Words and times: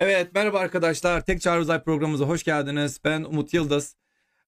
Evet 0.00 0.34
merhaba 0.34 0.58
arkadaşlar. 0.58 1.24
Tek 1.24 1.40
Çağrı 1.40 1.60
Uzay 1.60 1.82
programımıza 1.82 2.24
hoş 2.24 2.42
geldiniz. 2.44 3.00
Ben 3.04 3.24
Umut 3.24 3.54
Yıldız. 3.54 3.96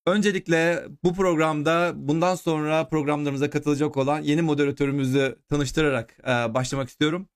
Öncelikle 0.06 0.84
bu 1.04 1.14
programda 1.14 1.92
bundan 1.94 2.34
sonra 2.34 2.88
programlarımıza 2.88 3.50
katılacak 3.50 3.96
olan 3.96 4.20
yeni 4.20 4.42
moderatörümüzü 4.42 5.38
tanıştırarak 5.48 6.16
e, 6.22 6.54
başlamak 6.54 6.88
istiyorum. 6.88 7.28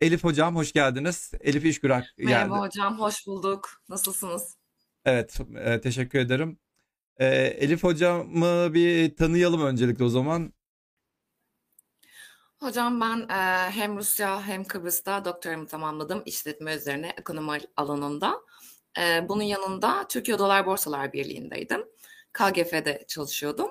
Elif 0.00 0.24
Hocam 0.24 0.56
hoş 0.56 0.72
geldiniz. 0.72 1.32
Elif 1.40 1.64
İşgürak 1.64 2.04
geldi. 2.18 2.30
Merhaba 2.30 2.60
hocam, 2.60 2.98
hoş 2.98 3.26
bulduk. 3.26 3.70
Nasılsınız? 3.88 4.56
Evet 5.04 5.40
e, 5.64 5.80
teşekkür 5.80 6.18
ederim. 6.18 6.58
E, 7.16 7.26
Elif 7.36 7.82
Hocam'ı 7.82 8.74
bir 8.74 9.16
tanıyalım 9.16 9.64
öncelikle 9.64 10.04
o 10.04 10.08
zaman. 10.08 10.52
Hocam 12.64 13.00
ben 13.00 13.28
e, 13.28 13.70
hem 13.70 13.96
Rusya 13.96 14.42
hem 14.46 14.64
Kıbrıs'ta 14.64 15.24
doktoramı 15.24 15.66
tamamladım 15.66 16.22
işletme 16.26 16.74
üzerine 16.74 17.14
ekonomi 17.18 17.58
alanında. 17.76 18.40
E, 18.98 19.28
bunun 19.28 19.42
yanında 19.42 20.08
Türkiye 20.08 20.38
Dolar 20.38 20.66
Borsalar 20.66 21.12
Birliği'ndeydim. 21.12 21.84
KGF'de 22.32 23.04
çalışıyordum. 23.08 23.70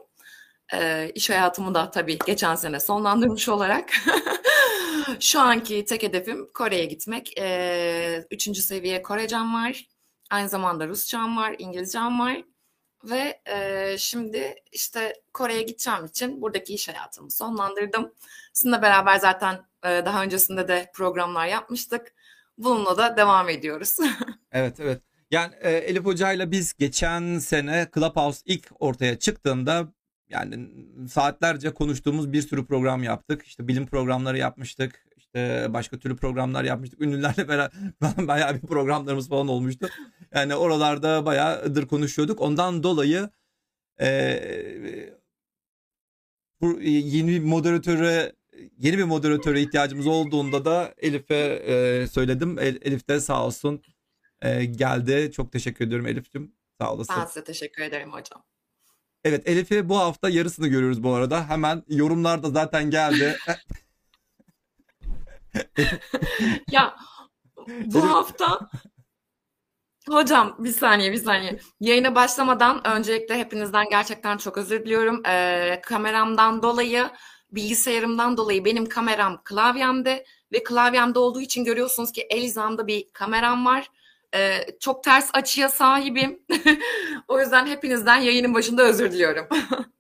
E, 0.74 1.12
iş 1.16 1.30
hayatımı 1.30 1.76
da 1.76 1.92
tabii 1.92 2.18
geçen 2.26 2.56
sene 2.56 2.80
sonlandırmış 2.80 3.50
olarak 3.50 3.92
şu 5.20 5.40
anki 5.40 5.86
tek 5.86 6.04
hedefim 6.04 6.50
Kore'ye 6.54 6.86
gitmek. 6.86 7.40
E, 7.40 8.26
üçüncü 8.32 8.62
seviye 8.62 9.02
Korecem 9.02 9.54
var. 9.54 9.88
Aynı 10.30 10.50
zamanda 10.50 10.88
Rusçam 10.88 11.38
var, 11.38 11.56
İngilizcem 11.60 12.20
var. 12.20 12.44
Ve 13.04 13.42
e, 13.46 13.96
şimdi 13.98 14.56
işte 14.72 15.14
Kore'ye 15.34 15.62
gideceğim 15.62 16.06
için 16.06 16.42
buradaki 16.42 16.74
iş 16.74 16.88
hayatımı 16.88 17.32
sonlandırdım. 17.32 18.14
Sizinle 18.54 18.82
beraber 18.82 19.20
zaten 19.20 19.56
e, 19.84 19.90
daha 20.06 20.24
öncesinde 20.24 20.68
de 20.68 20.92
programlar 20.94 21.48
yapmıştık. 21.48 22.14
Bununla 22.58 22.98
da 22.98 23.18
devam 23.18 23.50
ediyoruz. 23.50 23.98
Evet 24.56 24.80
evet. 24.80 25.02
Yani 25.32 25.54
e, 25.62 25.72
Elif 25.72 26.06
Hoca'yla 26.06 26.52
biz 26.52 26.74
geçen 26.74 27.40
sene 27.40 27.88
Clubhouse 27.96 28.42
ilk 28.46 28.72
ortaya 28.80 29.20
çıktığında 29.20 29.88
yani 30.30 30.70
saatlerce 31.10 31.74
konuştuğumuz 31.74 32.34
bir 32.34 32.42
sürü 32.42 32.66
program 32.66 33.04
yaptık. 33.04 33.44
İşte 33.44 33.68
bilim 33.68 33.88
programları 33.88 34.38
yapmıştık. 34.38 35.06
İşte 35.36 35.74
başka 35.74 36.00
türlü 36.00 36.16
programlar 36.16 36.64
yapmıştık. 36.64 37.02
Ünlülerle 37.02 37.48
beraber 37.48 37.72
bayağı 38.28 38.56
bir 38.56 38.62
programlarımız 38.62 39.30
falan 39.30 39.48
olmuştu. 39.48 39.90
Yani 40.36 40.56
oralarda 40.56 41.26
bayağıdır 41.26 41.88
konuşuyorduk. 41.88 42.42
Ondan 42.42 42.84
dolayı 42.84 43.30
e, 44.02 44.40
bu 46.62 46.82
yeni 46.82 47.28
bir 47.28 47.40
moderatöre 47.40 48.34
yeni 48.78 48.98
bir 48.98 49.04
moderatöre 49.04 49.62
ihtiyacımız 49.62 50.08
olduğunda 50.08 50.66
da 50.66 50.94
Elif'e 50.98 51.36
e, 51.36 52.08
söyledim. 52.08 52.60
El- 52.60 52.80
Elif 52.82 53.08
de 53.10 53.20
sağ 53.20 53.46
olsun 53.46 53.84
e, 54.42 54.66
geldi. 54.66 55.32
Çok 55.36 55.52
teşekkür 55.52 55.86
ediyorum 55.86 56.08
Elif'cim. 56.08 56.56
Sağ 56.82 56.94
olasın. 56.94 57.16
ben 57.20 57.26
size 57.26 57.44
teşekkür 57.44 57.84
ederim 57.84 58.12
hocam. 58.12 58.44
Evet 59.24 59.50
Elif'i 59.50 59.90
bu 59.90 59.98
hafta 59.98 60.30
yarısını 60.30 60.68
görüyoruz 60.68 61.04
bu 61.04 61.14
arada. 61.14 61.50
Hemen 61.50 61.84
yorumlarda 61.88 62.50
zaten 62.50 62.90
geldi. 62.90 63.38
Ya 66.72 66.96
bu 67.86 68.10
hafta 68.10 68.70
hocam 70.10 70.56
bir 70.60 70.72
saniye 70.72 71.12
bir 71.12 71.18
saniye. 71.18 71.60
Yayına 71.80 72.16
başlamadan 72.16 72.88
öncelikle 72.88 73.38
hepinizden 73.38 73.90
gerçekten 73.90 74.38
çok 74.38 74.58
özür 74.58 74.86
diliyorum. 74.86 75.22
Ee, 75.28 75.82
kameramdan 75.84 76.64
dolayı 76.64 77.10
bilgisayarımdan 77.52 78.38
dolayı 78.38 78.66
benim 78.66 78.86
kameram 78.86 79.42
klavyemde 79.44 80.26
ve 80.52 80.64
klavyemde 80.64 81.20
olduğu 81.20 81.42
için 81.42 81.64
görüyorsunuz 81.64 82.12
ki 82.12 82.28
el 82.30 82.42
hizamda 82.42 82.88
bir 82.88 83.10
kameram 83.14 83.66
var. 83.66 83.88
Ee, 84.36 84.66
çok 84.80 85.04
ters 85.04 85.30
açıya 85.34 85.70
sahibim. 85.70 86.40
o 87.28 87.40
yüzden 87.40 87.68
hepinizden 87.68 88.18
yayının 88.18 88.54
başında 88.54 88.84
özür 88.84 89.12
diliyorum. 89.12 89.48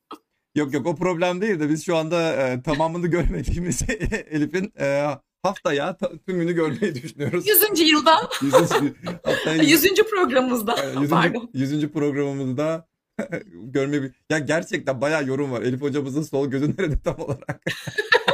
Yok 0.56 0.73
yok 0.73 0.88
o 0.88 0.95
problem 0.95 1.41
değil 1.41 1.59
de 1.59 1.69
biz 1.69 1.85
şu 1.85 1.97
anda 1.97 2.33
e, 2.33 2.61
tamamını 2.61 3.07
görmediğimiz 3.07 3.81
Elif'in 4.29 4.73
e, 4.79 5.07
haftaya 5.43 5.97
ta- 5.97 6.11
tümünü 6.27 6.53
görmeyi 6.53 6.95
düşünüyoruz. 6.95 7.47
100. 7.73 7.79
yılda, 7.91 8.29
Yüzüncü, 8.41 8.95
haftaya 9.23 9.63
100. 9.63 9.95
programımızda. 10.11 10.75
Yani 10.83 11.01
100. 11.01 11.09
Pardon. 11.09 11.49
100. 11.53 11.87
programımızda 11.89 12.87
görmeyi... 13.53 14.11
Ya 14.29 14.39
gerçekten 14.39 15.01
bayağı 15.01 15.27
yorum 15.27 15.51
var. 15.51 15.61
Elif 15.61 15.81
hocamızın 15.81 16.21
sol 16.23 16.47
gözü 16.47 16.67
nerede 16.77 16.99
tam 17.03 17.19
olarak? 17.19 17.61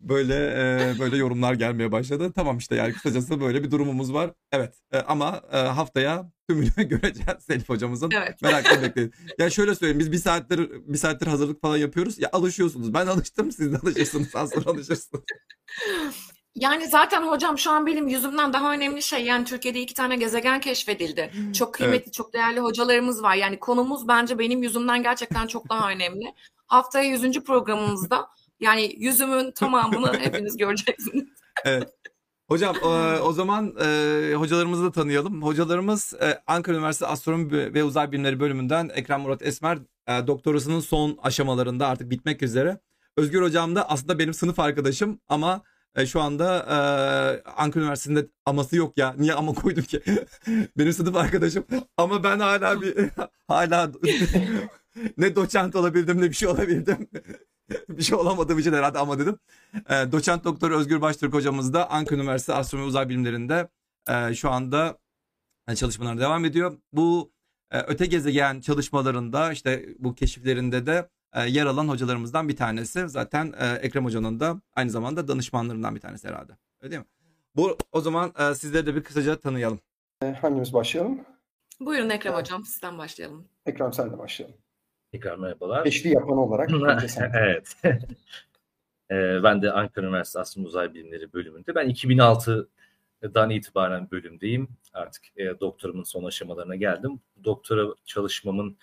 böyle 0.00 0.34
e, 0.34 0.98
böyle 0.98 1.16
yorumlar 1.16 1.54
gelmeye 1.54 1.92
başladı. 1.92 2.32
Tamam 2.34 2.58
işte 2.58 2.74
yani 2.74 2.92
kısacası 2.92 3.40
böyle 3.40 3.64
bir 3.64 3.70
durumumuz 3.70 4.12
var. 4.12 4.30
Evet 4.52 4.74
e, 4.92 4.98
ama 4.98 5.42
e, 5.52 5.56
haftaya 5.56 6.30
tümünü 6.48 6.70
göreceğiz 6.76 7.50
Elif 7.50 7.68
hocamızın. 7.68 8.10
Evet. 8.10 8.42
Merakla 8.42 8.82
bekleyin. 8.82 9.12
Ya 9.38 9.50
şöyle 9.50 9.74
söyleyeyim 9.74 9.98
biz 9.98 10.12
bir 10.12 10.18
saattir 10.18 10.70
bir 10.70 10.98
saattir 10.98 11.26
hazırlık 11.26 11.62
falan 11.62 11.76
yapıyoruz. 11.76 12.18
Ya 12.18 12.28
alışıyorsunuz. 12.32 12.94
Ben 12.94 13.06
alıştım 13.06 13.52
siz 13.52 13.72
de 13.72 13.76
alışırsınız. 13.76 14.36
Az 14.36 14.50
sonra 14.50 14.70
alışırsınız. 14.70 15.24
Yani 16.54 16.88
zaten 16.88 17.22
hocam 17.22 17.58
şu 17.58 17.70
an 17.70 17.86
benim 17.86 18.08
yüzümden 18.08 18.52
daha 18.52 18.72
önemli 18.72 19.02
şey 19.02 19.24
yani 19.24 19.44
Türkiye'de 19.44 19.80
iki 19.80 19.94
tane 19.94 20.16
gezegen 20.16 20.60
keşfedildi. 20.60 21.32
Çok 21.54 21.74
kıymetli, 21.74 22.12
çok 22.12 22.32
değerli 22.32 22.60
hocalarımız 22.60 23.22
var. 23.22 23.34
Yani 23.34 23.58
konumuz 23.58 24.08
bence 24.08 24.38
benim 24.38 24.62
yüzümden 24.62 25.02
gerçekten 25.02 25.46
çok 25.46 25.68
daha 25.68 25.90
önemli. 25.90 26.34
Haftaya 26.66 27.10
100. 27.10 27.40
programımızda 27.44 28.28
yani 28.60 28.94
yüzümün 28.98 29.50
tamamını 29.54 30.18
hepiniz 30.18 30.56
göreceksiniz. 30.56 31.24
Evet. 31.64 31.88
Hocam 32.48 32.76
e, 32.76 33.20
o 33.20 33.32
zaman 33.32 33.74
e, 33.80 34.32
hocalarımızı 34.34 34.84
da 34.84 34.92
tanıyalım. 34.92 35.42
Hocalarımız 35.42 36.14
e, 36.20 36.42
Ankara 36.46 36.76
Üniversitesi 36.76 37.10
Astronomi 37.12 37.74
ve 37.74 37.84
Uzay 37.84 38.12
Bilimleri 38.12 38.40
bölümünden 38.40 38.90
Ekrem 38.94 39.20
Murat 39.20 39.42
Esmer 39.42 39.78
e, 40.06 40.26
doktorasının 40.26 40.80
son 40.80 41.18
aşamalarında 41.22 41.86
artık 41.86 42.10
bitmek 42.10 42.42
üzere. 42.42 42.78
Özgür 43.16 43.42
Hocam 43.42 43.76
da 43.76 43.90
aslında 43.90 44.18
benim 44.18 44.34
sınıf 44.34 44.58
arkadaşım 44.58 45.20
ama 45.28 45.62
e, 45.96 46.06
şu 46.06 46.20
anda 46.20 46.58
e, 46.58 46.76
Ankara 47.50 47.84
Üniversitesi'nde 47.84 48.26
aması 48.46 48.76
yok 48.76 48.98
ya. 48.98 49.14
Niye 49.18 49.34
ama 49.34 49.54
koydum 49.54 49.84
ki? 49.84 50.02
benim 50.78 50.92
sınıf 50.92 51.16
arkadaşım 51.16 51.64
ama 51.96 52.24
ben 52.24 52.38
hala 52.40 52.82
bir 52.82 52.94
hala 53.48 53.90
ne 55.18 55.36
doçent 55.36 55.76
olabildim 55.76 56.20
ne 56.20 56.30
bir 56.30 56.34
şey 56.34 56.48
olabildim. 56.48 57.08
bir 57.88 58.02
şey 58.02 58.18
olamadığım 58.18 58.58
için 58.58 58.72
herhalde 58.72 58.98
ama 58.98 59.18
dedim. 59.18 59.38
E, 59.74 60.12
doçent 60.12 60.44
doktor 60.44 60.70
Özgür 60.70 61.00
Baştürk 61.00 61.34
hocamız 61.34 61.72
da 61.72 61.90
Ankara 61.90 62.20
Üniversitesi 62.20 62.58
Astronomi 62.58 62.88
Uzay 62.88 63.08
Bilimleri'nde 63.08 63.68
e, 64.08 64.34
şu 64.34 64.50
anda 64.50 64.98
e, 65.68 65.76
çalışmalarına 65.76 66.20
devam 66.20 66.44
ediyor. 66.44 66.78
Bu 66.92 67.32
e, 67.70 67.80
öte 67.80 68.06
gezegen 68.06 68.60
çalışmalarında 68.60 69.52
işte 69.52 69.86
bu 69.98 70.14
keşiflerinde 70.14 70.86
de 70.86 71.08
e, 71.34 71.48
yer 71.48 71.66
alan 71.66 71.88
hocalarımızdan 71.88 72.48
bir 72.48 72.56
tanesi. 72.56 73.08
Zaten 73.08 73.54
e, 73.58 73.66
Ekrem 73.66 74.04
Hoca'nın 74.04 74.40
da 74.40 74.60
aynı 74.76 74.90
zamanda 74.90 75.28
danışmanlarından 75.28 75.94
bir 75.94 76.00
tanesi 76.00 76.28
herhalde. 76.28 76.52
Öyle 76.80 76.90
değil 76.90 77.02
mi? 77.02 77.08
Bu 77.56 77.76
o 77.92 78.00
zaman 78.00 78.32
e, 78.38 78.54
sizleri 78.54 78.86
de 78.86 78.94
bir 78.94 79.04
kısaca 79.04 79.40
tanıyalım. 79.40 79.80
E, 80.22 80.26
Hangimiz 80.26 80.72
başlayalım? 80.72 81.20
Buyurun 81.80 82.10
Ekrem 82.10 82.34
hocam 82.34 82.64
sizden 82.64 82.98
başlayalım. 82.98 83.48
Ekrem 83.66 83.92
senle 83.92 84.18
başlayalım. 84.18 84.56
Tekrar 85.12 85.38
merhabalar. 85.38 85.84
Beşli 85.84 86.08
yapan 86.08 86.38
olarak 86.38 86.70
evet. 87.34 87.76
Ee, 89.10 89.42
ben 89.42 89.62
de 89.62 89.72
Ankara 89.72 90.06
Üniversitesi 90.06 90.40
Astronomi 90.40 90.68
Uzay 90.68 90.94
Bilimleri 90.94 91.32
bölümünde. 91.32 91.74
Ben 91.74 91.90
2006'dan 91.90 93.50
itibaren 93.50 94.10
bölümdeyim. 94.10 94.68
Artık 94.92 95.22
e, 95.36 95.60
doktorumun 95.60 96.02
son 96.02 96.24
aşamalarına 96.24 96.76
geldim. 96.76 97.20
Doktora 97.44 97.94
çalışmamın 98.04 98.76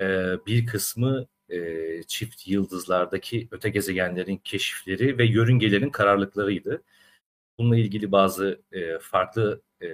e, 0.00 0.36
bir 0.46 0.66
kısmı 0.66 1.26
e, 1.48 2.02
çift 2.02 2.48
yıldızlardaki 2.48 3.48
öte 3.50 3.70
gezegenlerin 3.70 4.36
keşifleri 4.36 5.18
ve 5.18 5.24
yörüngelerin 5.24 5.90
kararlılıklarıydı. 5.90 6.82
Bununla 7.58 7.76
ilgili 7.76 8.12
bazı 8.12 8.60
e, 8.72 8.98
farklı 8.98 9.62
e, 9.82 9.88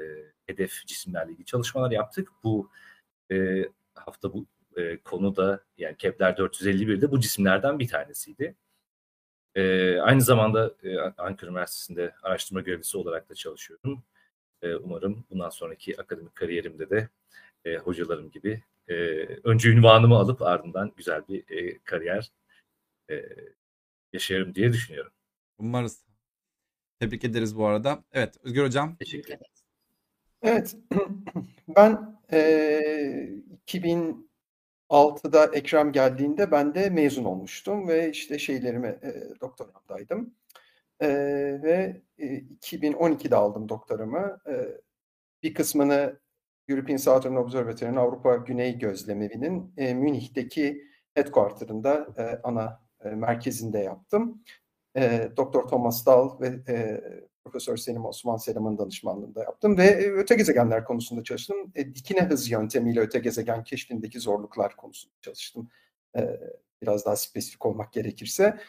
hedef 0.46 0.86
cisimlerle 0.86 1.32
ilgili 1.32 1.46
çalışmalar 1.46 1.90
yaptık. 1.90 2.28
Bu 2.44 2.70
e, 3.32 3.64
hafta 3.94 4.32
bu 4.32 4.46
e, 4.76 4.96
konu 4.96 5.36
da 5.36 5.64
yani 5.78 5.96
Kepler 5.96 6.32
451'de 6.32 7.10
bu 7.10 7.20
cisimlerden 7.20 7.78
bir 7.78 7.88
tanesiydi. 7.88 8.56
E, 9.54 9.96
aynı 9.98 10.20
zamanda 10.20 10.74
e, 10.82 10.98
Ankara 10.98 11.50
Üniversitesi'nde 11.50 12.14
araştırma 12.22 12.60
görevlisi 12.60 12.98
olarak 12.98 13.30
da 13.30 13.34
çalışıyorum. 13.34 14.04
E, 14.62 14.74
umarım 14.74 15.24
bundan 15.30 15.50
sonraki 15.50 16.00
akademik 16.00 16.34
kariyerimde 16.34 16.90
de 16.90 17.08
e, 17.64 17.76
hocalarım 17.76 18.30
gibi 18.30 18.62
e, 18.88 18.94
önce 19.44 19.68
ünvanımı 19.70 20.16
alıp 20.16 20.42
ardından 20.42 20.92
güzel 20.96 21.22
bir 21.28 21.44
e, 21.50 21.78
kariyer 21.78 22.32
e, 23.10 23.22
yaşarım 24.12 24.54
diye 24.54 24.72
düşünüyorum. 24.72 25.12
Umarız. 25.58 26.04
Tebrik 27.00 27.24
ederiz 27.24 27.56
bu 27.56 27.66
arada. 27.66 28.04
Evet 28.12 28.36
Özgür 28.42 28.64
Hocam. 28.64 28.96
Teşekkür 28.96 29.34
ederim. 29.34 29.52
Evet. 30.42 30.76
Ben 31.76 32.18
e, 32.32 32.40
2006'da 34.94 35.44
Ekrem 35.44 35.92
geldiğinde 35.92 36.50
ben 36.50 36.74
de 36.74 36.90
mezun 36.90 37.24
olmuştum 37.24 37.88
ve 37.88 38.10
işte 38.10 38.38
şeylerime 38.38 38.88
e, 38.88 39.40
doktoramdaydım. 39.40 40.34
E, 41.00 41.08
ve 41.62 42.02
e, 42.18 42.24
2012'de 42.24 43.36
aldım 43.36 43.68
doktoramı. 43.68 44.38
E, 44.48 44.52
bir 45.42 45.54
kısmını 45.54 46.20
European 46.68 46.96
Southern 46.96 47.36
Observatory'nin 47.36 47.96
Avrupa 47.96 48.36
Güney 48.36 48.78
Gözlemevi'nin 48.78 49.72
e, 49.76 49.94
Münih'teki 49.94 50.84
headquarter'ında 51.14 52.06
e, 52.18 52.40
ana 52.42 52.80
e, 53.04 53.08
merkezinde 53.08 53.78
yaptım. 53.78 54.42
E, 54.96 55.30
Doktor 55.36 55.68
Thomas 55.68 56.06
Dahl 56.06 56.40
ve 56.40 56.72
e, 56.72 57.00
Profesör 57.44 57.76
Selim 57.76 58.04
Osman 58.04 58.36
Selam'ın 58.36 58.78
danışmanlığında 58.78 59.42
yaptım 59.42 59.78
ve 59.78 59.84
e, 59.84 60.10
öte 60.10 60.34
gezegenler 60.34 60.84
konusunda 60.84 61.24
çalıştım. 61.24 61.72
E, 61.74 61.94
dikine 61.94 62.20
hız 62.20 62.50
yöntemiyle 62.50 63.00
öte 63.00 63.18
gezegen 63.18 63.64
keşfindeki 63.64 64.20
zorluklar 64.20 64.76
konusunda 64.76 65.14
çalıştım. 65.22 65.68
E, 66.16 66.40
biraz 66.82 67.06
daha 67.06 67.16
spesifik 67.16 67.66
olmak 67.66 67.92
gerekirse. 67.92 68.60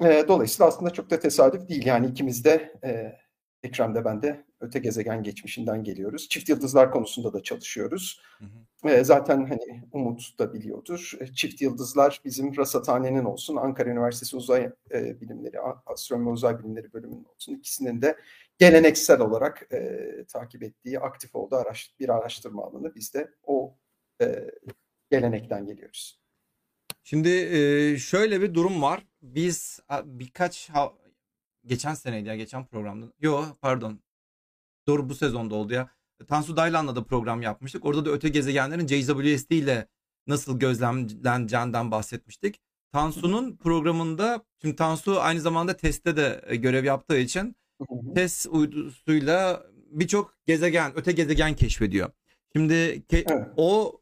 E, 0.00 0.24
dolayısıyla 0.28 0.68
aslında 0.68 0.90
çok 0.90 1.10
da 1.10 1.20
tesadüf 1.20 1.68
değil. 1.68 1.86
Yani 1.86 2.06
ikimiz 2.06 2.44
de 2.44 2.72
e, 2.84 3.16
Ekrem'de 3.66 4.04
ben 4.04 4.22
de 4.22 4.44
öte 4.60 4.78
gezegen 4.78 5.22
geçmişinden 5.22 5.84
geliyoruz. 5.84 6.28
Çift 6.28 6.48
yıldızlar 6.48 6.90
konusunda 6.90 7.32
da 7.32 7.42
çalışıyoruz. 7.42 8.20
Hı 8.38 8.44
hı. 8.44 8.88
E, 8.90 9.04
zaten 9.04 9.44
hani 9.44 9.82
Umut 9.92 10.38
da 10.38 10.54
biliyordur. 10.54 11.12
E, 11.20 11.26
çift 11.26 11.62
yıldızlar 11.62 12.20
bizim 12.24 12.56
rasathanenin 12.56 13.24
olsun, 13.24 13.56
Ankara 13.56 13.90
Üniversitesi 13.90 14.36
Uzay 14.36 14.70
e, 14.92 15.20
Bilimleri, 15.20 15.60
Astronomi 15.86 16.28
Uzay 16.28 16.58
Bilimleri 16.58 16.92
bölümünün 16.92 17.24
olsun. 17.24 17.54
ikisinin 17.54 18.02
de 18.02 18.16
geleneksel 18.58 19.20
olarak 19.20 19.68
e, 19.72 20.00
takip 20.28 20.62
ettiği, 20.62 21.00
aktif 21.00 21.34
olduğu 21.34 21.56
araş, 21.56 21.94
bir 22.00 22.08
araştırma 22.08 22.64
alanı. 22.64 22.94
Biz 22.94 23.14
de 23.14 23.30
o 23.44 23.74
e, 24.22 24.50
gelenekten 25.10 25.66
geliyoruz. 25.66 26.20
Şimdi 27.04 27.28
e, 27.28 27.98
şöyle 27.98 28.40
bir 28.40 28.54
durum 28.54 28.82
var. 28.82 29.06
Biz 29.22 29.80
birkaç 30.04 30.70
geçen 31.66 31.94
seneydi 31.94 32.28
ya 32.28 32.36
geçen 32.36 32.66
programda. 32.66 33.06
Yo 33.20 33.44
pardon. 33.60 34.00
Doğru 34.86 35.08
bu 35.08 35.14
sezonda 35.14 35.54
oldu 35.54 35.74
ya. 35.74 35.90
Tansu 36.28 36.56
Daylan'la 36.56 36.96
da 36.96 37.04
program 37.04 37.42
yapmıştık. 37.42 37.84
Orada 37.84 38.04
da 38.04 38.10
öte 38.10 38.28
gezegenlerin 38.28 38.86
JWST 38.86 39.52
ile 39.52 39.88
nasıl 40.26 40.58
gözlemleneceğinden 40.58 41.90
bahsetmiştik. 41.90 42.60
Tansu'nun 42.92 43.56
programında 43.56 44.44
şimdi 44.62 44.76
Tansu 44.76 45.20
aynı 45.20 45.40
zamanda 45.40 45.76
testte 45.76 46.16
de 46.16 46.44
e, 46.46 46.56
görev 46.56 46.84
yaptığı 46.84 47.18
için 47.18 47.56
test 48.14 48.46
uydusuyla 48.50 49.66
birçok 49.90 50.34
gezegen, 50.46 50.92
öte 50.96 51.12
gezegen 51.12 51.54
keşfediyor. 51.54 52.10
Şimdi 52.52 52.74
ke- 53.10 53.32
evet. 53.32 53.48
o 53.56 54.00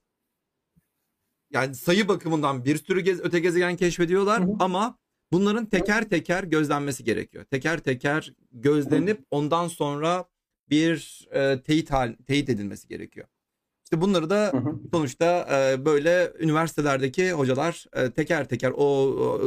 yani 1.50 1.74
sayı 1.74 2.08
bakımından 2.08 2.64
bir 2.64 2.76
sürü 2.76 3.00
gez- 3.00 3.20
öte 3.22 3.40
gezegen 3.40 3.76
keşfediyorlar 3.76 4.42
hı 4.42 4.46
hı. 4.46 4.56
ama 4.58 4.98
bunların 5.32 5.66
teker 5.66 6.08
teker 6.08 6.44
gözlenmesi 6.44 7.04
gerekiyor. 7.04 7.44
Teker 7.44 7.78
teker 7.78 8.34
gözlenip 8.52 9.26
ondan 9.30 9.68
sonra 9.68 10.24
bir 10.70 11.28
e, 11.32 11.62
teyit 11.62 11.90
hal, 11.90 12.14
teyit 12.26 12.48
edilmesi 12.48 12.88
gerekiyor. 12.88 13.26
İşte 13.84 14.00
bunları 14.00 14.30
da 14.30 14.50
hı 14.52 14.56
hı. 14.56 14.80
sonuçta 14.92 15.48
e, 15.52 15.84
böyle 15.84 16.32
üniversitelerdeki 16.38 17.32
hocalar 17.32 17.84
e, 17.92 18.10
teker 18.10 18.48
teker 18.48 18.70
o, 18.70 18.84
o 18.84 19.40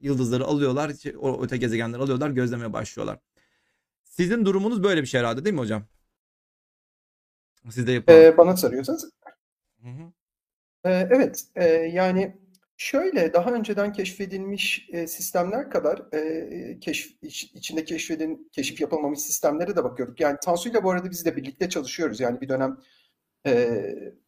yıldızları 0.00 0.44
alıyorlar, 0.44 0.92
o 1.18 1.42
öte 1.42 1.56
gezegenleri 1.56 2.02
alıyorlar, 2.02 2.30
gözlemeye 2.30 2.72
başlıyorlar. 2.72 3.18
Sizin 4.04 4.44
durumunuz 4.44 4.82
böyle 4.82 5.02
bir 5.02 5.06
şey 5.06 5.20
herhalde 5.20 5.44
değil 5.44 5.54
mi 5.54 5.60
hocam? 5.60 5.84
Siz 7.70 7.86
de 7.86 7.92
yapın. 7.92 8.12
Ee, 8.12 8.36
bana 8.36 8.56
soruyorsanız. 8.56 9.10
Hı 9.82 9.88
hı. 9.88 10.12
Ee, 10.84 11.08
evet, 11.10 11.44
e, 11.54 11.64
yani 11.68 12.36
Şöyle, 12.78 13.32
daha 13.32 13.50
önceden 13.52 13.92
keşfedilmiş 13.92 14.88
e, 14.92 15.06
sistemler 15.06 15.70
kadar 15.70 16.14
e, 16.14 16.78
keşf, 16.80 17.10
iç, 17.22 17.44
içinde 17.44 17.84
keşfedin, 17.84 18.48
keşif 18.52 18.80
yapılmamış 18.80 19.20
sistemlere 19.20 19.76
de 19.76 19.84
bakıyorduk. 19.84 20.20
Yani 20.20 20.36
Tansu 20.44 20.68
ile 20.68 20.84
bu 20.84 20.90
arada 20.90 21.10
biz 21.10 21.24
de 21.24 21.36
birlikte 21.36 21.68
çalışıyoruz. 21.68 22.20
Yani 22.20 22.40
bir 22.40 22.48
dönem 22.48 22.78
e, 23.46 23.82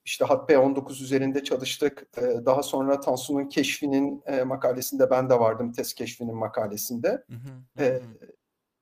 işte 0.04 0.24
HAT-P19 0.24 1.02
üzerinde 1.02 1.44
çalıştık. 1.44 2.06
E, 2.16 2.22
daha 2.46 2.62
sonra 2.62 3.00
Tansu'nun 3.00 3.48
keşfinin 3.48 4.22
e, 4.26 4.42
makalesinde 4.42 5.10
ben 5.10 5.30
de 5.30 5.34
vardım, 5.40 5.72
test 5.72 5.94
keşfinin 5.94 6.36
makalesinde. 6.36 7.08
Hı 7.08 7.34
hı, 7.34 7.84
e, 7.84 8.00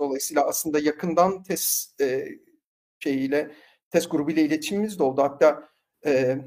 dolayısıyla 0.00 0.46
aslında 0.46 0.78
yakından 0.78 1.42
test 1.42 2.00
e, 2.00 2.28
şeyiyle, 2.98 3.50
test 3.90 4.10
grubuyla 4.10 4.42
iletişimimiz 4.42 4.98
de 4.98 5.02
oldu. 5.02 5.22
Hatta 5.22 5.68
e, 6.06 6.38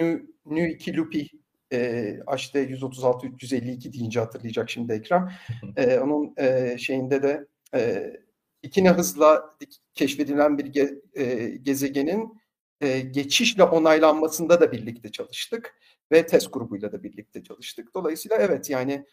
Nu, 0.00 0.20
Nu 0.46 0.66
2 0.66 0.96
Lupi 0.96 1.28
e, 1.72 2.20
HT 2.26 2.54
136 2.54 3.26
352 3.26 3.92
deyince 3.92 4.20
hatırlayacak 4.20 4.70
şimdi 4.70 4.92
Ekrem. 4.92 5.32
E, 5.76 5.98
onun 5.98 6.34
e, 6.36 6.78
şeyinde 6.78 7.22
de 7.22 7.46
e, 7.74 8.12
ikine 8.62 8.90
hızla 8.90 9.56
keşfedilen 9.94 10.58
bir 10.58 10.66
ge, 10.66 11.02
e, 11.14 11.48
gezegenin 11.62 12.38
e, 12.80 13.00
geçişle 13.00 13.62
onaylanmasında 13.62 14.60
da 14.60 14.72
birlikte 14.72 15.12
çalıştık 15.12 15.74
ve 16.12 16.26
test 16.26 16.52
grubuyla 16.52 16.92
da 16.92 17.02
birlikte 17.02 17.42
çalıştık. 17.42 17.94
Dolayısıyla 17.94 18.36
evet 18.36 18.70
yani 18.70 19.06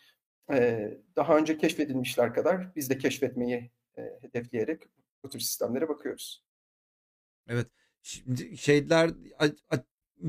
e, 0.52 0.90
daha 1.16 1.38
önce 1.38 1.58
keşfedilmişler 1.58 2.34
kadar 2.34 2.76
biz 2.76 2.90
de 2.90 2.98
keşfetmeyi 2.98 3.72
e, 3.98 4.02
hedefleyerek 4.22 4.84
bu 5.24 5.30
tür 5.30 5.40
sistemlere 5.40 5.90
bakıyoruz. 5.90 6.44
Evet. 7.48 7.68
Şimdi 8.02 8.58
şeyler 8.58 9.12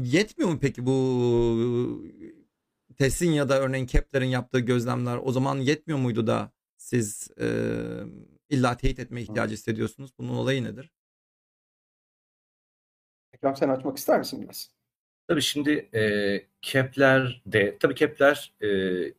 Yetmiyor 0.04 0.50
mu 0.50 0.58
peki 0.60 0.86
bu 0.86 2.04
TES'in 2.98 3.30
ya 3.30 3.48
da 3.48 3.60
örneğin 3.60 3.86
Kepler'in 3.86 4.26
yaptığı 4.26 4.60
gözlemler 4.60 5.18
o 5.22 5.32
zaman 5.32 5.56
yetmiyor 5.56 5.98
muydu 5.98 6.26
da 6.26 6.52
siz 6.76 7.30
e, 7.40 7.46
illa 8.50 8.76
teyit 8.76 8.98
etme 8.98 9.22
ihtiyacı 9.22 9.54
hissediyorsunuz? 9.54 10.10
Bunun 10.18 10.36
olayı 10.36 10.64
nedir? 10.64 10.90
Ekrem 13.32 13.56
sen 13.56 13.68
açmak 13.68 13.98
ister 13.98 14.18
misin 14.18 14.42
biraz? 14.42 14.70
Tabii 15.28 15.42
şimdi 15.42 15.88
e, 15.94 16.46
Kepler 16.62 17.42
de, 17.46 17.76
tabii 17.80 17.94
Kepler 17.94 18.54
e, 18.60 18.68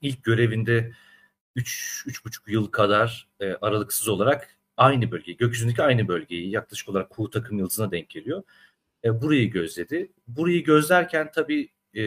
ilk 0.02 0.24
görevinde 0.24 0.92
3-3,5 1.56 2.52
yıl 2.52 2.68
kadar 2.68 3.30
e, 3.40 3.54
aralıksız 3.54 4.08
olarak 4.08 4.58
aynı 4.78 5.12
bölgeyi, 5.12 5.38
gökyüzündeki 5.38 5.84
aynı 5.84 6.08
bölgeyi 6.08 6.50
yaklaşık 6.50 6.90
olarak 6.90 7.10
Kuğu 7.10 7.30
takım 7.30 7.58
yıldızına 7.60 7.92
denk 7.92 8.10
geliyor 8.10 8.44
e, 9.04 9.21
burayı 9.21 9.51
gözledi. 9.51 10.11
Burayı 10.27 10.63
gözlerken 10.63 11.31
tabii 11.31 11.69
e, 11.95 12.04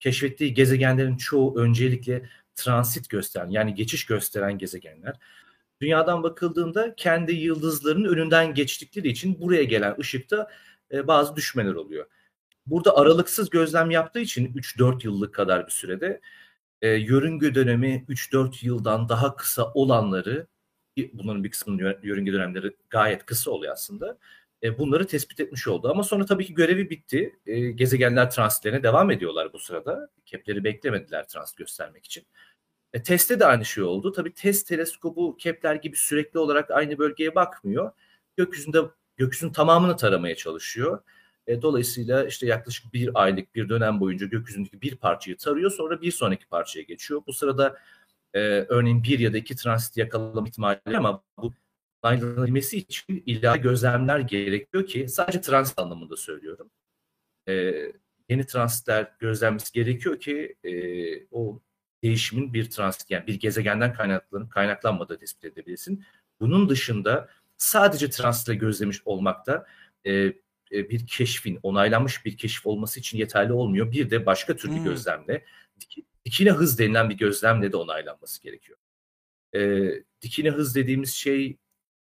keşfettiği 0.00 0.54
gezegenlerin 0.54 1.16
çoğu 1.16 1.58
öncelikle 1.58 2.28
transit 2.54 3.08
gösteren 3.08 3.50
yani 3.50 3.74
geçiş 3.74 4.06
gösteren 4.06 4.58
gezegenler. 4.58 5.16
Dünyadan 5.80 6.22
bakıldığında 6.22 6.94
kendi 6.96 7.32
yıldızlarının 7.32 8.08
önünden 8.08 8.54
geçtikleri 8.54 9.08
için 9.08 9.40
buraya 9.40 9.64
gelen 9.64 9.96
ışıkta 10.00 10.50
e, 10.92 11.06
bazı 11.06 11.36
düşmeler 11.36 11.74
oluyor. 11.74 12.06
Burada 12.66 12.96
aralıksız 12.96 13.50
gözlem 13.50 13.90
yaptığı 13.90 14.20
için 14.20 14.54
3-4 14.54 15.06
yıllık 15.06 15.34
kadar 15.34 15.66
bir 15.66 15.72
sürede 15.72 16.20
e, 16.82 16.88
yörünge 16.88 17.54
dönemi 17.54 18.04
3-4 18.08 18.66
yıldan 18.66 19.08
daha 19.08 19.36
kısa 19.36 19.72
olanları 19.72 20.46
bunların 21.12 21.44
bir 21.44 21.50
kısmının 21.50 21.96
yörünge 22.02 22.32
dönemleri 22.32 22.76
gayet 22.90 23.26
kısa 23.26 23.50
oluyor 23.50 23.72
aslında 23.72 24.18
e, 24.62 24.78
bunları 24.78 25.06
tespit 25.06 25.40
etmiş 25.40 25.68
oldu. 25.68 25.88
Ama 25.90 26.02
sonra 26.02 26.26
tabii 26.26 26.46
ki 26.46 26.54
görevi 26.54 26.90
bitti. 26.90 27.38
E, 27.46 27.60
gezegenler 27.70 28.30
transitlerine 28.30 28.82
devam 28.82 29.10
ediyorlar 29.10 29.52
bu 29.52 29.58
sırada. 29.58 30.10
Kepler'i 30.26 30.64
beklemediler 30.64 31.28
transit 31.28 31.56
göstermek 31.56 32.04
için. 32.06 32.26
E, 32.92 33.02
testte 33.02 33.40
de 33.40 33.46
aynı 33.46 33.64
şey 33.64 33.84
oldu. 33.84 34.12
Tabii 34.12 34.34
test 34.34 34.68
teleskobu 34.68 35.36
Kepler 35.36 35.74
gibi 35.74 35.96
sürekli 35.96 36.38
olarak 36.38 36.70
aynı 36.70 36.98
bölgeye 36.98 37.34
bakmıyor. 37.34 37.92
Gökyüzünde 38.36 38.78
gökyüzünün 39.16 39.52
tamamını 39.52 39.96
taramaya 39.96 40.36
çalışıyor. 40.36 41.02
E, 41.46 41.62
dolayısıyla 41.62 42.24
işte 42.24 42.46
yaklaşık 42.46 42.92
bir 42.94 43.10
aylık 43.14 43.54
bir 43.54 43.68
dönem 43.68 44.00
boyunca 44.00 44.26
gökyüzündeki 44.26 44.80
bir 44.80 44.96
parçayı 44.96 45.36
tarıyor. 45.36 45.70
Sonra 45.70 46.02
bir 46.02 46.12
sonraki 46.12 46.46
parçaya 46.46 46.82
geçiyor. 46.82 47.22
Bu 47.26 47.32
sırada 47.32 47.78
e, 48.34 48.40
örneğin 48.68 49.02
bir 49.02 49.18
ya 49.18 49.32
da 49.32 49.38
iki 49.38 49.56
transit 49.56 49.96
yakalama 49.96 50.48
ihtimali 50.48 50.80
ama 50.96 51.22
bu 51.42 51.52
onaylanabilmesi 52.02 52.78
için 52.78 53.22
illa 53.26 53.56
gözlemler 53.56 54.18
gerekiyor 54.20 54.86
ki 54.86 55.08
sadece 55.08 55.40
transit 55.40 55.78
anlamında 55.78 56.16
söylüyorum. 56.16 56.70
E, 57.48 57.52
yeni 58.28 58.46
transitler 58.46 59.12
gözlenmesi 59.18 59.72
gerekiyor 59.72 60.20
ki 60.20 60.56
e, 60.64 60.72
o 61.30 61.60
değişimin 62.02 62.54
bir 62.54 62.70
transit 62.70 63.10
yani 63.10 63.26
bir 63.26 63.40
gezegenden 63.40 63.92
kaynaklanıp 63.92 64.50
kaynaklanmadığı 64.50 65.18
tespit 65.18 65.44
edebilirsin. 65.44 66.04
Bunun 66.40 66.68
dışında 66.68 67.28
sadece 67.56 68.10
transitle 68.10 68.54
gözlemiş 68.54 69.02
olmakta 69.04 69.66
e, 70.06 70.12
e, 70.72 70.90
bir 70.90 71.06
keşfin, 71.06 71.58
onaylanmış 71.62 72.24
bir 72.24 72.36
keşif 72.36 72.66
olması 72.66 73.00
için 73.00 73.18
yeterli 73.18 73.52
olmuyor. 73.52 73.92
Bir 73.92 74.10
de 74.10 74.26
başka 74.26 74.56
tür 74.56 74.70
bir 74.70 74.76
hmm. 74.76 74.84
gözlemle, 74.84 75.44
dikine 76.24 76.50
hız 76.50 76.78
denilen 76.78 77.10
bir 77.10 77.14
gözlemle 77.14 77.72
de 77.72 77.76
onaylanması 77.76 78.42
gerekiyor. 78.42 78.78
E, 79.54 79.90
dikine 80.22 80.50
hız 80.50 80.74
dediğimiz 80.74 81.14
şey 81.14 81.56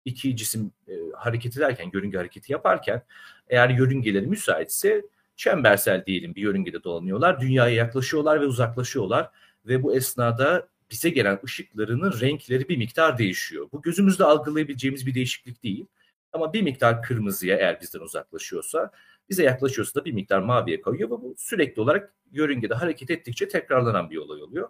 iki 0.06 0.36
cisim 0.36 0.72
e, 0.88 0.92
hareket 1.16 1.56
ederken, 1.56 1.90
yörünge 1.92 2.16
hareketi 2.16 2.52
yaparken 2.52 3.02
eğer 3.48 3.68
yörüngeleri 3.68 4.26
müsaitse 4.26 5.02
çembersel 5.36 6.06
diyelim 6.06 6.34
bir 6.34 6.42
yörüngede 6.42 6.84
dolanıyorlar. 6.84 7.40
Dünyaya 7.40 7.74
yaklaşıyorlar 7.74 8.40
ve 8.40 8.46
uzaklaşıyorlar 8.46 9.30
ve 9.66 9.82
bu 9.82 9.96
esnada 9.96 10.68
bize 10.90 11.10
gelen 11.10 11.38
ışıklarının 11.44 12.20
renkleri 12.20 12.68
bir 12.68 12.76
miktar 12.76 13.18
değişiyor. 13.18 13.68
Bu 13.72 13.82
gözümüzde 13.82 14.24
algılayabileceğimiz 14.24 15.06
bir 15.06 15.14
değişiklik 15.14 15.62
değil. 15.62 15.86
Ama 16.32 16.52
bir 16.52 16.62
miktar 16.62 17.02
kırmızıya 17.02 17.56
eğer 17.56 17.80
bizden 17.80 18.00
uzaklaşıyorsa, 18.00 18.90
bize 19.30 19.42
yaklaşıyorsa 19.42 20.00
da 20.00 20.04
bir 20.04 20.12
miktar 20.12 20.38
maviye 20.38 20.80
kayıyor 20.80 21.10
ve 21.10 21.12
bu 21.12 21.34
sürekli 21.38 21.82
olarak 21.82 22.14
yörüngede 22.32 22.74
hareket 22.74 23.10
ettikçe 23.10 23.48
tekrarlanan 23.48 24.10
bir 24.10 24.16
olay 24.16 24.42
oluyor. 24.42 24.68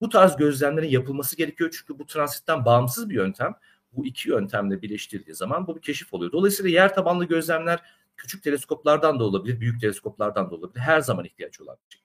Bu 0.00 0.08
tarz 0.08 0.36
gözlemlerin 0.36 0.88
yapılması 0.88 1.36
gerekiyor 1.36 1.70
çünkü 1.78 1.98
bu 1.98 2.06
transitten 2.06 2.64
bağımsız 2.64 3.10
bir 3.10 3.14
yöntem. 3.14 3.54
Bu 3.96 4.06
iki 4.06 4.28
yöntemle 4.28 4.82
birleştirildiği 4.82 5.34
zaman 5.34 5.66
bu 5.66 5.76
bir 5.76 5.82
keşif 5.82 6.14
oluyor. 6.14 6.32
Dolayısıyla 6.32 6.70
yer 6.70 6.94
tabanlı 6.94 7.24
gözlemler 7.24 7.82
küçük 8.16 8.42
teleskoplardan 8.42 9.20
da 9.20 9.24
olabilir, 9.24 9.60
büyük 9.60 9.80
teleskoplardan 9.80 10.50
da 10.50 10.54
olabilir. 10.54 10.80
Her 10.80 11.00
zaman 11.00 11.24
ihtiyaç 11.24 11.60
olan 11.60 11.76
bir 11.86 11.94
şey. 11.94 12.02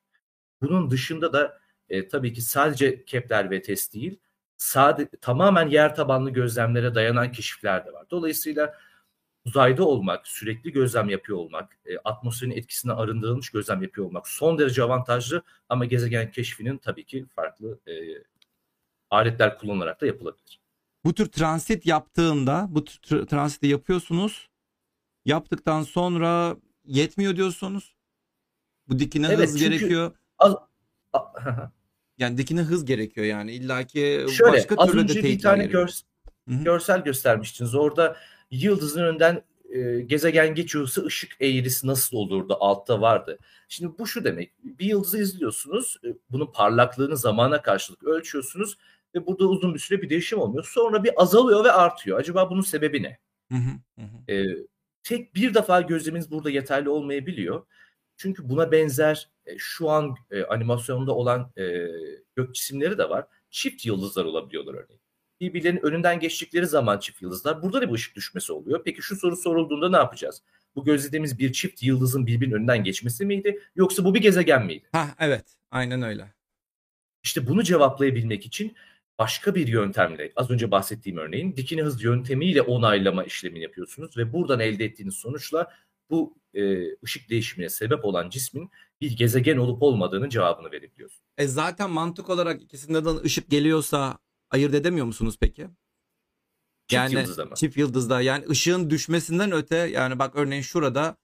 Bunun 0.61 0.91
dışında 0.91 1.33
da 1.33 1.59
e, 1.89 2.07
tabii 2.07 2.33
ki 2.33 2.41
sadece 2.41 3.05
Kepler 3.05 3.51
ve 3.51 3.61
TESS 3.61 3.93
değil, 3.93 4.19
sade, 4.57 5.09
tamamen 5.21 5.67
yer 5.69 5.95
tabanlı 5.95 6.29
gözlemlere 6.29 6.95
dayanan 6.95 7.31
keşifler 7.31 7.85
de 7.85 7.93
var. 7.93 8.05
Dolayısıyla 8.11 8.75
uzayda 9.45 9.83
olmak, 9.83 10.27
sürekli 10.27 10.71
gözlem 10.71 11.09
yapıyor 11.09 11.37
olmak, 11.37 11.77
e, 11.85 11.97
atmosferin 11.97 12.51
etkisinden 12.51 12.95
arındırılmış 12.95 13.49
gözlem 13.49 13.81
yapıyor 13.81 14.07
olmak 14.07 14.27
son 14.27 14.57
derece 14.57 14.83
avantajlı 14.83 15.43
ama 15.69 15.85
gezegen 15.85 16.31
keşfinin 16.31 16.77
tabii 16.77 17.05
ki 17.05 17.25
farklı 17.35 17.79
e, 17.87 17.93
aletler 19.09 19.57
kullanılarak 19.57 20.01
da 20.01 20.05
yapılabilir. 20.05 20.58
Bu 21.05 21.13
tür 21.13 21.25
transit 21.25 21.85
yaptığında 21.85 22.67
bu 22.69 22.83
tür 22.85 22.99
tra- 23.01 23.25
transiti 23.27 23.67
yapıyorsunuz. 23.67 24.49
Yaptıktan 25.25 25.83
sonra 25.83 26.57
yetmiyor 26.85 27.35
diyorsunuz. 27.35 27.95
Bu 28.87 28.99
dikine 28.99 29.27
Evet, 29.27 29.47
hız 29.49 29.55
gerekiyor. 29.55 30.11
Az, 30.37 30.55
a- 31.13 31.33
Yani 32.17 32.37
dikine 32.37 32.61
hız 32.61 32.85
gerekiyor 32.85 33.25
yani. 33.27 33.51
İlla 33.51 33.83
ki 33.83 34.25
Şöyle 34.37 34.51
başka 34.57 34.75
az 34.75 34.87
türlü 34.87 34.97
de 34.99 35.03
önce 35.03 35.15
bir 35.15 35.21
teyitler 35.21 35.51
tane 35.51 35.61
gerekiyor. 35.63 35.89
hı. 36.49 36.63
görsel 36.63 37.03
göstermiştiniz. 37.03 37.75
Orada 37.75 38.17
yıldızın 38.51 39.03
önünden 39.03 39.43
e, 39.69 39.99
gezegen 40.01 40.55
geçiyorsa 40.55 41.01
ışık 41.01 41.37
eğrisi 41.41 41.87
nasıl 41.87 42.17
olurdu? 42.17 42.57
Altta 42.59 43.01
vardı. 43.01 43.39
Şimdi 43.69 43.99
bu 43.99 44.07
şu 44.07 44.23
demek. 44.23 44.51
Bir 44.63 44.85
yıldızı 44.85 45.21
izliyorsunuz. 45.21 45.97
e, 46.03 46.07
Bunun 46.29 46.51
parlaklığını 46.51 47.17
zamana 47.17 47.61
karşılık 47.61 48.03
ölçüyorsunuz 48.03 48.77
ve 49.15 49.27
burada 49.27 49.45
uzun 49.45 49.73
bir 49.73 49.79
süre 49.79 50.01
bir 50.01 50.09
değişim 50.09 50.39
olmuyor. 50.39 50.63
Sonra 50.63 51.03
bir 51.03 51.21
azalıyor 51.21 51.63
ve 51.63 51.71
artıyor. 51.71 52.19
Acaba 52.19 52.49
bunun 52.49 52.61
sebebi 52.61 53.03
ne? 53.03 53.19
Hı 53.51 53.57
hı, 53.57 53.71
hı 53.99 54.05
hı. 54.05 54.33
E, 54.33 54.45
tek 55.03 55.35
bir 55.35 55.53
defa 55.53 55.81
gözleminiz 55.81 56.31
burada 56.31 56.49
yeterli 56.49 56.89
olmayabiliyor. 56.89 57.65
Çünkü 58.17 58.49
buna 58.49 58.71
benzer 58.71 59.29
e, 59.45 59.57
şu 59.57 59.89
an 59.89 60.15
e, 60.31 60.43
animasyonda 60.43 61.15
olan 61.15 61.51
e, 61.57 61.87
gök 62.35 62.55
cisimleri 62.55 62.97
de 62.97 63.09
var. 63.09 63.25
Çift 63.49 63.85
yıldızlar 63.85 64.25
olabiliyorlar 64.25 64.73
örneğin. 64.73 65.01
Birbirlerinin 65.41 65.85
önünden 65.85 66.19
geçtikleri 66.19 66.65
zaman 66.65 66.99
çift 66.99 67.21
yıldızlar. 67.21 67.61
Burada 67.61 67.81
da 67.81 67.89
bir 67.89 67.93
ışık 67.93 68.15
düşmesi 68.15 68.53
oluyor. 68.53 68.81
Peki 68.85 69.01
şu 69.01 69.15
soru 69.15 69.35
sorulduğunda 69.35 69.89
ne 69.89 69.97
yapacağız? 69.97 70.41
Bu 70.75 70.85
gözlediğimiz 70.85 71.39
bir 71.39 71.53
çift 71.53 71.83
yıldızın 71.83 72.27
birbirinin 72.27 72.55
önünden 72.55 72.83
geçmesi 72.83 73.25
miydi? 73.25 73.59
Yoksa 73.75 74.05
bu 74.05 74.15
bir 74.15 74.21
gezegen 74.21 74.65
miydi? 74.65 74.85
Ha 74.91 75.07
evet. 75.19 75.45
Aynen 75.71 76.01
öyle. 76.01 76.33
İşte 77.23 77.47
bunu 77.47 77.63
cevaplayabilmek 77.63 78.45
için 78.45 78.75
başka 79.19 79.55
bir 79.55 79.67
yöntemle, 79.67 80.31
az 80.35 80.51
önce 80.51 80.71
bahsettiğim 80.71 81.17
örneğin 81.17 81.55
dikine 81.55 81.81
hız 81.81 82.03
yöntemiyle 82.03 82.61
onaylama 82.61 83.23
işlemini 83.23 83.63
yapıyorsunuz 83.63 84.17
ve 84.17 84.33
buradan 84.33 84.59
elde 84.59 84.85
ettiğiniz 84.85 85.15
sonuçla 85.15 85.67
bu 86.09 86.37
e, 86.53 86.93
ışık 87.03 87.29
değişimine 87.29 87.69
sebep 87.69 88.05
olan 88.05 88.29
cismin 88.29 88.69
bir 89.01 89.17
gezegen 89.17 89.57
olup 89.57 89.83
olmadığının 89.83 90.29
cevabını 90.29 90.71
verebiliyorsunuz. 90.71 91.23
E 91.37 91.47
zaten 91.47 91.89
mantık 91.89 92.29
olarak 92.29 92.61
ikisinden 92.61 93.05
de 93.05 93.09
ışık 93.09 93.49
geliyorsa 93.49 94.17
ayırt 94.51 94.73
edemiyor 94.73 95.05
musunuz 95.05 95.37
peki? 95.39 95.61
Çift 96.87 96.93
yani 96.93 97.13
yıldızda 97.13 97.45
mı? 97.45 97.55
çift 97.55 97.77
yıldızda 97.77 98.21
yani 98.21 98.45
ışığın 98.49 98.89
düşmesinden 98.89 99.51
öte 99.51 99.75
yani 99.75 100.19
bak 100.19 100.35
örneğin 100.35 100.61
şurada 100.61 101.17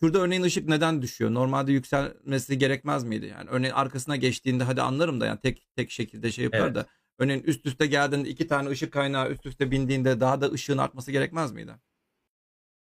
şurada 0.00 0.18
örneğin 0.18 0.42
ışık 0.42 0.68
neden 0.68 1.02
düşüyor? 1.02 1.34
Normalde 1.34 1.72
yükselmesi 1.72 2.58
gerekmez 2.58 3.04
miydi? 3.04 3.26
Yani 3.26 3.50
örneğin 3.50 3.74
arkasına 3.74 4.16
geçtiğinde 4.16 4.64
hadi 4.64 4.82
anlarım 4.82 5.20
da 5.20 5.26
yani 5.26 5.40
tek 5.40 5.66
tek 5.76 5.90
şekilde 5.90 6.32
şey 6.32 6.44
yapar 6.44 6.58
Evet. 6.58 6.74
da 6.74 6.86
örneğin 7.18 7.42
üst 7.42 7.66
üste 7.66 7.86
geldiğinde 7.86 8.28
iki 8.28 8.46
tane 8.46 8.68
ışık 8.68 8.92
kaynağı 8.92 9.30
üst 9.30 9.46
üste 9.46 9.70
bindiğinde 9.70 10.20
daha 10.20 10.40
da 10.40 10.50
ışığın 10.50 10.78
artması 10.78 11.12
gerekmez 11.12 11.52
miydi? 11.52 11.72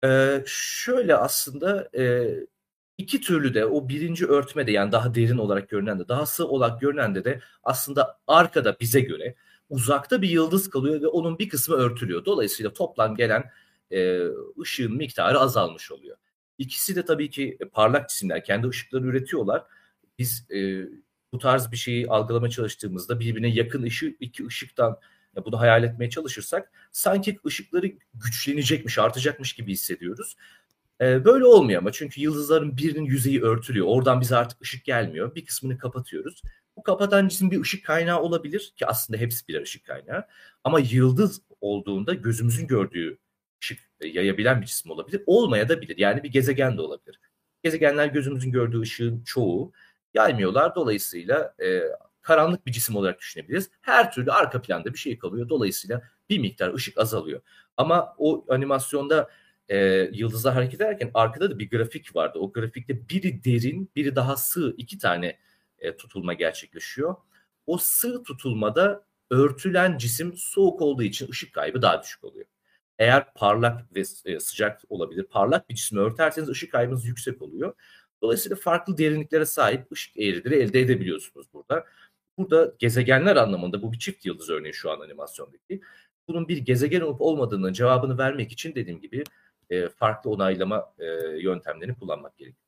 Ee, 0.05 0.43
şöyle 0.45 1.15
aslında 1.15 1.89
e, 1.97 2.29
iki 2.97 3.21
türlü 3.21 3.53
de 3.53 3.65
o 3.65 3.89
birinci 3.89 4.25
örtme 4.25 4.67
de 4.67 4.71
yani 4.71 4.91
daha 4.91 5.15
derin 5.15 5.37
olarak 5.37 5.69
görünen 5.69 5.99
de 5.99 6.07
daha 6.07 6.25
sığ 6.25 6.47
olarak 6.47 6.81
görünen 6.81 7.15
de 7.15 7.25
de 7.25 7.41
aslında 7.63 8.19
arkada 8.27 8.77
bize 8.79 9.01
göre 9.01 9.35
uzakta 9.69 10.21
bir 10.21 10.29
yıldız 10.29 10.69
kalıyor 10.69 11.01
ve 11.01 11.07
onun 11.07 11.39
bir 11.39 11.49
kısmı 11.49 11.75
örtülüyor. 11.75 12.25
Dolayısıyla 12.25 12.73
toplam 12.73 13.15
gelen 13.15 13.51
e, 13.91 14.27
ışığın 14.61 14.95
miktarı 14.95 15.39
azalmış 15.39 15.91
oluyor. 15.91 16.17
İkisi 16.57 16.95
de 16.95 17.05
tabii 17.05 17.29
ki 17.29 17.57
parlak 17.71 18.09
cisimler 18.09 18.43
kendi 18.43 18.67
ışıkları 18.67 19.05
üretiyorlar. 19.05 19.63
Biz 20.19 20.51
e, 20.51 20.87
bu 21.33 21.37
tarz 21.37 21.71
bir 21.71 21.77
şeyi 21.77 22.07
algılamaya 22.07 22.51
çalıştığımızda 22.51 23.19
birbirine 23.19 23.49
yakın 23.49 23.83
ışık 23.83 24.17
iki 24.19 24.45
ışıktan 24.45 24.99
ya 25.35 25.45
bunu 25.45 25.59
hayal 25.59 25.83
etmeye 25.83 26.09
çalışırsak 26.09 26.71
sanki 26.91 27.39
ışıkları 27.45 27.91
güçlenecekmiş, 28.13 28.97
artacakmış 28.97 29.53
gibi 29.53 29.71
hissediyoruz. 29.71 30.35
Ee, 31.01 31.25
böyle 31.25 31.45
olmuyor 31.45 31.81
ama 31.81 31.91
çünkü 31.91 32.21
yıldızların 32.21 32.77
birinin 32.77 33.05
yüzeyi 33.05 33.41
örtülüyor. 33.41 33.85
Oradan 33.89 34.21
bize 34.21 34.35
artık 34.35 34.61
ışık 34.61 34.85
gelmiyor. 34.85 35.35
Bir 35.35 35.45
kısmını 35.45 35.77
kapatıyoruz. 35.77 36.41
Bu 36.75 36.83
kapatan 36.83 37.27
cisim 37.27 37.51
bir 37.51 37.61
ışık 37.61 37.85
kaynağı 37.85 38.21
olabilir 38.21 38.73
ki 38.75 38.85
aslında 38.85 39.19
hepsi 39.19 39.47
birer 39.47 39.61
ışık 39.61 39.85
kaynağı. 39.85 40.25
Ama 40.63 40.79
yıldız 40.79 41.41
olduğunda 41.61 42.13
gözümüzün 42.13 42.67
gördüğü 42.67 43.17
ışık 43.63 43.79
e, 44.01 44.07
yayabilen 44.07 44.61
bir 44.61 44.65
cisim 44.65 44.91
olabilir. 44.91 45.23
Olmaya 45.25 45.69
da 45.69 45.81
bilir. 45.81 45.97
Yani 45.97 46.23
bir 46.23 46.29
gezegen 46.29 46.77
de 46.77 46.81
olabilir. 46.81 47.19
Gezegenler 47.63 48.07
gözümüzün 48.07 48.51
gördüğü 48.51 48.81
ışığın 48.81 49.23
çoğu 49.23 49.71
yaymıyorlar. 50.13 50.75
Dolayısıyla 50.75 51.55
e, 51.63 51.81
karanlık 52.21 52.65
bir 52.65 52.71
cisim 52.71 52.95
olarak 52.95 53.19
düşünebiliriz. 53.19 53.69
Her 53.81 54.11
türlü 54.11 54.31
arka 54.31 54.61
planda 54.61 54.93
bir 54.93 54.99
şey 54.99 55.19
kalıyor. 55.19 55.49
Dolayısıyla 55.49 56.01
bir 56.29 56.39
miktar 56.39 56.73
ışık 56.73 56.97
azalıyor. 56.97 57.41
Ama 57.77 58.15
o 58.17 58.45
animasyonda 58.49 59.29
e, 59.69 59.77
yıldızlar 60.13 60.53
hareket 60.53 60.81
ederken 60.81 61.11
arkada 61.13 61.51
da 61.51 61.59
bir 61.59 61.69
grafik 61.69 62.15
vardı. 62.15 62.39
O 62.39 62.51
grafikte 62.51 63.09
biri 63.09 63.43
derin, 63.43 63.91
biri 63.95 64.15
daha 64.15 64.37
sığ 64.37 64.73
iki 64.77 64.97
tane 64.97 65.37
e, 65.79 65.95
tutulma 65.95 66.33
gerçekleşiyor. 66.33 67.15
O 67.65 67.77
sığ 67.77 68.23
tutulmada 68.23 69.03
örtülen 69.31 69.97
cisim 69.97 70.33
soğuk 70.37 70.81
olduğu 70.81 71.03
için 71.03 71.29
ışık 71.29 71.53
kaybı 71.53 71.81
daha 71.81 72.03
düşük 72.03 72.23
oluyor. 72.23 72.45
Eğer 72.99 73.33
parlak 73.33 73.95
ve 73.95 74.03
e, 74.25 74.39
sıcak 74.39 74.81
olabilir, 74.89 75.23
parlak 75.23 75.69
bir 75.69 75.75
cismi 75.75 75.99
örterseniz 75.99 76.49
ışık 76.49 76.71
kaybınız 76.71 77.05
yüksek 77.05 77.41
oluyor. 77.41 77.73
Dolayısıyla 78.21 78.55
farklı 78.55 78.97
derinliklere 78.97 79.45
sahip 79.45 79.91
ışık 79.91 80.17
eğrileri 80.17 80.55
elde 80.55 80.79
edebiliyorsunuz 80.81 81.47
burada. 81.53 81.85
Burada 82.37 82.73
gezegenler 82.79 83.35
anlamında 83.35 83.81
bu 83.81 83.91
bir 83.93 83.99
çift 83.99 84.25
yıldız 84.25 84.49
örneği 84.49 84.73
şu 84.73 84.91
an 84.91 84.99
animasyondaki. 84.99 85.81
Bunun 86.27 86.47
bir 86.47 86.57
gezegen 86.57 87.01
olup 87.01 87.21
olmadığının 87.21 87.73
cevabını 87.73 88.17
vermek 88.17 88.51
için 88.51 88.75
dediğim 88.75 89.01
gibi 89.01 89.23
e, 89.69 89.89
farklı 89.89 90.29
onaylama 90.29 90.93
e, 90.99 91.05
yöntemlerini 91.39 91.95
kullanmak 91.95 92.37
gerekiyor. 92.37 92.63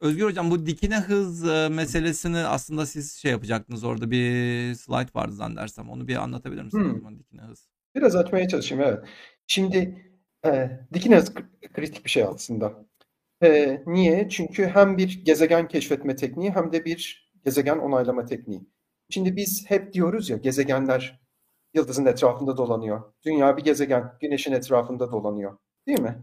Özgür 0.00 0.24
hocam 0.24 0.50
bu 0.50 0.66
dikine 0.66 0.98
hız 1.00 1.48
e, 1.48 1.68
meselesini 1.68 2.38
aslında 2.38 2.86
siz 2.86 3.12
şey 3.16 3.30
yapacaktınız 3.30 3.84
orada 3.84 4.10
bir 4.10 4.74
slide 4.74 5.08
vardı 5.14 5.32
zannedersem 5.32 5.90
onu 5.90 6.08
bir 6.08 6.16
anlatabilir 6.16 6.62
misiniz 6.62 6.86
o 6.86 6.88
Hmm. 6.90 6.96
zaman 6.98 7.18
dikine 7.18 7.40
hız? 7.42 7.68
Biraz 7.94 8.16
açmaya 8.16 8.48
çalışayım 8.48 8.84
evet. 8.84 9.04
Şimdi 9.46 10.04
e, 10.46 10.80
dikine 10.94 11.16
hız 11.16 11.28
kri- 11.34 11.72
kritik 11.72 12.04
bir 12.04 12.10
şey 12.10 12.22
aslında. 12.24 12.84
E, 13.42 13.82
niye? 13.86 14.28
Çünkü 14.28 14.66
hem 14.66 14.98
bir 14.98 15.24
gezegen 15.24 15.68
keşfetme 15.68 16.16
tekniği 16.16 16.50
hem 16.50 16.72
de 16.72 16.84
bir 16.84 17.30
gezegen 17.44 17.78
onaylama 17.78 18.24
tekniği. 18.24 18.60
Şimdi 19.10 19.36
biz 19.36 19.64
hep 19.68 19.92
diyoruz 19.92 20.30
ya 20.30 20.36
gezegenler 20.36 21.20
yıldızın 21.74 22.06
etrafında 22.06 22.56
dolanıyor. 22.56 23.12
Dünya 23.24 23.56
bir 23.56 23.64
gezegen 23.64 24.12
güneşin 24.20 24.52
etrafında 24.52 25.12
dolanıyor. 25.12 25.58
Değil 25.86 26.00
mi? 26.00 26.22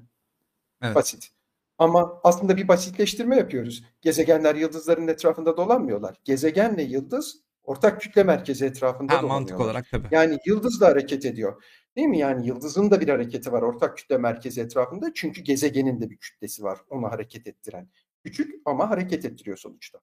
Evet. 0.81 0.95
Basit. 0.95 1.31
Ama 1.77 2.21
aslında 2.23 2.57
bir 2.57 2.67
basitleştirme 2.67 3.37
yapıyoruz. 3.37 3.83
Gezegenler 4.01 4.55
yıldızların 4.55 5.07
etrafında 5.07 5.57
dolanmıyorlar. 5.57 6.15
Gezegenle 6.23 6.83
yıldız 6.83 7.41
ortak 7.63 8.01
kütle 8.01 8.23
merkezi 8.23 8.65
etrafında 8.65 9.17
Ha, 9.17 9.21
mantık 9.21 9.59
olarak 9.59 9.85
tabii. 9.91 10.07
Yani 10.11 10.37
yıldız 10.45 10.81
da 10.81 10.87
hareket 10.87 11.25
ediyor. 11.25 11.63
Değil 11.95 12.07
mi? 12.07 12.19
Yani 12.19 12.47
yıldızın 12.47 12.91
da 12.91 13.01
bir 13.01 13.07
hareketi 13.07 13.51
var 13.51 13.61
ortak 13.61 13.97
kütle 13.97 14.17
merkezi 14.17 14.61
etrafında. 14.61 15.11
Çünkü 15.13 15.41
gezegenin 15.41 16.01
de 16.01 16.09
bir 16.09 16.17
kütlesi 16.17 16.63
var 16.63 16.79
onu 16.89 17.11
hareket 17.11 17.47
ettiren. 17.47 17.89
Küçük 18.23 18.61
ama 18.65 18.89
hareket 18.89 19.25
ettiriyor 19.25 19.57
sonuçta. 19.57 19.99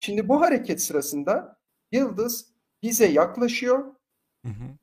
Şimdi 0.00 0.28
bu 0.28 0.40
hareket 0.40 0.82
sırasında 0.82 1.58
yıldız 1.92 2.52
bize 2.82 3.06
yaklaşıyor. 3.06 3.78
Hı 4.44 4.48
hı. 4.48 4.76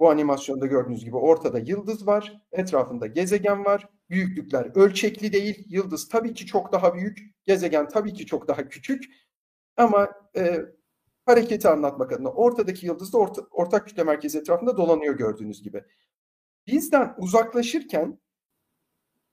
Bu 0.00 0.10
animasyonda 0.10 0.66
gördüğünüz 0.66 1.04
gibi 1.04 1.16
ortada 1.16 1.58
yıldız 1.58 2.06
var, 2.06 2.42
etrafında 2.52 3.06
gezegen 3.06 3.64
var. 3.64 3.88
Büyüklükler 4.10 4.70
ölçekli 4.74 5.32
değil. 5.32 5.64
Yıldız 5.68 6.08
tabii 6.08 6.34
ki 6.34 6.46
çok 6.46 6.72
daha 6.72 6.94
büyük, 6.94 7.18
gezegen 7.44 7.88
tabii 7.88 8.14
ki 8.14 8.26
çok 8.26 8.48
daha 8.48 8.68
küçük. 8.68 9.04
Ama 9.76 10.08
e, 10.36 10.60
hareketi 11.30 11.68
anlatmak 11.68 12.12
adına. 12.12 12.28
Ortadaki 12.28 12.86
yıldız 12.86 13.12
da 13.12 13.18
orta, 13.18 13.42
ortak 13.50 13.86
kütle 13.86 14.04
merkezi 14.04 14.38
etrafında 14.38 14.76
dolanıyor 14.76 15.14
gördüğünüz 15.14 15.62
gibi. 15.62 15.84
Bizden 16.66 17.14
uzaklaşırken 17.18 18.18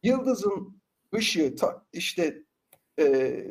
yıldızın 0.04 0.82
ışığı 1.16 1.56
ta, 1.56 1.86
işte 1.94 2.44
e, 3.00 3.48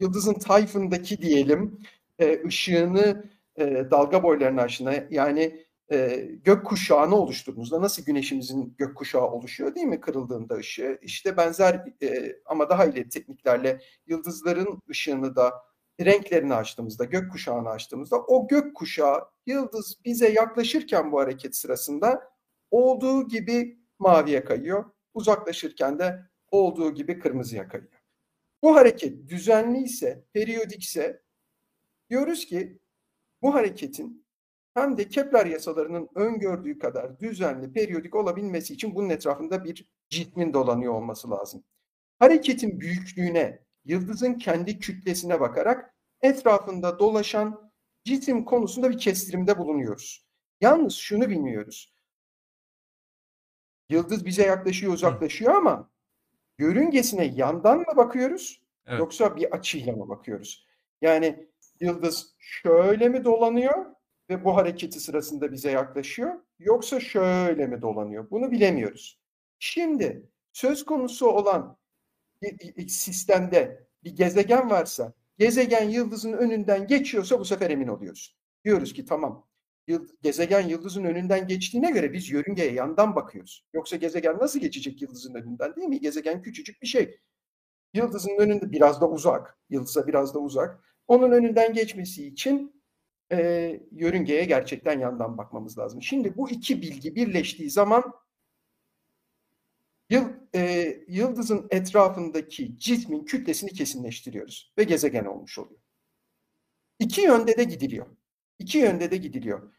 yıldızın 0.00 0.34
tayfındaki 0.34 1.22
diyelim 1.22 1.78
e, 2.18 2.46
ışığını 2.46 3.30
e, 3.56 3.64
dalga 3.90 4.22
boylarına 4.22 4.62
aşına 4.62 4.94
yani 5.10 5.66
e, 5.92 6.28
gök 6.44 6.66
kuşağını 6.66 7.14
oluşturduğunuzda 7.14 7.82
nasıl 7.82 8.04
güneşimizin 8.04 8.74
gök 8.78 8.96
kuşağı 8.96 9.30
oluşuyor 9.30 9.74
değil 9.74 9.86
mi 9.86 10.00
kırıldığında 10.00 10.54
ışığı 10.54 10.98
işte 11.02 11.36
benzer 11.36 11.84
e, 12.02 12.36
ama 12.46 12.70
daha 12.70 12.84
ileri 12.84 13.08
tekniklerle 13.08 13.80
yıldızların 14.06 14.82
ışığını 14.90 15.36
da 15.36 15.52
renklerini 16.00 16.54
açtığımızda 16.54 17.04
gök 17.04 17.32
kuşağını 17.32 17.68
açtığımızda 17.68 18.20
o 18.20 18.48
gök 18.48 18.76
kuşağı 18.76 19.28
yıldız 19.46 19.98
bize 20.04 20.28
yaklaşırken 20.28 21.12
bu 21.12 21.20
hareket 21.20 21.56
sırasında 21.56 22.30
olduğu 22.70 23.28
gibi 23.28 23.78
maviye 23.98 24.44
kayıyor 24.44 24.84
uzaklaşırken 25.14 25.98
de 25.98 26.22
olduğu 26.50 26.94
gibi 26.94 27.18
kırmızıya 27.18 27.68
kayıyor. 27.68 28.02
Bu 28.62 28.76
hareket 28.76 29.28
düzenli 29.28 29.82
ise, 29.82 30.24
periyodikse 30.32 31.22
diyoruz 32.10 32.46
ki 32.46 32.78
bu 33.42 33.54
hareketin 33.54 34.26
hem 34.74 34.96
de 34.96 35.08
Kepler 35.08 35.46
yasalarının 35.46 36.08
öngördüğü 36.14 36.78
kadar 36.78 37.20
düzenli, 37.20 37.72
periyodik 37.72 38.14
olabilmesi 38.14 38.74
için 38.74 38.94
bunun 38.94 39.10
etrafında 39.10 39.64
bir 39.64 39.88
cismin 40.10 40.54
dolanıyor 40.54 40.92
olması 40.92 41.30
lazım. 41.30 41.64
Hareketin 42.18 42.80
büyüklüğüne, 42.80 43.64
yıldızın 43.84 44.34
kendi 44.34 44.78
kütlesine 44.78 45.40
bakarak 45.40 45.85
etrafında 46.26 46.98
dolaşan 46.98 47.72
cisim 48.04 48.44
konusunda 48.44 48.90
bir 48.90 48.98
kestirimde 48.98 49.58
bulunuyoruz. 49.58 50.26
Yalnız 50.60 50.94
şunu 50.94 51.28
bilmiyoruz. 51.28 51.94
Yıldız 53.88 54.26
bize 54.26 54.42
yaklaşıyor, 54.42 54.92
uzaklaşıyor 54.92 55.54
ama 55.54 55.90
yörüngesine 56.58 57.24
yandan 57.24 57.78
mı 57.78 57.96
bakıyoruz 57.96 58.62
Evet. 58.86 58.98
yoksa 58.98 59.36
bir 59.36 59.52
açıyla 59.52 59.92
mı 59.92 60.08
bakıyoruz? 60.08 60.66
Yani 61.00 61.46
yıldız 61.80 62.34
şöyle 62.38 63.08
mi 63.08 63.24
dolanıyor 63.24 63.86
ve 64.30 64.44
bu 64.44 64.56
hareketi 64.56 65.00
sırasında 65.00 65.52
bize 65.52 65.70
yaklaşıyor 65.70 66.34
yoksa 66.58 67.00
şöyle 67.00 67.66
mi 67.66 67.82
dolanıyor? 67.82 68.30
Bunu 68.30 68.50
bilemiyoruz. 68.50 69.20
Şimdi 69.58 70.28
söz 70.52 70.84
konusu 70.84 71.26
olan 71.28 71.78
bir 72.42 72.88
sistemde 72.88 73.86
bir 74.04 74.16
gezegen 74.16 74.70
varsa 74.70 75.12
gezegen 75.38 75.88
yıldızın 75.88 76.32
önünden 76.32 76.86
geçiyorsa 76.86 77.40
bu 77.40 77.44
sefer 77.44 77.70
emin 77.70 77.88
oluyoruz. 77.88 78.36
Diyoruz 78.64 78.92
ki 78.92 79.04
tamam 79.04 79.46
gezegen 80.22 80.68
yıldızın 80.68 81.04
önünden 81.04 81.46
geçtiğine 81.46 81.90
göre 81.90 82.12
biz 82.12 82.30
yörüngeye 82.30 82.72
yandan 82.72 83.16
bakıyoruz. 83.16 83.66
Yoksa 83.74 83.96
gezegen 83.96 84.38
nasıl 84.38 84.60
geçecek 84.60 85.02
yıldızın 85.02 85.34
önünden 85.34 85.76
değil 85.76 85.88
mi? 85.88 86.00
Gezegen 86.00 86.42
küçücük 86.42 86.82
bir 86.82 86.86
şey. 86.86 87.20
Yıldızın 87.94 88.38
önünde 88.38 88.72
biraz 88.72 89.00
da 89.00 89.10
uzak. 89.10 89.58
Yıldıza 89.70 90.06
biraz 90.06 90.34
da 90.34 90.38
uzak. 90.38 90.80
Onun 91.08 91.30
önünden 91.30 91.72
geçmesi 91.72 92.26
için 92.26 92.82
e, 93.32 93.80
yörüngeye 93.92 94.44
gerçekten 94.44 95.00
yandan 95.00 95.38
bakmamız 95.38 95.78
lazım. 95.78 96.02
Şimdi 96.02 96.36
bu 96.36 96.50
iki 96.50 96.82
bilgi 96.82 97.14
birleştiği 97.14 97.70
zaman 97.70 98.12
e, 100.56 100.94
yıldızın 101.08 101.66
etrafındaki 101.70 102.78
cismin 102.78 103.24
kütlesini 103.24 103.70
kesinleştiriyoruz 103.70 104.72
ve 104.78 104.84
gezegen 104.84 105.24
olmuş 105.24 105.58
oluyor. 105.58 105.80
İki 106.98 107.20
yönde 107.20 107.56
de 107.56 107.64
gidiliyor. 107.64 108.06
İki 108.58 108.78
yönde 108.78 109.10
de 109.10 109.16
gidiliyor. 109.16 109.72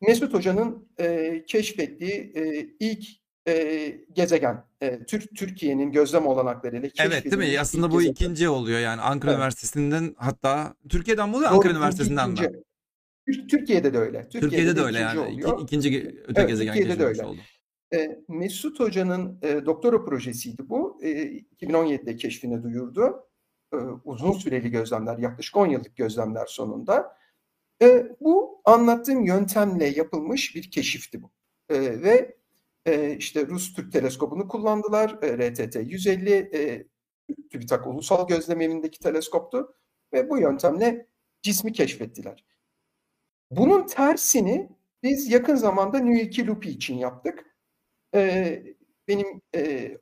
Mesut 0.00 0.34
Hoca'nın 0.34 0.88
e, 0.98 1.44
keşfettiği 1.46 2.32
e, 2.36 2.66
ilk 2.80 3.04
e, 3.48 3.86
gezegen, 4.12 4.64
e, 4.80 5.04
Türk 5.04 5.36
Türkiye'nin 5.36 5.92
gözlem 5.92 6.26
olanaklarıyla 6.26 6.88
Evet 6.98 7.24
değil 7.24 7.52
mi? 7.52 7.60
Aslında 7.60 7.90
bu 7.90 7.98
gezegen. 7.98 8.12
ikinci 8.12 8.48
oluyor 8.48 8.80
yani 8.80 9.00
Ankara 9.00 9.30
evet. 9.30 9.38
Üniversitesi'nden 9.38 10.14
hatta 10.18 10.74
Türkiye'den 10.88 11.28
mi 11.28 11.36
oluyor 11.36 11.50
Doğru, 11.50 11.56
Ankara 11.56 11.72
Üniversitesi'nden 11.72 12.30
mi? 12.30 12.50
Türkiye'de 13.48 13.94
de 13.94 13.98
öyle. 13.98 14.22
Türkiye'de, 14.22 14.46
Türkiye'de 14.46 14.76
de 14.76 14.80
öyle 14.80 14.98
yani. 14.98 15.20
Oluyor. 15.20 15.62
İkinci 15.62 16.22
öte 16.28 16.40
evet, 16.40 16.48
gezegen 16.48 16.74
Türkiye'de 16.74 17.00
de 17.00 17.04
öyle. 17.04 17.24
oldu. 17.24 17.40
E, 17.94 18.20
Mesut 18.28 18.80
Hoca'nın 18.80 19.38
e, 19.42 19.66
doktora 19.66 20.04
projesiydi 20.04 20.68
bu. 20.68 20.98
E, 21.02 21.08
2017'de 21.60 22.16
keşfini 22.16 22.62
duyurdu. 22.62 23.28
E, 23.72 23.76
uzun 24.04 24.32
süreli 24.32 24.70
gözlemler, 24.70 25.18
yaklaşık 25.18 25.56
10 25.56 25.66
yıllık 25.66 25.96
gözlemler 25.96 26.46
sonunda. 26.46 27.16
E, 27.82 28.06
bu 28.20 28.62
anlattığım 28.64 29.24
yöntemle 29.24 29.86
yapılmış 29.86 30.54
bir 30.54 30.70
keşifti 30.70 31.22
bu. 31.22 31.30
E, 31.68 32.02
ve 32.02 32.36
e, 32.86 33.16
işte 33.16 33.46
Rus 33.46 33.74
Türk 33.74 33.92
teleskobunu 33.92 34.48
kullandılar. 34.48 35.18
E, 35.22 35.50
RTT 35.50 35.76
150 35.76 36.30
e, 36.30 36.86
TÜBİTAK 37.50 37.86
Ulusal 37.86 38.28
Gözlem 38.28 38.60
Evi'ndeki 38.60 38.98
teleskoptu. 38.98 39.76
Ve 40.12 40.30
bu 40.30 40.38
yöntemle 40.38 41.06
cismi 41.42 41.72
keşfettiler. 41.72 42.44
Bunun 43.50 43.86
tersini 43.86 44.68
biz 45.02 45.30
yakın 45.30 45.56
zamanda 45.56 45.98
New 45.98 46.22
2 46.22 46.46
Lupi 46.46 46.70
için 46.70 46.94
yaptık. 46.94 47.53
E, 48.14 48.62
benim 49.08 49.42
e, 49.54 49.92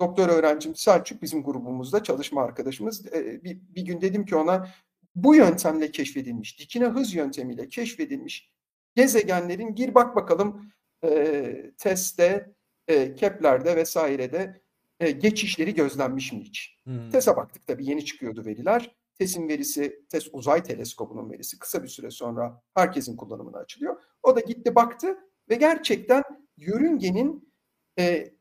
doktor 0.00 0.28
öğrencim 0.28 0.74
Selçuk 0.74 1.22
bizim 1.22 1.42
grubumuzda 1.42 2.02
çalışma 2.02 2.42
arkadaşımız. 2.42 3.06
E, 3.06 3.44
bir, 3.44 3.58
bir 3.74 3.82
gün 3.82 4.00
dedim 4.00 4.26
ki 4.26 4.36
ona 4.36 4.68
bu 5.14 5.34
yöntemle 5.34 5.90
keşfedilmiş, 5.90 6.60
dikine 6.60 6.86
hız 6.86 7.14
yöntemiyle 7.14 7.68
keşfedilmiş 7.68 8.50
gezegenlerin 8.94 9.74
gir 9.74 9.94
bak 9.94 10.16
bakalım 10.16 10.72
e, 11.04 11.72
testte, 11.78 12.54
e, 12.88 13.14
Kepler'de 13.14 13.76
vesairede 13.76 14.62
e, 15.00 15.10
geçişleri 15.10 15.74
gözlenmiş 15.74 16.32
mi 16.32 16.40
hiç? 16.40 16.80
Hmm. 16.84 17.10
TES'e 17.10 17.36
baktık 17.36 17.66
tabii 17.66 17.86
yeni 17.86 18.04
çıkıyordu 18.04 18.44
veriler. 18.44 18.96
TES'in 19.18 19.48
verisi, 19.48 20.04
TES 20.08 20.28
uzay 20.32 20.62
teleskobunun 20.62 21.30
verisi 21.30 21.58
kısa 21.58 21.82
bir 21.82 21.88
süre 21.88 22.10
sonra 22.10 22.62
herkesin 22.74 23.16
kullanımına 23.16 23.58
açılıyor. 23.58 24.02
O 24.22 24.36
da 24.36 24.40
gitti 24.40 24.74
baktı 24.74 25.18
ve 25.50 25.54
gerçekten 25.54 26.22
yörüngenin 26.56 27.52
e, 27.98 28.32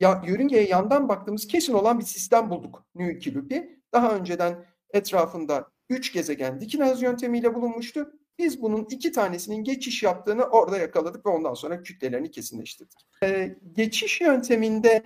ya 0.00 0.22
yörüngeye 0.26 0.68
yandan 0.68 1.08
baktığımız 1.08 1.46
kesin 1.46 1.72
olan 1.72 1.98
bir 1.98 2.04
sistem 2.04 2.50
bulduk 2.50 2.84
New 2.94 3.14
2 3.14 3.34
Lupi. 3.34 3.82
Daha 3.92 4.16
önceden 4.16 4.64
etrafında 4.90 5.70
üç 5.90 6.12
gezegen 6.12 6.60
Dikinaz 6.60 7.02
yöntemiyle 7.02 7.54
bulunmuştu. 7.54 8.12
Biz 8.38 8.62
bunun 8.62 8.84
iki 8.90 9.12
tanesinin 9.12 9.64
geçiş 9.64 10.02
yaptığını 10.02 10.44
orada 10.44 10.78
yakaladık 10.78 11.26
ve 11.26 11.30
ondan 11.30 11.54
sonra 11.54 11.82
kütlelerini 11.82 12.30
kesinleştirdik. 12.30 13.06
Ee, 13.22 13.56
geçiş 13.72 14.20
yönteminde 14.20 15.02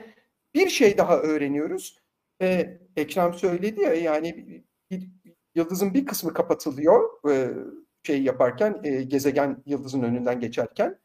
bir 0.54 0.68
şey 0.68 0.98
daha 0.98 1.18
öğreniyoruz. 1.18 1.98
Ee, 2.42 2.78
Ekrem 2.96 3.34
söyledi 3.34 3.80
ya 3.80 3.94
yani 3.94 4.62
bir, 4.90 5.08
yıldızın 5.54 5.94
bir 5.94 6.06
kısmı 6.06 6.32
kapatılıyor 6.32 7.30
e, 7.30 7.54
şey 8.02 8.22
yaparken 8.22 8.80
e, 8.84 9.02
gezegen 9.02 9.62
yıldızın 9.66 10.02
önünden 10.02 10.40
geçerken 10.40 10.98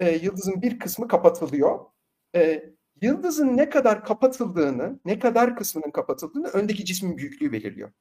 e, 0.00 0.16
yıldızın 0.16 0.62
bir 0.62 0.78
kısmı 0.78 1.08
kapatılıyor. 1.08 1.78
E, 2.34 2.72
yıldızın 3.02 3.56
ne 3.56 3.70
kadar 3.70 4.04
kapatıldığını, 4.04 5.00
ne 5.04 5.18
kadar 5.18 5.56
kısmının 5.56 5.90
kapatıldığını 5.90 6.48
öndeki 6.48 6.84
cismin 6.84 7.18
büyüklüğü 7.18 7.52
belirliyor. 7.52 7.92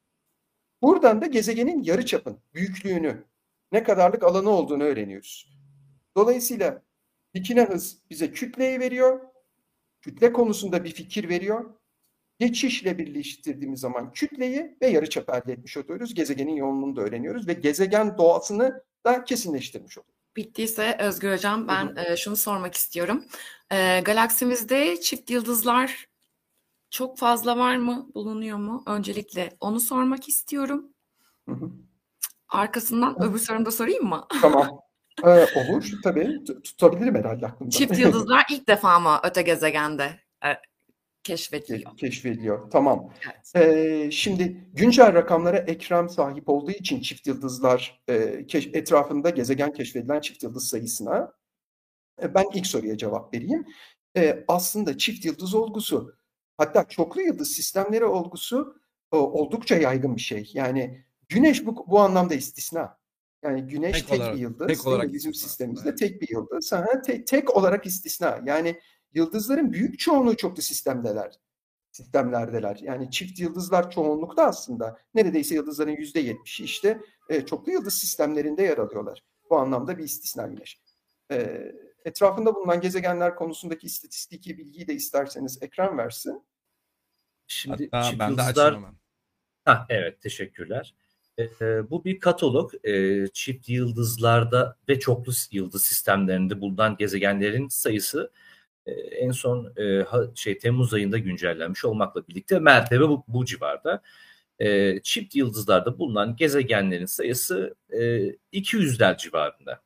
Buradan 0.81 1.21
da 1.21 1.25
gezegenin 1.25 1.83
yarıçapın, 1.83 2.39
büyüklüğünü, 2.53 3.23
ne 3.71 3.83
kadarlık 3.83 4.23
alanı 4.23 4.49
olduğunu 4.49 4.83
öğreniyoruz. 4.83 5.57
Dolayısıyla 6.17 6.83
dikine 7.33 7.63
hız 7.63 8.01
bize 8.10 8.31
kütleyi 8.31 8.79
veriyor. 8.79 9.21
Kütle 10.01 10.33
konusunda 10.33 10.83
bir 10.83 10.91
fikir 10.91 11.29
veriyor. 11.29 11.73
Geçişle 12.39 12.97
birleştirdiğimiz 12.97 13.79
zaman 13.79 14.12
kütleyi 14.12 14.77
ve 14.81 14.88
yarıçapı 14.88 15.31
elde 15.31 15.53
etmiş 15.53 15.77
oluyoruz. 15.77 16.13
Gezegenin 16.13 16.55
yoğunluğunu 16.55 16.95
da 16.95 17.01
öğreniyoruz 17.01 17.47
ve 17.47 17.53
gezegen 17.53 18.17
doğasını 18.17 18.83
da 19.05 19.23
kesinleştirmiş 19.23 19.97
oluyoruz. 19.97 20.16
Bittiyse 20.38 20.97
Özgür 21.00 21.34
Hocam 21.34 21.67
ben 21.67 21.95
e, 21.95 22.17
şunu 22.17 22.36
sormak 22.36 22.76
istiyorum. 22.76 23.26
E, 23.71 24.02
galaksimizde 24.06 25.02
çift 25.02 25.30
yıldızlar 25.30 26.08
çok 26.89 27.17
fazla 27.17 27.58
var 27.58 27.78
mı, 27.78 28.08
bulunuyor 28.15 28.58
mu? 28.58 28.84
Öncelikle 28.88 29.58
onu 29.60 29.80
sormak 29.80 30.30
istiyorum. 30.30 30.86
Hı 31.50 31.56
hı. 31.56 31.71
Arkasından 32.50 33.23
öbür 33.23 33.39
sorumu 33.39 33.65
da 33.65 33.71
sorayım 33.71 34.06
mı? 34.06 34.28
Tamam. 34.41 34.80
Ee, 35.23 35.30
olur 35.30 35.91
tabii. 36.04 36.43
Tutabilirim 36.63 37.15
herhalde 37.15 37.45
aklımda. 37.45 37.71
Çift 37.71 38.00
yıldızlar 38.00 38.45
ilk 38.52 38.67
defa 38.67 39.00
mı 39.00 39.19
öte 39.23 39.41
gezegende 39.41 40.19
keşfediliyor? 41.28 41.92
Ke- 41.92 41.96
keşfediliyor. 41.96 42.72
Tamam. 42.72 43.13
Evet. 43.26 43.68
Ee, 43.68 44.12
şimdi 44.12 44.70
güncel 44.74 45.13
rakamlara 45.13 45.58
Ekrem 45.58 46.10
sahip 46.10 46.50
olduğu 46.50 46.72
için 46.72 47.02
çift 47.02 47.28
yıldızlar 47.28 48.02
e, 48.10 48.13
etrafında 48.74 49.30
gezegen 49.30 49.74
keşfedilen 49.74 50.20
çift 50.22 50.44
yıldız 50.44 50.68
sayısına 50.68 51.34
e, 52.22 52.34
ben 52.34 52.46
ilk 52.54 52.68
soruya 52.68 52.98
cevap 52.98 53.34
vereyim. 53.34 53.66
E, 54.18 54.44
aslında 54.48 54.98
çift 54.98 55.26
yıldız 55.26 55.54
olgusu 55.56 56.16
hatta 56.58 56.88
çoklu 56.88 57.22
yıldız 57.22 57.52
sistemleri 57.52 58.06
olgusu 58.06 58.76
o, 59.12 59.18
oldukça 59.18 59.76
yaygın 59.76 60.16
bir 60.16 60.22
şey. 60.22 60.52
Yani 60.54 61.04
Güneş 61.30 61.66
bu, 61.66 61.86
bu 61.88 62.00
anlamda 62.00 62.34
istisna. 62.36 62.98
Yani 63.44 63.62
Güneş 63.62 63.98
Tek 64.02 64.08
tek, 64.08 64.20
olarak- 64.20 64.36
bir 64.36 64.40
yıldız. 64.42 64.68
tek 64.68 64.88
olarak 64.88 65.13
bizim 65.13 65.32
istisna 65.32 65.50
sistemimizde 65.50 65.90
aslında, 65.90 65.96
tek 65.96 66.22
bir 66.22 66.30
yıldız. 66.30 66.72
Ha, 66.72 67.02
tek, 67.06 67.28
tek 67.28 67.58
olarak 67.58 67.86
istisna. 67.86 68.40
Yani 68.46 68.80
yıldızların 69.17 69.73
büyük 69.73 69.99
çoğunluğu 69.99 70.38
çoklu 70.38 70.62
sistemdeler. 70.62 71.39
Sistemlerdeler. 71.91 72.80
Yani 72.82 73.12
çift 73.12 73.39
yıldızlar 73.39 73.91
çoğunlukta 73.91 74.45
aslında. 74.45 74.97
Neredeyse 75.13 75.56
yıldızların 75.56 75.91
yüzde 75.91 76.19
yetmişi 76.19 76.63
işte 76.63 77.01
e, 77.30 77.45
çoklu 77.45 77.71
yıldız 77.71 77.93
sistemlerinde 77.93 78.63
yer 78.63 78.77
alıyorlar. 78.77 79.23
Bu 79.49 79.58
anlamda 79.58 79.97
bir 79.97 80.03
istisna 80.03 80.47
Güneş. 80.47 80.82
E, 81.32 81.71
etrafında 82.06 82.56
bulunan 82.56 82.82
gezegenler 82.82 83.36
konusundaki 83.36 83.88
istatistiki 83.88 84.58
bilgiyi 84.58 84.88
de 84.88 84.93
isterseniz 84.93 85.63
ekran 85.63 85.97
versin. 85.97 86.43
Şimdi 87.47 87.89
Hatta 87.91 88.10
çift 88.10 88.19
ben 88.19 88.38
de 88.38 88.41
yıldızlar 88.41 88.75
hemen. 88.75 88.93
Ha, 89.65 89.86
evet 89.89 90.21
teşekkürler. 90.21 90.95
E, 91.38 91.43
e, 91.43 91.89
bu 91.89 92.03
bir 92.03 92.19
katalog. 92.19 92.73
E, 92.84 93.25
çift 93.34 93.69
yıldızlarda 93.69 94.77
ve 94.89 94.99
çoklu 94.99 95.32
yıldız 95.51 95.84
sistemlerinde 95.84 96.62
bulunan 96.62 96.97
gezegenlerin 96.97 97.67
sayısı 97.67 98.32
en 99.12 99.32
son 99.32 99.73
e, 99.78 100.06
şey 100.36 100.58
Temmuz 100.58 100.93
ayında 100.93 101.17
güncellenmiş 101.17 101.86
olmakla 101.86 102.28
birlikte 102.28 102.60
mertebe 102.60 103.10
bu, 103.10 103.23
bu 103.28 103.45
civarda. 103.45 104.02
E, 104.60 105.00
çift 105.04 105.36
yıldızlarda 105.36 106.00
bulunan 106.00 106.36
gezegenlerin 106.36 107.06
sayısı 107.06 107.76
e, 107.89 107.97
200'ler 108.54 109.17
civarında. 109.17 109.82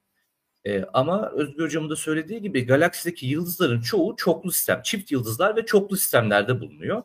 E, 0.65 0.83
ama 0.93 1.31
Özgür 1.31 1.63
Hocam'ın 1.63 1.89
da 1.89 1.95
söylediği 1.95 2.41
gibi 2.41 2.65
galaksideki 2.65 3.27
yıldızların 3.27 3.81
çoğu 3.81 4.15
çoklu 4.15 4.51
sistem, 4.51 4.81
çift 4.83 5.11
yıldızlar 5.11 5.55
ve 5.55 5.65
çoklu 5.65 5.97
sistemlerde 5.97 6.61
bulunuyor. 6.61 7.03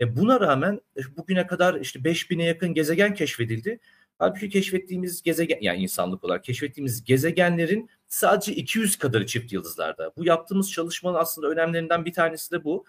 E 0.00 0.16
buna 0.16 0.40
rağmen 0.40 0.80
e, 0.96 1.16
bugüne 1.16 1.46
kadar 1.46 1.74
işte 1.74 1.98
5000'e 1.98 2.44
yakın 2.44 2.74
gezegen 2.74 3.14
keşfedildi. 3.14 3.80
Halbuki 4.18 4.48
keşfettiğimiz 4.48 5.22
gezegen 5.22 5.58
yani 5.60 5.82
insanlık 5.82 6.24
olarak 6.24 6.44
keşfettiğimiz 6.44 7.04
gezegenlerin 7.04 7.90
sadece 8.06 8.54
200 8.54 8.96
kadarı 8.96 9.26
çift 9.26 9.52
yıldızlarda. 9.52 10.12
Bu 10.16 10.24
yaptığımız 10.24 10.72
çalışmanın 10.72 11.18
aslında 11.18 11.48
önemlerinden 11.48 12.04
bir 12.04 12.12
tanesi 12.12 12.50
de 12.50 12.64
bu. 12.64 12.84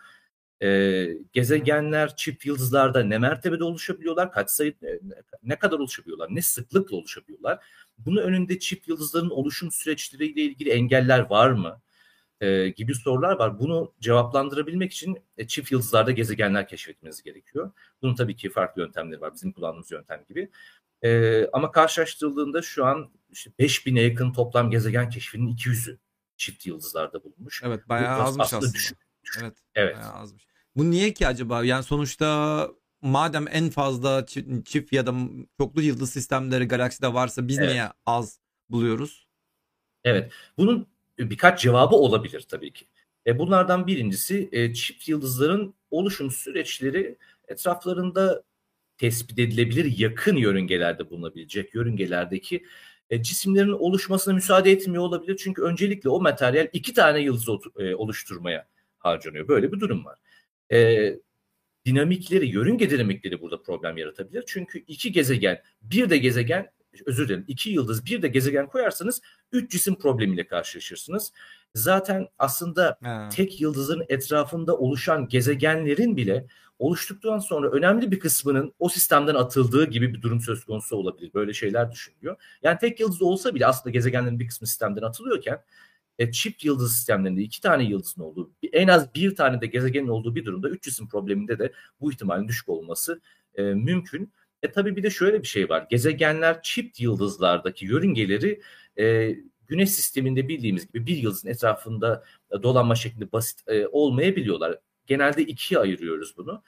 E, 0.62 1.08
gezegenler 1.34 2.16
çift 2.16 2.46
yıldızlarda 2.46 3.04
ne 3.04 3.18
mertebede 3.18 3.64
oluşabiliyorlar, 3.64 4.32
kaç 4.32 4.50
sayı 4.50 4.72
e, 4.72 5.00
ne 5.44 5.60
kadar 5.60 5.80
oluşabiliyorlar, 5.80 6.28
ne 6.32 6.42
sıklıkla 6.42 6.98
oluşabiliyorlar. 6.98 7.66
Bunun 7.98 8.22
önünde 8.22 8.60
çift 8.60 8.88
yıldızların 8.88 9.30
oluşum 9.30 9.72
süreçleriyle 9.72 10.42
ilgili 10.42 10.70
engeller 10.70 11.20
var 11.20 11.52
mı? 11.52 11.82
E, 12.42 12.70
gibi 12.70 12.96
sorular 12.96 13.40
var. 13.40 13.60
Bunu 13.60 13.94
cevaplandırabilmek 14.00 14.92
için 14.92 15.18
e, 15.38 15.48
çift 15.48 15.72
yıldızlarda 15.72 16.12
gezegenler 16.12 16.68
keşfetmeniz 16.68 17.24
gerekiyor. 17.24 17.72
Bunun 18.02 18.16
tabii 18.16 18.36
ki 18.36 18.50
farklı 18.50 18.82
yöntemleri 18.82 19.22
var. 19.22 19.34
Bizim 19.34 19.52
kullandığımız 19.52 19.92
yöntem 19.92 20.24
gibi. 20.30 20.50
E, 21.02 21.42
ama 21.54 21.72
karşılaştırıldığında 21.72 22.62
şu 22.62 22.86
an 22.86 23.12
işte 23.32 23.52
5000'e 23.60 24.02
yakın 24.02 24.32
toplam 24.34 24.72
gezegen 24.72 25.10
keşfinin 25.10 25.56
200'ü 25.56 25.98
çift 26.38 26.66
yıldızlarda 26.66 27.24
bulunmuş. 27.24 27.62
Evet 27.66 27.90
bayağı 27.90 28.20
Bu 28.20 28.24
azmış 28.24 28.46
aslında 28.46 28.60
aslında. 28.60 28.74
düşük. 28.74 28.98
düşük. 29.24 29.44
Evet. 29.44 29.58
Evet. 29.76 29.96
Bayağı 29.96 30.14
azmış. 30.14 30.48
Bu 30.76 30.92
niye 30.92 31.14
ki 31.14 31.28
acaba? 31.28 31.64
Yani 31.64 31.84
sonuçta 31.84 32.70
madem 33.02 33.46
en 33.52 33.70
fazla 33.70 34.26
çift, 34.26 34.66
çift 34.66 34.94
ya 34.94 35.08
da 35.08 35.14
çoklu 35.60 35.82
yıldız 35.82 36.10
sistemleri 36.10 36.68
galakside 36.68 37.14
varsa 37.14 37.48
biz 37.48 37.60
Evet. 37.60 37.70
niye 37.72 37.90
az 38.06 38.40
buluyoruz? 38.70 39.28
Evet. 40.04 40.32
Bunun 40.58 40.88
birkaç 41.18 41.62
cevabı 41.62 41.96
olabilir 41.96 42.46
tabii 42.50 42.74
ki. 42.74 42.86
E, 43.28 43.40
bunlardan 43.40 43.88
birincisi 43.88 44.50
e, 44.52 44.74
çift 44.74 45.08
yıldızların 45.08 45.74
oluşum 45.92 46.32
süreçleri 46.32 47.18
etraflarında 47.48 48.44
tespit 48.98 49.40
edilebilir 49.40 49.98
yakın 49.98 50.36
yörüngelerde 50.36 51.10
bulunabilecek 51.10 51.76
yörüngelerdeki 51.76 52.66
e, 53.10 53.24
cisimlerin 53.24 53.72
oluşmasına 53.72 54.34
müsaade 54.34 54.72
etmiyor 54.72 55.04
olabilir. 55.04 55.38
Çünkü 55.44 55.62
öncelikle 55.62 56.10
o 56.10 56.22
materyal 56.22 56.68
iki 56.74 56.94
tane 56.94 57.20
yıldız 57.20 57.50
e, 57.80 57.96
oluşturmaya 57.96 58.68
harcanıyor. 58.98 59.48
Böyle 59.48 59.72
bir 59.72 59.80
durum 59.80 60.06
var. 60.06 60.20
E, 60.72 61.12
dinamikleri, 61.86 62.48
yörünge 62.48 62.90
dinamikleri 62.90 63.42
burada 63.42 63.62
problem 63.62 63.98
yaratabilir. 63.98 64.44
Çünkü 64.48 64.80
iki 64.88 65.12
gezegen, 65.12 65.62
bir 65.82 66.10
de 66.10 66.18
gezegen, 66.18 66.72
özür 67.06 67.28
dilerim, 67.28 67.46
iki 67.48 67.70
yıldız, 67.70 68.06
bir 68.06 68.22
de 68.22 68.28
gezegen 68.28 68.68
koyarsanız 68.68 69.22
üç 69.52 69.72
cisim 69.72 69.96
problemiyle 69.96 70.48
karşılaşırsınız. 70.48 71.32
Zaten 71.76 72.28
aslında 72.38 72.98
Ha. 73.04 73.30
tek 73.32 73.62
yıldızın 73.62 74.04
etrafında 74.10 74.78
oluşan 74.78 75.28
gezegenlerin 75.28 76.18
bile 76.18 76.48
oluştuktan 76.80 77.40
sonra 77.40 77.70
önemli 77.70 78.12
bir 78.12 78.20
kısmının 78.20 78.74
o 78.80 78.90
sistemden 78.90 79.36
atıldığı 79.36 79.86
gibi 79.86 80.14
bir 80.14 80.22
durum 80.22 80.42
söz 80.42 80.66
konusu 80.66 80.96
olabilir. 80.96 81.32
Böyle 81.34 81.54
şeyler 81.54 81.92
düşünülüyor. 81.92 82.36
Yani 82.64 82.78
tek 82.78 83.00
yıldız 83.00 83.22
olsa 83.22 83.56
bile 83.56 83.68
aslında 83.68 83.90
gezegenlerin 83.90 84.40
bir 84.40 84.48
kısmı 84.48 84.68
sistemden 84.68 85.02
atılıyorken 85.02 85.62
e, 86.20 86.32
çift 86.32 86.66
yıldız 86.66 86.96
sistemlerinde 86.96 87.42
iki 87.42 87.62
tane 87.62 87.84
yıldızın 87.84 88.22
olduğu, 88.22 88.52
en 88.74 88.88
az 88.88 89.16
bir 89.16 89.36
tane 89.36 89.62
de 89.62 89.68
gezegenin 89.68 90.08
olduğu 90.08 90.36
bir 90.36 90.46
durumda 90.46 90.70
üç 90.70 90.84
cisim 90.84 91.08
probleminde 91.08 91.60
de 91.60 91.74
bu 92.02 92.12
ihtimalin 92.12 92.48
düşük 92.48 92.70
olması 92.70 93.22
e, 93.56 93.62
mümkün. 93.64 94.34
E 94.66 94.72
tabii 94.72 94.96
bir 94.96 95.04
de 95.04 95.10
şöyle 95.10 95.42
bir 95.42 95.48
şey 95.48 95.70
var. 95.70 95.88
Gezegenler 95.90 96.62
çift 96.62 97.00
yıldızlardaki 97.00 97.86
yörüngeleri 97.86 98.62
e, 99.00 99.36
Güneş 99.68 99.90
sisteminde 99.90 100.48
bildiğimiz 100.48 100.88
gibi 100.88 101.06
bir 101.06 101.18
yıldızın 101.18 101.50
etrafında 101.50 102.24
e, 102.52 102.64
dolanma 102.64 102.96
şeklinde 102.96 103.32
basit 103.32 103.68
e, 103.68 103.88
olmayabiliyorlar. 103.88 104.80
Genelde 105.08 105.42
ikiye 105.42 105.80
ayırıyoruz 105.80 106.38
bunu. 106.38 106.64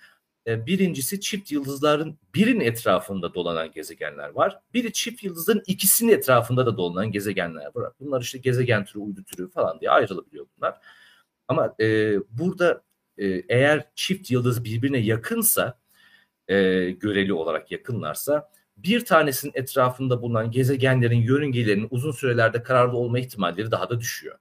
E, 0.47 0.65
birincisi 0.65 1.21
çift 1.21 1.51
yıldızların 1.51 2.19
birinin 2.35 2.59
etrafında 2.59 3.33
dolanan 3.33 3.71
gezegenler 3.71 4.29
var. 4.29 4.59
Biri 4.73 4.93
çift 4.93 5.23
yıldızların 5.23 5.63
ikisinin 5.67 6.11
etrafında 6.11 6.65
da 6.65 6.77
dolanan 6.77 7.11
gezegenler 7.11 7.71
var. 7.75 7.93
Bunlar 7.99 8.21
işte 8.21 8.37
gezegen 8.37 8.85
türü, 8.85 8.99
uydu 8.99 9.23
türü 9.23 9.49
falan 9.49 9.79
diye 9.79 9.91
ayrılabiliyor 9.91 10.45
bunlar. 10.57 10.77
Ama 11.47 11.75
e, 11.79 12.15
burada 12.29 12.83
e, 13.17 13.25
eğer 13.49 13.87
çift 13.95 14.31
yıldız 14.31 14.63
birbirine 14.63 14.97
yakınsa, 14.97 15.79
e, 16.47 16.55
göreli 16.91 17.33
olarak 17.33 17.71
yakınlarsa 17.71 18.49
bir 18.77 19.05
tanesinin 19.05 19.51
etrafında 19.55 20.21
bulunan 20.21 20.51
gezegenlerin 20.51 21.21
yörüngelerinin 21.21 21.87
uzun 21.91 22.11
sürelerde 22.11 22.63
kararlı 22.63 22.97
olma 22.97 23.19
ihtimalleri 23.19 23.71
daha 23.71 23.89
da 23.89 23.99
düşüyor. 23.99 24.37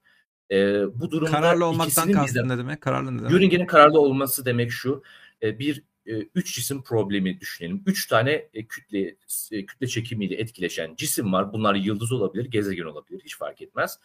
E, 0.51 0.83
bu 0.99 1.11
durumda 1.11 1.31
Kararlı 1.31 1.65
olmaktan 1.65 2.11
kastın 2.11 2.49
ne 2.49 2.57
demek? 2.57 2.81
Kararlı 2.81 3.13
ne 3.15 3.19
demek? 3.19 3.31
Yörüngenin 3.31 3.65
kararlı 3.65 3.99
olması 3.99 4.45
demek 4.45 4.71
şu. 4.71 5.03
e, 5.41 5.59
Bir 5.59 5.83
e, 6.05 6.11
üç 6.35 6.55
cisim 6.55 6.83
problemi 6.83 7.39
düşünelim. 7.39 7.83
Üç 7.85 8.07
tane 8.07 8.31
e, 8.53 8.65
kütle 8.65 9.15
e, 9.51 9.65
kütle 9.65 9.87
çekimiyle 9.87 10.35
etkileşen 10.35 10.95
cisim 10.95 11.33
var. 11.33 11.53
Bunlar 11.53 11.75
yıldız 11.75 12.11
olabilir, 12.11 12.45
gezegen 12.45 12.83
olabilir. 12.83 13.21
Hiç 13.25 13.37
fark 13.37 13.61
etmez. 13.61 13.99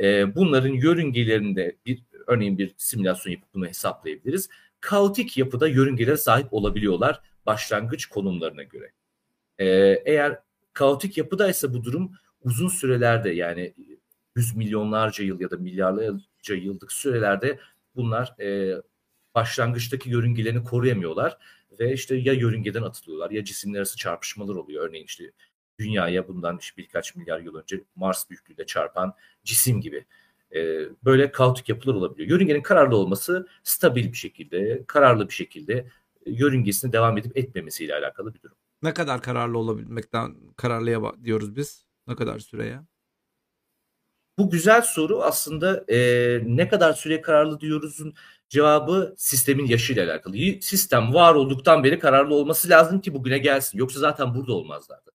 E, 0.00 0.34
Bunların 0.34 0.72
yörüngelerinde 0.72 1.76
bir 1.86 2.02
örneğin 2.26 2.58
bir 2.58 2.74
simülasyon 2.76 3.32
yapıp 3.32 3.54
bunu 3.54 3.66
hesaplayabiliriz. 3.66 4.48
Kaotik 4.80 5.38
yapıda 5.38 5.68
yörüngelere 5.68 6.16
sahip 6.16 6.52
olabiliyorlar 6.52 7.20
başlangıç 7.50 8.06
konumlarına 8.06 8.62
göre. 8.62 8.92
E, 9.58 9.66
Eğer 10.04 10.38
kaotik 10.72 11.18
yapıdaysa 11.18 11.74
bu 11.74 11.84
durum 11.84 12.12
uzun 12.42 12.68
sürelerde 12.68 13.30
yani 13.30 13.74
yüz 14.36 14.56
milyonlarca 14.56 15.24
yıl 15.24 15.40
ya 15.40 15.50
da 15.50 15.56
milyarlarca 15.56 16.54
yıllık 16.54 16.92
sürelerde 16.92 17.58
bunlar 17.96 18.34
e, 18.40 18.76
başlangıçtaki 19.34 20.10
yörüngelerini 20.10 20.64
koruyamıyorlar 20.64 21.38
ve 21.80 21.92
işte 21.92 22.16
ya 22.16 22.32
yörüngeden 22.32 22.82
atılıyorlar 22.82 23.30
ya 23.30 23.44
cisimler 23.44 23.78
arası 23.78 23.96
çarpışmalar 23.96 24.54
oluyor. 24.54 24.88
Örneğin 24.88 25.04
işte 25.04 25.32
dünyaya 25.78 26.28
bundan 26.28 26.58
işte 26.58 26.76
birkaç 26.76 27.16
milyar 27.16 27.40
yıl 27.40 27.54
önce 27.54 27.80
Mars 27.94 28.30
büyüklüğünde 28.30 28.66
çarpan 28.66 29.14
cisim 29.44 29.80
gibi. 29.80 30.04
E, 30.54 30.60
böyle 31.04 31.32
kaotik 31.32 31.68
yapılar 31.68 31.94
olabiliyor. 31.94 32.28
Yörüngenin 32.28 32.62
kararlı 32.62 32.96
olması 32.96 33.48
stabil 33.62 34.12
bir 34.12 34.16
şekilde, 34.16 34.84
kararlı 34.86 35.28
bir 35.28 35.34
şekilde 35.34 35.86
yörüngesine 36.26 36.92
devam 36.92 37.18
edip 37.18 37.36
etmemesiyle 37.36 37.94
alakalı 37.94 38.34
bir 38.34 38.42
durum. 38.42 38.56
Ne 38.82 38.94
kadar 38.94 39.22
kararlı 39.22 39.58
olabilmekten 39.58 40.36
kararlıya 40.56 41.00
diyoruz 41.24 41.56
biz? 41.56 41.86
Ne 42.06 42.16
kadar 42.16 42.38
süreye? 42.38 42.80
Bu 44.38 44.50
güzel 44.50 44.82
soru 44.82 45.22
aslında 45.22 45.84
e, 45.88 45.98
ne 46.44 46.68
kadar 46.68 46.92
süre 46.92 47.20
kararlı 47.20 47.60
diyoruzun 47.60 48.14
cevabı 48.48 49.14
sistemin 49.18 49.66
yaşıyla 49.66 50.04
alakalı. 50.04 50.36
Sistem 50.60 51.14
var 51.14 51.34
olduktan 51.34 51.84
beri 51.84 51.98
kararlı 51.98 52.34
olması 52.34 52.68
lazım 52.68 53.00
ki 53.00 53.14
bugüne 53.14 53.38
gelsin. 53.38 53.78
Yoksa 53.78 54.00
zaten 54.00 54.34
burada 54.34 54.52
olmazlardı. 54.52 55.10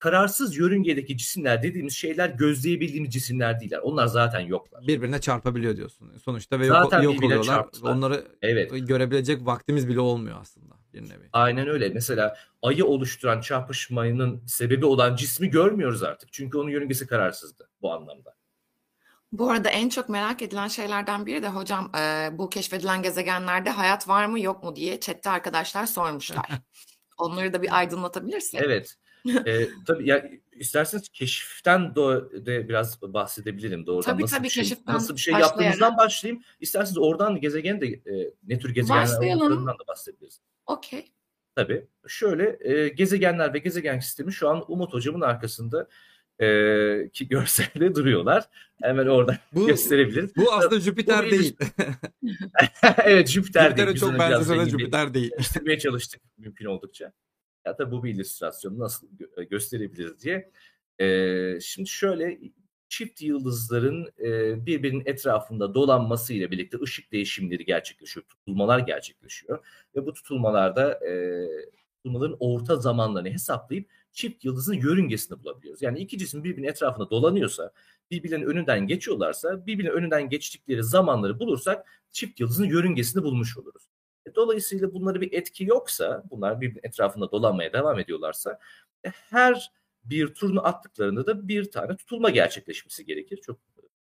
Kararsız 0.00 0.56
yörüngedeki 0.56 1.16
cisimler 1.16 1.62
dediğimiz 1.62 1.94
şeyler 1.94 2.28
gözleyebildiğimiz 2.28 3.12
cisimler 3.12 3.60
değiller. 3.60 3.78
Onlar 3.78 4.06
zaten 4.06 4.40
yoklar. 4.40 4.86
Birbirine 4.86 5.20
çarpabiliyor 5.20 5.76
diyorsun. 5.76 6.12
Sonuçta 6.24 6.60
ve 6.60 6.66
Zaten 6.66 7.02
yok, 7.02 7.14
yok 7.14 7.24
oluyorlar. 7.24 7.46
çarptılar. 7.46 7.94
Onları 7.94 8.26
Evet. 8.42 8.72
görebilecek 8.88 9.46
vaktimiz 9.46 9.88
bile 9.88 10.00
olmuyor 10.00 10.38
aslında 10.40 10.74
bir 10.94 11.02
nevi. 11.02 11.28
Aynen 11.32 11.68
öyle. 11.68 11.88
Mesela 11.88 12.36
ayı 12.62 12.84
oluşturan 12.84 13.40
çarpışmanın 13.40 14.46
sebebi 14.46 14.86
olan 14.86 15.16
cismi 15.16 15.50
görmüyoruz 15.50 16.02
artık. 16.02 16.32
Çünkü 16.32 16.58
onun 16.58 16.70
yörüngesi 16.70 17.06
kararsızdı 17.06 17.68
bu 17.82 17.92
anlamda. 17.92 18.34
Bu 19.32 19.50
arada 19.50 19.68
en 19.68 19.88
çok 19.88 20.08
merak 20.08 20.42
edilen 20.42 20.68
şeylerden 20.68 21.26
biri 21.26 21.42
de 21.42 21.48
hocam 21.48 21.92
e, 21.96 22.28
bu 22.32 22.50
keşfedilen 22.50 23.02
gezegenlerde 23.02 23.70
hayat 23.70 24.08
var 24.08 24.26
mı 24.26 24.40
yok 24.40 24.62
mu 24.64 24.76
diye 24.76 25.00
chatte 25.00 25.30
arkadaşlar 25.30 25.86
sormuşlar. 25.86 26.46
Onları 27.18 27.52
da 27.52 27.62
bir 27.62 27.78
aydınlatabilirsek. 27.78 28.60
Evet. 28.64 28.96
Ee, 29.46 29.68
tabii 29.86 30.08
ya 30.08 30.30
isterseniz 30.52 31.08
keşiften 31.08 31.80
do- 31.80 32.46
de 32.46 32.68
biraz 32.68 33.02
bahsedebilirim 33.02 33.86
doğrudan. 33.86 34.12
Tabii, 34.12 34.22
nasıl 34.22 34.36
tabii, 34.36 34.44
bir 34.44 34.50
şey, 34.50 34.62
keşiften 34.62 34.94
nasıl 34.94 35.14
bir 35.16 35.20
şey 35.20 35.34
başlayarak. 35.34 35.50
yaptığımızdan 35.60 35.96
başlayayım. 35.96 36.42
İsterseniz 36.60 36.98
oradan 36.98 37.40
gezegen 37.40 37.80
de 37.80 37.86
e, 37.86 38.30
ne 38.46 38.58
tür 38.58 38.70
gezegenler 38.74 39.02
Başlayalım. 39.02 39.40
olduklarından 39.42 39.74
da 39.78 39.86
bahsedebiliriz. 39.88 40.40
Okey. 40.66 41.04
Tabii. 41.54 41.86
Şöyle 42.06 42.58
e, 42.60 42.88
gezegenler 42.88 43.54
ve 43.54 43.58
gezegen 43.58 43.98
sistemi 44.00 44.32
şu 44.32 44.48
an 44.48 44.64
Umut 44.72 44.92
hocamın 44.92 45.20
arkasında 45.20 45.88
e, 46.38 46.46
ki 47.12 47.28
görselde 47.28 47.94
duruyorlar. 47.94 48.44
Hemen 48.82 49.06
oradan 49.06 49.36
Bu, 49.52 49.66
gösterebiliriz. 49.66 50.36
bu 50.36 50.52
aslında 50.52 50.80
Jüpiter 50.80 51.26
bir- 51.26 51.30
değil. 51.30 51.56
evet 53.04 53.28
Jüpiter 53.28 53.76
değil. 53.76 53.88
Jüpiter'e 53.88 53.94
Biz 53.94 54.00
çok 54.00 54.12
de 54.58 54.64
bir- 54.66 54.70
Jüpiter 54.70 55.14
değil. 55.14 55.30
göstermeye 55.36 55.78
çalıştık 55.78 56.20
mümkün 56.38 56.64
oldukça. 56.66 57.12
Ya 57.66 57.76
tabii 57.76 57.90
bu 57.90 58.04
bir 58.04 58.14
illüstrasyon 58.14 58.78
nasıl 58.78 59.08
gö- 59.18 59.48
gösterebiliriz 59.48 60.20
diye. 60.22 60.50
Ee, 61.00 61.58
şimdi 61.60 61.88
şöyle 61.88 62.38
çift 62.88 63.22
yıldızların 63.22 64.08
e, 64.18 64.66
birbirinin 64.66 65.02
etrafında 65.06 65.74
dolanması 65.74 66.34
ile 66.34 66.50
birlikte 66.50 66.78
ışık 66.82 67.12
değişimleri 67.12 67.64
gerçekleşiyor. 67.64 68.26
Tutulmalar 68.26 68.78
gerçekleşiyor. 68.78 69.66
Ve 69.96 70.06
bu 70.06 70.12
tutulmalarda 70.12 71.06
e, 71.08 71.46
tutulmaların 71.96 72.36
orta 72.40 72.76
zamanlarını 72.76 73.30
hesaplayıp 73.30 73.90
çift 74.12 74.44
yıldızın 74.44 74.74
yörüngesini 74.74 75.42
bulabiliyoruz. 75.42 75.82
Yani 75.82 75.98
iki 75.98 76.18
cisim 76.18 76.44
birbirinin 76.44 76.68
etrafında 76.68 77.10
dolanıyorsa, 77.10 77.72
birbirlerinin 78.10 78.46
önünden 78.46 78.86
geçiyorlarsa, 78.86 79.66
birbirinin 79.66 79.92
önünden 79.92 80.28
geçtikleri 80.28 80.84
zamanları 80.84 81.38
bulursak 81.40 81.86
çift 82.10 82.40
yıldızın 82.40 82.64
yörüngesini 82.66 83.22
bulmuş 83.22 83.58
oluruz. 83.58 83.82
E, 84.26 84.34
Dolayısıyla 84.34 84.94
bunlara 84.94 85.20
bir 85.20 85.32
etki 85.32 85.64
yoksa, 85.64 86.24
bunlar 86.30 86.60
birbirinin 86.60 86.86
etrafında 86.88 87.30
dolanmaya 87.30 87.72
devam 87.72 87.98
ediyorlarsa 87.98 88.58
e, 89.06 89.08
her 89.08 89.72
bir 90.04 90.34
turunu 90.34 90.66
attıklarında 90.66 91.26
da 91.26 91.48
bir 91.48 91.70
tane 91.70 91.96
tutulma 91.96 92.30
gerçekleşmesi 92.30 93.04
gerekir. 93.04 93.36
Çok 93.36 93.60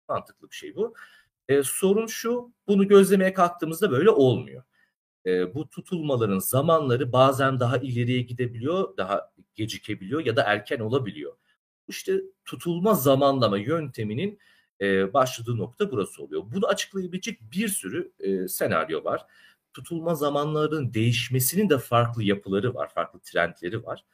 mantıklı 0.08 0.50
bir 0.50 0.56
şey 0.56 0.76
bu. 0.76 0.94
E, 1.48 1.62
sorun 1.62 2.06
şu, 2.06 2.52
bunu 2.68 2.88
gözlemeye 2.88 3.32
kalktığımızda 3.32 3.90
böyle 3.90 4.10
olmuyor. 4.10 4.62
E, 5.26 5.54
bu 5.54 5.68
tutulmaların 5.68 6.38
zamanları 6.38 7.12
bazen 7.12 7.60
daha 7.60 7.78
ileriye 7.78 8.20
gidebiliyor, 8.20 8.96
daha 8.96 9.32
gecikebiliyor 9.54 10.26
ya 10.26 10.36
da 10.36 10.42
erken 10.42 10.80
olabiliyor. 10.80 11.36
İşte 11.88 12.20
tutulma 12.44 12.94
zamanlama 12.94 13.58
yönteminin 13.58 14.38
e, 14.80 15.14
başladığı 15.14 15.56
nokta 15.56 15.92
burası 15.92 16.22
oluyor. 16.22 16.42
Bunu 16.54 16.66
açıklayabilecek 16.66 17.40
bir 17.52 17.68
sürü 17.68 18.12
e, 18.20 18.48
senaryo 18.48 19.04
var 19.04 19.26
tutulma 19.76 20.14
zamanlarının 20.14 20.94
değişmesinin 20.94 21.70
de 21.70 21.78
farklı 21.78 22.22
yapıları 22.22 22.74
var, 22.74 22.88
farklı 22.94 23.20
trendleri 23.20 23.84
var. 23.84 24.04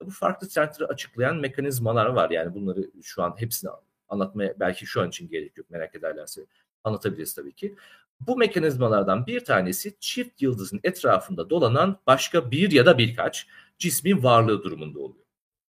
Bu 0.00 0.10
farklı 0.10 0.48
trendleri 0.48 0.86
açıklayan 0.86 1.36
mekanizmalar 1.36 2.06
var. 2.06 2.30
Yani 2.30 2.54
bunları 2.54 2.90
şu 3.02 3.22
an 3.22 3.34
hepsini 3.38 3.70
anlatmaya 4.08 4.54
belki 4.60 4.86
şu 4.86 5.00
an 5.02 5.08
için 5.08 5.28
gerek 5.28 5.56
yok 5.56 5.70
merak 5.70 5.94
ederlerse 5.94 6.46
anlatabiliriz 6.84 7.34
tabii 7.34 7.52
ki. 7.52 7.74
Bu 8.20 8.36
mekanizmalardan 8.36 9.26
bir 9.26 9.44
tanesi 9.44 9.96
çift 10.00 10.42
yıldızın 10.42 10.80
etrafında 10.84 11.50
dolanan 11.50 11.98
başka 12.06 12.50
bir 12.50 12.70
ya 12.70 12.86
da 12.86 12.98
birkaç 12.98 13.46
cismin 13.78 14.22
varlığı 14.22 14.62
durumunda 14.62 14.98
oluyor. 14.98 15.24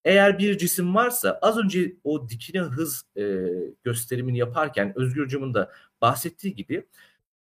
Eğer 0.06 0.40
bir 0.40 0.58
cisim 0.58 0.96
varsa 0.96 1.40
az 1.42 1.58
önce 1.58 1.96
o 2.04 2.30
dikine 2.30 2.62
hız 2.62 3.06
e, 3.18 3.46
gösterimini 3.84 4.38
yaparken 4.38 4.94
Özgürcüm'ün 4.96 5.54
de 5.54 5.70
bahsettiği 6.02 6.56
gibi 6.56 6.86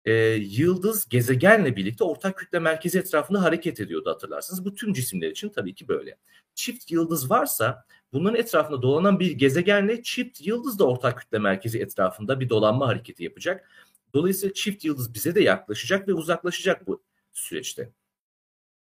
e, 0.08 0.34
yıldız 0.34 1.08
gezegenle 1.08 1.76
birlikte 1.76 2.04
ortak 2.04 2.38
kütle 2.38 2.58
merkezi 2.58 2.98
etrafında 2.98 3.42
hareket 3.42 3.80
ediyordu 3.80 4.10
hatırlarsınız. 4.10 4.64
Bu 4.64 4.74
tüm 4.74 4.92
cisimler 4.92 5.30
için 5.30 5.48
tabii 5.48 5.74
ki 5.74 5.88
böyle. 5.88 6.16
Çift 6.54 6.90
yıldız 6.90 7.30
varsa 7.30 7.84
bunların 8.12 8.40
etrafında 8.40 8.82
dolanan 8.82 9.20
bir 9.20 9.30
gezegenle 9.30 10.02
çift 10.02 10.46
yıldız 10.46 10.78
da 10.78 10.86
ortak 10.86 11.18
kütle 11.18 11.38
merkezi 11.38 11.78
etrafında 11.78 12.40
bir 12.40 12.48
dolanma 12.48 12.88
hareketi 12.88 13.24
yapacak. 13.24 13.70
Dolayısıyla 14.14 14.54
çift 14.54 14.84
yıldız 14.84 15.14
bize 15.14 15.34
de 15.34 15.40
yaklaşacak 15.40 16.08
ve 16.08 16.14
uzaklaşacak 16.14 16.86
bu 16.86 17.02
süreçte. 17.32 17.92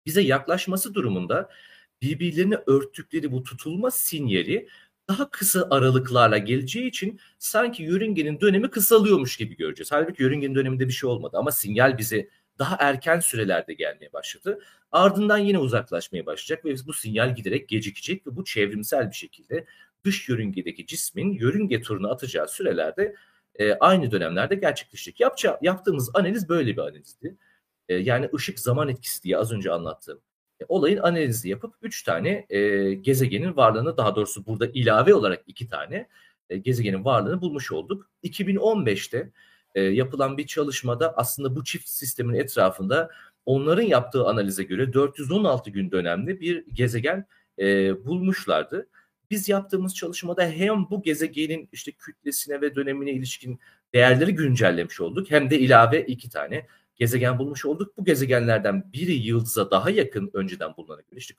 Bize 0.06 0.20
yaklaşması 0.20 0.94
durumunda 0.94 1.50
birbirlerini 2.02 2.56
örttükleri 2.66 3.32
bu 3.32 3.42
tutulma 3.42 3.90
sinyali 3.90 4.68
daha 5.08 5.30
kısa 5.30 5.66
aralıklarla 5.70 6.38
geleceği 6.38 6.88
için 6.88 7.20
sanki 7.38 7.82
yörüngenin 7.82 8.40
dönemi 8.40 8.70
kısalıyormuş 8.70 9.36
gibi 9.36 9.56
göreceğiz. 9.56 9.92
Halbuki 9.92 10.22
yörüngenin 10.22 10.54
döneminde 10.54 10.88
bir 10.88 10.92
şey 10.92 11.10
olmadı 11.10 11.36
ama 11.38 11.50
sinyal 11.50 11.98
bize 11.98 12.28
daha 12.58 12.76
erken 12.80 13.20
sürelerde 13.20 13.74
gelmeye 13.74 14.12
başladı. 14.12 14.58
Ardından 14.92 15.38
yine 15.38 15.58
uzaklaşmaya 15.58 16.26
başlayacak 16.26 16.64
ve 16.64 16.74
bu 16.86 16.92
sinyal 16.92 17.34
giderek 17.34 17.68
gecikecek 17.68 18.26
ve 18.26 18.36
bu 18.36 18.44
çevrimsel 18.44 19.10
bir 19.10 19.16
şekilde 19.16 19.66
dış 20.04 20.28
yörüngedeki 20.28 20.86
cismin 20.86 21.32
yörünge 21.32 21.82
turunu 21.82 22.10
atacağı 22.10 22.48
sürelerde 22.48 23.14
e, 23.54 23.72
aynı 23.74 24.10
dönemlerde 24.10 24.54
gerçekleşecek. 24.54 25.20
Yapça, 25.20 25.58
yaptığımız 25.62 26.10
analiz 26.14 26.48
böyle 26.48 26.72
bir 26.72 26.82
analizdi. 26.82 27.36
E, 27.88 27.94
yani 27.94 28.30
ışık 28.34 28.58
zaman 28.58 28.88
etkisi 28.88 29.22
diye 29.22 29.38
az 29.38 29.52
önce 29.52 29.72
anlattığım 29.72 30.20
olayın 30.68 30.98
analizi 30.98 31.48
yapıp 31.48 31.74
3 31.82 32.02
tane 32.02 32.46
e, 32.50 32.94
gezegenin 32.94 33.56
varlığını 33.56 33.96
daha 33.96 34.16
doğrusu 34.16 34.46
burada 34.46 34.66
ilave 34.66 35.14
olarak 35.14 35.42
2 35.46 35.68
tane 35.68 36.08
e, 36.50 36.56
gezegenin 36.56 37.04
varlığını 37.04 37.40
bulmuş 37.40 37.72
olduk. 37.72 38.10
2015'te 38.24 39.30
e, 39.74 39.80
yapılan 39.80 40.38
bir 40.38 40.46
çalışmada 40.46 41.14
aslında 41.16 41.56
bu 41.56 41.64
çift 41.64 41.88
sistemin 41.88 42.34
etrafında 42.34 43.10
onların 43.46 43.82
yaptığı 43.82 44.26
analize 44.26 44.62
göre 44.62 44.92
416 44.92 45.70
gün 45.70 45.90
dönemli 45.90 46.40
bir 46.40 46.66
gezegen 46.72 47.26
e, 47.58 47.64
bulmuşlardı. 48.06 48.88
Biz 49.30 49.48
yaptığımız 49.48 49.94
çalışmada 49.94 50.48
hem 50.48 50.90
bu 50.90 51.02
gezegenin 51.02 51.68
işte 51.72 51.92
kütlesine 51.92 52.60
ve 52.60 52.74
dönemine 52.74 53.10
ilişkin 53.10 53.60
değerleri 53.94 54.34
güncellemiş 54.34 55.00
olduk 55.00 55.30
hem 55.30 55.50
de 55.50 55.58
ilave 55.58 56.02
iki 56.02 56.30
tane 56.30 56.66
gezegen 56.96 57.38
bulmuş 57.38 57.64
olduk. 57.64 57.96
Bu 57.96 58.04
gezegenlerden 58.04 58.92
biri 58.92 59.12
yıldıza 59.12 59.70
daha 59.70 59.90
yakın 59.90 60.30
önceden 60.34 60.76
bulunana 60.76 61.00
göre 61.00 61.18
işte 61.18 61.34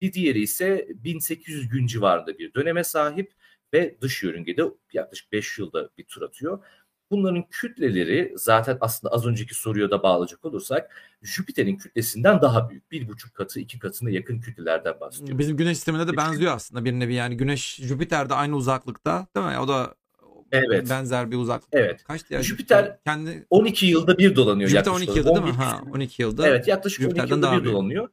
bir 0.00 0.12
diğeri 0.12 0.40
ise 0.40 0.88
1800 0.94 1.68
gün 1.68 1.86
civarında 1.86 2.38
bir 2.38 2.54
döneme 2.54 2.84
sahip 2.84 3.32
ve 3.72 3.96
dış 4.00 4.22
yörüngede 4.22 4.62
yaklaşık 4.92 5.32
5 5.32 5.58
yılda 5.58 5.90
bir 5.98 6.04
tur 6.04 6.22
atıyor. 6.22 6.64
Bunların 7.10 7.44
kütleleri 7.50 8.32
zaten 8.36 8.78
aslında 8.80 9.14
az 9.14 9.26
önceki 9.26 9.54
soruya 9.54 9.90
da 9.90 10.02
bağlayacak 10.02 10.44
olursak 10.44 10.90
Jüpiter'in 11.22 11.76
kütlesinden 11.76 12.42
daha 12.42 12.70
büyük. 12.70 12.90
Bir 12.90 13.08
buçuk 13.08 13.34
katı, 13.34 13.60
iki 13.60 13.78
katına 13.78 14.10
yakın 14.10 14.40
kütlelerden 14.40 15.00
bahsediyoruz. 15.00 15.38
Bizim 15.38 15.56
güneş 15.56 15.76
sistemine 15.76 16.08
de 16.08 16.16
benziyor 16.16 16.54
aslında 16.54 16.84
bir 16.84 16.92
nevi 16.92 17.14
yani 17.14 17.36
güneş 17.36 17.76
Jüpiter 17.76 18.30
de 18.30 18.34
aynı 18.34 18.56
uzaklıkta 18.56 19.26
değil 19.36 19.46
mi? 19.46 19.58
O 19.58 19.68
da 19.68 19.94
Evet. 20.54 20.90
benzer 20.90 21.30
bir 21.30 21.36
uzaklık. 21.36 21.68
Evet. 21.72 22.04
Kaçtı 22.04 22.34
ya? 22.34 22.42
Jüpiter 22.42 22.98
kendi 23.04 23.46
12 23.50 23.86
yılda 23.86 24.18
bir 24.18 24.36
dolanıyor 24.36 24.70
Jüpiter 24.70 24.90
yaklaşık 24.90 25.08
12 25.08 25.18
yılda 25.18 25.34
değil 25.34 25.46
mi? 25.46 25.50
11 25.50 25.64
Ha 25.64 25.82
12 25.92 26.22
yılda. 26.22 26.48
Evet 26.48 26.68
yaklaşık 26.68 27.00
12 27.00 27.10
Jüpiter'den 27.10 27.36
yılda 27.36 27.46
daha 27.46 27.58
bir 27.58 27.62
büyük. 27.62 27.74
dolanıyor. 27.74 28.08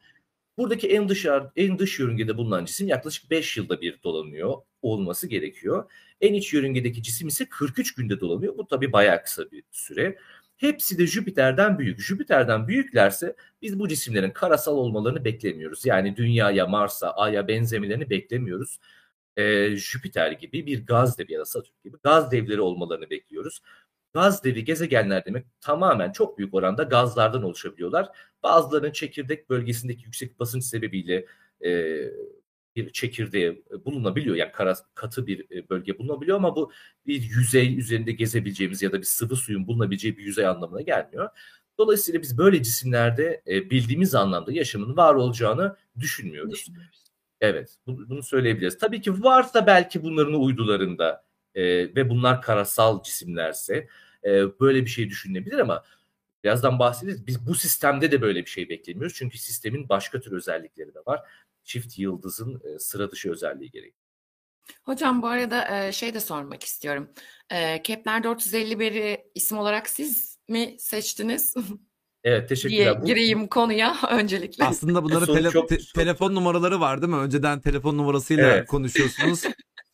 Buradaki 0.58 0.88
en 0.88 1.10
dış 1.10 1.26
en 1.56 1.80
dış 1.80 2.00
yörüngede 2.00 2.38
bulunan 2.38 2.66
cisim 2.66 2.88
yaklaşık 2.88 3.32
5 3.32 3.58
yılda 3.58 3.82
bir 3.82 4.00
dolanıyor 4.04 4.54
olması 4.82 5.28
gerekiyor. 5.28 5.92
En 6.22 6.34
iç 6.34 6.54
yörüngedeki 6.54 7.04
cisim 7.04 7.28
ise 7.28 7.46
43 7.46 7.96
günde 7.96 8.20
dolanıyor. 8.20 8.58
Bu 8.58 8.68
tabii 8.68 8.94
bayağı 8.94 9.24
kısa 9.24 9.52
bir 9.52 9.64
süre. 9.72 10.18
Hepsi 10.58 10.98
de 10.98 11.08
Jüpiter'den 11.08 11.80
büyük. 11.80 12.00
Jüpiter'den 12.00 12.68
büyüklerse 12.68 13.36
biz 13.62 13.80
bu 13.80 13.88
cisimlerin 13.88 14.32
karasal 14.32 14.78
olmalarını 14.78 15.26
beklemiyoruz. 15.26 15.86
Yani 15.86 16.16
Dünya'ya, 16.16 16.68
Mars'a, 16.68 17.12
Ay'a 17.12 17.48
benzemelerini 17.48 18.10
beklemiyoruz. 18.10 18.80
Ee, 19.38 19.76
Jüpiter 19.76 20.32
gibi 20.32 20.66
bir 20.66 20.86
gaz 20.86 21.18
devi 21.18 21.34
ya 21.34 21.40
da 21.40 21.46
Satürn 21.46 21.76
gibi 21.84 21.98
gaz 22.04 22.32
devleri 22.32 22.62
olmalarını 22.62 23.10
bekliyoruz. 23.10 23.62
Gaz 24.14 24.44
devi 24.44 24.64
gezegenler 24.66 25.26
demek 25.26 25.46
tamamen 25.62 26.12
çok 26.12 26.38
büyük 26.38 26.54
oranda 26.54 26.84
gazlardan 26.84 27.44
oluşabiliyorlar. 27.44 28.10
Bazılarının 28.44 28.92
çekirdek 28.92 29.50
bölgesindeki 29.50 30.06
yüksek 30.06 30.40
basınç 30.40 30.64
sebebiyle 30.64 31.26
e, 31.66 31.98
bir 32.76 32.90
çekirdeğe 32.94 33.62
bulunabiliyor. 33.86 34.36
Yani 34.36 34.52
kara, 34.52 34.76
katı 34.96 35.28
bir 35.28 35.58
e, 35.58 35.70
bölge 35.70 36.00
bulunabiliyor 36.00 36.38
ama 36.38 36.56
bu 36.56 36.72
bir 37.08 37.22
yüzey 37.22 37.78
üzerinde 37.80 38.12
gezebileceğimiz 38.12 38.82
ya 38.82 38.92
da 38.92 39.00
bir 39.00 39.06
sıvı 39.06 39.36
suyun 39.36 39.68
bulunabileceği 39.68 40.18
bir 40.18 40.24
yüzey 40.24 40.46
anlamına 40.48 40.82
gelmiyor. 40.82 41.30
Dolayısıyla 41.78 42.22
biz 42.22 42.38
böyle 42.38 42.64
cisimlerde 42.64 43.42
e, 43.48 43.70
bildiğimiz 43.70 44.16
anlamda 44.16 44.52
yaşamın 44.52 44.98
var 44.98 45.16
olacağını 45.16 45.76
düşünmüyoruz. 46.00 46.68
Evet, 47.42 47.78
bunu, 47.88 48.24
söyleyebiliriz. 48.24 48.78
Tabii 48.78 49.02
ki 49.02 49.24
varsa 49.24 49.68
belki 49.68 50.04
bunların 50.04 50.42
uydularında 50.42 51.26
e, 51.56 51.64
ve 51.96 52.10
bunlar 52.10 52.42
karasal 52.42 53.04
cisimlerse 53.04 53.88
e, 54.26 54.60
böyle 54.60 54.82
bir 54.82 54.90
şey 54.90 55.10
düşünülebilir 55.10 55.60
ama 55.60 55.84
birazdan 56.44 56.80
bahsederiz. 56.80 57.28
Biz 57.28 57.48
bu 57.48 57.56
sistemde 57.56 58.12
de 58.12 58.22
böyle 58.22 58.40
bir 58.46 58.50
şey 58.50 58.70
beklemiyoruz. 58.70 59.16
Çünkü 59.18 59.38
sistemin 59.38 59.90
başka 59.90 60.20
tür 60.20 60.32
özellikleri 60.32 60.94
de 60.94 61.00
var. 61.08 61.22
Çift 61.64 62.00
yıldızın 62.00 62.62
e, 62.64 62.80
sıra 62.80 63.12
dışı 63.12 63.32
özelliği 63.32 63.72
gerekiyor. 63.72 64.02
Hocam 64.84 65.22
bu 65.22 65.28
arada 65.28 65.86
e, 65.88 65.92
şey 65.92 66.14
de 66.14 66.20
sormak 66.20 66.64
istiyorum. 66.64 67.14
E, 67.50 67.82
Kepler 67.82 68.22
451'i 68.22 69.32
isim 69.36 69.58
olarak 69.58 69.90
siz 69.90 70.38
mi 70.48 70.76
seçtiniz? 70.80 71.56
Evet 72.24 72.40
diye 72.40 72.48
teşekkürler. 72.48 73.02
Bu- 73.02 73.06
gireyim 73.06 73.48
konuya 73.48 73.96
öncelikle. 74.12 74.66
Aslında 74.66 75.04
bunların 75.04 75.36
tele- 75.36 75.52
çok- 75.52 75.70
te- 75.70 75.80
çok- 75.80 75.94
telefon 75.94 76.36
numaraları 76.36 76.80
var 76.80 77.02
değil 77.02 77.14
mi? 77.14 77.20
Önceden 77.20 77.62
telefon 77.62 77.98
numarasıyla 77.98 78.54
Evet. 78.54 78.68
konuşuyorsunuz. 78.68 79.44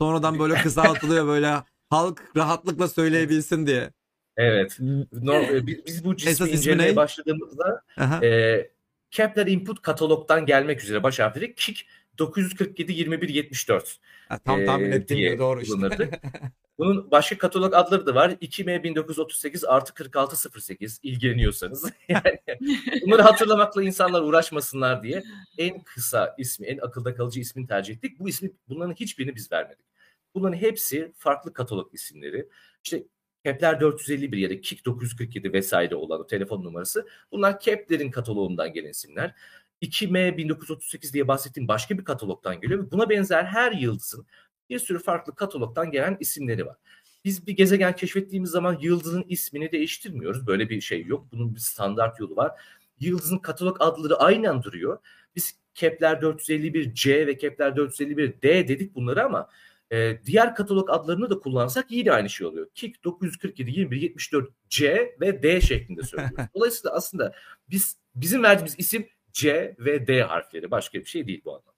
Sonradan 0.01 0.39
böyle 0.39 0.53
kısaltılıyor 0.53 1.27
böyle 1.27 1.53
halk 1.89 2.23
rahatlıkla 2.37 2.87
söyleyebilsin 2.87 3.67
diye. 3.67 3.89
Evet. 4.37 4.77
No- 5.11 5.41
biz, 5.67 5.85
biz 5.85 6.05
bu 6.05 6.13
Esas 6.13 6.19
cismi 6.27 6.45
ismi 6.45 6.57
incelemeye 6.57 6.95
başladığımızda 6.95 7.81
Aha. 7.97 8.25
e, 8.25 8.69
Kepler 9.11 9.47
Input 9.47 9.81
katalogdan 9.81 10.45
gelmek 10.45 10.83
üzere 10.83 11.03
baş 11.03 11.19
harfleri 11.19 11.55
KIK 11.55 11.85
947 12.17 12.93
21 12.93 13.29
74 13.29 13.97
Ha, 14.29 14.39
tam 14.45 14.65
tahmin 14.65 14.91
e, 14.91 14.95
ettiğim 14.95 15.17
diye 15.17 15.39
doğru 15.39 15.61
işte. 15.61 15.75
Bunun 16.77 17.11
başka 17.11 17.37
katalog 17.37 17.73
adları 17.73 18.05
da 18.05 18.15
var. 18.15 18.29
2M 18.29 18.83
1938 18.83 19.65
artı 19.65 19.93
4608 20.05 20.99
ilgileniyorsanız. 21.03 21.91
Yani 22.09 22.39
bunları 23.05 23.21
hatırlamakla 23.21 23.83
insanlar 23.83 24.21
uğraşmasınlar 24.21 25.03
diye 25.03 25.23
en 25.57 25.83
kısa 25.83 26.35
ismi, 26.37 26.67
en 26.67 26.77
akılda 26.77 27.15
kalıcı 27.15 27.39
ismini 27.39 27.67
tercih 27.67 27.95
ettik. 27.95 28.19
Bu 28.19 28.29
ismi 28.29 28.51
bunların 28.69 28.93
hiçbirini 28.93 29.35
biz 29.35 29.51
vermedik. 29.51 29.85
Bunların 30.35 30.57
hepsi 30.57 31.13
farklı 31.17 31.53
katalog 31.53 31.93
isimleri. 31.93 32.49
İşte 32.83 33.03
Kepler 33.45 33.79
451 33.81 34.37
ya 34.37 34.49
da 34.49 34.61
KIK 34.61 34.85
947 34.85 35.53
vesaire 35.53 35.95
olan 35.95 36.19
o 36.19 36.27
telefon 36.27 36.63
numarası. 36.63 37.07
Bunlar 37.31 37.59
Kepler'in 37.59 38.11
kataloğundan 38.11 38.73
gelen 38.73 38.89
isimler. 38.89 39.35
2M 39.81 40.37
1938 40.37 41.13
diye 41.13 41.27
bahsettiğim 41.27 41.67
başka 41.67 41.97
bir 41.97 42.03
katalogdan 42.03 42.61
geliyor 42.61 42.91
buna 42.91 43.09
benzer 43.09 43.43
her 43.43 43.71
yıldızın 43.71 44.27
bir 44.69 44.79
sürü 44.79 44.99
farklı 44.99 45.35
katalogdan 45.35 45.91
gelen 45.91 46.17
isimleri 46.19 46.65
var. 46.65 46.75
Biz 47.25 47.47
bir 47.47 47.53
gezegen 47.53 47.95
keşfettiğimiz 47.95 48.49
zaman 48.49 48.77
yıldızın 48.81 49.25
ismini 49.27 49.71
değiştirmiyoruz. 49.71 50.47
Böyle 50.47 50.69
bir 50.69 50.81
şey 50.81 51.05
yok. 51.05 51.27
Bunun 51.31 51.55
bir 51.55 51.59
standart 51.59 52.19
yolu 52.19 52.35
var. 52.35 52.51
Yıldızın 52.99 53.37
katalog 53.37 53.77
adları 53.79 54.15
aynen 54.15 54.63
duruyor. 54.63 54.99
Biz 55.35 55.59
Kepler 55.73 56.13
451c 56.13 57.27
ve 57.27 57.37
Kepler 57.37 57.71
451d 57.71 58.67
dedik 58.67 58.95
bunları 58.95 59.25
ama 59.25 59.49
e, 59.91 60.19
diğer 60.25 60.55
katalog 60.55 60.89
adlarını 60.89 61.29
da 61.29 61.39
kullansak 61.39 61.91
yine 61.91 62.11
aynı 62.11 62.29
şey 62.29 62.47
oluyor. 62.47 62.67
KIK 62.75 63.03
947 63.03 63.71
21 63.71 64.01
74 64.01 64.49
C 64.69 65.15
ve 65.21 65.43
D 65.43 65.61
şeklinde 65.61 66.03
söylüyoruz. 66.03 66.37
Dolayısıyla 66.55 66.95
aslında 66.95 67.33
biz 67.69 67.97
bizim 68.15 68.43
verdiğimiz 68.43 68.75
isim 68.77 69.07
C 69.33 69.75
ve 69.79 70.07
D 70.07 70.21
harfleri. 70.21 70.71
Başka 70.71 70.99
bir 70.99 71.05
şey 71.05 71.27
değil 71.27 71.41
bu 71.45 71.51
anlamda. 71.51 71.76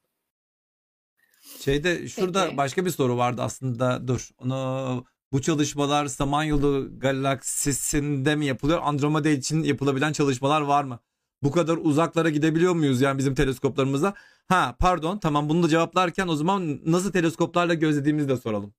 Şeyde 1.61 2.07
şurada 2.07 2.45
Peki. 2.45 2.57
başka 2.57 2.85
bir 2.85 2.89
soru 2.89 3.17
vardı 3.17 3.41
aslında. 3.41 4.07
Dur. 4.07 4.29
Onu 4.37 5.05
bu 5.31 5.41
çalışmalar 5.41 6.05
Samanyolu 6.05 6.99
galaksisinde 6.99 8.35
mi 8.35 8.45
yapılıyor? 8.45 8.79
Andromeda 8.83 9.29
için 9.29 9.63
yapılabilen 9.63 10.11
çalışmalar 10.11 10.61
var 10.61 10.83
mı? 10.83 10.99
Bu 11.43 11.51
kadar 11.51 11.77
uzaklara 11.77 12.29
gidebiliyor 12.29 12.75
muyuz 12.75 13.01
yani 13.01 13.17
bizim 13.17 13.35
teleskoplarımızla? 13.35 14.13
Ha 14.47 14.75
pardon 14.79 15.17
tamam 15.17 15.49
bunu 15.49 15.63
da 15.63 15.67
cevaplarken 15.67 16.27
o 16.27 16.35
zaman 16.35 16.81
nasıl 16.85 17.11
teleskoplarla 17.11 17.73
gözlediğimizi 17.73 18.29
de 18.29 18.37
soralım. 18.37 18.73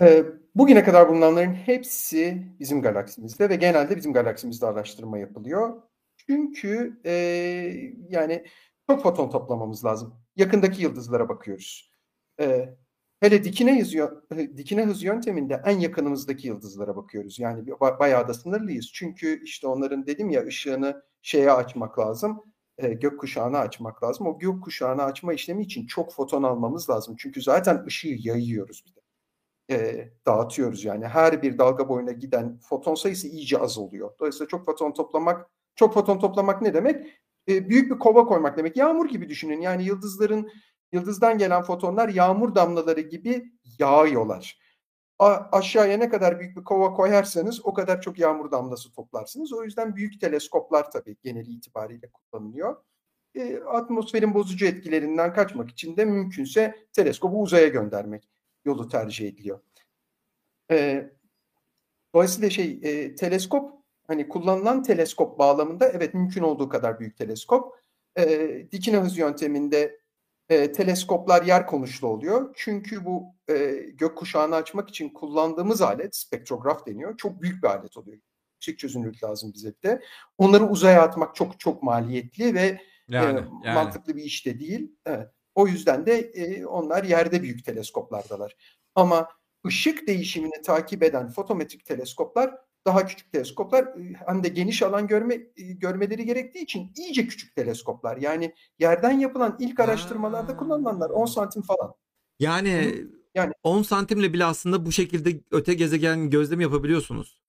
Ee, 0.00 0.24
bugüne 0.54 0.84
kadar 0.84 1.08
bulunanların 1.08 1.54
hepsi 1.54 2.46
bizim 2.60 2.82
galaksimizde 2.82 3.50
ve 3.50 3.56
genelde 3.56 3.96
bizim 3.96 4.12
galaksimizde 4.12 4.66
araştırma 4.66 5.18
yapılıyor. 5.18 5.82
Çünkü 6.16 7.00
e, 7.04 7.12
yani 8.08 8.44
çok 8.90 9.02
foton 9.02 9.30
toplamamız 9.30 9.84
lazım. 9.84 10.14
Yakındaki 10.36 10.82
yıldızlara 10.82 11.28
bakıyoruz. 11.28 11.87
E, 12.40 12.76
hele 13.20 13.44
dikine 13.44 13.80
hız, 13.80 13.94
dikine 14.56 14.84
hız 14.84 15.02
yönteminde 15.02 15.62
en 15.64 15.78
yakınımızdaki 15.78 16.48
yıldızlara 16.48 16.96
bakıyoruz. 16.96 17.38
Yani 17.38 17.66
bayağı 17.80 18.28
da 18.28 18.34
sınırlıyız. 18.34 18.90
Çünkü 18.92 19.42
işte 19.44 19.66
onların 19.66 20.06
dedim 20.06 20.30
ya 20.30 20.46
ışığını 20.46 21.02
şeye 21.22 21.52
açmak 21.52 21.98
lazım. 21.98 22.42
E, 22.78 22.88
gökkuşağına 22.88 23.58
açmak 23.58 24.02
lazım. 24.02 24.26
O 24.26 24.38
gökkuşağını 24.38 25.02
açma 25.02 25.32
işlemi 25.32 25.62
için 25.62 25.86
çok 25.86 26.12
foton 26.12 26.42
almamız 26.42 26.90
lazım. 26.90 27.16
Çünkü 27.18 27.42
zaten 27.42 27.84
ışığı 27.86 28.16
yayıyoruz 28.18 28.84
bir 28.86 28.94
de 28.94 29.00
e, 29.70 30.08
dağıtıyoruz 30.26 30.84
yani. 30.84 31.06
Her 31.06 31.42
bir 31.42 31.58
dalga 31.58 31.88
boyuna 31.88 32.12
giden 32.12 32.58
foton 32.58 32.94
sayısı 32.94 33.28
iyice 33.28 33.58
az 33.58 33.78
oluyor. 33.78 34.10
Dolayısıyla 34.20 34.48
çok 34.48 34.66
foton 34.66 34.92
toplamak, 34.92 35.50
çok 35.76 35.94
foton 35.94 36.18
toplamak 36.18 36.62
ne 36.62 36.74
demek? 36.74 37.06
E, 37.48 37.68
büyük 37.68 37.90
bir 37.90 37.98
kova 37.98 38.24
koymak 38.24 38.56
demek. 38.56 38.76
Yağmur 38.76 39.08
gibi 39.08 39.28
düşünün. 39.28 39.60
Yani 39.60 39.84
yıldızların 39.84 40.50
yıldızdan 40.92 41.38
gelen 41.38 41.62
fotonlar 41.62 42.08
yağmur 42.08 42.54
damlaları 42.54 43.00
gibi 43.00 43.52
yağıyorlar. 43.78 44.58
A- 45.18 45.48
aşağıya 45.52 45.98
ne 45.98 46.08
kadar 46.08 46.40
büyük 46.40 46.56
bir 46.56 46.64
kova 46.64 46.92
koyarsanız 46.92 47.66
o 47.66 47.74
kadar 47.74 48.00
çok 48.00 48.18
yağmur 48.18 48.50
damlası 48.50 48.92
toplarsınız. 48.92 49.52
O 49.52 49.64
yüzden 49.64 49.96
büyük 49.96 50.20
teleskoplar 50.20 50.90
tabii 50.90 51.16
geneli 51.22 51.50
itibariyle 51.50 52.10
kullanılıyor. 52.10 52.76
E, 53.34 53.58
atmosferin 53.58 54.34
bozucu 54.34 54.66
etkilerinden 54.66 55.34
kaçmak 55.34 55.70
için 55.70 55.96
de 55.96 56.04
mümkünse 56.04 56.74
teleskobu 56.92 57.42
uzaya 57.42 57.68
göndermek 57.68 58.28
yolu 58.64 58.88
tercih 58.88 59.28
ediliyor. 59.28 59.60
E, 60.70 61.10
dolayısıyla 62.14 62.50
şey 62.50 62.80
e, 62.82 63.14
teleskop 63.14 63.72
hani 64.06 64.28
kullanılan 64.28 64.82
teleskop 64.82 65.38
bağlamında 65.38 65.88
evet 65.88 66.14
mümkün 66.14 66.42
olduğu 66.42 66.68
kadar 66.68 67.00
büyük 67.00 67.16
teleskop. 67.16 67.74
E, 68.18 68.48
dikine 68.72 68.96
hız 68.96 69.18
yönteminde 69.18 69.97
e, 70.48 70.72
teleskoplar 70.72 71.42
yer 71.42 71.66
konuşlu 71.66 72.08
oluyor. 72.08 72.54
Çünkü 72.56 73.04
bu 73.04 73.34
e, 73.48 73.54
gökkuşağını 73.94 74.54
açmak 74.54 74.88
için 74.88 75.08
kullandığımız 75.08 75.82
alet 75.82 76.16
spektrograf 76.16 76.86
deniyor. 76.86 77.16
Çok 77.16 77.42
büyük 77.42 77.62
bir 77.62 77.68
alet 77.68 77.96
oluyor. 77.96 78.18
Yüksek 78.54 78.78
çözünürlük 78.78 79.24
lazım 79.24 79.52
bize 79.54 79.74
de. 79.82 80.02
Onları 80.38 80.64
uzaya 80.64 81.02
atmak 81.02 81.34
çok 81.34 81.60
çok 81.60 81.82
maliyetli 81.82 82.54
ve 82.54 82.80
Yani, 83.08 83.38
e, 83.38 83.42
yani. 83.64 83.74
mantıklı 83.74 84.16
bir 84.16 84.22
iş 84.24 84.46
de 84.46 84.60
değil. 84.60 84.92
Evet. 85.06 85.28
O 85.54 85.66
yüzden 85.66 86.06
de 86.06 86.18
e, 86.18 86.66
onlar 86.66 87.04
yerde 87.04 87.42
büyük 87.42 87.64
teleskoplardalar. 87.64 88.56
Ama 88.94 89.28
ışık 89.66 90.06
değişimini 90.06 90.62
takip 90.62 91.02
eden 91.02 91.28
fotometrik 91.28 91.84
teleskoplar 91.86 92.54
daha 92.86 93.06
küçük 93.06 93.32
teleskoplar 93.32 93.84
e, 93.84 94.14
hem 94.26 94.42
de 94.44 94.48
geniş 94.48 94.82
alan 94.82 95.06
görme 95.06 95.34
e, 95.34 95.62
görmeleri 95.72 96.24
gerektiği 96.24 96.62
için 96.62 96.92
iyice 96.96 97.26
küçük 97.26 97.56
teleskoplar. 97.56 98.16
Yani 98.16 98.54
yerden 98.78 99.18
yapılan 99.18 99.56
ilk 99.60 99.80
araştırmalarda 99.80 100.52
Ha. 100.52 100.56
kullanılanlar 100.56 101.10
10 101.10 101.26
santim 101.26 101.62
falan. 101.62 101.94
Yani, 102.38 102.94
Yani- 103.34 103.52
10 103.62 103.82
santimle 103.82 104.32
bile 104.32 104.44
aslında 104.44 104.86
bu 104.86 104.92
şekilde 104.92 105.40
öte 105.50 105.74
gezegen 105.74 106.30
gözlemi 106.30 106.62
yapabiliyorsunuz. 106.62 107.40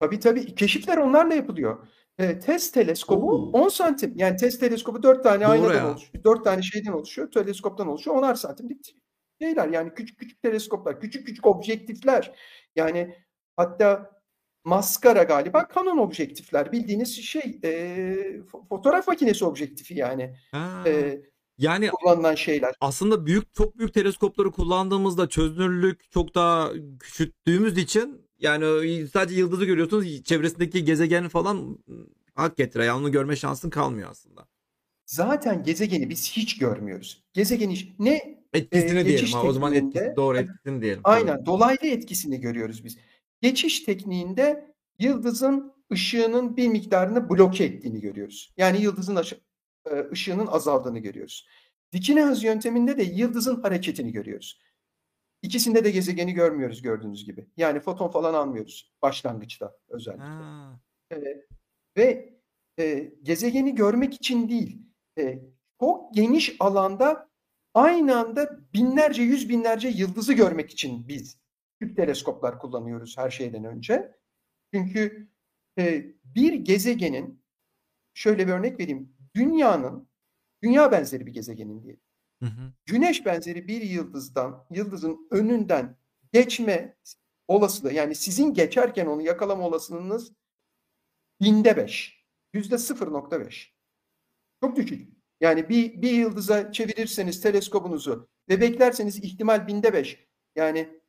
Tabii 0.00 0.20
tabii 0.20 0.54
keşifler 0.54 0.96
onlarla 0.96 1.34
yapılıyor. 1.34 1.86
E, 2.18 2.38
test 2.38 2.74
teleskobu 2.74 3.32
Oo. 3.32 3.50
10 3.64 3.68
santim. 3.68 4.12
Yani 4.16 4.36
test 4.36 4.60
teleskobu 4.60 5.02
4 5.02 5.22
tane 5.22 5.44
Doğru 5.44 5.50
aynadan 5.50 5.74
ya. 5.74 5.90
oluşuyor. 5.90 6.24
4 6.24 6.44
tane 6.44 6.62
şeyden 6.62 6.92
oluşuyor. 6.92 7.30
Teleskoptan 7.30 7.88
oluşuyor. 7.88 8.16
10'ar 8.16 8.34
santimlik 8.34 8.96
şeyler. 9.42 9.68
Yani 9.68 9.94
küçük 9.94 10.18
küçük 10.18 10.42
teleskoplar, 10.42 11.00
küçük 11.00 11.26
küçük 11.26 11.46
objektifler. 11.46 12.32
Yani 12.76 13.14
hatta 13.56 14.10
maskara 14.64 15.22
galiba 15.22 15.68
Canon 15.74 15.98
objektifler. 15.98 16.72
Bildiğiniz 16.72 17.22
şey 17.22 17.58
e, 17.64 17.68
fo- 18.52 18.68
fotoğraf 18.68 19.08
makinesi 19.08 19.44
objektifi 19.44 19.94
yani 19.94 20.36
Ha. 20.52 20.82
e, 20.86 21.20
Yani 21.58 21.88
kullanılan 21.88 22.34
şeyler. 22.34 22.74
aslında 22.80 23.26
büyük 23.26 23.54
çok 23.54 23.78
büyük 23.78 23.94
teleskopları 23.94 24.50
kullandığımızda 24.52 25.28
çözünürlük 25.28 26.10
çok 26.10 26.34
daha 26.34 26.70
küçülttüğümüz 27.00 27.78
için 27.78 28.26
yani 28.38 29.06
sadece 29.08 29.40
yıldızı 29.40 29.64
görüyorsunuz 29.64 30.24
çevresindeki 30.24 30.84
gezegen 30.84 31.28
falan 31.28 31.78
hak 32.34 32.56
getire. 32.56 32.84
Yani 32.84 33.00
onu 33.00 33.12
görme 33.12 33.36
şansın 33.36 33.70
kalmıyor 33.70 34.10
aslında. 34.10 34.46
Zaten 35.06 35.62
gezegeni 35.62 36.10
biz 36.10 36.32
hiç 36.32 36.58
görmüyoruz. 36.58 37.24
Gezegeni 37.32 37.74
ne 37.98 38.40
Etkisini 38.52 38.98
Ee, 38.98 39.04
diyelim. 39.06 39.32
Ha, 39.32 39.42
o 39.42 39.52
zaman 39.52 39.74
etkisi 39.74 40.12
doğru 40.16 40.38
etkisini 40.38 40.82
diyelim. 40.82 41.00
Aynen 41.04 41.46
dolaylı 41.46 41.86
etkisini 41.86 42.40
görüyoruz 42.40 42.84
biz. 42.84 42.98
Geçiş 43.42 43.80
tekniğinde 43.80 44.74
yıldızın 44.98 45.74
ışığının 45.92 46.56
bir 46.56 46.68
miktarını 46.68 47.30
bloke 47.30 47.64
ettiğini 47.64 48.00
görüyoruz. 48.00 48.54
Yani 48.56 48.82
yıldızın 48.82 49.16
e, 49.90 50.10
ışığının 50.12 50.46
azaldığını 50.46 50.98
görüyoruz. 50.98 51.48
Dikine 51.92 52.24
hız 52.24 52.44
yönteminde 52.44 52.98
de 52.98 53.02
yıldızın 53.02 53.62
hareketini 53.62 54.12
görüyoruz. 54.12 54.60
İkisinde 55.42 55.84
de 55.84 55.90
gezegeni 55.90 56.32
görmüyoruz 56.32 56.82
gördüğünüz 56.82 57.24
gibi. 57.24 57.48
Yani 57.56 57.80
foton 57.80 58.10
falan 58.10 58.34
almıyoruz 58.34 58.92
başlangıçta 59.02 59.76
özellikle. 59.88 60.24
Ha. 60.24 60.80
Ee, 61.12 61.46
ve 61.96 62.34
e, 62.78 63.12
gezegeni 63.22 63.74
görmek 63.74 64.14
için 64.14 64.48
değil, 64.48 64.82
e, 65.18 65.38
çok 65.80 66.14
geniş 66.14 66.56
alanda 66.60 67.30
aynı 67.74 68.18
anda 68.18 68.60
binlerce, 68.74 69.22
yüz 69.22 69.48
binlerce 69.48 69.88
yıldızı 69.88 70.32
görmek 70.32 70.70
için 70.70 71.08
biz 71.08 71.38
küp 71.80 71.96
teleskoplar 71.96 72.58
kullanıyoruz 72.58 73.18
her 73.18 73.30
şeyden 73.30 73.64
önce. 73.64 74.16
Çünkü 74.74 75.28
e, 75.78 76.06
bir 76.24 76.52
gezegenin, 76.52 77.42
şöyle 78.14 78.46
bir 78.46 78.52
örnek 78.52 78.80
vereyim, 78.80 79.16
dünyanın, 79.34 80.08
dünya 80.62 80.92
benzeri 80.92 81.26
bir 81.26 81.32
gezegenin 81.32 81.82
diyelim. 81.82 82.02
Hı 82.42 82.46
hı. 82.46 82.72
Güneş 82.86 83.26
benzeri 83.26 83.68
bir 83.68 83.80
yıldızdan, 83.82 84.66
yıldızın 84.70 85.28
önünden 85.30 85.96
geçme 86.32 86.96
olasılığı, 87.48 87.92
yani 87.92 88.14
sizin 88.14 88.54
geçerken 88.54 89.06
onu 89.06 89.22
yakalama 89.22 89.66
olasılığınız 89.66 90.32
binde 91.40 91.76
5. 91.76 92.26
Yüzde 92.52 92.74
0.5. 92.74 93.66
Çok 94.62 94.76
düşük. 94.76 95.08
Yani 95.40 95.68
bir, 95.68 96.02
bir 96.02 96.12
yıldıza 96.12 96.72
çevirirseniz 96.72 97.40
teleskobunuzu 97.40 98.28
ve 98.48 98.60
beklerseniz 98.60 99.18
ihtimal 99.18 99.66
binde 99.66 99.92
5. 99.92 100.28
Yani 100.56 100.99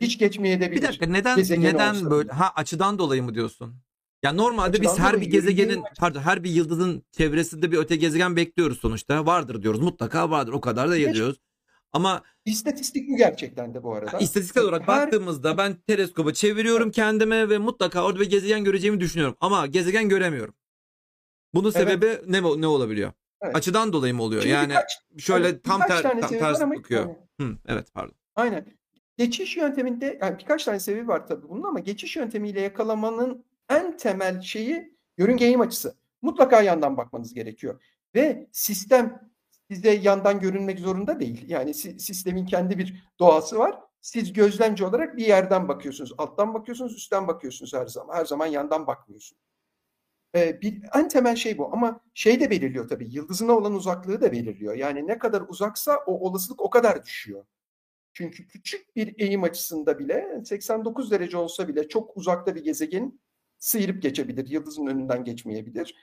hiç 0.00 0.18
geçmeyebilir. 0.18 0.72
Bir 0.72 0.82
dakika 0.82 1.06
neden 1.06 1.38
neden 1.38 1.94
olsa 1.94 2.10
böyle 2.10 2.32
ha 2.32 2.52
açıdan 2.56 2.98
dolayı 2.98 3.22
mı 3.22 3.34
diyorsun? 3.34 3.74
Ya 4.22 4.32
normalde 4.32 4.82
biz 4.82 4.90
Açıdan 4.90 5.04
her 5.04 5.12
dolayı 5.12 5.26
bir 5.26 5.32
gezegenin 5.32 5.82
pardon 5.98 6.20
her 6.20 6.44
bir 6.44 6.50
yıldızın 6.50 7.02
çevresinde 7.12 7.72
bir 7.72 7.78
öte 7.78 7.96
gezegen 7.96 8.36
bekliyoruz 8.36 8.78
sonuçta. 8.80 9.26
Vardır 9.26 9.62
diyoruz. 9.62 9.80
Mutlaka 9.80 10.30
vardır. 10.30 10.52
O 10.52 10.60
kadar 10.60 10.90
da 10.90 10.96
Evet. 10.98 11.14
diyoruz. 11.14 11.36
Ama 11.92 12.22
İstatistik 12.44 13.08
bu 13.08 13.16
gerçekten 13.16 13.74
de 13.74 13.82
bu 13.82 13.94
arada. 13.94 14.18
istatistiksel 14.18 14.62
olarak 14.64 14.80
Her- 14.88 14.88
baktığımızda 14.88 15.58
ben 15.58 15.74
teleskobu 15.86 16.32
çeviriyorum 16.32 16.90
kendime 16.90 17.48
ve 17.48 17.58
mutlaka 17.58 18.04
orada 18.04 18.20
bir 18.20 18.30
gezegen 18.30 18.64
göreceğimi 18.64 19.00
düşünüyorum. 19.00 19.36
Ama 19.40 19.66
gezegen 19.66 20.08
göremiyorum. 20.08 20.54
Bunun 21.54 21.72
Evet. 21.76 21.88
sebebi 21.88 22.20
ne 22.32 22.42
ne 22.60 22.66
olabiliyor? 22.66 23.12
Evet. 23.42 23.56
Açıdan 23.56 23.92
dolayı 23.92 24.14
mı 24.14 24.22
oluyor? 24.22 24.42
Çünkü 24.42 24.54
yani 24.54 24.68
birkaç- 24.68 24.98
şöyle 25.18 25.48
evet, 25.48 25.64
tam 25.64 25.80
ter, 25.80 26.02
tam 26.02 26.62
ama- 26.62 26.74
bakıyor. 26.76 27.00
yani- 27.06 27.16
Hı, 27.52 27.58
evet 27.66 27.86
pardon. 27.94 28.14
Aynen. 28.36 28.75
Geçiş 29.16 29.56
yönteminde 29.56 30.18
yani 30.22 30.38
birkaç 30.38 30.64
tane 30.64 30.80
sebebi 30.80 31.08
var 31.08 31.26
tabii 31.26 31.48
bunun 31.48 31.62
ama 31.62 31.78
geçiş 31.80 32.16
yöntemiyle 32.16 32.60
yakalamanın 32.60 33.44
en 33.68 33.96
temel 33.96 34.40
şeyi 34.40 34.96
yörünge 35.18 35.44
eğim 35.44 35.60
açısı. 35.60 35.96
Mutlaka 36.22 36.62
yandan 36.62 36.96
bakmanız 36.96 37.34
gerekiyor. 37.34 37.82
Ve 38.14 38.48
sistem 38.52 39.30
size 39.70 39.90
yandan 39.90 40.40
görünmek 40.40 40.78
zorunda 40.80 41.20
değil. 41.20 41.44
Yani 41.48 41.74
si- 41.74 41.98
sistemin 41.98 42.46
kendi 42.46 42.78
bir 42.78 43.04
doğası 43.18 43.58
var. 43.58 43.78
Siz 44.00 44.32
gözlemci 44.32 44.84
olarak 44.84 45.16
bir 45.16 45.26
yerden 45.26 45.68
bakıyorsunuz. 45.68 46.12
Alttan 46.18 46.54
bakıyorsunuz, 46.54 46.94
üstten 46.94 47.28
bakıyorsunuz 47.28 47.74
her 47.74 47.86
zaman. 47.86 48.14
Her 48.14 48.24
zaman 48.24 48.46
yandan 48.46 48.86
bakmıyorsunuz. 48.86 49.42
Ee, 50.34 50.60
bir, 50.62 50.82
en 50.94 51.08
temel 51.08 51.36
şey 51.36 51.58
bu 51.58 51.72
ama 51.72 52.00
şey 52.14 52.40
de 52.40 52.50
belirliyor 52.50 52.88
tabii. 52.88 53.08
Yıldızına 53.14 53.52
olan 53.52 53.74
uzaklığı 53.74 54.20
da 54.20 54.32
belirliyor. 54.32 54.74
Yani 54.74 55.06
ne 55.06 55.18
kadar 55.18 55.42
uzaksa 55.48 55.96
o 56.06 56.20
olasılık 56.28 56.62
o 56.62 56.70
kadar 56.70 57.04
düşüyor. 57.04 57.44
Çünkü 58.16 58.48
küçük 58.48 58.96
bir 58.96 59.14
eğim 59.18 59.42
açısında 59.42 59.98
bile 59.98 60.26
89 60.44 61.10
derece 61.10 61.36
olsa 61.36 61.68
bile 61.68 61.88
çok 61.88 62.16
uzakta 62.16 62.54
bir 62.54 62.64
gezegen 62.64 63.20
sıyırıp 63.58 64.02
geçebilir. 64.02 64.48
Yıldızın 64.48 64.86
önünden 64.86 65.24
geçmeyebilir. 65.24 65.94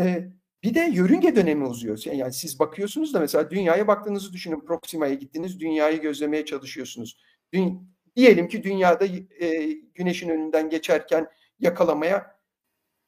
Ee, 0.00 0.28
bir 0.62 0.74
de 0.74 0.80
yörünge 0.80 1.36
dönemi 1.36 1.64
uzuyor. 1.64 1.98
Yani 2.04 2.32
siz 2.32 2.58
bakıyorsunuz 2.58 3.14
da 3.14 3.20
mesela 3.20 3.50
dünyaya 3.50 3.86
baktığınızı 3.88 4.32
düşünün. 4.32 4.60
Proxima'ya 4.60 5.14
gittiniz, 5.14 5.60
dünyayı 5.60 6.00
gözlemeye 6.00 6.44
çalışıyorsunuz. 6.44 7.18
Dü- 7.54 7.78
diyelim 8.16 8.48
ki 8.48 8.62
dünyada 8.62 9.06
e, 9.40 9.72
güneşin 9.72 10.28
önünden 10.28 10.70
geçerken 10.70 11.26
yakalamaya 11.58 12.40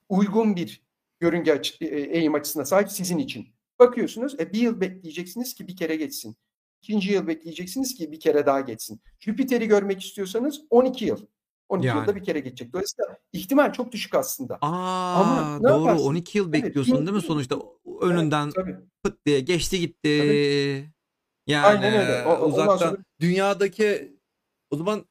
uygun 0.09 0.57
bir 0.57 0.83
yörünge 1.21 1.53
açı- 1.53 1.85
e, 1.85 2.01
eğim 2.01 2.35
açısına 2.35 2.65
sahip 2.65 2.91
sizin 2.91 3.19
için. 3.19 3.47
Bakıyorsunuz, 3.79 4.41
e, 4.41 4.53
bir 4.53 4.59
yıl 4.61 4.81
bekleyeceksiniz 4.81 5.55
ki 5.55 5.69
bir 5.69 5.77
kere 5.77 5.97
geçsin. 5.97 6.37
İkinci 6.85 7.13
yıl 7.13 7.27
bekleyeceksiniz 7.27 7.95
ki 7.95 8.13
bir 8.13 8.21
kere 8.21 8.47
daha 8.47 8.61
geçsin. 8.61 9.01
Jüpiter'i 9.21 9.69
görmek 9.69 10.05
istiyorsanız 10.05 10.61
12 10.71 11.05
yıl. 11.05 11.27
12 11.69 11.87
Yani. 11.87 11.99
yılda 12.01 12.17
bir 12.17 12.25
kere 12.25 12.41
geçecek. 12.41 12.73
Dolayısıyla 12.73 13.19
ihtimal 13.33 13.73
çok 13.73 13.93
düşük 13.93 14.15
aslında. 14.15 14.59
Aa 14.61 15.15
Ama 15.21 15.61
doğru 15.63 15.81
yaparsın? 15.81 16.07
12 16.07 16.39
yıl 16.39 16.55
Evet, 16.55 16.65
bekliyorsun 16.65 16.99
bin- 16.99 17.07
değil 17.07 17.17
mi 17.17 17.23
sonuçta? 17.23 17.57
Önünden 18.01 18.45
Evet, 18.45 18.55
tabii. 18.55 18.77
pıt 19.03 19.27
diye 19.27 19.41
geçti 19.41 19.81
gitti. 19.81 20.19
Tabii. 20.19 20.91
Yani 21.47 21.67
Aynen 21.67 21.93
öyle. 21.95 22.25
O- 22.29 22.47
uzaktan 22.49 22.77
sonra- 22.77 22.97
dünyadaki 23.21 24.17
o 24.71 24.77
zaman 24.77 25.05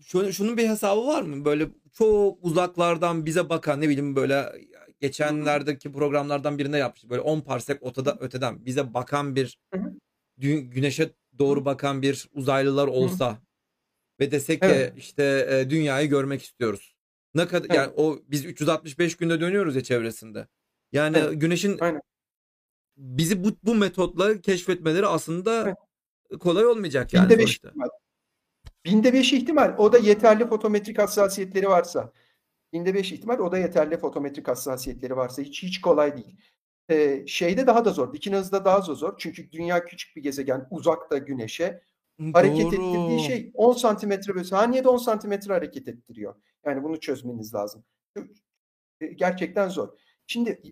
şöyle 0.00 0.32
şunun 0.32 0.56
bir 0.56 0.68
hesabı 0.68 1.06
var 1.06 1.22
mı? 1.22 1.44
Böyle 1.44 1.68
çok 1.92 2.38
uzaklardan 2.44 3.26
bize 3.26 3.48
bakan 3.48 3.80
ne 3.80 3.88
bileyim 3.88 4.16
böyle 4.16 4.52
geçenlerdeki 5.00 5.92
programlardan 5.92 6.58
birinde 6.58 6.76
yapmış. 6.78 7.08
Böyle 7.10 7.20
10 7.20 7.40
parsek 7.40 7.82
ötede, 7.82 8.10
öteden 8.20 8.64
bize 8.66 8.94
bakan 8.94 9.36
bir 9.36 9.58
Hı 9.74 9.80
hı. 9.80 9.84
dü- 9.84 9.98
güneşe 10.36 11.10
doğru 11.38 11.64
bakan 11.64 12.02
bir 12.02 12.28
uzaylılar 12.32 12.88
olsa 12.88 13.38
ve 14.20 14.30
desek 14.30 14.60
ki 14.62 14.68
Evet. 14.68 14.92
işte 14.96 15.46
e, 15.50 15.70
dünyayı 15.70 16.08
görmek 16.08 16.42
istiyoruz. 16.42 16.94
Ne 17.34 17.48
kadar 17.48 17.66
Evet. 17.66 17.76
yani 17.76 17.92
o 17.96 18.18
biz 18.28 18.44
365 18.44 19.16
günde 19.16 19.40
dönüyoruz 19.40 19.76
ya 19.76 19.82
çevresinde. 19.82 20.48
Yani 20.92 21.16
Evet. 21.18 21.40
güneşin 21.40 21.78
Aynen. 21.80 22.00
bizi 22.96 23.44
bu 23.44 23.48
bu 23.62 23.74
metotla 23.74 24.40
keşfetmeleri 24.40 25.06
aslında 25.06 25.62
Evet. 26.30 26.40
kolay 26.40 26.66
olmayacak 26.66 27.14
yani 27.14 27.24
Binde 27.24 27.38
beş 27.38 27.44
sonuçta. 27.44 27.68
ihtimal. 27.68 27.88
Binde 28.84 29.12
beş 29.12 29.32
ihtimal. 29.32 29.74
O 29.78 29.92
da 29.92 29.98
yeterli 29.98 30.46
fotometrik 30.48 30.98
hassasiyetleri 30.98 31.68
varsa. 31.68 32.12
Binde 32.72 32.94
beş 32.94 33.12
ihtimal 33.12 33.38
o 33.38 33.52
da 33.52 33.58
yeterli 33.58 33.96
fotometrik 33.96 34.48
hassasiyetleri 34.48 35.16
varsa. 35.16 35.42
Hiç 35.42 35.62
hiç 35.62 35.80
kolay 35.80 36.16
değil. 36.16 36.36
Ee, 36.90 37.24
şeyde 37.26 37.66
daha 37.66 37.84
da 37.84 37.90
zor. 37.90 38.12
Dikine 38.12 38.36
hızda 38.36 38.64
daha 38.64 38.86
da 38.86 38.94
zor. 38.94 39.14
Çünkü 39.18 39.52
dünya 39.52 39.84
küçük 39.84 40.16
bir 40.16 40.22
gezegen. 40.22 40.66
Uzakta 40.70 41.18
güneşe. 41.18 41.82
Hareket 42.32 42.64
Doğru. 42.64 42.74
ettirdiği 42.74 43.20
şey 43.26 43.50
10 43.54 43.72
santimetre 43.72 44.34
bölü 44.34 44.44
saniyede 44.44 44.88
10 44.88 44.96
santimetre 44.96 45.52
hareket 45.52 45.88
ettiriyor. 45.88 46.34
Yani 46.64 46.82
bunu 46.82 47.00
çözmeniz 47.00 47.54
lazım. 47.54 47.84
E, 49.00 49.06
Gerçekten 49.06 49.68
zor. 49.68 49.88
Şimdi 50.26 50.62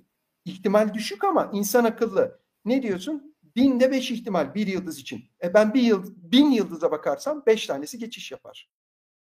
ihtimal 0.45 0.95
düşük 0.95 1.25
ama 1.25 1.51
insan 1.53 1.85
akıllı. 1.85 2.41
Ne 2.65 2.83
diyorsun? 2.83 3.37
Binde 3.57 3.91
beş 3.91 4.11
ihtimal 4.11 4.55
bir 4.55 4.67
yıldız 4.67 4.99
için. 4.99 5.25
E 5.43 5.55
ben 5.55 5.75
bir 5.75 5.83
yıl, 5.83 6.15
bin 6.17 6.51
yıldıza 6.51 6.91
bakarsam 6.91 7.43
beş 7.47 7.67
tanesi 7.67 7.99
geçiş 7.99 8.33
yapar. 8.33 8.71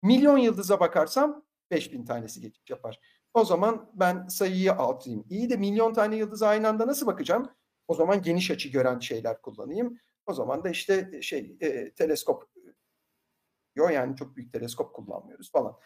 Milyon 0.02 0.38
yıldıza 0.38 0.80
bakarsam 0.80 1.44
beş 1.70 1.92
bin 1.92 2.04
tanesi 2.04 2.40
geçiş 2.40 2.70
yapar. 2.70 3.00
O 3.36 3.44
zaman 3.44 3.90
ben 3.94 4.28
sayıyı 4.28 4.72
altayım. 4.72 5.24
İyi 5.30 5.50
de 5.50 5.56
milyon 5.56 5.94
tane 5.94 6.16
yıldıza 6.16 6.48
aynı 6.48 6.68
anda 6.68 6.86
nasıl 6.86 7.06
bakacağım? 7.06 7.50
O 7.88 7.94
zaman 7.94 8.22
geniş 8.22 8.50
açı 8.50 8.68
gören 8.68 8.98
şeyler 8.98 9.42
kullanayım. 9.42 9.98
O 10.26 10.32
zaman 10.32 10.64
da 10.64 10.68
işte 10.68 11.22
şey 11.22 11.56
e, 11.60 11.90
teleskop 11.90 12.44
yok 13.76 13.92
yani 13.92 14.16
çok 14.16 14.36
büyük 14.36 14.52
teleskop 14.52 14.94
kullanmıyoruz 14.94 15.52
falan. 15.52 15.76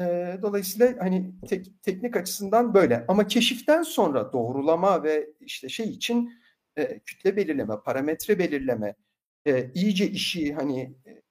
E, 0.00 0.04
dolayısıyla 0.42 0.94
hani 0.98 1.34
tek- 1.48 1.82
teknik 1.82 2.16
açısından 2.16 2.74
böyle 2.74 3.04
ama 3.08 3.26
keşiften 3.26 3.82
sonra 3.82 4.32
doğrulama 4.32 5.02
ve 5.02 5.30
işte 5.40 5.68
şey 5.68 5.90
için 5.90 6.32
e, 6.76 6.98
kütle 6.98 7.36
belirleme, 7.36 7.74
parametre 7.84 8.38
belirleme, 8.38 8.94
e, 9.46 9.72
iyice 9.74 10.10
işi 10.10 10.54
hani 10.54 10.80
e, 11.06 11.22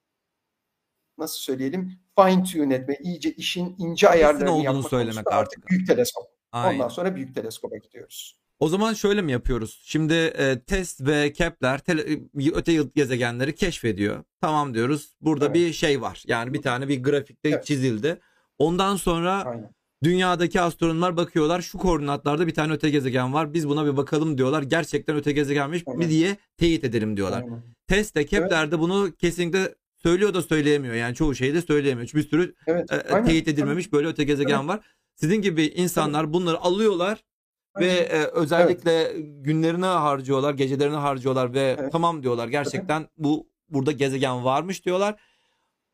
nasıl 1.18 1.38
söyleyelim 1.38 2.03
fine 2.18 2.44
tune 2.44 2.74
etme, 2.74 2.98
iyice 3.02 3.32
işin 3.32 3.74
ince 3.78 4.08
ayarlarını 4.08 4.64
yapmak 4.64 4.88
söylemek 4.90 5.32
artık. 5.32 5.70
büyük 5.70 5.86
teleskop. 5.86 6.24
Aynen. 6.52 6.74
Ondan 6.74 6.88
sonra 6.88 7.16
büyük 7.16 7.34
teleskoba 7.34 7.76
gidiyoruz. 7.76 8.38
O 8.60 8.68
zaman 8.68 8.94
şöyle 8.94 9.22
mi 9.22 9.32
yapıyoruz? 9.32 9.82
Şimdi 9.84 10.14
e, 10.14 10.60
Test 10.60 11.00
ve 11.00 11.32
Kepler 11.32 11.78
tele- 11.78 12.12
e, 12.48 12.52
öte 12.54 12.74
gezegenleri 12.94 13.54
keşfediyor. 13.54 14.24
Tamam 14.40 14.74
diyoruz. 14.74 15.14
Burada 15.20 15.44
Evet. 15.44 15.54
bir 15.54 15.72
şey 15.72 16.00
var. 16.00 16.22
Yani 16.26 16.52
bir 16.54 16.62
tane 16.62 16.88
bir 16.88 17.02
grafikte 17.02 17.48
Evet. 17.48 17.66
çizildi. 17.66 18.18
Ondan 18.58 18.96
sonra 18.96 19.44
Aynen. 19.44 19.70
dünyadaki 20.04 20.60
astronomlar 20.60 21.16
bakıyorlar. 21.16 21.60
Şu 21.62 21.78
koordinatlarda 21.78 22.46
bir 22.46 22.54
tane 22.54 22.72
öte 22.72 22.90
gezegen 22.90 23.34
var. 23.34 23.54
Biz 23.54 23.68
buna 23.68 23.86
bir 23.86 23.96
bakalım 23.96 24.38
diyorlar. 24.38 24.62
Gerçekten 24.62 25.16
öte 25.16 25.32
gezegenmiş 25.32 25.86
mi 25.86 25.94
Evet. 25.96 26.08
diye 26.10 26.36
teyit 26.56 26.84
edelim 26.84 27.16
diyorlar. 27.16 27.42
Aynen. 27.42 27.62
Test 27.86 28.16
de 28.16 28.26
Kepler 28.26 28.70
de 28.70 28.78
bunu 28.78 29.12
kesinlikle 29.18 29.74
söylüyor 30.04 30.34
da 30.34 30.42
söyleyemiyor. 30.42 30.94
Yani 30.94 31.14
çoğu 31.14 31.34
şeyi 31.34 31.54
de 31.54 31.62
söyleyemiyor. 31.62 32.10
Bir 32.14 32.28
sürü 32.28 32.54
Evet. 32.66 32.92
e, 32.92 33.14
aynen. 33.14 33.26
teyit 33.26 33.48
edilmemiş 33.48 33.92
böyle 33.92 34.08
öte 34.08 34.24
gezegen 34.24 34.68
var. 34.68 34.80
Sizin 35.14 35.42
gibi 35.42 35.64
insanlar 35.66 36.32
bunları 36.32 36.58
alıyorlar 36.58 37.24
ve 37.80 37.86
e, 37.86 38.24
özellikle 38.24 39.12
günlerini 39.18 39.86
harcıyorlar, 39.86 40.54
gecelerini 40.54 40.96
harcıyorlar 40.96 41.54
ve 41.54 41.76
Evet. 41.80 41.92
tamam 41.92 42.22
diyorlar 42.22 42.48
gerçekten 42.48 43.08
bu 43.16 43.48
burada 43.68 43.92
gezegen 43.92 44.44
varmış 44.44 44.84
diyorlar. 44.84 45.20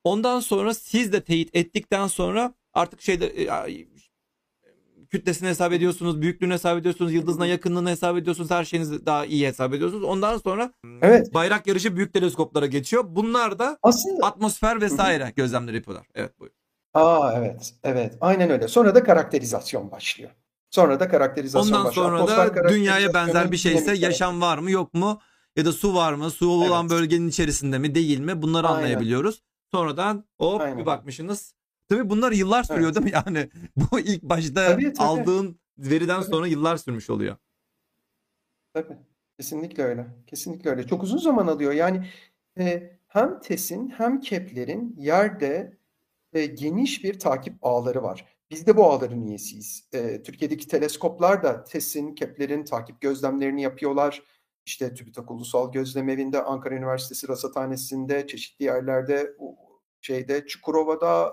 Ondan 0.04 0.40
sonra 0.40 0.74
siz 0.74 1.12
de 1.12 1.20
teyit 1.20 1.56
ettikten 1.56 2.06
sonra 2.06 2.54
artık 2.72 3.00
şeyde 3.00 3.26
e, 3.26 3.50
kütlesini 5.10 5.48
hesap 5.48 5.72
ediyorsunuz, 5.72 6.20
büyüklüğünü 6.20 6.52
hesap 6.52 6.78
ediyorsunuz, 6.78 7.12
yıldızına 7.12 7.46
yakınlığını 7.46 7.90
hesap 7.90 8.16
ediyorsunuz, 8.16 8.50
her 8.50 8.64
şeyinizi 8.64 9.06
daha 9.06 9.26
iyi 9.26 9.46
hesap 9.46 9.74
ediyorsunuz. 9.74 10.04
Ondan 10.04 10.38
sonra 10.38 10.72
Evet. 11.02 11.34
bayrak 11.34 11.66
yarışı 11.66 11.96
büyük 11.96 12.12
teleskoplara 12.14 12.66
geçiyor. 12.66 13.04
Bunlar 13.06 13.58
da 13.58 13.78
Aslında 13.82 14.26
atmosfer 14.26 14.80
vesaire 14.80 15.32
gözlemleri 15.36 15.76
yapıyorlar. 15.76 16.06
Evet 16.14 16.40
buyur. 16.40 16.52
Aa 16.94 17.32
evet, 17.36 17.74
evet. 17.84 18.16
Aynen 18.20 18.50
öyle. 18.50 18.68
Sonra 18.68 18.94
da 18.94 19.04
karakterizasyon 19.04 19.90
başlıyor. 19.90 20.30
Sonra 20.70 21.00
da 21.00 21.08
karakterizasyon 21.08 21.76
Ondan 21.76 21.84
başlıyor. 21.88 22.08
sonra 22.08 22.22
Atmosfer 22.22 22.64
da 22.64 22.68
dünyaya 22.68 23.14
benzer 23.14 23.52
bir 23.52 23.56
şeyse 23.56 23.94
yaşam 23.94 24.40
var 24.40 24.58
mı 24.58 24.70
yok 24.70 24.94
mu 24.94 25.20
ya 25.56 25.64
da 25.64 25.72
su 25.72 25.94
var 25.94 26.12
mı? 26.12 26.30
Su 26.30 26.48
olan 26.48 26.80
Evet. 26.82 26.90
bölgenin 26.90 27.28
içerisinde 27.28 27.78
mi 27.78 27.94
değil 27.94 28.18
mi? 28.20 28.42
Bunları 28.42 28.66
Aynen. 28.68 28.78
anlayabiliyoruz. 28.78 29.42
Sonradan 29.70 30.24
hop 30.38 30.60
Aynen. 30.60 30.78
bir 30.78 30.86
bakmışsınız. 30.86 31.54
Tabii 31.90 32.10
bunlar 32.10 32.32
yıllar 32.32 32.62
sürüyor 32.62 32.84
Evet. 32.84 32.94
değil 32.94 33.04
mi? 33.04 33.12
Yani 33.26 33.50
bu 33.76 34.00
ilk 34.00 34.22
başta 34.22 34.66
Tabii, 34.66 34.92
tabii. 34.92 35.06
aldığın 35.08 35.60
veriden 35.78 36.20
Tabii. 36.20 36.30
sonra 36.30 36.46
yıllar 36.46 36.76
sürmüş 36.76 37.10
oluyor. 37.10 37.36
Tabii. 38.74 38.96
Kesinlikle 39.38 39.82
öyle. 39.82 40.06
Kesinlikle 40.26 40.70
öyle. 40.70 40.86
Çok 40.86 41.02
uzun 41.02 41.18
zaman 41.18 41.46
alıyor. 41.46 41.72
Yani 41.72 42.06
e, 42.58 42.96
hem 43.08 43.40
TES'in 43.40 43.88
hem 43.88 44.20
Kepler'in 44.20 44.96
yerde 44.98 45.78
e, 46.32 46.46
geniş 46.46 47.04
bir 47.04 47.18
takip 47.18 47.54
ağları 47.62 48.02
var. 48.02 48.26
Biz 48.50 48.66
de 48.66 48.76
bu 48.76 48.84
ağların 48.92 49.26
üyesiyiz. 49.26 49.88
E, 49.92 50.22
Türkiye'deki 50.22 50.68
teleskoplar 50.68 51.42
da 51.42 51.64
TES'in, 51.64 52.14
Kepler'in 52.14 52.64
takip 52.64 53.00
gözlemlerini 53.00 53.62
yapıyorlar. 53.62 54.22
İşte 54.66 54.94
TÜBİTAK 54.94 55.30
Ulusal 55.30 55.72
Gözlem 55.72 56.08
Evi'nde, 56.08 56.42
Ankara 56.42 56.74
Üniversitesi 56.74 57.28
Rasathanesi'nde, 57.28 58.26
çeşitli 58.26 58.64
yerlerde, 58.64 59.36
şeyde, 60.00 60.46
Çukurova'da, 60.46 61.32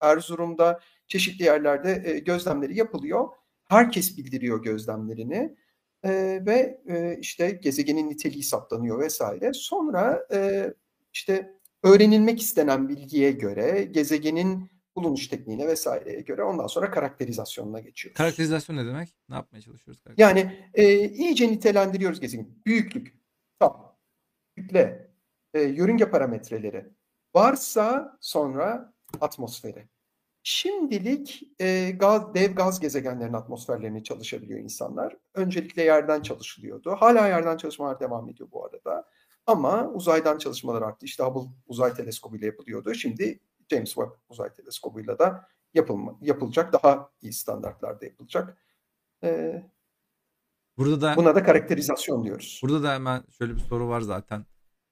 Erzurum'da, 0.00 0.80
çeşitli 1.06 1.44
yerlerde 1.44 2.02
e, 2.04 2.18
gözlemleri 2.18 2.76
yapılıyor. 2.76 3.28
Herkes 3.68 4.18
bildiriyor 4.18 4.62
gözlemlerini 4.62 5.56
e, 6.04 6.10
ve 6.46 6.80
e, 6.88 7.18
işte 7.20 7.50
gezegenin 7.50 8.10
niteliği 8.10 8.42
saptanıyor 8.42 9.00
vesaire. 9.00 9.52
Sonra 9.54 10.26
e, 10.32 10.72
işte 11.12 11.54
öğrenilmek 11.82 12.40
istenen 12.40 12.88
bilgiye 12.88 13.30
göre 13.30 13.88
gezegenin 13.90 14.70
bulunuş 14.96 15.28
tekniğine 15.28 15.66
vesaireye 15.66 16.20
göre 16.20 16.42
ondan 16.42 16.66
sonra 16.66 16.90
karakterizasyonuna 16.90 17.80
geçiyoruz. 17.80 18.16
Karakterizasyon 18.16 18.76
ne 18.76 18.86
demek? 18.86 19.14
Ne 19.28 19.34
yapmaya 19.34 19.60
çalışıyoruz? 19.60 20.02
Yani 20.16 20.68
e, 20.74 21.08
iyice 21.08 21.52
nitelendiriyoruz 21.52 22.20
gezegeni. 22.20 22.48
Büyüklük, 22.66 23.14
tap, 23.58 23.98
kütle, 24.56 25.10
e, 25.54 25.60
yörünge 25.60 26.10
parametreleri. 26.10 26.86
Varsa 27.34 28.18
sonra 28.20 28.92
atmosferi. 29.20 29.88
Şimdilik 30.42 31.42
e, 31.58 31.90
gaz, 31.90 32.34
dev 32.34 32.54
gaz 32.54 32.80
gezegenlerin 32.80 33.32
atmosferlerini 33.32 34.04
çalışabiliyor 34.04 34.60
insanlar. 34.60 35.16
Öncelikle 35.34 35.82
yerden 35.82 36.22
çalışılıyordu. 36.22 36.96
Hala 36.98 37.28
yerden 37.28 37.56
çalışmalar 37.56 38.00
devam 38.00 38.28
ediyor 38.28 38.48
bu 38.52 38.66
arada. 38.66 39.08
Ama 39.46 39.88
uzaydan 39.88 40.38
çalışmalar 40.38 40.82
arttı. 40.82 41.06
İşte 41.06 41.22
Hubble 41.22 41.50
uzay 41.66 41.94
teleskobu 41.94 42.36
ile 42.36 42.46
yapılıyordu. 42.46 42.94
Şimdi 42.94 43.40
James 43.70 43.94
Webb 43.94 44.10
uzay 44.28 44.54
teleskobuyla 44.54 45.18
da 45.18 45.48
yapılma, 45.74 46.18
yapılacak. 46.20 46.72
Daha 46.72 47.10
iyi 47.22 47.32
standartlarda 47.32 48.04
yapılacak. 48.04 48.58
Ee, 49.24 49.62
burada 50.78 51.00
da 51.00 51.16
buna 51.16 51.34
da 51.34 51.42
karakterizasyon 51.42 52.24
diyoruz. 52.24 52.60
Burada 52.62 52.82
da 52.82 52.94
hemen 52.94 53.22
şöyle 53.38 53.54
bir 53.54 53.60
soru 53.60 53.88
var 53.88 54.00
zaten. 54.00 54.46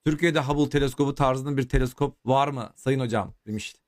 Türkiye'de 0.05 0.41
Hubble 0.41 0.71
teleskobu 0.71 1.15
tarzında 1.15 1.57
bir 1.57 1.69
teleskop 1.69 2.27
var 2.27 2.49
mı 2.49 2.73
Sayın 2.77 3.01
Hocam 3.01 3.35
demişti. 3.47 3.88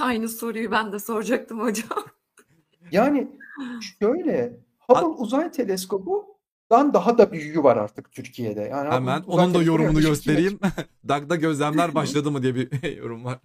Aynı 0.00 0.28
soruyu 0.28 0.70
ben 0.70 0.92
de 0.92 0.98
soracaktım 0.98 1.60
hocam. 1.60 2.04
Yani 2.90 3.38
şöyle 4.00 4.60
Hubble 4.78 5.06
uzay 5.06 5.50
teleskobudan 5.50 6.94
daha 6.94 7.18
da 7.18 7.32
büyüğü 7.32 7.62
var 7.62 7.76
artık 7.76 8.12
Türkiye'de. 8.12 8.60
Yani 8.60 8.90
Hemen 8.90 9.22
onun 9.22 9.38
da 9.38 9.52
teleskobu 9.52 9.64
yorumunu 9.64 10.00
göstereyim. 10.00 10.60
DAG'da 11.08 11.36
gözlemler 11.36 11.94
başladı 11.94 12.30
mı 12.30 12.42
diye 12.42 12.54
bir 12.54 12.96
yorum 12.96 13.24
var. 13.24 13.38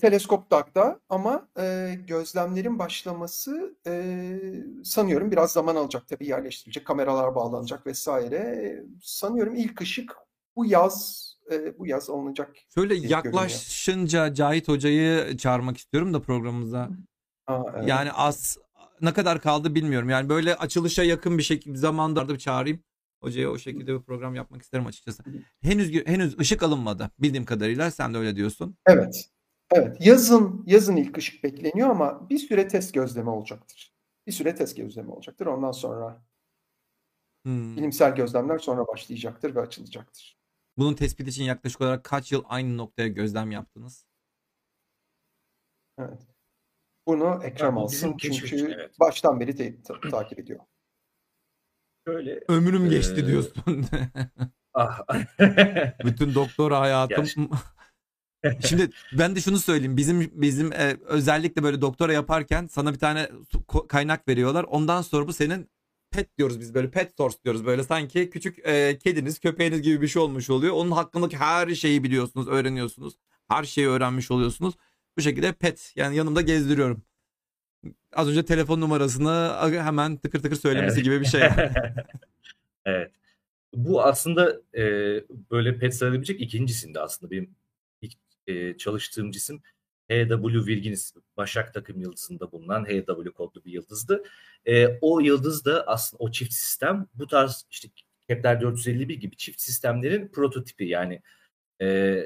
Teleskop 0.00 0.50
DAG'da 0.50 1.00
ama 1.08 1.48
e, 1.58 1.94
gözlemlerin 2.06 2.78
başlaması 2.78 3.76
e, 3.86 4.38
sanıyorum 4.84 5.30
biraz 5.30 5.52
zaman 5.52 5.76
alacak 5.76 6.08
tabii 6.08 6.26
yerleştirilecek, 6.26 6.86
kameralar 6.86 7.34
bağlanacak 7.34 7.86
vesaire. 7.86 8.82
Sanıyorum 9.02 9.54
ilk 9.54 9.80
ışık 9.80 10.16
bu 10.56 10.66
yaz 10.66 11.31
e, 11.54 11.78
bu 11.78 11.86
yaz 11.86 12.10
alınacak. 12.10 12.56
Şöyle 12.74 12.94
yaklaşınca 12.94 14.18
görünüyor. 14.18 14.34
Cahit 14.34 14.68
Hoca'yı 14.68 15.36
çağırmak 15.36 15.76
istiyorum 15.76 16.14
da 16.14 16.22
programımıza. 16.22 16.90
Aa, 17.46 17.62
evet. 17.76 17.88
Yani 17.88 18.12
az 18.12 18.58
ne 19.00 19.12
kadar 19.12 19.40
kaldı 19.40 19.74
bilmiyorum. 19.74 20.10
Yani 20.10 20.28
böyle 20.28 20.54
açılışa 20.54 21.02
yakın 21.02 21.38
bir 21.38 21.42
şekilde 21.42 21.78
zamanda 21.78 22.28
bir 22.28 22.38
çağırayım. 22.38 22.80
Hocaya 23.22 23.50
o 23.50 23.58
şekilde 23.58 23.94
bir 23.94 24.02
program 24.02 24.34
yapmak 24.34 24.62
isterim 24.62 24.86
açıkçası. 24.86 25.22
Henüz 25.62 26.06
henüz 26.06 26.38
ışık 26.38 26.62
alınmadı 26.62 27.10
bildiğim 27.18 27.44
kadarıyla. 27.44 27.90
Sen 27.90 28.14
de 28.14 28.18
öyle 28.18 28.36
diyorsun. 28.36 28.76
Evet. 28.86 29.28
Evet. 29.72 29.96
Yazın 30.00 30.64
yazın 30.66 30.96
ilk 30.96 31.18
ışık 31.18 31.44
bekleniyor 31.44 31.90
ama 31.90 32.28
bir 32.30 32.38
süre 32.38 32.68
test 32.68 32.94
gözleme 32.94 33.30
olacaktır. 33.30 33.94
Bir 34.26 34.32
süre 34.32 34.54
test 34.54 34.76
gözleme 34.76 35.10
olacaktır. 35.10 35.46
Ondan 35.46 35.72
sonra 35.72 36.22
Hmm. 37.46 37.76
bilimsel 37.76 38.14
gözlemler 38.14 38.58
sonra 38.58 38.86
başlayacaktır 38.86 39.54
ve 39.54 39.60
açılacaktır. 39.60 40.41
Bunun 40.78 40.94
tespit 40.94 41.28
için 41.28 41.44
yaklaşık 41.44 41.80
olarak 41.80 42.04
kaç 42.04 42.32
yıl 42.32 42.42
aynı 42.46 42.76
noktaya 42.76 43.08
gözlem 43.08 43.50
yaptınız? 43.50 44.06
Evet. 45.98 46.22
Bunu 47.06 47.40
Ekrem 47.44 47.68
Yani 47.68 47.78
alsın 47.80 48.16
çünkü 48.18 48.46
için, 48.46 48.66
evet. 48.66 49.00
baştan 49.00 49.40
beri 49.40 49.56
te- 49.56 49.82
ta- 49.82 50.00
takip 50.10 50.38
ediyor. 50.38 50.60
Şöyle 52.06 52.40
Ömrüm 52.48 52.90
geçti 52.90 53.20
Ee, 53.20 53.26
diyorsun. 53.26 53.86
ah 54.74 55.00
Bütün 56.04 56.34
doktora 56.34 56.80
hayatım. 56.80 57.26
Şimdi 58.60 58.90
ben 59.18 59.36
de 59.36 59.40
şunu 59.40 59.58
söyleyeyim. 59.58 59.96
Bizim 59.96 60.30
bizim 60.34 60.72
e, 60.72 60.96
özellikle 61.02 61.62
böyle 61.62 61.80
doktora 61.80 62.12
yaparken 62.12 62.66
sana 62.66 62.94
bir 62.94 62.98
tane 62.98 63.28
kaynak 63.88 64.28
veriyorlar. 64.28 64.64
Ondan 64.64 65.02
sonra 65.02 65.28
bu 65.28 65.32
senin 65.32 65.70
pet 66.12 66.38
diyoruz 66.38 66.60
biz 66.60 66.74
böyle 66.74 66.90
pet 66.90 67.16
source 67.16 67.36
diyoruz 67.44 67.66
böyle 67.66 67.82
sanki 67.82 68.30
küçük 68.30 68.66
e, 68.66 68.98
kediniz 68.98 69.38
köpeğiniz 69.38 69.82
gibi 69.82 70.02
bir 70.02 70.08
şey 70.08 70.22
olmuş 70.22 70.50
oluyor. 70.50 70.74
Onun 70.74 70.90
hakkındaki 70.90 71.36
her 71.36 71.74
şeyi 71.74 72.04
biliyorsunuz, 72.04 72.48
öğreniyorsunuz. 72.48 73.14
Her 73.48 73.64
şeyi 73.64 73.88
öğrenmiş 73.88 74.30
oluyorsunuz. 74.30 74.74
Bu 75.18 75.22
şekilde 75.22 75.52
pet 75.52 75.92
yani 75.96 76.16
yanımda 76.16 76.40
gezdiriyorum. 76.40 77.02
Az 78.12 78.28
önce 78.28 78.44
telefon 78.44 78.80
numarasını 78.80 79.56
hemen 79.62 80.16
tıkır 80.16 80.42
tıkır 80.42 80.56
söylemesi 80.56 80.94
Evet. 80.94 81.04
gibi 81.04 81.20
bir 81.20 81.26
şey. 81.26 81.42
evet. 82.84 83.12
Bu 83.74 84.02
aslında 84.02 84.60
e, 84.74 84.82
böyle 85.50 85.78
pet 85.78 85.94
sayılabilecek 85.94 86.40
ikincisinde 86.40 87.00
aslında 87.00 87.30
benim 87.30 87.56
ilk 88.00 88.16
e, 88.46 88.76
çalıştığım 88.76 89.30
cisim 89.30 89.62
HW 90.10 90.66
Virginis 90.66 91.14
Başak 91.36 91.74
takım 91.74 92.00
yıldızında 92.00 92.52
bulunan 92.52 92.84
HW 92.84 93.30
kodlu 93.30 93.64
bir 93.64 93.72
yıldızdı. 93.72 94.22
E, 94.66 94.98
o 95.00 95.20
yıldız 95.20 95.64
da 95.64 95.86
aslında 95.86 96.24
o 96.24 96.30
çift 96.30 96.52
sistem 96.52 97.06
bu 97.14 97.26
tarz 97.26 97.66
işte 97.70 97.88
Kepler 98.28 98.60
451 98.60 99.16
gibi 99.20 99.36
çift 99.36 99.60
sistemlerin 99.60 100.28
prototipi 100.28 100.84
yani 100.84 101.22
e, 101.80 102.20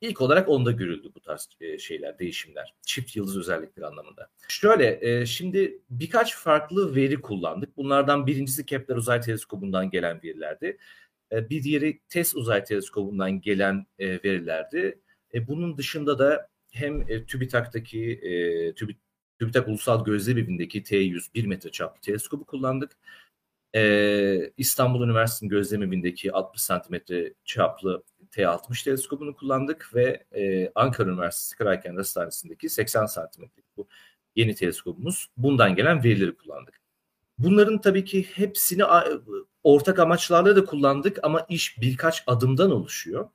ilk 0.00 0.20
olarak 0.20 0.48
onda 0.48 0.72
görüldü 0.72 1.10
bu 1.14 1.20
tarz 1.20 1.48
e, 1.60 1.78
şeyler, 1.78 2.18
değişimler. 2.18 2.74
Çift 2.82 3.16
yıldız 3.16 3.38
özellikleri 3.38 3.86
anlamında. 3.86 4.30
Şöyle 4.48 4.98
e, 5.00 5.26
şimdi 5.26 5.78
birkaç 5.90 6.36
farklı 6.36 6.96
veri 6.96 7.20
kullandık. 7.20 7.76
Bunlardan 7.76 8.26
birincisi 8.26 8.66
Kepler 8.66 8.96
Uzay 8.96 9.20
Teleskobu'ndan 9.20 9.90
gelen 9.90 10.22
verilerdi. 10.22 10.78
E, 11.32 11.50
bir 11.50 11.62
diğeri 11.62 12.00
TESS 12.08 12.34
Uzay 12.34 12.64
Teleskobu'ndan 12.64 13.40
gelen 13.40 13.86
e, 13.98 14.08
verilerdi. 14.08 15.00
E, 15.34 15.48
bunun 15.48 15.76
dışında 15.76 16.18
da 16.18 16.48
hem 16.76 17.02
e, 17.08 17.26
TÜBİTAK'taki 17.26 18.12
e, 18.12 18.30
TÜBİ- 18.74 18.96
TÜBİTAK 19.38 19.68
Ulusal 19.68 20.04
Gözlem 20.04 20.38
Evi'ndeki 20.38 20.82
T100 20.82 21.34
1 21.34 21.46
metre 21.46 21.70
çaplı 21.70 22.00
teleskobu 22.00 22.44
kullandık. 22.44 22.92
E, 23.74 24.52
İstanbul 24.56 25.04
Üniversitesi'nin 25.04 25.50
Gözlem 25.50 25.82
Evi'ndeki 25.82 26.32
60 26.32 26.62
santimetre 26.62 27.34
çaplı 27.44 28.02
T60 28.32 28.84
teleskobunu 28.84 29.36
kullandık 29.36 29.90
ve 29.94 30.24
e, 30.36 30.72
Ankara 30.74 31.10
Üniversitesi 31.10 31.56
Kraken 31.56 31.96
Hastanesi'ndeki 31.96 32.68
80 32.68 33.06
santimetre 33.06 33.62
bu 33.76 33.88
yeni 34.36 34.54
teleskobumuz. 34.54 35.28
Bundan 35.36 35.74
gelen 35.74 36.04
verileri 36.04 36.36
kullandık. 36.36 36.80
Bunların 37.38 37.80
tabii 37.80 38.04
ki 38.04 38.22
hepsini 38.34 38.82
ortak 39.64 39.98
amaçlarla 39.98 40.56
da 40.56 40.64
kullandık 40.64 41.18
ama 41.22 41.46
iş 41.48 41.80
birkaç 41.80 42.24
adımdan 42.26 42.70
oluşuyor. 42.70 43.28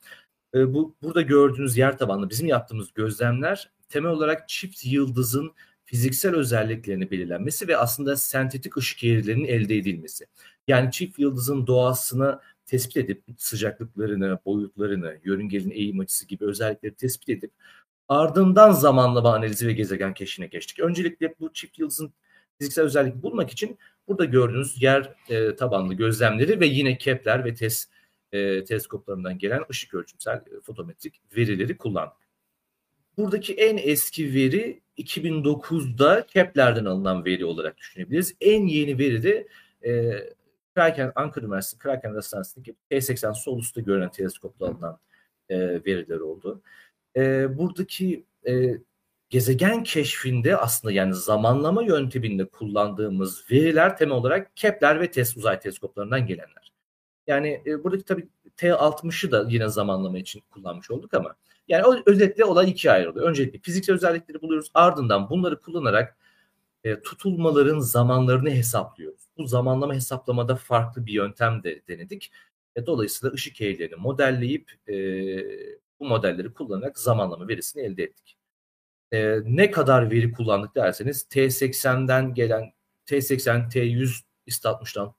E, 0.55 0.73
bu 0.73 0.95
burada 1.03 1.21
gördüğünüz 1.21 1.77
yer 1.77 1.97
tabanlı 1.97 2.29
bizim 2.29 2.47
yaptığımız 2.47 2.93
gözlemler 2.93 3.71
temel 3.89 4.11
olarak 4.11 4.49
çift 4.49 4.85
yıldızın 4.85 5.51
fiziksel 5.85 6.35
özelliklerini 6.35 7.11
belirlenmesi 7.11 7.67
ve 7.67 7.77
aslında 7.77 8.15
sentetik 8.15 8.77
ışık 8.77 9.03
eğrilerinin 9.03 9.45
elde 9.45 9.77
edilmesi. 9.77 10.25
Yani 10.67 10.91
çift 10.91 11.19
yıldızın 11.19 11.67
doğasını 11.67 12.39
tespit 12.65 12.97
edip 12.97 13.23
sıcaklıklarını, 13.37 14.39
boyutlarını, 14.45 15.17
yörüngenin 15.23 15.71
eğim 15.71 15.99
açısı 15.99 16.27
gibi 16.27 16.45
özellikleri 16.45 16.95
tespit 16.95 17.29
edip 17.29 17.51
ardından 18.07 18.71
zamanlama 18.71 19.35
analizi 19.35 19.67
ve 19.67 19.73
gezegen 19.73 20.13
keşfine 20.13 20.47
geçtik. 20.47 20.79
Öncelikle 20.79 21.35
bu 21.39 21.53
çift 21.53 21.79
yıldızın 21.79 22.13
fiziksel 22.57 22.85
özellik 22.85 23.15
bulmak 23.15 23.51
için 23.51 23.77
burada 24.07 24.25
gördüğünüz 24.25 24.81
yer 24.81 25.15
e, 25.29 25.55
tabanlı 25.55 25.93
gözlemleri 25.93 26.59
ve 26.59 26.65
yine 26.65 26.97
Kepler 26.97 27.45
ve 27.45 27.55
TESS 27.55 27.87
e, 28.31 28.63
teleskoplarından 28.63 29.37
gelen 29.37 29.63
ışık 29.69 29.93
ölçümsel 29.93 30.35
e, 30.35 30.61
fotometrik 30.63 31.21
verileri 31.37 31.77
kullandık. 31.77 32.17
Buradaki 33.17 33.53
en 33.53 33.77
eski 33.77 34.33
veri 34.33 34.81
2009'da 34.97 36.25
Kepler'den 36.25 36.85
alınan 36.85 37.25
veri 37.25 37.45
olarak 37.45 37.77
düşünebiliriz. 37.77 38.35
En 38.41 38.67
yeni 38.67 38.97
veri 38.97 39.23
de 39.23 39.47
e, 39.85 40.23
Kraken, 40.75 41.11
Ankara 41.15 41.45
Üniversitesi 41.45 41.83
Kraken 41.83 42.13
Hastanesi'ndeki 42.13 42.75
T80 42.91 43.33
sol 43.33 43.59
üstte 43.59 43.81
görünen 43.81 44.11
teleskopla 44.11 44.67
alınan 44.67 44.99
e, 45.49 45.57
veriler 45.59 46.19
oldu. 46.19 46.61
E, 47.15 47.57
buradaki 47.57 48.25
e, 48.47 48.77
gezegen 49.29 49.83
keşfinde 49.83 50.57
aslında 50.57 50.91
yani 50.91 51.13
zamanlama 51.13 51.83
yönteminde 51.83 52.45
kullandığımız 52.45 53.51
veriler 53.51 53.97
temel 53.97 54.15
olarak 54.15 54.55
Kepler 54.55 55.01
ve 55.01 55.11
TESS 55.11 55.37
uzay 55.37 55.59
teleskoplarından 55.59 56.25
gelenler. 56.25 56.70
Yani 57.31 57.61
e, 57.65 57.83
buradaki 57.83 58.03
tabii 58.03 58.27
T60'ı 58.57 59.31
da 59.31 59.45
yine 59.49 59.69
zamanlama 59.69 60.17
için 60.19 60.43
kullanmış 60.51 60.91
olduk 60.91 61.13
ama 61.13 61.35
yani 61.67 62.03
özetle 62.05 62.45
olay 62.45 62.69
ikiye 62.69 62.93
ayrılıyor. 62.93 63.29
Öncelikle 63.29 63.59
fiziksel 63.59 63.95
özellikleri 63.95 64.41
buluyoruz. 64.41 64.71
Ardından 64.73 65.29
bunları 65.29 65.61
kullanarak 65.61 66.17
e, 66.83 67.01
tutulmaların 67.01 67.79
zamanlarını 67.79 68.49
hesaplıyoruz. 68.49 69.21
Bu 69.37 69.47
zamanlama 69.47 69.93
hesaplamada 69.93 70.55
farklı 70.55 71.05
bir 71.05 71.13
yöntem 71.13 71.63
de 71.63 71.81
denedik. 71.87 72.31
E, 72.75 72.85
dolayısıyla 72.85 73.33
ışık 73.33 73.61
eğrilerini 73.61 73.95
modelleyip 73.95 74.71
e, 74.87 74.93
bu 75.99 76.05
modelleri 76.05 76.53
kullanarak 76.53 76.99
zamanlama 76.99 77.47
verisini 77.47 77.83
elde 77.83 78.03
ettik. 78.03 78.37
E, 79.11 79.37
ne 79.45 79.71
kadar 79.71 80.11
veri 80.11 80.31
kullandık 80.31 80.75
derseniz 80.75 81.27
T80'den 81.29 82.33
gelen 82.33 82.73
T80, 83.07 83.69
T100 83.69 84.30
ist 84.51 84.67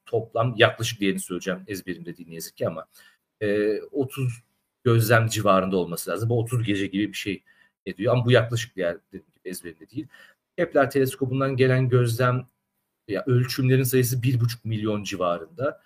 toplam 0.06 0.54
yaklaşık 0.56 1.00
diyerini 1.00 1.20
söyleyeceğim 1.20 1.60
ezberimde 1.66 2.16
değil 2.16 2.28
ne 2.28 2.34
yazık 2.34 2.56
ki 2.56 2.68
ama 2.68 2.86
e, 3.40 3.80
30 3.80 4.42
gözlem 4.84 5.26
civarında 5.26 5.76
olması 5.76 6.10
lazım. 6.10 6.28
Bu 6.28 6.38
30 6.38 6.62
gece 6.64 6.86
gibi 6.86 7.08
bir 7.08 7.16
şey 7.16 7.42
ediyor 7.86 8.12
ama 8.12 8.24
bu 8.24 8.30
yaklaşık 8.30 8.76
diğer 8.76 8.98
dediğim 9.08 9.32
gibi 9.32 9.48
ezberimde 9.48 9.90
değil. 9.90 10.06
Kepler 10.58 10.90
teleskobundan 10.90 11.56
gelen 11.56 11.88
gözlem 11.88 12.46
ya 13.08 13.24
ölçümlerin 13.26 13.82
sayısı 13.82 14.16
1,5 14.16 14.58
milyon 14.64 15.04
civarında. 15.04 15.80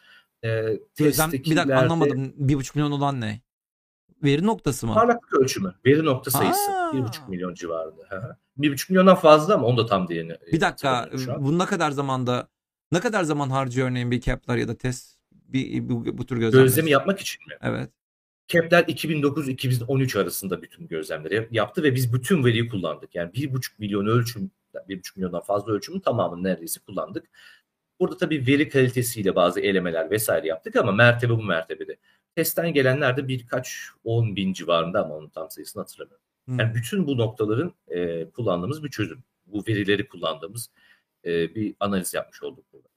E, 0.44 0.78
gözlem, 0.98 1.32
bir 1.32 1.56
dakika 1.56 1.76
anlamadım. 1.76 2.24
1,5 2.24 2.70
milyon 2.74 2.90
olan 2.90 3.20
ne? 3.20 3.40
Veri 4.24 4.46
noktası 4.46 4.86
mı? 4.86 4.94
Parlaklık 4.94 5.34
ölçümü. 5.34 5.74
Veri 5.86 6.04
nokta 6.04 6.30
sayısı. 6.30 6.72
Aa. 6.72 6.90
1,5 6.94 7.30
milyon 7.30 7.54
civarında. 7.54 8.38
1,5 8.58 8.90
milyondan 8.90 9.14
fazla 9.14 9.54
ama 9.54 9.66
onu 9.66 9.76
da 9.76 9.86
tam. 9.86 10.12
E, 10.12 10.38
bir 10.52 10.60
dakika. 10.60 11.10
Bu 11.38 11.58
ne 11.58 11.66
kadar 11.66 11.90
zamanda 11.90 12.48
ne 12.92 13.00
kadar 13.00 13.24
zaman 13.24 13.50
harcıyor 13.50 13.88
örneğin 13.88 14.10
bir 14.10 14.20
Kepler 14.20 14.56
ya 14.56 14.68
da 14.68 14.76
test 14.76 15.16
bir, 15.32 15.88
bu, 15.88 16.18
bu 16.18 16.26
tür 16.26 16.38
gözlemler? 16.38 16.64
Gözlemi 16.64 16.90
yapmak 16.90 17.20
için 17.20 17.42
mi? 17.48 17.54
Evet. 17.62 17.90
Kepler 18.48 18.82
2009-2013 18.82 20.20
arasında 20.20 20.62
bütün 20.62 20.88
gözlemleri 20.88 21.48
yaptı 21.50 21.82
ve 21.82 21.94
biz 21.94 22.12
bütün 22.12 22.44
veriyi 22.44 22.68
kullandık. 22.68 23.14
Yani 23.14 23.30
1,5 23.30 23.70
milyon 23.78 24.06
ölçüm, 24.06 24.50
1,5 24.74 25.16
milyondan 25.16 25.42
fazla 25.42 25.72
ölçümün 25.72 26.00
tamamını 26.00 26.42
neredeyse 26.42 26.80
kullandık. 26.80 27.26
Burada 28.00 28.16
tabii 28.16 28.46
veri 28.46 28.68
kalitesiyle 28.68 29.34
bazı 29.36 29.60
elemeler 29.60 30.10
vesaire 30.10 30.46
yaptık 30.46 30.76
ama 30.76 30.92
mertebe 30.92 31.32
bu 31.32 31.42
mertebede. 31.42 31.96
Testten 32.36 32.72
gelenler 32.72 33.16
de 33.16 33.28
birkaç 33.28 33.88
10 34.04 34.36
bin 34.36 34.52
civarında 34.52 35.04
ama 35.04 35.14
onun 35.14 35.28
tam 35.28 35.50
sayısını 35.50 35.82
hatırlamıyorum. 35.82 36.24
Hmm. 36.44 36.58
Yani 36.58 36.74
bütün 36.74 37.06
bu 37.06 37.18
noktaların 37.18 37.72
e, 37.88 38.30
kullandığımız 38.30 38.84
bir 38.84 38.90
çözüm. 38.90 39.24
Bu 39.46 39.64
verileri 39.68 40.08
kullandığımız 40.08 40.70
e, 41.24 41.54
bir 41.54 41.74
analiz 41.80 42.14
yapmış 42.14 42.42
olduk 42.42 42.64
burada. 42.72 42.88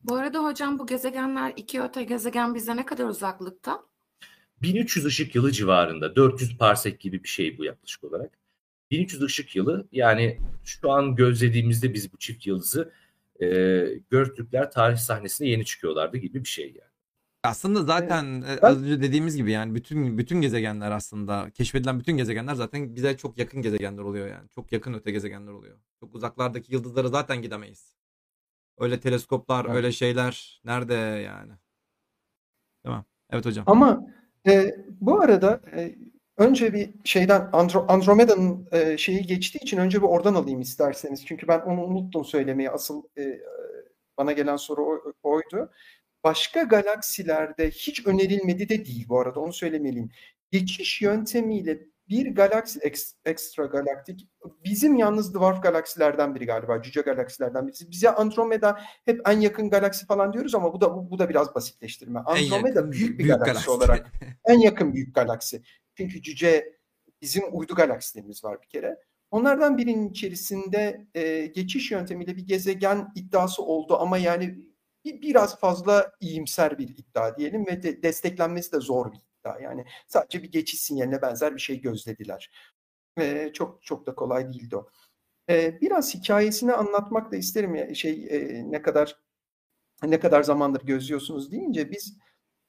Bu 0.00 0.16
arada 0.16 0.44
hocam 0.44 0.78
bu 0.78 0.86
gezegenler 0.86 1.52
iki 1.56 1.82
öte 1.82 2.04
gezegen 2.04 2.54
bize 2.54 2.76
ne 2.76 2.86
kadar 2.86 3.04
uzaklıkta? 3.04 3.82
1300 4.62 5.06
ışık 5.06 5.34
yılı 5.34 5.52
civarında 5.52 6.16
400 6.16 6.58
parsek 6.58 7.00
gibi 7.00 7.22
bir 7.22 7.28
şey 7.28 7.58
bu 7.58 7.64
yaklaşık 7.64 8.04
olarak. 8.04 8.38
1300 8.90 9.22
ışık 9.22 9.56
yılı 9.56 9.88
yani 9.92 10.38
şu 10.64 10.90
an 10.90 11.16
gözlediğimizde 11.16 11.94
biz 11.94 12.12
bu 12.12 12.18
çift 12.18 12.46
yıldızı 12.46 12.92
e, 13.40 13.46
Göktürkler 14.10 14.70
tarih 14.70 14.96
sahnesine 14.96 15.48
yeni 15.48 15.64
çıkıyorlardı 15.64 16.16
gibi 16.16 16.44
bir 16.44 16.48
şey 16.48 16.66
yani. 16.66 16.93
Aslında 17.44 17.82
zaten 17.82 18.42
e, 18.42 18.66
az 18.66 18.82
önce 18.82 19.02
dediğimiz 19.02 19.36
gibi 19.36 19.52
yani 19.52 19.74
bütün 19.74 20.18
bütün 20.18 20.40
gezegenler 20.40 20.90
aslında 20.90 21.50
keşfedilen 21.54 22.00
bütün 22.00 22.16
gezegenler 22.16 22.54
zaten 22.54 22.96
bize 22.96 23.16
çok 23.16 23.38
yakın 23.38 23.62
gezegenler 23.62 24.02
oluyor 24.02 24.26
yani. 24.26 24.48
Çok 24.48 24.72
yakın 24.72 24.94
öte 24.94 25.10
gezegenler 25.10 25.52
oluyor. 25.52 25.78
Çok 26.00 26.14
uzaklardaki 26.14 26.74
yıldızlara 26.74 27.08
zaten 27.08 27.42
gidemeyiz. 27.42 27.96
Öyle 28.78 29.00
teleskoplar, 29.00 29.64
evet. 29.64 29.76
öyle 29.76 29.92
şeyler 29.92 30.60
nerede 30.64 30.94
yani? 30.94 31.52
Tamam. 32.82 33.04
Evet 33.30 33.46
hocam. 33.46 33.64
Ama 33.68 34.06
e, 34.46 34.74
bu 35.00 35.20
arada 35.20 35.60
e, 35.76 35.94
önce 36.36 36.72
bir 36.74 36.94
şeyden 37.04 37.48
Andro, 37.52 37.84
Andromeda'nın 37.88 38.68
e, 38.72 38.98
şeyi 38.98 39.22
geçtiği 39.22 39.58
için 39.58 39.78
önce 39.78 39.98
bir 39.98 40.06
oradan 40.06 40.34
alayım 40.34 40.60
isterseniz. 40.60 41.26
Çünkü 41.26 41.48
ben 41.48 41.60
onu 41.60 41.84
unuttum 41.84 42.24
söylemeyi. 42.24 42.70
Asıl 42.70 43.02
e, 43.18 43.40
bana 44.18 44.32
gelen 44.32 44.56
soru 44.56 45.14
oydu. 45.22 45.70
Başka 46.24 46.62
galaksilerde 46.62 47.70
hiç 47.70 48.06
önerilmedi 48.06 48.68
de 48.68 48.84
değil 48.84 49.06
bu 49.08 49.20
arada 49.20 49.40
onu 49.40 49.52
söylemeliyim. 49.52 50.10
Geçiş 50.50 51.02
yöntemiyle 51.02 51.80
bir 52.08 52.34
galaksi 52.34 52.80
ekstra 53.24 53.64
galaktik 53.64 54.28
bizim 54.64 54.96
yalnız 54.96 55.34
dwarf 55.34 55.62
galaksilerden 55.62 56.34
biri 56.34 56.46
galiba 56.46 56.82
cüce 56.82 57.00
galaksilerden 57.00 57.66
birisi. 57.66 57.90
Bize 57.90 58.10
Andromeda 58.10 58.80
hep 59.04 59.28
en 59.28 59.40
yakın 59.40 59.70
galaksi 59.70 60.06
falan 60.06 60.32
diyoruz 60.32 60.54
ama 60.54 60.72
bu 60.72 60.80
da 60.80 60.94
bu, 60.94 61.10
bu 61.10 61.18
da 61.18 61.28
biraz 61.28 61.54
basitleştirme. 61.54 62.20
Andromeda 62.20 62.68
yakın, 62.68 62.92
büyük 62.92 63.18
bir 63.18 63.18
büyük 63.18 63.30
galaksi, 63.30 63.52
galaksi 63.52 63.70
olarak 63.70 64.12
en 64.44 64.58
yakın 64.58 64.94
büyük 64.94 65.14
galaksi. 65.14 65.62
Çünkü 65.94 66.22
cüce 66.22 66.78
bizim 67.22 67.44
uydu 67.52 67.74
galaksilerimiz 67.74 68.44
var 68.44 68.62
bir 68.62 68.68
kere. 68.68 68.96
Onlardan 69.30 69.78
birinin 69.78 70.10
içerisinde 70.10 71.06
e, 71.14 71.46
geçiş 71.46 71.90
yöntemiyle 71.90 72.36
bir 72.36 72.46
gezegen 72.46 73.12
iddiası 73.14 73.62
oldu 73.62 73.96
ama 74.00 74.18
yani 74.18 74.58
biraz 75.04 75.60
fazla 75.60 76.12
iyimser 76.20 76.78
bir 76.78 76.88
iddia 76.88 77.36
diyelim 77.36 77.66
ve 77.66 77.82
de 77.82 78.02
desteklenmesi 78.02 78.72
de 78.72 78.80
zor 78.80 79.12
bir 79.12 79.18
iddia. 79.18 79.60
Yani 79.60 79.84
sadece 80.06 80.42
bir 80.42 80.52
geçiş 80.52 80.80
sinyaline 80.80 81.22
benzer 81.22 81.54
bir 81.54 81.60
şey 81.60 81.80
gözlediler. 81.80 82.50
E, 83.18 83.50
çok 83.52 83.82
çok 83.82 84.06
da 84.06 84.14
kolay 84.14 84.52
değildi 84.52 84.76
o. 84.76 84.88
E, 85.50 85.80
biraz 85.80 86.14
hikayesini 86.14 86.72
anlatmak 86.72 87.32
da 87.32 87.36
isterim 87.36 87.74
ya 87.74 87.94
şey 87.94 88.26
e, 88.30 88.70
ne 88.70 88.82
kadar 88.82 89.16
ne 90.02 90.20
kadar 90.20 90.42
zamandır 90.42 90.86
gözlüyorsunuz 90.86 91.52
deyince 91.52 91.90
biz 91.90 92.18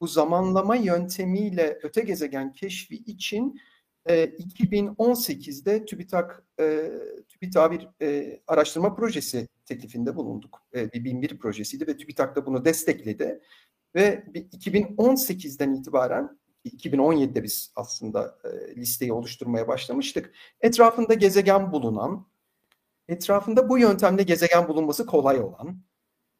bu 0.01 0.07
zamanlama 0.07 0.75
yöntemiyle 0.75 1.79
öte 1.83 2.01
gezegen 2.01 2.53
keşfi 2.53 2.95
için 2.95 3.59
e, 4.05 4.25
2018'de 4.25 5.85
TÜBİTAK 5.85 6.43
e, 6.59 6.91
TÜBİTAK 7.27 7.71
bir 7.71 7.89
e, 8.01 8.39
araştırma 8.47 8.95
projesi 8.95 9.47
teklifinde 9.65 10.15
bulunduk. 10.15 10.61
E, 10.75 10.91
bir 10.91 11.03
bin 11.03 11.21
bir 11.21 11.39
projesiydi 11.39 11.87
ve 11.87 11.97
TÜBİTAK 11.97 12.35
da 12.35 12.45
bunu 12.45 12.65
destekledi. 12.65 13.41
Ve 13.95 14.23
2018'den 14.33 15.73
itibaren 15.73 16.39
2017'de 16.65 17.43
biz 17.43 17.71
aslında 17.75 18.37
e, 18.43 18.75
listeyi 18.75 19.13
oluşturmaya 19.13 19.67
başlamıştık. 19.67 20.33
Etrafında 20.61 21.13
gezegen 21.13 21.71
bulunan, 21.71 22.27
etrafında 23.07 23.69
bu 23.69 23.77
yöntemle 23.77 24.23
gezegen 24.23 24.67
bulunması 24.67 25.05
kolay 25.05 25.39
olan 25.39 25.81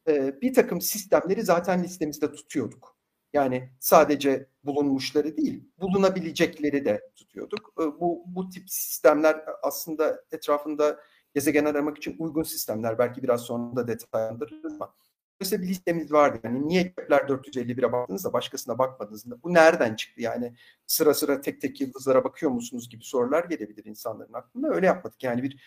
e, 0.08 0.40
bir 0.40 0.54
takım 0.54 0.80
sistemleri 0.80 1.42
zaten 1.42 1.84
listemizde 1.84 2.32
tutuyorduk. 2.32 2.96
Yani 3.32 3.70
sadece 3.80 4.48
bulunmuşları 4.64 5.36
değil, 5.36 5.64
bulunabilecekleri 5.80 6.84
de 6.84 7.10
tutuyorduk. 7.16 7.74
E, 7.80 7.82
bu, 8.00 8.24
bu 8.26 8.48
tip 8.48 8.70
sistemler 8.70 9.44
aslında 9.62 10.24
etrafında 10.32 11.00
gezegen 11.36 11.64
aramak 11.64 11.96
için 11.96 12.16
uygun 12.18 12.42
sistemler. 12.42 12.98
Belki 12.98 13.22
biraz 13.22 13.40
sonra 13.40 13.76
da 13.76 13.88
detaylandırırız 13.88 14.74
ama 14.74 14.94
Dolayısıyla 15.40 15.62
bir 15.64 15.68
listemiz 15.68 16.12
vardı. 16.12 16.40
Yani 16.44 16.68
niye 16.68 16.82
Kepler 16.82 17.20
451'e 17.20 17.92
baktınız 17.92 18.24
da 18.24 18.32
başkasına 18.32 18.78
bakmadınız 18.78 19.30
da 19.30 19.42
bu 19.42 19.54
nereden 19.54 19.94
çıktı? 19.94 20.22
Yani 20.22 20.54
sıra 20.86 21.14
sıra 21.14 21.40
tek 21.40 21.60
tek 21.60 21.80
yıldızlara 21.80 22.24
bakıyor 22.24 22.52
musunuz 22.52 22.88
gibi 22.88 23.04
sorular 23.04 23.44
gelebilir 23.44 23.84
insanların 23.84 24.32
aklına. 24.32 24.68
Öyle 24.68 24.86
yapmadık. 24.86 25.22
Yani 25.22 25.42
bir 25.42 25.62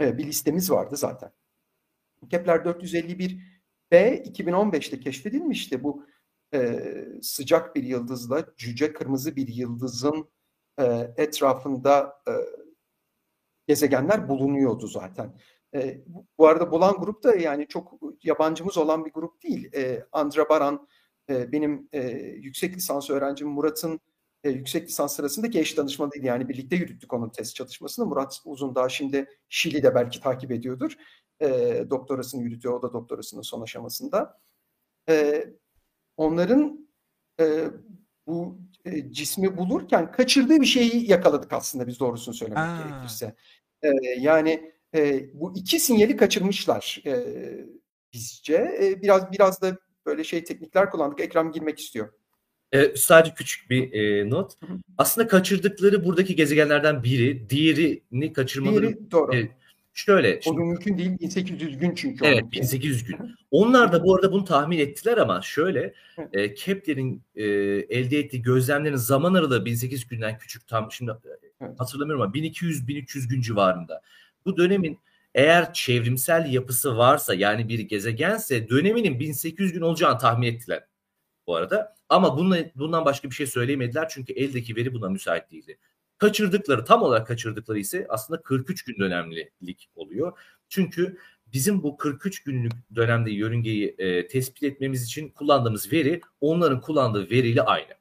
e, 0.00 0.18
bir 0.18 0.26
listemiz 0.26 0.70
vardı 0.70 0.96
zaten. 0.96 1.32
Kepler 2.30 2.64
451 2.64 3.62
B 3.90 4.16
2015'te 4.16 5.00
keşfedilmişti. 5.00 5.82
Bu 5.82 6.06
e, 6.54 6.80
sıcak 7.22 7.76
bir 7.76 7.82
yıldızla 7.82 8.44
cüce 8.56 8.92
kırmızı 8.92 9.36
bir 9.36 9.48
yıldızın 9.48 10.28
e, 10.78 10.84
etrafında 11.16 12.22
e, 12.28 12.32
gezegenler 13.66 14.28
bulunuyordu 14.28 14.86
zaten. 14.86 15.34
E, 15.74 16.00
bu 16.38 16.46
arada 16.46 16.70
bulan 16.70 16.94
grup 16.94 17.24
da 17.24 17.34
yani 17.34 17.66
çok 17.68 18.00
yabancımız 18.22 18.78
olan 18.78 19.04
bir 19.04 19.12
grup 19.12 19.42
değil. 19.42 19.74
E, 19.74 20.06
Andra 20.12 20.48
Baran 20.48 20.88
e, 21.30 21.52
benim 21.52 21.88
e, 21.92 22.08
yüksek 22.18 22.76
lisans 22.76 23.10
öğrencim 23.10 23.48
Murat'ın 23.48 24.00
e, 24.44 24.50
yüksek 24.50 24.88
lisans 24.88 25.16
sırasındaki 25.16 25.60
eş 25.60 25.76
danışmanıydı. 25.76 26.26
Yani 26.26 26.48
birlikte 26.48 26.76
yürüttük 26.76 27.12
onun 27.12 27.28
test 27.28 27.54
çalışmasını. 27.54 28.06
Murat 28.06 28.40
Uzundağ 28.44 28.88
şimdi 28.88 29.26
Şili'de 29.48 29.94
belki 29.94 30.20
takip 30.20 30.52
ediyordur. 30.52 30.92
E, 31.40 31.46
doktorasını 31.90 32.42
yürütüyor. 32.42 32.74
O 32.74 32.82
da 32.82 32.92
doktorasının 32.92 33.42
son 33.42 33.60
aşamasında. 33.60 34.40
E, 35.08 35.44
onların 36.16 36.88
e, 37.40 37.64
bu 38.26 38.58
e, 38.84 39.12
cismi 39.12 39.56
bulurken 39.56 40.12
kaçırdığı 40.12 40.60
bir 40.60 40.66
şeyi 40.66 41.10
yakaladık 41.10 41.52
aslında 41.52 41.86
biz 41.86 42.00
doğrusunu 42.00 42.34
söylemek 42.34 42.62
Aa. 42.62 42.82
gerekirse. 42.88 43.34
E, 43.82 43.88
yani 44.18 44.72
e, 44.94 45.30
bu 45.34 45.56
iki 45.56 45.80
sinyali 45.80 46.16
kaçırmışlar 46.16 47.02
e, 47.06 47.14
bizce. 48.12 48.76
E, 48.82 49.02
biraz 49.02 49.32
biraz 49.32 49.62
da 49.62 49.78
böyle 50.06 50.24
şey 50.24 50.44
teknikler 50.44 50.90
kullandık. 50.90 51.20
Ekrem 51.20 51.52
girmek 51.52 51.80
istiyor. 51.80 52.12
E, 52.72 52.96
sadece 52.96 53.34
küçük 53.34 53.70
bir 53.70 53.92
e, 53.92 54.30
not. 54.30 54.52
Aslında 54.98 55.28
kaçırdıkları 55.28 56.04
buradaki 56.04 56.36
gezegenlerden 56.36 57.02
biri, 57.04 57.50
diğerini 57.50 58.32
kaçırmaları 58.32 58.82
Diğeri, 58.82 59.10
doğru. 59.10 59.36
E, 59.36 59.48
Şöyle 59.94 60.38
O 60.38 60.40
şimdi 60.40 60.56
da 60.56 60.64
mümkün 60.64 60.98
değil. 60.98 61.18
1800 61.20 61.78
gün 61.78 61.94
çünkü. 61.94 62.26
Evet 62.26 62.42
onunki. 62.42 62.60
1800 62.60 63.04
gün. 63.04 63.16
Onlar 63.50 63.92
da 63.92 64.04
bu 64.04 64.14
arada 64.14 64.32
bunu 64.32 64.44
tahmin 64.44 64.78
ettiler 64.78 65.18
ama 65.18 65.42
şöyle 65.42 65.94
e, 66.32 66.54
Kepler'in 66.54 67.22
e, 67.36 67.44
elde 67.44 68.18
ettiği 68.18 68.42
gözlemlerin 68.42 68.96
zaman 68.96 69.34
aralığı 69.34 69.64
1800 69.64 70.06
günden 70.08 70.38
küçük 70.38 70.68
tam 70.68 70.92
şimdi 70.92 71.10
e, 71.10 71.64
hatırlamıyorum 71.78 72.22
ama 72.22 72.32
1200-1300 72.32 73.28
gün 73.28 73.40
civarında. 73.40 74.02
Bu 74.46 74.56
dönemin 74.56 74.98
eğer 75.34 75.72
çevrimsel 75.72 76.52
yapısı 76.52 76.96
varsa 76.96 77.34
yani 77.34 77.68
bir 77.68 77.78
gezegense 77.78 78.68
döneminin 78.68 79.20
1800 79.20 79.72
gün 79.72 79.80
olacağını 79.80 80.18
tahmin 80.18 80.46
ettiler 80.46 80.84
bu 81.46 81.56
arada. 81.56 81.94
Ama 82.08 82.38
bununla, 82.38 82.58
bundan 82.74 83.04
başka 83.04 83.30
bir 83.30 83.34
şey 83.34 83.46
söyleyemediler 83.46 84.08
çünkü 84.08 84.32
eldeki 84.32 84.76
veri 84.76 84.94
buna 84.94 85.08
müsait 85.08 85.50
değildi. 85.50 85.78
Kaçırdıkları 86.18 86.84
tam 86.84 87.02
olarak 87.02 87.26
kaçırdıkları 87.26 87.78
ise 87.78 88.06
aslında 88.08 88.42
43 88.42 88.84
gün 88.84 88.98
dönemlilik 88.98 89.88
oluyor. 89.94 90.38
Çünkü 90.68 91.18
bizim 91.52 91.82
bu 91.82 91.96
43 91.96 92.42
günlük 92.42 92.72
dönemde 92.94 93.30
yörüngeyi 93.30 93.94
e, 93.98 94.26
tespit 94.26 94.62
etmemiz 94.62 95.04
için 95.04 95.28
kullandığımız 95.28 95.92
veri 95.92 96.20
onların 96.40 96.80
kullandığı 96.80 97.30
veriyle 97.30 97.62
aynı. 97.62 97.92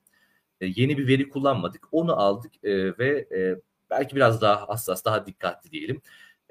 E, 0.61 0.65
yeni 0.75 0.97
bir 0.97 1.07
veri 1.07 1.29
kullanmadık. 1.29 1.87
Onu 1.91 2.19
aldık 2.19 2.63
e, 2.63 2.97
ve 2.97 3.27
e, 3.35 3.61
belki 3.89 4.15
biraz 4.15 4.41
daha 4.41 4.69
hassas, 4.69 5.05
daha 5.05 5.25
dikkatli 5.25 5.71
diyelim. 5.71 6.01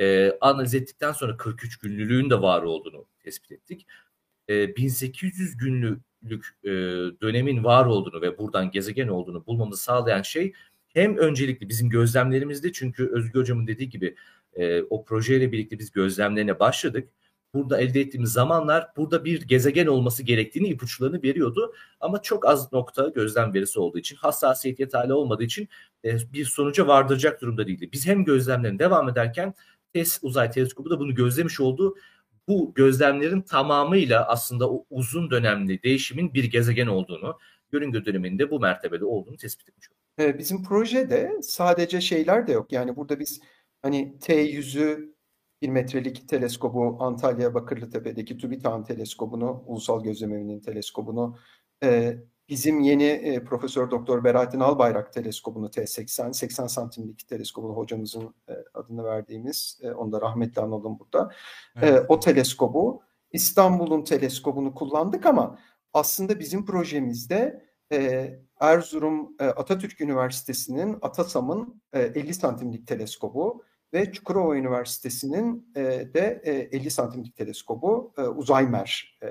E, 0.01 0.33
analiz 0.41 0.75
ettikten 0.75 1.13
sonra 1.13 1.37
43 1.37 1.77
günlülüğün 1.77 2.31
de 2.31 2.43
var 2.43 2.63
olduğunu 2.63 3.07
tespit 3.21 3.53
ettik. 3.53 3.87
E, 4.49 4.77
1800 4.77 5.57
günlük 5.57 6.47
e, 6.65 6.71
dönemin 7.23 7.65
var 7.65 7.87
olduğunu 7.87 8.23
ve 8.23 8.39
buradan 8.39 8.71
gezegen 8.71 9.09
olduğunu 9.09 9.47
bulmamızı 9.47 9.83
sağlayan 9.83 10.23
şey 10.23 10.53
hem 10.95 11.17
öncelikli 11.17 11.69
bizim 11.69 11.91
gözlemlerimizde 11.91 12.73
çünkü 12.73 13.11
Özgür 13.13 13.41
Hocam'ın 13.41 13.67
dediği 13.67 13.89
gibi 13.89 14.15
e, 14.55 14.83
o 14.83 15.05
projeyle 15.05 15.53
birlikte 15.53 15.79
biz 15.79 15.93
gözlemlerine 15.93 16.61
başladık. 16.61 17.09
Burada 17.55 17.81
elde 17.81 18.01
ettiğimiz 18.01 18.33
zamanlar 18.33 18.89
burada 18.97 19.25
bir 19.25 19.43
gezegen 19.43 19.87
olması 19.87 20.23
gerektiğini 20.23 20.69
ipuçlarını 20.69 21.23
veriyordu. 21.23 21.75
Ama 22.01 22.23
çok 22.23 22.47
az 22.47 22.73
nokta 22.73 23.09
gözlem 23.09 23.55
verisi 23.55 23.81
olduğu 23.81 23.99
için 23.99 24.17
hassasiyet 24.17 24.81
yeterli 24.81 25.13
olmadığı 25.13 25.45
için 25.45 25.69
e, 26.05 26.17
bir 26.33 26.45
sonuca 26.45 26.87
vardıracak 26.87 27.41
durumda 27.41 27.67
değildi. 27.67 27.89
Biz 27.93 28.07
hem 28.07 28.25
gözlemlerin 28.25 28.79
devam 28.79 29.09
ederken 29.09 29.55
TESS 29.95 30.19
uzay 30.23 30.51
teleskobu 30.51 30.91
da 30.91 31.01
bunu 31.01 31.15
gözlemiş 31.15 31.61
oldu. 31.61 31.95
Bu 32.49 32.73
gözlemlerin 32.75 33.43
tamamıyla 33.43 34.29
aslında 34.29 34.71
o 34.71 34.87
uzun 34.91 35.31
dönemli 35.31 35.83
değişimin 35.83 36.35
bir 36.35 36.45
gezegen 36.45 36.87
olduğunu, 36.87 37.39
yörünge 37.73 38.05
döneminde 38.05 38.51
bu 38.51 38.61
mertebede 38.61 39.05
olduğunu 39.05 39.37
tespit 39.37 39.69
etmiş 39.69 39.91
olduk. 39.91 40.02
Bizim 40.19 40.63
projede 40.63 41.33
sadece 41.43 42.01
şeyler 42.01 42.47
de 42.47 42.53
yok. 42.53 42.73
Yani 42.73 42.97
burada 42.97 43.19
biz 43.19 43.41
hani 43.83 44.17
T100'ü 44.21 45.13
bir 45.63 45.69
metrelik 45.69 46.29
teleskobu 46.29 46.97
Antalya 47.01 47.55
Bakırlıtepe'deki 47.55 48.39
TÜBİTAK 48.39 48.87
teleskobunu, 48.87 49.65
Ulusal 49.67 50.03
Gözlem 50.03 50.33
Evi'nin 50.33 50.61
teleskobunu, 50.61 51.37
e, 51.83 52.17
bizim 52.49 52.81
yeni 52.81 53.05
e, 53.05 53.45
Profesör 53.45 53.91
Doktor 53.91 54.25
Berattin 54.25 54.61
Albayrak 54.61 55.13
teleskobunu 55.13 55.67
T80, 55.67 56.33
80 56.35 56.67
santimlik 56.67 57.29
teleskobunu 57.29 57.77
hocamızın 57.77 58.35
e, 58.49 58.53
adını 58.75 59.05
verdiğimiz, 59.05 59.81
e, 59.83 59.91
onu 59.93 60.13
da 60.13 60.21
rahmetli 60.21 60.63
analım 60.63 60.99
burada. 60.99 61.31
E, 61.77 61.89
Evet. 61.89 62.07
o 62.09 62.21
teleskobu, 62.21 63.03
İstanbul'un 63.33 64.05
teleskobunu 64.05 64.75
kullandık 64.75 65.27
ama 65.27 65.59
aslında 65.95 66.41
bizim 66.41 66.67
projemizde 66.67 67.72
e, 67.93 68.31
Erzurum 68.61 69.37
e, 69.41 69.45
Atatürk 69.45 70.01
Üniversitesi'nin 70.01 70.99
Atasam'ın 71.03 71.83
e, 71.93 72.01
50 72.01 72.35
santimlik 72.35 72.87
teleskobu 72.87 73.65
ve 73.95 74.13
Çukurova 74.13 74.57
Üniversitesi'nin 74.57 75.73
e, 75.77 75.81
de 76.15 76.43
e, 76.45 76.53
50 76.53 76.91
santimlik 76.91 77.37
teleskobu 77.37 78.15
e, 78.19 78.23
Uzaymer 78.23 79.19
e, 79.23 79.27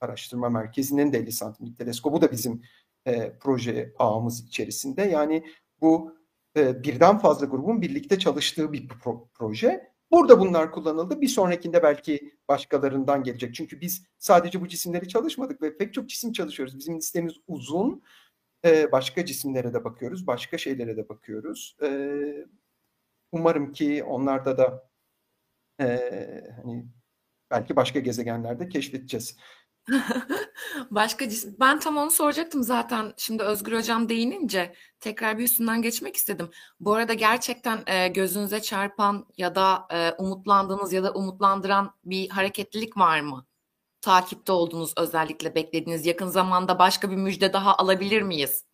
Araştırma 0.00 0.48
Merkezi'nin 0.48 1.12
de 1.12 1.18
50 1.18 1.32
santimlik 1.32 1.78
teleskobu 1.78 2.20
da 2.20 2.32
bizim 2.32 2.62
e, 3.06 3.38
proje 3.40 3.92
ağımız 3.98 4.46
içerisinde. 4.46 5.02
Yani 5.02 5.44
bu 5.80 6.16
e, 6.56 6.82
birden 6.82 7.18
fazla 7.18 7.46
grubun 7.46 7.82
birlikte 7.82 8.18
çalıştığı 8.18 8.72
bir 8.72 8.88
pro- 8.88 9.28
proje. 9.34 9.91
Burada 10.12 10.40
bunlar 10.40 10.72
kullanıldı. 10.72 11.20
Bir 11.20 11.28
sonrakinde 11.28 11.82
belki 11.82 12.34
başkalarından 12.48 13.22
gelecek. 13.22 13.54
Çünkü 13.54 13.80
biz 13.80 14.06
sadece 14.18 14.60
bu 14.60 14.68
cisimleri 14.68 15.08
çalışmadık 15.08 15.62
ve 15.62 15.76
pek 15.76 15.94
çok 15.94 16.08
cisim 16.08 16.32
çalışıyoruz. 16.32 16.78
Bizim 16.78 16.96
listemiz 16.96 17.34
uzun. 17.46 18.02
Ee, 18.64 18.92
başka 18.92 19.26
cisimlere 19.26 19.74
de 19.74 19.84
bakıyoruz, 19.84 20.26
başka 20.26 20.58
şeylere 20.58 20.96
de 20.96 21.08
bakıyoruz. 21.08 21.76
Ee, 21.82 22.46
umarım 23.32 23.72
ki 23.72 24.04
onlarda 24.04 24.58
da 24.58 24.90
ee, 25.80 26.44
hani 26.62 26.86
belki 27.50 27.76
başka 27.76 28.00
gezegenlerde 28.00 28.68
keşfedeceğiz. 28.68 29.36
Başka 30.90 31.28
cisim. 31.28 31.56
Ben 31.60 31.80
tam 31.80 31.96
onu 31.96 32.10
soracaktım 32.10 32.62
zaten. 32.62 33.14
Şimdi 33.16 33.42
Özgür 33.42 33.76
Hocam 33.76 34.08
değinince 34.08 34.74
tekrar 35.00 35.38
bir 35.38 35.44
üstünden 35.44 35.82
geçmek 35.82 36.16
istedim. 36.16 36.50
Bu 36.80 36.94
arada 36.94 37.14
gerçekten 37.14 37.82
e, 37.86 38.08
gözünüze 38.08 38.62
çarpan 38.62 39.26
ya 39.36 39.54
da 39.54 39.86
e, 39.90 40.12
umutlandığınız 40.18 40.92
ya 40.92 41.02
da 41.02 41.12
umutlandıran 41.12 41.94
bir 42.04 42.28
hareketlilik 42.28 42.96
var 42.96 43.20
mı? 43.20 43.46
Takipte 44.00 44.52
olduğunuz 44.52 44.92
özellikle 44.96 45.54
beklediğiniz 45.54 46.06
yakın 46.06 46.28
zamanda 46.28 46.78
başka 46.78 47.10
bir 47.10 47.16
müjde 47.16 47.52
daha 47.52 47.76
alabilir 47.76 48.22
miyiz? 48.22 48.64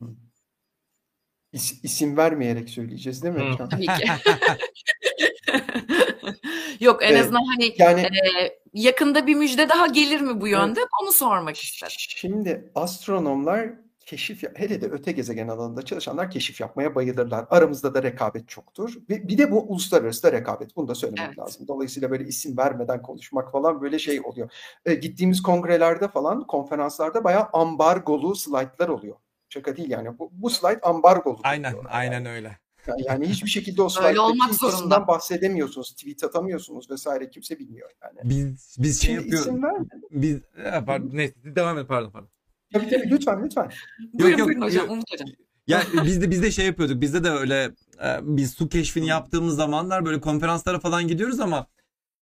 İs- 1.53 1.81
isim 1.83 2.17
vermeyerek 2.17 2.71
söyleyeceğiz 2.71 3.23
değil 3.23 3.35
mi? 3.35 3.57
Tabii 3.59 3.87
ki. 3.87 3.93
Yok 6.81 7.03
en 7.03 7.13
Evet, 7.13 7.21
azından 7.21 7.45
hani 7.45 7.75
Yani 7.79 8.01
e, 8.01 8.59
yakında 8.75 9.27
bir 9.27 9.35
müjde 9.35 9.69
daha 9.69 9.87
gelir 9.87 10.21
mi 10.21 10.41
bu 10.41 10.49
yönde? 10.49 10.81
Onu 11.03 11.13
sormak 11.13 11.57
istedim. 11.57 11.95
Şimdi 11.99 12.71
astronomlar 12.75 13.69
keşif 14.07 14.43
hele 14.55 14.81
de 14.81 14.87
öte 14.87 15.13
gezegen 15.13 15.49
alanında 15.49 15.83
çalışanlar 15.83 16.31
keşif 16.31 16.61
yapmaya 16.61 16.95
bayılırlar. 16.95 17.47
Aramızda 17.51 17.95
da 17.95 18.03
rekabet 18.03 18.49
çoktur. 18.49 18.95
Ve 19.11 19.29
bir 19.29 19.39
de 19.39 19.51
bu 19.51 19.61
uluslararası 19.63 20.23
da 20.23 20.33
rekabet. 20.33 20.77
Bunu 20.77 20.89
da 20.89 20.95
söylemek 20.95 21.27
Evet. 21.27 21.39
lazım. 21.39 21.69
Dolayısıyla 21.69 22.11
böyle 22.11 22.25
isim 22.25 22.57
vermeden 22.59 23.03
konuşmak 23.03 23.53
falan 23.53 23.81
böyle 23.81 23.99
şey 23.99 24.21
oluyor. 24.21 24.51
E, 24.87 24.95
gittiğimiz 24.95 25.43
kongrelerde 25.43 26.09
falan, 26.09 26.47
konferanslarda 26.47 27.25
bayağı 27.25 27.49
ambargolu 27.53 28.35
slaytlar 28.35 28.89
oluyor. 28.89 29.17
Şaka 29.49 29.77
değil 29.77 29.91
yani. 29.91 30.19
Bu, 30.19 30.31
bu 30.33 30.51
slayt 30.51 30.87
ambargolu 30.87 31.39
Aynen, 31.43 31.73
diyorlar 31.73 31.91
aynen 31.95 32.13
yani. 32.13 32.29
öyle. 32.29 32.59
Yani, 32.99 33.29
hiçbir 33.29 33.51
şekilde 33.51 33.83
o 33.83 33.89
Öyle 34.03 34.21
olmak 34.21 34.55
zorunda. 34.55 35.09
bahsedemiyorsunuz, 35.09 35.93
tweet 35.93 36.25
atamıyorsunuz 36.25 36.91
vesaire 36.91 37.31
kimse 37.31 37.59
bilmiyor 37.59 37.91
yani. 38.03 38.19
Biz 38.25 38.77
biz 38.79 39.03
şey 39.03 39.15
Şimdi 39.15 39.35
yapıyoruz. 39.35 39.89
Biz 40.11 40.37
e, 40.37 40.85
pardon, 40.87 41.11
neyse 41.13 41.35
devam 41.45 41.79
et 41.79 41.89
pardon 41.89 42.11
pardon. 42.11 42.29
Tabii 42.73 42.89
tabii 42.89 43.11
lütfen 43.11 43.45
lütfen. 43.45 43.71
Buyurun 44.13 44.39
yok, 44.39 44.49
buyurun 44.49 44.63
hocam, 44.63 44.85
yok. 44.85 44.93
Umut 44.93 45.13
hocam. 45.13 45.29
Ya 45.67 45.83
biz 46.05 46.23
de 46.23 46.31
biz 46.31 46.43
de 46.43 46.51
şey 46.51 46.67
yapıyorduk. 46.67 47.01
Bizde 47.01 47.25
de 47.25 47.31
öyle 47.31 47.71
e, 48.05 48.19
biz 48.23 48.51
su 48.51 48.69
keşfini 48.69 49.07
yaptığımız 49.07 49.57
zamanlar 49.57 50.05
böyle 50.05 50.21
konferanslara 50.21 50.81
falan 50.81 51.09
gidiyoruz 51.09 51.41
ama 51.41 51.67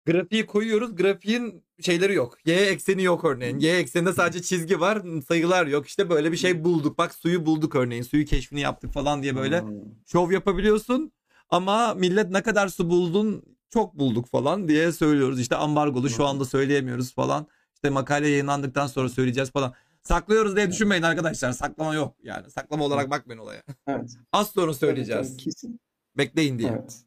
grafiği 0.07 0.45
koyuyoruz. 0.45 0.95
Grafiğin 0.95 1.63
şeyleri 1.81 2.13
yok. 2.13 2.37
Y 2.45 2.55
ekseni 2.55 3.03
yok 3.03 3.25
örneğin. 3.25 3.59
Y 3.59 3.77
ekseninde 3.77 4.13
sadece 4.13 4.41
çizgi 4.41 4.79
var, 4.79 5.01
sayılar 5.27 5.67
yok. 5.67 5.87
İşte 5.87 6.09
böyle 6.09 6.31
bir 6.31 6.37
şey 6.37 6.63
bulduk. 6.63 6.97
Bak 6.97 7.15
suyu 7.15 7.45
bulduk 7.45 7.75
örneğin. 7.75 8.03
Suyu 8.03 8.25
keşfini 8.25 8.61
yaptık 8.61 8.93
falan 8.93 9.23
diye 9.23 9.35
böyle 9.35 9.63
şov 10.05 10.31
yapabiliyorsun. 10.31 11.11
Ama 11.49 11.93
millet 11.93 12.29
ne 12.29 12.41
kadar 12.41 12.67
su 12.67 12.89
buldun 12.89 13.43
çok 13.69 13.93
bulduk 13.99 14.27
falan 14.27 14.67
diye 14.67 14.91
söylüyoruz. 14.91 15.39
İşte 15.39 15.55
ambargolu 15.55 16.09
şu 16.09 16.25
anda 16.25 16.45
söyleyemiyoruz 16.45 17.13
falan. 17.13 17.47
İşte 17.73 17.89
makale 17.89 18.27
yayınlandıktan 18.27 18.87
sonra 18.87 19.09
söyleyeceğiz 19.09 19.51
falan. 19.51 19.73
Saklıyoruz 20.03 20.55
diye 20.55 20.71
düşünmeyin 20.71 21.03
arkadaşlar. 21.03 21.51
Saklama 21.51 21.95
yok 21.95 22.15
yani. 22.23 22.51
Saklama 22.51 22.85
olarak 22.85 23.09
bakmayın 23.09 23.39
olaya. 23.39 23.63
Evet. 23.87 24.09
Az 24.31 24.49
sonra 24.49 24.73
söyleyeceğiz. 24.73 25.29
tabii, 25.31 25.43
kesin. 25.43 25.79
Bekleyin 26.17 26.59
diye. 26.59 26.69
Evet. 26.69 27.06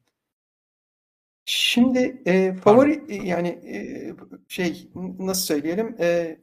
Şimdi 1.44 2.22
e, 2.26 2.54
favori 2.54 3.04
e, 3.08 3.14
yani 3.14 3.48
e, 3.48 4.12
şey 4.48 4.90
nasıl 5.18 5.42
söyleyelim 5.42 5.96
e, 6.00 6.38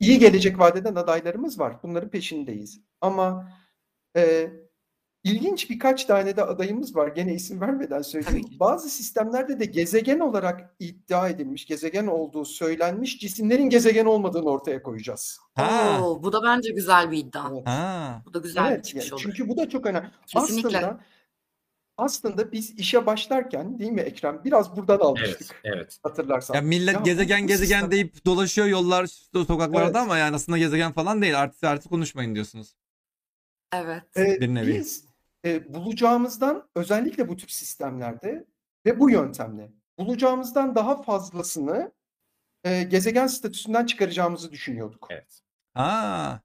iyi 0.00 0.18
gelecek 0.18 0.58
vadeden 0.58 0.94
adaylarımız 0.94 1.58
var. 1.58 1.76
Bunların 1.82 2.10
peşindeyiz. 2.10 2.80
Ama 3.00 3.52
e, 4.16 4.50
ilginç 5.24 5.70
birkaç 5.70 6.04
tane 6.04 6.36
de 6.36 6.44
adayımız 6.44 6.96
var. 6.96 7.08
Gene 7.08 7.34
isim 7.34 7.60
vermeden 7.60 8.02
söyleyeyim. 8.02 8.48
Bazı 8.60 8.88
sistemlerde 8.88 9.60
de 9.60 9.64
gezegen 9.64 10.20
olarak 10.20 10.74
iddia 10.78 11.28
edilmiş, 11.28 11.66
gezegen 11.66 12.06
olduğu 12.06 12.44
söylenmiş 12.44 13.18
cisimlerin 13.18 13.70
gezegen 13.70 14.04
olmadığını 14.04 14.50
ortaya 14.50 14.82
koyacağız. 14.82 15.38
Ha. 15.54 16.00
Oo, 16.02 16.22
bu 16.22 16.32
da 16.32 16.42
bence 16.42 16.72
güzel 16.72 17.10
bir 17.10 17.18
iddia. 17.18 17.50
Evet. 17.52 17.66
Ha. 17.68 18.22
Bu 18.26 18.34
da 18.34 18.38
güzel 18.38 18.64
bir 18.64 18.70
Evet, 18.70 18.84
çıkış 18.84 19.04
yani 19.04 19.14
olur. 19.14 19.22
çünkü 19.22 19.48
bu 19.48 19.56
da 19.56 19.68
çok 19.68 19.86
önemli. 19.86 20.08
Kesinlikle. 20.26 20.78
Aslında 20.78 21.00
aslında 22.00 22.52
biz 22.52 22.70
işe 22.78 23.06
başlarken 23.06 23.78
değil 23.78 23.90
mi 23.90 24.00
Ekrem? 24.00 24.44
Biraz 24.44 24.76
buradan 24.76 24.94
Evet, 24.94 25.04
almıştık. 25.04 25.60
evet. 25.64 25.98
Hatırlarsan. 26.02 26.54
Ya 26.54 26.60
millet 26.60 26.94
Ya 26.94 27.00
gezegen 27.00 27.46
gezegen 27.46 27.78
sistem- 27.80 27.90
deyip 27.90 28.24
dolaşıyor 28.24 28.66
yollar 28.66 29.06
sokaklarda 29.32 29.84
Evet. 29.84 29.96
ama 29.96 30.18
yani 30.18 30.36
aslında 30.36 30.58
gezegen 30.58 30.92
falan 30.92 31.22
değil. 31.22 31.40
Artık 31.40 31.64
artık 31.64 31.90
konuşmayın 31.90 32.34
diyorsunuz. 32.34 32.74
Evet. 33.74 34.02
Ee, 34.16 34.40
Bir 34.40 34.48
nevi. 34.54 34.74
Biz 34.74 35.04
e, 35.44 35.74
bulacağımızdan 35.74 36.68
özellikle 36.74 37.28
bu 37.28 37.36
tür 37.36 37.48
sistemlerde 37.48 38.44
ve 38.86 39.00
bu 39.00 39.10
yöntemle 39.10 39.72
bulacağımızdan 39.98 40.74
daha 40.74 41.02
fazlasını 41.02 41.92
e, 42.64 42.82
gezegen 42.82 43.26
statüsünden 43.26 43.86
çıkaracağımızı 43.86 44.52
düşünüyorduk. 44.52 45.06
Evet. 45.10 45.40
Aa. 45.74 46.38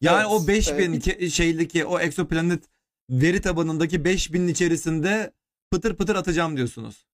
Yani 0.00 0.16
Evet, 0.16 0.26
o 0.30 0.48
5000 0.48 1.02
e, 1.18 1.30
şeydeki 1.30 1.84
o 1.84 2.00
exoplanet 2.00 2.64
veri 3.10 3.40
tabanındaki 3.40 3.96
5000'in 3.96 4.48
içerisinde 4.48 5.32
pıtır 5.70 5.96
pıtır 5.96 6.16
atacağım 6.16 6.56
diyorsunuz. 6.56 7.06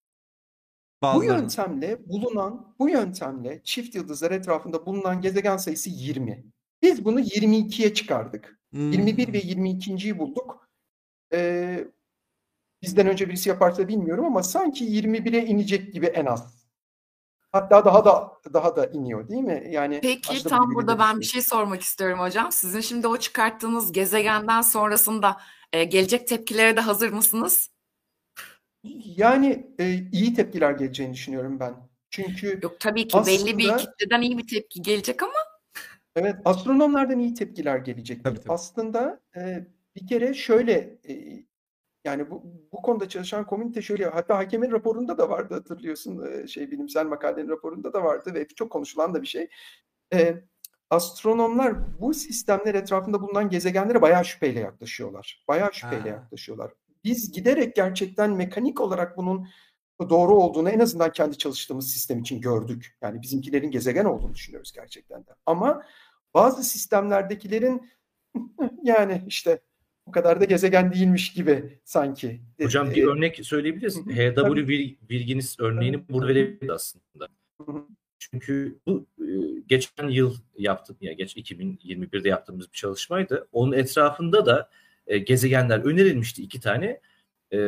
Bu 1.03 1.07
Bazılarını. 1.07 1.41
yöntemle 1.41 2.09
bulunan, 2.09 2.75
bu 2.79 2.89
yöntemle 2.89 3.61
çift 3.65 3.95
yıldızlar 3.95 4.31
etrafında 4.31 4.87
bulunan 4.87 5.21
gezegen 5.21 5.57
sayısı 5.57 5.91
20. 5.91 6.45
Biz 6.83 7.05
bunu 7.05 7.21
22'ye 7.21 7.95
çıkardık. 7.95 8.61
Hmm. 8.71 8.93
21 8.93 9.33
ve 9.33 9.41
22.yi 9.41 10.19
bulduk. 10.19 10.69
Ee, 11.33 11.85
bizden 12.83 13.07
önce 13.07 13.29
birisi 13.29 13.49
yaparsa 13.49 13.89
bilmiyorum 13.89 14.25
ama 14.25 14.43
sanki 14.43 14.85
21'e 14.85 15.47
inecek 15.47 15.93
gibi 15.93 16.07
en 16.07 16.27
az. 16.27 16.67
Hatta 17.53 17.85
daha 17.85 18.05
da 18.05 18.33
daha 18.53 18.77
da 18.77 18.87
iniyor 18.87 19.29
değil 19.29 19.43
mi? 19.43 19.67
Yani 19.71 20.01
Peki 20.03 20.45
tam 20.45 20.75
burada 20.75 20.99
ben 20.99 21.21
bir 21.21 21.25
şey 21.25 21.43
sormak 21.43 21.83
istiyorum 21.83 22.19
hocam. 22.19 22.53
Sizin 22.53 22.81
şimdi 22.81 23.07
o 23.07 23.17
çıkarttığınız 23.17 23.93
gezegenden 23.93 24.61
sonrasında 24.61 25.37
e, 25.77 25.85
gelecek 25.85 26.29
tepkilere 26.29 26.77
de 26.77 26.81
hazır 26.81 27.13
mısınız? 27.13 27.71
Yani 29.05 29.75
e, 29.79 29.95
iyi 30.13 30.35
tepkiler 30.35 30.73
geleceğini 30.73 31.15
düşünüyorum 31.15 31.61
ben. 31.61 31.75
Çünkü 32.11 32.61
Yok 32.63 32.81
tabii 32.81 33.09
ki 33.09 33.19
belli 33.27 33.59
bir 33.59 33.69
Aslında- 33.69 33.77
kitleden 33.93 34.23
iyi 34.23 34.39
bir 34.39 34.47
tepki 34.47 34.83
gelecek 34.83 35.23
ama 35.23 35.33
Evet, 36.17 36.37
astronomlardan 36.45 37.19
iyi 37.19 37.35
tepkiler 37.35 37.79
gelecektir. 37.79 38.25
Tabii, 38.25 38.39
tabii. 38.41 38.53
Aslında 38.53 39.21
e, 39.37 39.67
bir 39.97 40.07
kere 40.07 40.35
şöyle 40.35 40.99
e, 41.09 41.45
yani 42.05 42.31
bu 42.31 42.43
bu 42.73 42.83
konuda 42.83 43.09
çalışan 43.09 43.47
komünite 43.47 43.83
şöyle 43.83 44.07
hatta 44.07 44.39
hakemin 44.39 44.71
raporunda 44.71 45.19
da 45.19 45.29
vardı 45.31 45.55
hatırlıyorsun 45.55 46.27
e, 46.33 46.47
şey 46.47 46.71
bilimsel 46.71 47.07
makalenin 47.07 47.49
raporunda 47.49 47.93
da 47.93 48.05
vardı 48.05 48.35
ve 48.35 48.49
çok 48.49 48.71
konuşulan 48.71 49.15
da 49.15 49.23
bir 49.23 49.27
şey. 49.27 49.49
E, 50.15 50.35
astronomlar 50.91 52.01
bu 52.01 52.15
sistemler 52.15 52.75
etrafında 52.75 53.21
bulunan 53.23 53.49
gezegenlere 53.51 54.03
bayağı 54.03 54.25
şüpheyle 54.25 54.61
yaklaşıyorlar. 54.61 55.45
Bayağı 55.49 55.75
şüpheyle 55.75 56.03
Ha. 56.11 56.17
yaklaşıyorlar. 56.17 56.73
Biz 57.05 57.33
giderek 57.33 57.77
gerçekten 57.77 58.31
mekanik 58.33 58.81
olarak 58.81 59.17
bunun 59.17 59.49
doğru 60.11 60.35
olduğunu 60.35 60.71
en 60.71 60.79
azından 60.81 61.13
kendi 61.13 61.39
çalıştığımız 61.39 61.91
sistem 61.91 62.21
için 62.21 62.41
gördük. 62.41 62.97
Yani 63.03 63.23
bizimkilerin 63.23 63.71
gezegen 63.71 64.05
olduğunu 64.05 64.35
düşünüyoruz 64.35 64.73
gerçekten 64.73 65.21
de. 65.27 65.31
Ama 65.47 65.83
bazı 66.35 66.65
sistemlerdekilerin 66.65 67.91
yani 68.83 69.23
işte 69.27 69.61
o 70.07 70.11
kadar 70.11 70.41
da 70.41 70.45
gezegen 70.45 70.93
değilmiş 70.93 71.33
gibi 71.33 71.81
sanki. 71.85 72.41
Hocam 72.63 72.91
Ee, 72.91 72.95
bir 72.95 73.05
örnek 73.05 73.47
söyleyebiliriz. 73.47 73.97
HW 74.07 74.97
Virginis 75.11 75.61
örneğini 75.61 76.09
burada 76.09 76.29
verebiliriz 76.29 76.71
aslında. 76.71 77.29
Çünkü 78.19 78.79
bu 78.87 79.07
e, 79.21 79.27
geçen 79.67 80.09
yıl 80.09 80.37
yaptım 80.59 80.97
ya 81.01 81.13
geç 81.13 81.37
2021'de 81.37 82.29
yaptığımız 82.29 82.73
bir 82.73 82.77
çalışmaydı. 82.77 83.49
Onun 83.53 83.73
etrafında 83.73 84.47
da 84.47 84.71
e, 85.07 85.19
gezegenler 85.19 85.79
önerilmişti 85.79 86.43
iki 86.43 86.61
tane. 86.61 87.01
E, 87.53 87.59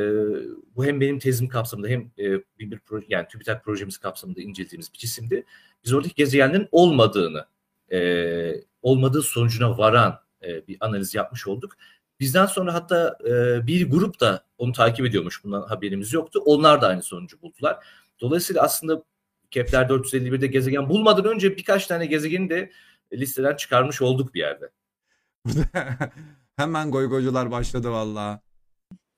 bu 0.77 0.85
hem 0.85 1.01
benim 1.01 1.19
tezim 1.19 1.49
kapsamında 1.49 1.89
hem 1.89 2.01
e, 2.19 2.33
bir, 2.59 2.71
bir 2.71 2.79
proje 2.79 3.07
yani 3.09 3.27
TÜBİTAK 3.29 3.65
projemiz 3.65 3.99
kapsamında 3.99 4.41
incelediğimiz 4.41 4.93
bir 4.93 4.99
cisimdi. 4.99 5.45
Biz 5.85 5.93
oradaki 5.93 6.15
gezegenlerin 6.15 6.69
olmadığını 6.73 7.47
e, 7.93 8.61
olmadığı 8.83 9.23
sonucuna 9.23 9.79
varan 9.79 10.21
e, 10.43 10.67
bir 10.67 10.77
analiz 10.81 11.15
yapmış 11.15 11.47
olduk. 11.47 11.77
Bizden 12.21 12.47
sonra 12.47 12.75
hatta 12.75 13.19
e, 13.25 13.67
bir 13.67 13.91
grup 13.91 14.21
da 14.21 14.45
onu 14.59 14.73
takip 14.73 15.07
ediyormuş. 15.07 15.45
Bundan 15.45 15.63
haberimiz 15.63 16.13
yoktu. 16.13 16.43
Onlar 16.45 16.83
da 16.83 16.87
aynı 16.87 17.03
sonucu 17.03 17.43
buldular. 17.43 17.87
Dolayısıyla 18.21 18.63
aslında 18.63 19.03
Kepler 19.51 19.89
451'de 19.89 20.47
gezegen 20.47 20.89
bulmadan 20.89 21.25
önce 21.25 21.57
birkaç 21.57 21.87
tane 21.87 22.07
gezegeni 22.07 22.51
de 22.51 22.71
listeden 23.13 23.57
çıkarmış 23.57 24.03
olduk 24.03 24.35
bir 24.35 24.41
yerde. 24.41 24.71
Hemen 26.57 26.91
goygoycular 26.91 27.51
başladı 27.51 27.91
valla. 27.91 28.41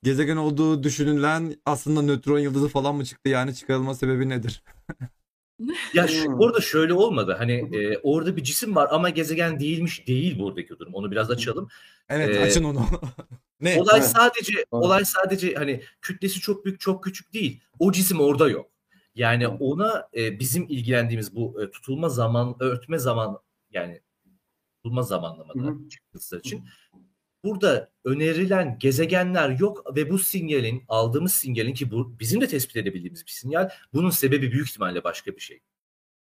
Gezegen 0.02 0.36
olduğu 0.36 0.82
düşünülen 0.82 1.54
aslında 1.64 2.02
nötron 2.02 2.38
yıldızı 2.38 2.68
falan 2.68 2.94
mı 2.94 3.04
çıktı 3.04 3.28
yani 3.28 3.54
çıkarılma 3.54 3.94
sebebi 3.94 4.28
nedir? 4.28 4.62
Ya 5.94 6.08
şu, 6.08 6.24
Hmm. 6.24 6.40
orada 6.40 6.60
şöyle 6.60 6.92
olmadı. 6.92 7.34
Hani 7.38 7.52
e, 7.52 7.98
orada 7.98 8.36
bir 8.36 8.42
cisim 8.42 8.76
var 8.76 8.88
ama 8.90 9.10
gezegen 9.10 9.60
değilmiş 9.60 10.06
değil 10.06 10.38
buradaki 10.38 10.78
durum. 10.78 10.94
Onu 10.94 11.10
biraz 11.10 11.30
açalım. 11.30 11.68
Evet 12.08 12.36
Ee, 12.36 12.40
açın 12.40 12.64
onu. 12.64 12.86
ne? 13.60 13.80
Olay 13.80 13.98
Evet. 14.00 14.08
sadece 14.08 14.64
olay 14.70 15.04
sadece 15.04 15.54
hani 15.54 15.82
kütlesi 16.02 16.40
çok 16.40 16.64
büyük 16.64 16.80
çok 16.80 17.04
küçük 17.04 17.32
değil. 17.32 17.60
O 17.78 17.92
cisim 17.92 18.20
orada 18.20 18.48
yok. 18.48 18.69
Yani 19.20 19.48
ona 19.48 20.08
e, 20.16 20.40
bizim 20.40 20.66
ilgilendiğimiz 20.68 21.36
bu 21.36 21.62
e, 21.62 21.70
tutulma 21.70 22.08
zaman 22.08 22.56
örtme 22.60 22.98
zaman 22.98 23.38
yani 23.70 24.00
tutulma 24.76 25.02
zamanlamada 25.02 25.58
yıldızlar 25.58 26.38
için 26.38 26.64
burada 27.44 27.90
önerilen 28.04 28.78
gezegenler 28.78 29.50
yok 29.50 29.96
ve 29.96 30.10
bu 30.10 30.18
sinyalin 30.18 30.84
aldığımız 30.88 31.32
sinyalin 31.32 31.74
ki 31.74 31.90
bu 31.90 32.18
bizim 32.20 32.40
de 32.40 32.48
tespit 32.48 32.76
edebildiğimiz 32.76 33.26
bir 33.26 33.30
sinyal 33.30 33.70
bunun 33.92 34.10
sebebi 34.10 34.52
büyük 34.52 34.68
ihtimalle 34.68 35.04
başka 35.04 35.36
bir 35.36 35.40
şey. 35.40 35.60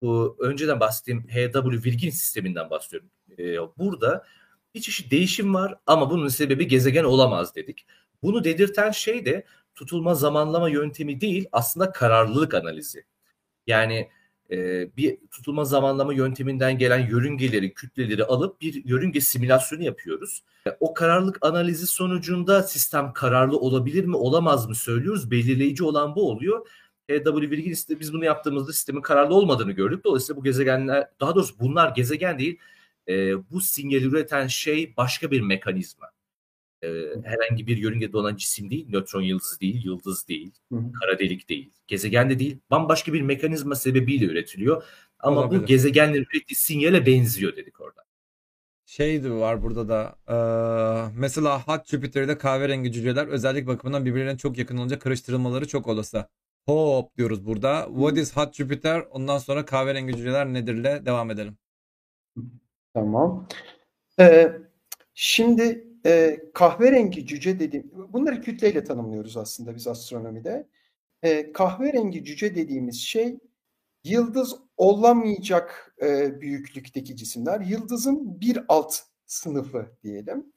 Bu 0.02 0.36
önceden 0.40 0.80
bahsettiğim 0.80 1.28
HW 1.28 1.84
Virgin 1.84 2.10
sisteminden 2.10 2.70
bahsediyorum. 2.70 3.10
Ee, 3.38 3.58
burada 3.78 4.26
bir 4.74 4.80
çeşit 4.80 5.10
değişim 5.10 5.54
var 5.54 5.78
ama 5.86 6.10
bunun 6.10 6.28
sebebi 6.28 6.68
gezegen 6.68 7.04
olamaz 7.04 7.54
dedik. 7.54 7.86
Bunu 8.22 8.44
dedirten 8.44 8.90
şey 8.90 9.26
de 9.26 9.46
tutulma 9.76 10.14
zamanlama 10.14 10.68
yöntemi 10.68 11.20
değil 11.20 11.48
aslında 11.52 11.92
kararlılık 11.92 12.54
analizi. 12.54 13.04
Yani 13.66 14.10
e, 14.50 14.88
bir 14.96 15.18
tutulma 15.30 15.64
zamanlama 15.64 16.14
yönteminden 16.14 16.78
gelen 16.78 17.08
yörüngeleri, 17.08 17.74
kütleleri 17.74 18.24
alıp 18.24 18.60
bir 18.60 18.84
yörünge 18.84 19.20
simülasyonu 19.20 19.82
yapıyoruz. 19.82 20.42
O 20.80 20.94
kararlılık 20.94 21.38
analizi 21.40 21.86
sonucunda 21.86 22.62
sistem 22.62 23.12
kararlı 23.12 23.58
olabilir 23.58 24.04
mi, 24.04 24.16
olamaz 24.16 24.68
mı 24.68 24.74
söylüyoruz. 24.74 25.30
Belirleyici 25.30 25.84
olan 25.84 26.14
bu 26.16 26.30
oluyor. 26.30 26.66
HW 27.10 27.50
Virginis'te 27.50 28.00
biz 28.00 28.12
bunu 28.12 28.24
yaptığımızda 28.24 28.72
sistemin 28.72 29.00
kararlı 29.00 29.34
olmadığını 29.34 29.72
gördük. 29.72 30.04
Dolayısıyla 30.04 30.40
bu 30.40 30.44
gezegenler, 30.44 31.08
daha 31.20 31.34
doğrusu 31.34 31.58
bunlar 31.58 31.94
gezegen 31.94 32.38
değil, 32.38 32.58
e, 33.08 33.34
bu 33.50 33.60
sinyali 33.60 34.04
üreten 34.04 34.46
şey 34.46 34.96
başka 34.96 35.30
bir 35.30 35.40
mekanizma. 35.40 36.15
E, 36.82 36.88
herhangi 37.24 37.66
bir 37.66 37.76
yörüngede 37.76 38.16
olan 38.16 38.36
cisim 38.36 38.70
değil, 38.70 38.86
nötron 38.90 39.22
yıldızı 39.22 39.60
değil, 39.60 39.84
yıldız 39.84 40.28
değil, 40.28 40.50
Hı 40.72 40.76
hı. 40.78 40.92
kara 40.92 41.18
delik 41.18 41.48
değil, 41.48 41.70
gezegen 41.86 42.30
de 42.30 42.38
değil, 42.38 42.58
bambaşka 42.70 43.12
bir 43.12 43.20
mekanizma 43.22 43.74
sebebiyle 43.74 44.24
üretiliyor. 44.24 44.82
Ama 45.18 45.40
Olabilir. 45.40 45.62
bu 45.62 45.66
gezegenlerin 45.66 46.26
ürettiği 46.34 46.56
sinyale 46.56 47.06
benziyor 47.06 47.56
dedik 47.56 47.80
orada. 47.80 48.06
Şey 48.86 49.24
de 49.24 49.30
var 49.30 49.62
burada 49.62 49.88
da. 49.88 50.16
eee, 50.28 51.12
mesela 51.18 51.62
Hot 51.62 51.86
Jüpiter'de 51.88 52.38
kahverengi 52.38 52.92
cüceler 52.92 53.26
özellik 53.28 53.66
bakımından 53.66 54.04
birbirlerine 54.04 54.36
çok 54.38 54.58
yakın 54.58 54.76
olunca 54.76 54.98
karıştırılmaları 54.98 55.68
çok 55.68 55.86
olası. 55.86 56.26
Hop 56.66 57.16
diyoruz 57.16 57.46
burada. 57.46 57.86
What 57.88 58.18
is 58.18 58.36
Hot 58.36 58.54
Jupiter? 58.54 59.00
Ondan 59.10 59.38
sonra 59.38 59.64
kahverengi 59.64 60.16
cüceler 60.16 60.46
nedirle 60.46 61.02
devam 61.06 61.30
edelim. 61.30 61.56
Tamam. 62.94 63.48
Ee, 64.20 64.52
şimdi 65.14 65.86
e, 66.06 66.40
kahverengi 66.54 67.26
cüce 67.26 67.60
dediğim, 67.60 67.90
bunları 68.12 68.40
kütleyle 68.40 68.84
tanımlıyoruz 68.84 69.36
aslında 69.36 69.74
biz 69.76 69.86
astronomide. 69.86 70.68
Ee, 71.22 71.52
kahverengi 71.52 72.24
cüce 72.24 72.54
dediğimiz 72.54 73.00
şey 73.00 73.38
yıldız 74.04 74.56
olamayacak 74.76 75.96
e, 76.02 76.40
büyüklükteki 76.40 77.16
cisimler. 77.16 77.60
Yıldızın 77.60 78.40
bir 78.40 78.64
alt 78.68 78.96
sınıfı 79.26 79.96
diyelim. 80.02 80.52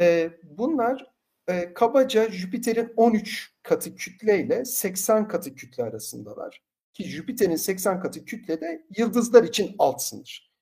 Ee, 0.00 0.30
bunlar 0.44 1.12
e, 1.48 1.74
kabaca 1.74 2.30
Jüpiter'in 2.30 2.92
13 2.96 3.54
katı 3.62 3.94
kütle 3.94 4.44
ile 4.44 4.64
80 4.64 5.28
katı 5.28 5.54
kütle 5.54 5.82
arasındalar. 5.82 6.62
Ki 6.92 7.04
Jüpiter'in 7.04 7.56
80 7.56 8.00
katı 8.00 8.24
kütle 8.24 8.60
de 8.60 8.86
yıldızlar 8.96 9.44
için 9.44 9.74
alt 9.78 10.02
sınır. 10.02 10.52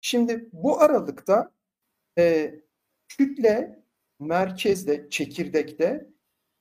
Şimdi 0.00 0.48
bu 0.52 0.80
aralıkta 0.80 1.52
e, 2.18 2.54
kütle 3.08 3.84
merkezde, 4.18 5.10
çekirdekte 5.10 6.06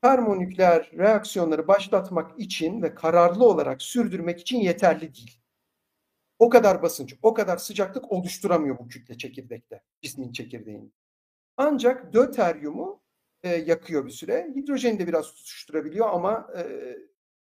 termonükleer 0.01 0.91
reaksiyonları 0.97 1.67
başlatmak 1.67 2.39
için 2.39 2.81
ve 2.81 2.95
kararlı 2.95 3.45
olarak 3.45 3.81
sürdürmek 3.81 4.39
için 4.39 4.57
yeterli 4.57 5.01
değil. 5.15 5.41
O 6.39 6.49
kadar 6.49 6.81
basınç, 6.81 7.15
o 7.21 7.33
kadar 7.33 7.57
sıcaklık 7.57 8.11
oluşturamıyor 8.11 8.77
bu 8.77 8.87
kütle 8.87 9.17
çekirdekte, 9.17 9.83
cismin 10.01 10.31
çekirdeğinde. 10.31 10.91
Ancak 11.57 12.13
döteryumu 12.13 13.01
e, 13.43 13.49
yakıyor 13.49 14.05
bir 14.05 14.11
süre. 14.11 14.51
Hidrojeni 14.55 14.99
de 14.99 15.07
biraz 15.07 15.33
tutuşturabiliyor 15.33 16.09
ama 16.09 16.47
e, 16.57 16.63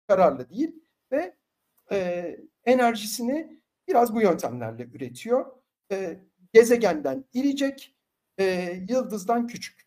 kararlı 0.07 0.49
değil 0.49 0.75
ve 1.11 1.35
e, 1.91 2.37
enerjisini 2.65 3.61
biraz 3.87 4.15
bu 4.15 4.21
yöntemlerle 4.21 4.83
üretiyor. 4.93 5.45
E, 5.91 6.19
gezegenden 6.53 7.25
iricek, 7.33 7.95
e, 8.39 8.73
yıldızdan 8.89 9.47
küçük. 9.47 9.83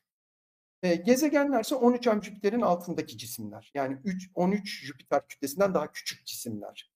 E, 0.82 0.94
gezegenlerse 0.94 1.74
13M 1.74 2.22
Jüpiter'in 2.22 2.60
altındaki 2.60 3.18
cisimler. 3.18 3.70
Yani 3.74 3.98
3, 4.04 4.30
13 4.34 4.84
Jüpiter 4.86 5.28
kütlesinden 5.28 5.74
daha 5.74 5.92
küçük 5.92 6.26
cisimler. 6.26 6.92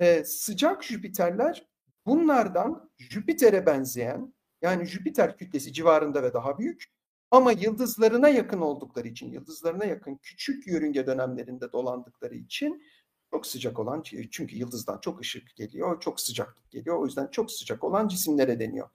E, 0.00 0.24
sıcak 0.24 0.84
Jüpiterler 0.84 1.68
bunlardan 2.06 2.90
Jüpiter'e 2.98 3.66
benzeyen 3.66 4.34
yani 4.62 4.84
Jüpiter 4.86 5.36
kütlesi 5.36 5.72
civarında 5.72 6.22
ve 6.22 6.34
daha 6.34 6.58
büyük 6.58 6.92
ama 7.30 7.52
yıldızlarına 7.52 8.28
yakın 8.28 8.60
oldukları 8.60 9.08
için, 9.08 9.32
yıldızlarına 9.32 9.84
yakın 9.84 10.16
küçük 10.22 10.66
yörünge 10.66 11.06
dönemlerinde 11.06 11.72
dolandıkları 11.72 12.34
için 12.34 12.82
çok 13.30 13.46
sıcak 13.46 13.78
olan, 13.78 14.02
çünkü 14.30 14.56
yıldızdan 14.56 14.98
çok 15.00 15.20
ışık 15.20 15.56
geliyor, 15.56 16.00
çok 16.00 16.20
sıcaklık 16.20 16.70
geliyor. 16.70 16.98
O 16.98 17.04
yüzden 17.04 17.26
çok 17.26 17.50
sıcak 17.50 17.84
olan 17.84 18.08
cisimlere 18.08 18.60
deniyor. 18.60 18.88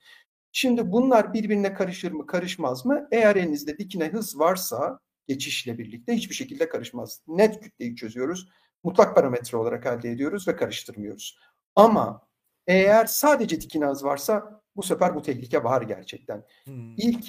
Şimdi 0.52 0.92
bunlar 0.92 1.34
birbirine 1.34 1.74
karışır 1.74 2.12
mı, 2.12 2.26
karışmaz 2.26 2.86
mı? 2.86 3.08
Eğer 3.12 3.36
elinizde 3.36 3.78
dikine 3.78 4.08
hız 4.08 4.38
varsa 4.38 5.00
geçişle 5.26 5.78
birlikte 5.78 6.14
hiçbir 6.14 6.34
şekilde 6.34 6.68
karışmaz. 6.68 7.22
Net 7.26 7.60
kütleyi 7.60 7.96
çözüyoruz. 7.96 8.48
Mutlak 8.84 9.14
parametre 9.14 9.58
olarak 9.58 9.86
elde 9.86 10.10
ediyoruz 10.10 10.48
ve 10.48 10.56
karıştırmıyoruz. 10.56 11.38
Ama 11.76 12.28
eğer 12.66 13.06
sadece 13.06 13.60
dikine 13.60 13.86
hız 13.86 14.04
varsa 14.04 14.62
bu 14.76 14.82
sefer 14.82 15.14
bu 15.14 15.22
tehlike 15.22 15.64
var 15.64 15.82
gerçekten. 15.82 16.44
Hmm. 16.64 16.94
İlk 16.96 17.26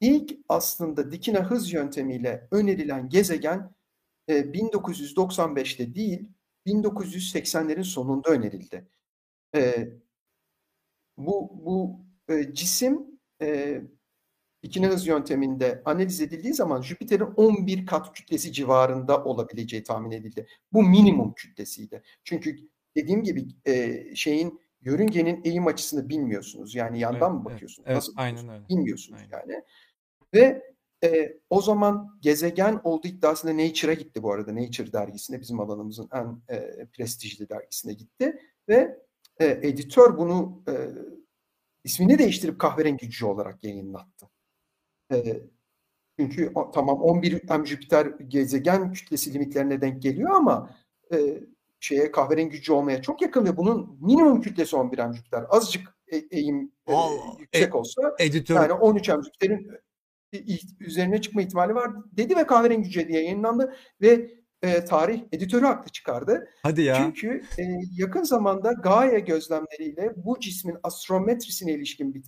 ilk 0.00 0.32
aslında 0.48 1.12
dikine 1.12 1.38
hız 1.38 1.72
yöntemiyle 1.72 2.48
önerilen 2.50 3.08
gezegen 3.08 3.74
e, 4.28 4.32
1995'te 4.38 5.94
değil 5.94 6.28
1980'lerin 6.66 7.84
sonunda 7.84 8.30
önerildi. 8.30 8.88
E, 9.54 9.88
bu 11.16 11.50
bu 11.66 12.00
e, 12.30 12.54
cisim 12.54 13.20
e, 13.42 13.80
dikine 14.62 14.86
hız 14.86 15.06
yönteminde 15.06 15.82
analiz 15.84 16.20
edildiği 16.20 16.54
zaman 16.54 16.82
Jüpiter'in 16.82 17.24
11 17.36 17.86
kat 17.86 18.12
kütlesi 18.12 18.52
civarında 18.52 19.24
olabileceği 19.24 19.82
tahmin 19.82 20.10
edildi. 20.10 20.46
Bu 20.72 20.82
minimum 20.82 21.32
kütlesiydi. 21.34 22.02
Çünkü 22.24 22.56
dediğim 22.96 23.22
gibi 23.22 23.46
e, 23.66 24.04
şeyin 24.14 24.60
yörüngenin 24.80 25.40
eğim 25.44 25.66
açısını 25.66 26.08
bilmiyorsunuz. 26.08 26.74
Yani 26.74 27.00
yandan 27.00 27.30
Evet, 27.32 27.40
mı 27.40 27.44
bakıyorsunuz? 27.44 27.86
evet, 27.86 27.96
Nasıl 27.96 28.12
aynen 28.16 28.48
öyle. 28.48 28.68
Bilmiyorsunuz 28.68 29.20
Aynen. 29.22 29.48
yani. 29.48 29.62
Ve 30.34 30.62
e, 31.04 31.38
o 31.50 31.62
zaman 31.62 32.18
gezegen 32.20 32.80
olduğu 32.84 33.08
iddiasında 33.08 33.56
Nature'a 33.56 33.94
gitti 33.94 34.22
bu 34.22 34.32
arada. 34.32 34.54
Nature 34.54 34.92
dergisine 34.92 35.40
bizim 35.40 35.60
alanımızın 35.60 36.08
en 36.12 36.54
e, 36.56 36.86
prestijli 36.92 37.48
dergisine 37.48 37.92
gitti 37.92 38.38
ve 38.68 38.98
e, 39.40 39.46
editör 39.46 40.18
bunu 40.18 40.62
e, 40.68 40.72
ismini 41.84 42.18
değiştirip 42.18 42.58
kahverengi 42.58 43.10
cüce 43.10 43.26
olarak 43.26 43.64
yayınlattı. 43.64 44.30
E, 45.12 45.40
çünkü 46.18 46.52
o, 46.54 46.70
tamam 46.70 47.02
11 47.02 47.50
M 47.58 47.66
Jüpiter 47.66 48.06
gezegen 48.06 48.92
kütlesi 48.92 49.34
limitlerine 49.34 49.80
denk 49.80 50.02
geliyor 50.02 50.30
ama 50.30 50.70
e, 51.12 51.40
şeye 51.80 52.12
kahverengi 52.12 52.56
cüce 52.56 52.72
olmaya 52.72 53.02
çok 53.02 53.22
yakın 53.22 53.44
ve 53.44 53.56
bunun 53.56 53.98
minimum 54.00 54.40
kütlesi 54.40 54.76
11 54.76 54.98
M 54.98 55.12
Jüpiter. 55.12 55.44
Azıcık 55.48 55.94
e, 56.08 56.16
eğim 56.16 56.72
e, 56.86 56.92
yüksek 57.38 57.74
olsa 57.74 58.02
Editör 58.18 58.54
yani 58.54 58.72
13 58.72 59.08
M 59.08 59.22
Jüpiter'in 59.22 59.70
üzerine 60.80 61.20
çıkma 61.20 61.42
ihtimali 61.42 61.74
var 61.74 61.90
dedi 62.12 62.36
ve 62.36 62.46
kahverengi 62.46 62.84
cüce 62.84 63.08
diye 63.08 63.22
yayınlandı 63.22 63.74
ve 64.00 64.39
e, 64.62 64.84
tarih 64.84 65.22
editörü 65.32 65.66
haklı 65.66 65.90
çıkardı. 65.90 66.48
hadi 66.62 66.82
ya. 66.82 66.94
Çünkü 66.94 67.44
e, 67.58 67.62
yakın 67.96 68.22
zamanda 68.22 68.72
Gaia 68.72 69.18
gözlemleriyle 69.18 70.12
bu 70.16 70.40
cismin 70.40 70.76
astrometrisine 70.82 71.72
ilişkin 71.72 72.14
bir 72.14 72.22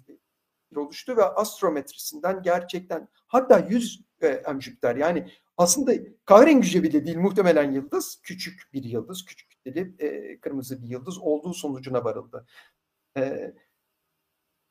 oluştu 0.77 1.17
ve 1.17 1.25
astrometrisinden 1.25 2.43
gerçekten 2.43 3.09
hatta 3.27 3.67
100 3.71 4.05
e, 4.23 4.43
Jüpiter 4.61 4.97
yani 4.97 5.29
aslında 5.57 5.93
kahverengi 6.25 6.67
cüce 6.67 6.83
bile 6.83 7.07
değil 7.07 7.17
muhtemelen 7.17 7.71
yıldız 7.71 8.21
küçük 8.23 8.69
bir 8.73 8.85
yıldız 8.85 9.25
küçük 9.25 9.51
kütleli 9.51 9.95
e, 9.99 10.41
kırmızı 10.41 10.83
bir 10.83 10.89
yıldız 10.89 11.19
olduğu 11.19 11.55
sonucuna 11.55 12.05
varıldı. 12.05 12.47
E, 13.17 13.53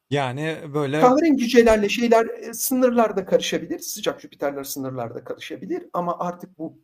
Yani 0.10 0.58
böyle 0.74 1.02
cücelerle 1.38 1.90
şeyler 1.90 2.26
e, 2.26 2.54
sınırlarda 2.54 3.26
karışabilir. 3.26 3.80
Sıcak 3.80 4.22
Jüpiterler 4.22 4.64
sınırlarda 4.64 5.24
karışabilir 5.24 5.84
ama 5.94 6.20
artık 6.20 6.58
bu 6.58 6.80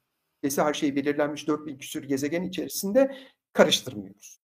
kesi 0.47 0.61
her 0.61 0.73
şey 0.73 0.95
belirlenmiş 0.95 1.47
4000 1.47 1.77
küsür 1.77 2.03
gezegen 2.03 2.43
içerisinde 2.43 3.17
karıştırmıyoruz. 3.53 4.39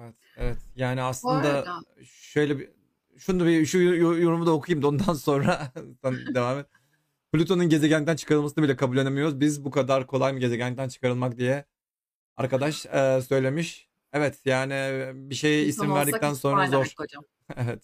Evet, 0.00 0.14
evet. 0.36 0.58
Yani 0.76 1.02
aslında 1.02 1.48
arada 1.48 1.80
şöyle 2.04 2.58
bir 2.58 2.70
şunu 3.16 3.46
bir 3.46 3.66
şu 3.66 3.78
yo- 3.78 4.18
yorumu 4.18 4.46
da 4.46 4.50
okuyayım 4.50 4.82
da 4.82 4.88
ondan 4.88 5.14
sonra 5.28 5.72
devam 6.34 6.58
et. 6.58 6.66
Plüton'un 7.32 7.68
gezegenden 7.68 8.16
çıkarılmasını 8.16 8.64
bile 8.64 8.76
kabullenemiyoruz. 8.76 9.40
Biz 9.40 9.64
bu 9.64 9.70
kadar 9.70 10.06
kolay 10.06 10.32
mı 10.32 10.38
gezegenden 10.38 10.88
çıkarılmak 10.88 11.38
diye 11.38 11.64
arkadaş 12.36 12.86
e, 12.86 13.20
söylemiş. 13.28 13.88
Evet 14.12 14.38
yani 14.44 14.74
bir 15.14 15.34
şeye 15.34 15.64
Plüton 15.64 15.84
isim 15.84 15.94
verdikten 15.94 16.34
sonra 16.34 16.66
zor. 16.66 16.86
hocam. 16.98 17.24
Evet. 17.56 17.82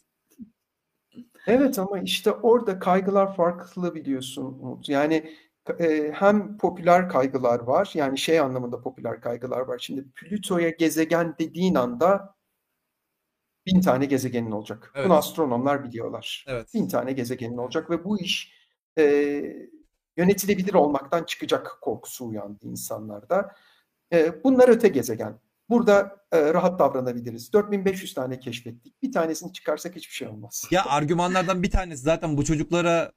Evet 1.46 1.78
ama 1.78 1.98
işte 1.98 2.30
orada 2.30 2.78
kaygılar 2.78 3.36
farklı 3.36 3.94
biliyorsun 3.94 4.44
Umut. 4.44 4.88
Yani 4.88 5.34
e, 5.80 6.12
hem 6.14 6.58
popüler 6.58 7.08
kaygılar 7.08 7.60
var 7.60 7.90
yani 7.94 8.18
şey 8.18 8.40
anlamında 8.40 8.80
popüler 8.80 9.20
kaygılar 9.20 9.60
var. 9.60 9.78
Şimdi 9.78 10.04
Plüto'ya 10.14 10.70
gezegen 10.70 11.34
dediğin 11.38 11.74
anda 11.74 12.34
bin 13.66 13.80
tane 13.80 14.04
gezegenin 14.04 14.50
olacak. 14.50 14.92
Evet. 14.94 15.06
Bunu 15.06 15.14
astronomlar 15.14 15.84
biliyorlar. 15.84 16.44
Evet. 16.48 16.74
bin 16.74 16.88
tane 16.88 17.12
gezegenin 17.12 17.56
olacak 17.56 17.90
ve 17.90 18.04
bu 18.04 18.20
iş 18.20 18.52
e, 18.98 19.04
yönetilebilir 20.16 20.74
olmaktan 20.74 21.24
çıkacak 21.24 21.78
korkusu 21.80 22.28
uyandı 22.28 22.66
insanlarda. 22.66 23.54
E, 24.12 24.44
bunlar 24.44 24.68
öte 24.68 24.88
gezegen. 24.88 25.40
Burada 25.68 26.16
e, 26.32 26.54
rahat 26.54 26.78
davranabiliriz. 26.78 27.52
4500 27.52 28.14
tane 28.14 28.38
keşfettik. 28.38 29.02
Bir 29.02 29.12
tanesini 29.12 29.52
çıkarsak 29.52 29.96
hiçbir 29.96 30.14
şey 30.14 30.28
olmaz. 30.28 30.64
Ya 30.70 30.84
argümanlardan 30.84 31.62
bir 31.62 31.70
tanesi 31.70 32.02
zaten 32.02 32.36
bu 32.36 32.44
çocuklara 32.44 33.12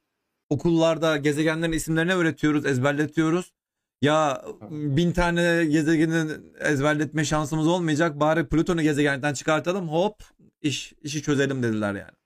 okullarda 0.50 1.18
gezegenlerin 1.18 1.72
isimlerini 1.72 2.14
öğretiyoruz, 2.14 2.66
ezberletiyoruz. 2.66 3.54
Ya 4.02 4.42
bin 4.72 5.12
tane 5.12 5.66
gezegenin 5.66 6.54
ezberletme 6.60 7.26
şansımız 7.26 7.68
olmayacak. 7.68 8.20
Bari 8.20 8.48
Plüton'u 8.48 8.82
gezegenden 8.82 9.34
çıkartalım. 9.34 9.90
Hop 9.90 10.24
iş 10.62 10.94
işi 11.02 11.22
çözelim 11.22 11.64
dediler 11.64 11.96
yani. 11.96 12.18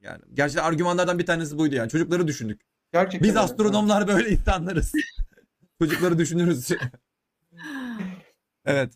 Yani 0.00 0.22
gerçekten 0.34 0.64
argümanlardan 0.64 1.18
bir 1.18 1.26
tanesi 1.26 1.58
buydu 1.58 1.74
yani. 1.74 1.90
Çocukları 1.90 2.28
düşündük. 2.28 2.60
Gerçekten 2.92 3.22
Biz 3.22 3.30
öyle. 3.30 3.40
astronomlar 3.40 4.08
böyle 4.08 4.30
insanlarız. 4.30 4.92
Çocukları 5.80 6.18
düşünürüz. 6.18 6.70
evet. 8.64 8.94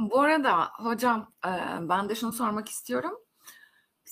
Bu 0.00 0.20
arada 0.20 0.64
hocam 0.64 1.32
e, 1.46 1.50
ben 1.88 2.08
de 2.08 2.14
şunu 2.14 2.32
sormak 2.32 2.68
istiyorum. 2.68 3.12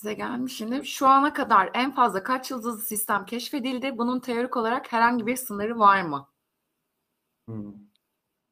Bize 0.03 0.14
gelmiş 0.14 0.57
şimdi. 0.57 0.86
Şu 0.86 1.07
ana 1.07 1.32
kadar 1.32 1.70
en 1.74 1.94
fazla 1.94 2.22
kaç 2.22 2.51
yıldızlı 2.51 2.82
sistem 2.82 3.26
keşfedildi? 3.26 3.99
Bunun 3.99 4.20
teorik 4.20 4.57
olarak 4.57 4.92
herhangi 4.92 5.26
bir 5.26 5.36
sınırı 5.36 5.78
var 5.78 6.03
mı? 6.03 6.28
Hmm. 7.49 7.72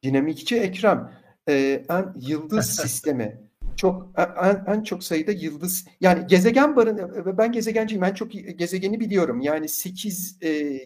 Dinamikçi 0.03 0.57
Ekrem, 0.57 1.13
e, 1.49 1.85
en 1.89 2.15
yıldız 2.17 2.67
sistemi 2.77 3.47
çok 3.77 4.11
en, 4.17 4.65
en 4.67 4.83
çok 4.83 5.05
sayıda 5.05 5.33
yıldız 5.33 5.87
yani 6.01 6.27
gezegen 6.27 6.77
barın 6.77 7.25
ve 7.27 7.39
ben 7.39 7.53
gezegenciyim 7.53 8.03
ben 8.03 8.15
çok 8.15 8.33
gezegeni 8.33 9.01
biliyorum 9.01 9.41
yani 9.41 9.69
8 9.69 10.39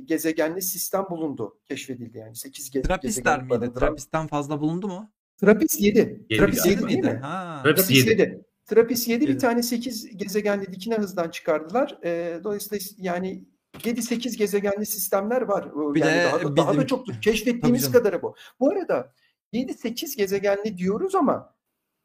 gezegenli 0.04 0.62
sistem 0.62 1.04
bulundu 1.11 1.58
keşfedildi 1.68 2.18
yani 2.18 2.36
8 2.36 2.70
ge 2.70 2.82
gezegen 3.02 3.40
miydi? 3.40 3.50
barındıran 3.50 4.26
fazla 4.26 4.61
bulundu 4.61 4.88
mu? 4.88 5.12
Trapis 5.40 5.80
7 5.80 5.98
Yedi 5.98 6.40
Trapis 6.40 6.64
galiba. 6.64 6.90
7 6.90 7.02
değil 7.02 7.14
mi? 7.14 7.20
Ha. 7.20 7.61
Trappist 7.64 7.88
Trapis 7.88 8.06
yedi. 8.06 8.20
7 8.20 8.49
Trapis 8.70 9.08
7 9.08 9.24
Yedi. 9.24 9.34
bir 9.34 9.38
tane 9.38 9.62
8 9.62 10.16
gezegenli 10.16 10.72
dikine 10.72 10.94
hızdan 10.94 11.30
çıkardılar 11.30 11.98
E, 12.04 12.40
dolayısıyla 12.44 12.84
yani 12.98 13.44
7-8 13.74 14.36
gezegenli 14.36 14.86
sistemler 14.86 15.42
var. 15.42 15.74
Bir 15.94 16.00
yani 16.00 16.12
de 16.12 16.24
daha 16.24 16.42
da, 16.42 16.56
daha 16.56 16.76
da 16.76 16.86
çoktur. 16.86 17.14
Keşfettiğimiz 17.22 17.92
kadarı 17.92 18.22
bu. 18.22 18.34
Bu 18.60 18.70
arada 18.70 19.12
7-8 19.52 20.16
gezegenli 20.16 20.78
diyoruz 20.78 21.14
ama 21.14 21.54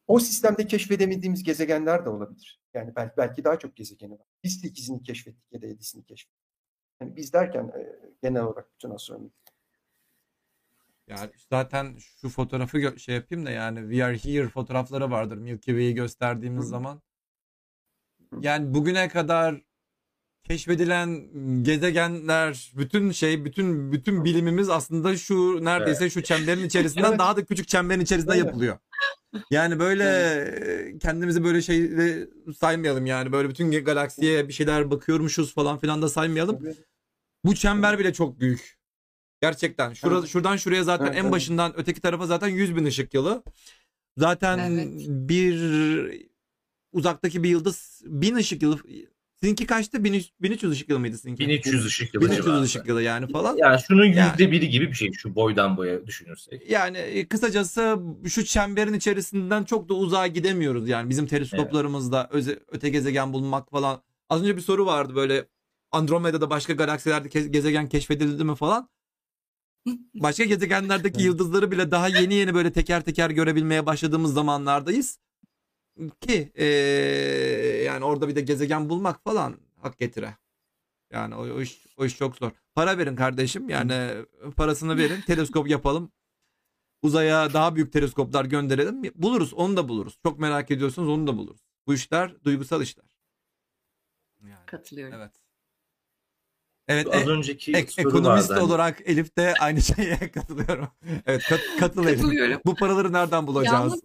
o 0.08 0.20
sistemde 0.20 0.68
keşfedemediğimiz 0.68 1.44
gezegenler 1.44 2.06
de 2.06 2.10
olabilir. 2.10 2.62
Yani 2.74 2.96
belki, 2.96 3.18
belki 3.18 3.44
daha 3.44 3.60
çok 3.60 3.76
gezegeni 3.76 4.14
var. 4.14 4.28
Biz 4.44 4.64
8'ini 4.64 5.04
keşfettik 5.04 5.52
ya 5.52 5.62
da 5.62 5.66
7'sini 5.66 6.06
keşfettik. 6.06 6.46
Yani 7.02 7.16
biz 7.16 7.34
derken 7.34 7.64
e, 7.64 7.96
genel 8.24 8.44
olarak 8.44 8.74
bütün 8.74 8.90
astronomi. 8.90 9.30
Yani 11.08 11.32
zaten 11.50 11.98
şu 12.22 12.30
fotoğrafı 12.30 13.00
şey 13.00 13.16
yapayım 13.16 13.46
da 13.46 13.52
yani 13.52 13.80
We 13.80 14.06
Are 14.06 14.18
Here 14.18 14.48
fotoğrafları 14.50 15.12
vardır 15.12 15.38
Milky 15.38 15.72
Way'i 15.72 15.94
gösterdiğimiz 15.94 16.66
zaman. 16.66 17.02
Yani 18.42 18.74
bugüne 18.74 19.10
kadar 19.10 19.62
keşfedilen 20.44 21.30
gezegenler, 21.64 22.72
bütün 22.76 23.12
şey, 23.12 23.46
bütün 23.46 23.92
bütün 23.92 24.26
bilimimiz 24.26 24.70
aslında 24.70 25.18
şu 25.18 25.66
neredeyse 25.66 26.10
şu 26.10 26.24
çemberin 26.24 26.64
içerisinden 26.68 27.10
Evet. 27.10 27.20
daha 27.20 27.38
da 27.38 27.46
küçük 27.46 27.68
çemberin 27.68 28.00
içerisinde 28.00 28.32
Öyle. 28.32 28.46
yapılıyor. 28.46 28.78
Yani 29.52 29.80
böyle 29.80 30.98
kendimizi 31.00 31.44
böyle 31.44 31.62
şeyle 31.62 32.28
saymayalım 32.60 33.06
yani 33.06 33.32
böyle 33.32 33.50
bütün 33.50 33.72
galaksiye 33.72 34.48
bir 34.48 34.54
şeyler 34.54 34.92
bakıyormuşuz 34.92 35.54
falan 35.54 35.80
filan 35.80 36.02
da 36.02 36.10
saymayalım. 36.10 36.60
Bu 37.44 37.56
çember 37.56 38.00
bile 38.00 38.14
çok 38.14 38.40
büyük. 38.40 38.78
Gerçekten. 39.42 39.94
Şura, 39.94 40.18
Evet. 40.20 40.30
Şuradan 40.30 40.58
şuraya 40.58 40.84
zaten 40.84 41.06
Evet, 41.06 41.16
en 41.18 41.22
evet. 41.22 41.32
başından 41.32 41.74
öteki 41.80 42.02
tarafa 42.02 42.26
zaten 42.28 42.48
100 42.48 42.76
bin 42.76 42.86
ışık 42.86 43.14
yılı. 43.14 43.44
Zaten 44.18 44.58
Evet. 44.58 44.88
bir 45.08 45.56
uzaktaki 46.92 47.44
bir 47.44 47.50
yıldız 47.50 48.02
1000 48.06 48.36
ışık 48.36 48.62
yılı. 48.62 48.80
Sizinki 49.40 49.66
kaçtı? 49.66 50.04
1300 50.04 50.34
1300 50.42 50.72
ışık 50.72 50.90
yılı 50.90 51.00
mıydı 51.00 51.16
sizinki? 51.18 51.40
1300 51.48 51.86
ışık 51.86 52.14
yılı 52.14 52.26
1300 52.26 52.46
civarında. 52.46 52.64
ışık 52.66 52.88
yılı 52.88 53.02
yani 53.02 53.32
falan. 53.32 53.58
Yani 53.58 53.80
şunun 53.88 54.06
Yani- 54.06 54.30
yüzde 54.32 54.52
biri 54.52 54.70
gibi 54.70 54.88
bir 54.88 54.94
şey 54.94 55.12
şu 55.12 55.36
boydan 55.36 55.78
boya 55.78 56.08
düşünürsek. 56.08 56.70
Yani 56.72 56.98
e, 56.98 57.28
kısacası 57.28 58.00
şu 58.28 58.46
çemberin 58.46 58.94
içerisinden 58.94 59.64
çok 59.64 59.90
da 59.90 59.94
uzağa 59.94 60.28
gidemiyoruz 60.28 60.90
yani 60.90 61.10
bizim 61.10 61.28
teleskoplarımızda 61.28 62.28
öze, 62.32 62.60
öte 62.68 62.90
gezegen 62.90 63.34
bulmak 63.34 63.72
falan. 63.72 64.02
Az 64.30 64.42
önce 64.42 64.56
bir 64.58 64.62
soru 64.62 64.86
vardı 64.86 65.16
böyle 65.16 65.48
Andromeda'da 65.92 66.50
başka 66.50 66.74
galaksilerde 66.74 67.40
gezegen 67.48 67.90
keşfedildi 67.90 68.44
mi 68.44 68.56
falan. 68.56 68.90
Başka 70.16 70.44
gezegenlerdeki 70.44 71.24
yıldızları 71.24 71.72
bile 71.72 71.92
daha 71.92 72.08
yeni 72.08 72.34
yeni 72.34 72.54
böyle 72.54 72.74
teker 72.74 73.04
teker 73.04 73.30
görebilmeye 73.30 73.86
başladığımız 73.86 74.34
zamanlardayız. 74.34 75.20
Ki 76.22 76.52
e, 76.56 76.66
yani 77.86 78.06
orada 78.06 78.28
bir 78.28 78.36
de 78.36 78.42
gezegen 78.42 78.90
bulmak 78.90 79.24
falan 79.24 79.58
hak 79.82 79.98
getire. 79.98 80.38
Yani 81.12 81.36
o, 81.36 81.40
o 81.40 81.62
iş, 81.62 81.86
o 81.98 82.06
iş 82.06 82.18
çok 82.18 82.36
zor. 82.36 82.52
Para 82.74 82.98
verin 82.98 83.16
kardeşim. 83.16 83.70
Yani 83.70 84.12
parasını 84.56 84.98
verin. 84.98 85.22
Teleskop 85.22 85.70
yapalım. 85.70 86.12
Uzaya 87.02 87.54
daha 87.54 87.76
büyük 87.76 87.94
teleskoplar 87.94 88.46
gönderelim. 88.46 89.02
Buluruz. 89.16 89.54
Onu 89.54 89.78
da 89.78 89.90
buluruz. 89.90 90.18
Çok 90.24 90.40
merak 90.40 90.72
ediyorsanız 90.72 91.10
onu 91.10 91.28
da 91.28 91.38
buluruz. 91.38 91.62
Bu 91.88 91.94
işler 91.94 92.44
duygusal 92.44 92.82
işler. 92.82 93.06
Yani, 94.42 94.66
Katılıyorum. 94.66 95.14
evet. 95.14 95.45
Evet. 96.88 97.08
Az 97.16 97.28
e- 97.28 97.32
önceki 97.32 97.72
ek- 97.72 97.92
soru 97.92 98.08
ekonomist 98.10 98.50
vardı. 98.50 98.60
hani. 98.62 98.72
olarak 98.72 99.02
Elif 99.06 99.38
de 99.38 99.54
aynı 99.60 99.82
şeye 99.82 100.32
katılıyorum. 100.34 100.88
Evet 101.26 101.44
kat, 101.50 101.60
katıl 101.80 102.08
Elif. 102.08 102.66
Bu 102.66 102.76
paraları 102.76 103.14
nereden 103.14 103.48
bulacağız? 103.48 104.02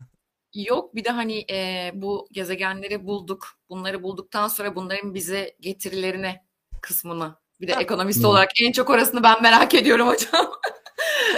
Yok 0.54 0.94
bir 0.94 1.04
de 1.04 1.10
hani 1.10 1.44
e, 1.50 1.90
bu 1.94 2.28
gezegenleri 2.32 3.06
bulduk. 3.06 3.48
Bunları 3.68 4.02
bulduktan 4.02 4.48
sonra 4.48 4.74
bunların 4.74 5.14
bize 5.14 5.56
getirilerine 5.60 6.44
kısmını 6.82 7.34
bir 7.60 7.68
de 7.68 7.72
ekonomist 7.72 8.24
olarak 8.24 8.60
en 8.60 8.72
çok 8.72 8.90
orasını 8.90 9.22
ben 9.22 9.42
merak 9.42 9.74
ediyorum 9.74 10.06
hocam. 10.08 10.50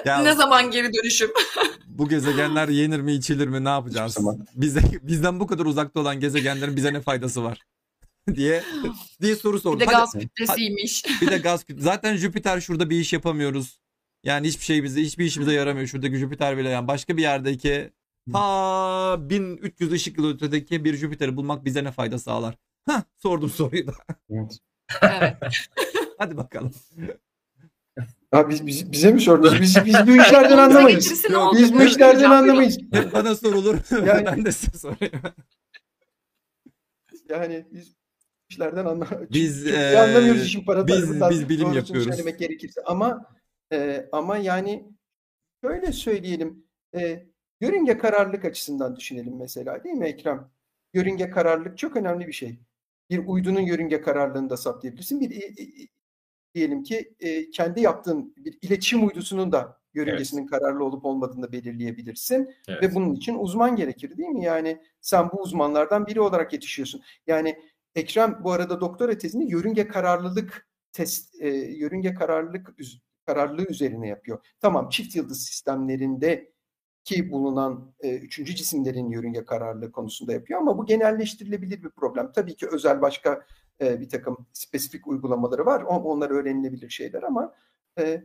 Ya- 0.04 0.22
ne 0.22 0.32
zaman 0.34 0.70
geri 0.70 0.92
dönüşüm? 0.94 1.30
Bu 1.86 2.08
gezegenler 2.08 2.68
yenir 2.68 3.00
mi 3.00 3.12
içilir 3.12 3.48
mi 3.48 3.64
ne 3.64 3.68
yapacağız? 3.68 4.18
Bize, 4.54 4.80
bizden 5.02 5.40
bu 5.40 5.46
kadar 5.46 5.64
uzakta 5.64 6.00
olan 6.00 6.20
gezegenlerin 6.20 6.76
bize 6.76 6.92
ne 6.92 7.00
faydası 7.00 7.44
var? 7.44 7.58
diye 8.34 8.62
diye 9.22 9.36
soru 9.36 9.56
Bir 9.56 9.60
sordum. 9.62 9.80
de 9.80 9.84
Hadi- 9.84 9.94
gaz 9.96 10.12
kütlesiymiş. 10.20 11.04
bir 11.22 11.30
de 11.30 11.38
gaz 11.48 11.64
kütle. 11.64 11.82
Zaten 11.82 12.16
Jüpiter 12.16 12.60
şurada 12.60 12.90
bir 12.90 13.00
iş 13.00 13.12
yapamıyoruz. 13.12 13.80
Yani 14.24 14.46
hiçbir 14.48 14.64
şey 14.64 14.82
bize 14.84 15.00
hiçbir 15.02 15.24
işimize 15.24 15.52
yaramıyor. 15.52 15.86
Şuradaki 15.86 16.16
Jüpiter 16.16 16.58
bile 16.58 16.68
yani 16.68 16.88
başka 16.88 17.16
bir 17.16 17.22
yerdeki 17.22 17.90
ta 18.32 19.16
1300 19.30 19.92
ışık 19.92 20.18
yılı 20.18 20.34
ötedeki 20.34 20.84
bir 20.84 20.94
Jüpiter'i 20.96 21.36
bulmak 21.36 21.64
bize 21.64 21.84
ne 21.84 21.90
fayda 21.92 22.18
sağlar? 22.18 22.54
Hah 22.86 23.02
sordum 23.18 23.50
soruyu 23.50 23.86
da. 23.86 23.92
Evet. 24.30 24.58
evet. 25.02 25.36
Hadi 26.18 26.36
bakalım. 26.36 26.72
Ha, 28.30 28.48
biz, 28.50 28.66
biz- 28.66 28.92
bize 28.92 29.12
mi 29.12 29.20
sordunuz? 29.20 29.60
Biz, 29.60 29.76
biz 29.84 29.94
bu 30.06 30.16
işlerden 30.22 30.58
anlamayız. 30.58 31.24
Biz 31.58 31.74
bu 31.74 31.82
işlerden 31.82 32.30
anlamayız. 32.30 32.78
Hep 32.92 33.12
bana 33.12 33.34
sorulur. 33.34 33.78
Yani- 34.06 34.26
ben 34.26 34.44
de 34.44 34.52
size 34.52 34.78
sorayım. 34.78 35.12
Yani 37.30 37.66
biz 37.72 37.92
işlerden 38.52 38.84
anla 38.84 39.06
Biz, 39.30 39.64
çok, 39.64 39.74
eee, 39.74 39.96
anlamıyoruz 39.96 40.42
işin 40.44 40.64
para 40.64 40.86
biz- 40.86 41.20
biz 41.30 41.48
bilim 41.48 41.72
yapıyoruz. 41.72 42.08
söylemek 42.08 42.38
gerekirse. 42.38 42.80
Ama 42.86 43.26
e, 43.72 44.08
ama 44.12 44.36
yani 44.36 44.88
şöyle 45.64 45.92
söyleyelim. 45.92 46.66
E, 46.94 47.26
yörünge 47.60 47.98
kararlılık 47.98 48.44
açısından 48.44 48.96
düşünelim 48.96 49.36
mesela 49.38 49.84
değil 49.84 49.94
mi 49.94 50.06
Ekrem? 50.06 50.50
Yörünge 50.94 51.30
kararlılık 51.30 51.78
çok 51.78 51.96
önemli 51.96 52.26
bir 52.26 52.32
şey. 52.32 52.58
Bir 53.10 53.26
uydunun 53.26 53.60
yörünge 53.60 54.00
kararlılığını 54.00 54.50
da 54.50 54.56
saptayabilirsin. 54.56 55.20
Bir 55.20 55.30
e, 55.30 55.44
e, 55.46 55.66
diyelim 56.54 56.82
ki 56.82 57.14
e, 57.20 57.50
kendi 57.50 57.80
yaptığın 57.80 58.34
bir 58.36 58.58
iletişim 58.62 59.06
uydusunun 59.08 59.52
da 59.52 59.80
yörüngesinin 59.94 60.46
kararlı 60.46 60.84
olup 60.84 61.04
olmadığını 61.04 61.42
da 61.42 61.52
belirleyebilirsin. 61.52 62.54
Evet. 62.68 62.82
Ve 62.82 62.94
bunun 62.94 63.14
için 63.14 63.38
uzman 63.38 63.76
gerekir 63.76 64.16
değil 64.16 64.28
mi? 64.28 64.44
Yani 64.44 64.82
sen 65.00 65.30
bu 65.32 65.42
uzmanlardan 65.42 66.06
biri 66.06 66.20
olarak 66.20 66.52
yetişiyorsun. 66.52 67.02
Yani 67.26 67.58
Ekrem 67.94 68.40
bu 68.44 68.52
arada 68.52 68.80
doktora 68.80 69.18
tezini 69.18 69.50
yörünge 69.50 69.88
kararlılık 69.88 70.68
test, 70.92 71.34
e, 71.40 71.48
yörünge 71.48 72.14
kararlılık 72.14 72.74
kararlılığı 73.26 73.66
üzerine 73.70 74.08
yapıyor. 74.08 74.38
Tamam 74.60 74.88
çift 74.88 75.16
yıldız 75.16 75.44
sistemlerinde 75.44 76.52
ki 77.04 77.30
bulunan 77.32 77.94
e, 78.00 78.16
üçüncü 78.18 78.54
cisimlerin 78.54 79.10
yörünge 79.10 79.44
kararlılığı 79.44 79.92
konusunda 79.92 80.32
yapıyor 80.32 80.60
ama 80.60 80.78
bu 80.78 80.86
genelleştirilebilir 80.86 81.82
bir 81.82 81.90
problem. 81.90 82.32
Tabii 82.32 82.56
ki 82.56 82.66
özel 82.72 83.02
başka 83.02 83.46
e, 83.80 84.00
bir 84.00 84.08
takım 84.08 84.46
spesifik 84.52 85.06
uygulamaları 85.06 85.66
var. 85.66 85.82
On- 85.82 86.02
Onlar 86.02 86.30
öğrenilebilir 86.30 86.90
şeyler 86.90 87.22
ama 87.22 87.54
e, 87.98 88.22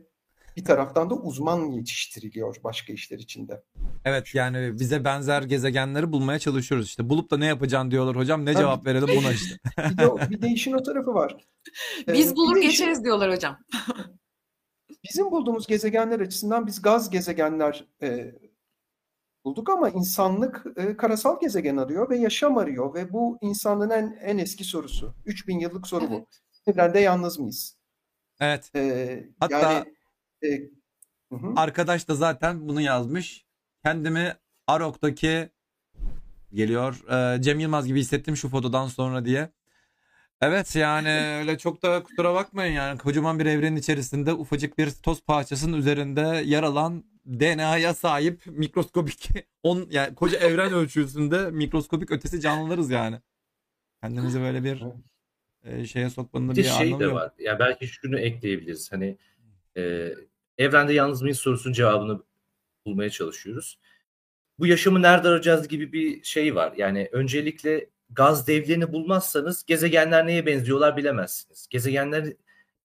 bir 0.58 0.64
taraftan 0.64 1.10
da 1.10 1.14
uzman 1.14 1.70
yetiştiriliyor 1.70 2.56
başka 2.64 2.92
işler 2.92 3.18
içinde. 3.18 3.62
Evet 4.04 4.34
yani 4.34 4.78
bize 4.80 5.04
benzer 5.04 5.42
gezegenleri 5.42 6.12
bulmaya 6.12 6.38
çalışıyoruz 6.38 6.86
işte. 6.86 7.08
Bulup 7.10 7.30
da 7.30 7.38
ne 7.38 7.46
yapacaksın 7.46 7.90
diyorlar 7.90 8.16
hocam. 8.16 8.44
Ne 8.46 8.52
Tabii. 8.52 8.62
cevap 8.62 8.86
verelim 8.86 9.08
buna 9.16 9.32
işte. 9.32 9.58
Bir 9.90 9.98
de, 9.98 10.30
bir 10.30 10.42
de 10.42 10.48
işin 10.48 10.72
o 10.72 10.82
tarafı 10.82 11.14
var. 11.14 11.46
Ee, 12.08 12.12
Biz 12.12 12.30
bir 12.30 12.36
bulur 12.36 12.54
de 12.56 12.60
işin- 12.60 12.70
geçeriz 12.70 13.04
diyorlar 13.04 13.32
hocam. 13.36 13.58
Bizim 15.04 15.30
bulduğumuz 15.30 15.66
gezegenler 15.66 16.20
açısından 16.20 16.66
biz 16.66 16.82
gaz 16.82 17.10
gezegenler 17.10 17.84
e, 18.02 18.34
bulduk 19.44 19.70
ama 19.70 19.90
insanlık 19.90 20.64
e, 20.76 20.96
karasal 20.96 21.40
gezegen 21.40 21.76
arıyor 21.76 22.10
ve 22.10 22.18
yaşam 22.18 22.58
arıyor 22.58 22.94
ve 22.94 23.12
bu 23.12 23.38
insanlığın 23.42 23.90
en, 23.90 24.18
en 24.22 24.38
eski 24.38 24.64
sorusu. 24.64 25.14
3000 25.26 25.58
yıllık 25.58 25.86
soru 25.86 26.10
bu. 26.10 26.26
Evrende 26.66 27.00
yalnız 27.00 27.38
mıyız? 27.38 27.76
Evet. 28.40 28.70
E, 28.76 29.24
Hatta- 29.40 29.72
yani 29.72 29.94
e, 30.42 30.48
hı 31.32 31.36
hı. 31.36 31.52
Arkadaş 31.56 32.08
da 32.08 32.14
zaten 32.14 32.68
bunu 32.68 32.80
yazmış. 32.80 33.44
Kendimi 33.84 34.34
Arok'taki 34.66 35.48
geliyor 36.54 37.10
e, 37.36 37.42
Cem 37.42 37.60
Yılmaz 37.60 37.86
gibi 37.86 38.00
hissettim 38.00 38.36
şu 38.36 38.48
fotodan 38.48 38.86
sonra 38.88 39.24
diye. 39.24 39.50
Evet 40.40 40.76
yani 40.76 41.08
öyle 41.40 41.58
çok 41.58 41.82
da 41.82 42.02
kusura 42.02 42.34
bakmayın 42.34 42.72
yani 42.72 42.98
kocaman 42.98 43.38
bir 43.38 43.46
evrenin 43.46 43.76
içerisinde 43.76 44.32
ufacık 44.32 44.78
bir 44.78 44.90
toz 44.90 45.22
parçasının 45.22 45.76
üzerinde 45.76 46.42
yer 46.44 46.62
alan 46.62 47.04
DNA'ya 47.26 47.94
sahip 47.94 48.42
mikroskopik 48.46 49.30
on 49.62 49.86
yani 49.90 50.14
koca 50.14 50.38
evren 50.38 50.72
ölçüsünde 50.72 51.50
mikroskopik 51.50 52.10
ötesi 52.10 52.40
canlılarız 52.40 52.90
yani. 52.90 53.16
Kendimizi 54.00 54.40
böyle 54.40 54.64
bir 54.64 54.82
e, 55.64 55.86
şeye 55.86 56.10
sokmanın 56.10 56.50
Bir 56.50 56.56
bir 56.56 56.64
şey 56.64 56.86
anlamı 56.86 57.00
de 57.00 57.04
yok. 57.04 57.14
var. 57.14 57.32
Ya 57.38 57.58
belki 57.58 57.86
şunu 57.86 58.18
ekleyebiliriz. 58.18 58.92
Hani 58.92 59.18
e, 59.78 60.14
evrende 60.58 60.92
yalnız 60.92 61.22
mıyız 61.22 61.38
sorusunun 61.38 61.72
cevabını 61.72 62.22
bulmaya 62.86 63.10
çalışıyoruz. 63.10 63.78
Bu 64.58 64.66
yaşamı 64.66 65.02
nerede 65.02 65.28
arayacağız 65.28 65.68
gibi 65.68 65.92
bir 65.92 66.24
şey 66.24 66.54
var. 66.54 66.72
Yani 66.76 67.08
öncelikle 67.12 67.90
gaz 68.10 68.46
devlerini 68.46 68.92
bulmazsanız 68.92 69.64
gezegenler 69.66 70.26
neye 70.26 70.46
benziyorlar 70.46 70.96
bilemezsiniz. 70.96 71.66
Gezegenler 71.70 72.32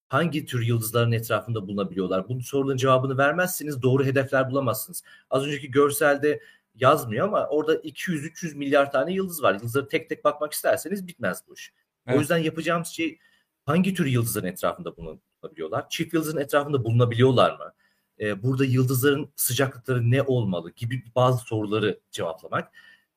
hangi 0.08 0.46
tür 0.46 0.62
yıldızların 0.66 1.12
etrafında 1.12 1.62
bulunabiliyorlar? 1.62 2.28
Bu 2.28 2.40
soruların 2.40 2.76
cevabını 2.76 3.18
vermezseniz 3.18 3.82
doğru 3.82 4.04
hedefler 4.04 4.50
bulamazsınız. 4.50 5.02
Az 5.30 5.46
önceki 5.46 5.70
görselde 5.70 6.40
yazmıyor 6.74 7.28
ama 7.28 7.46
orada 7.46 7.74
200-300 7.74 8.54
milyar 8.54 8.92
tane 8.92 9.12
yıldız 9.12 9.42
var. 9.42 9.54
Yıldızları 9.54 9.88
tek 9.88 10.08
tek 10.08 10.24
bakmak 10.24 10.52
isterseniz 10.52 11.06
bitmez 11.06 11.42
bu 11.48 11.54
iş. 11.54 11.72
Evet. 12.06 12.16
O 12.16 12.20
yüzden 12.20 12.38
yapacağımız 12.38 12.88
şey 12.88 13.18
hangi 13.66 13.94
tür 13.94 14.06
yıldızların 14.06 14.46
etrafında 14.46 14.96
bulunabiliyorlar? 15.44 15.88
Çift 15.88 16.14
yıldızın 16.14 16.38
etrafında 16.38 16.84
bulunabiliyorlar 16.84 17.50
mı? 17.50 17.72
Ee, 18.20 18.42
burada 18.42 18.64
yıldızların 18.64 19.28
sıcaklıkları 19.36 20.10
ne 20.10 20.22
olmalı 20.22 20.70
gibi 20.70 21.02
bazı 21.16 21.38
soruları 21.38 22.00
cevaplamak. 22.10 22.72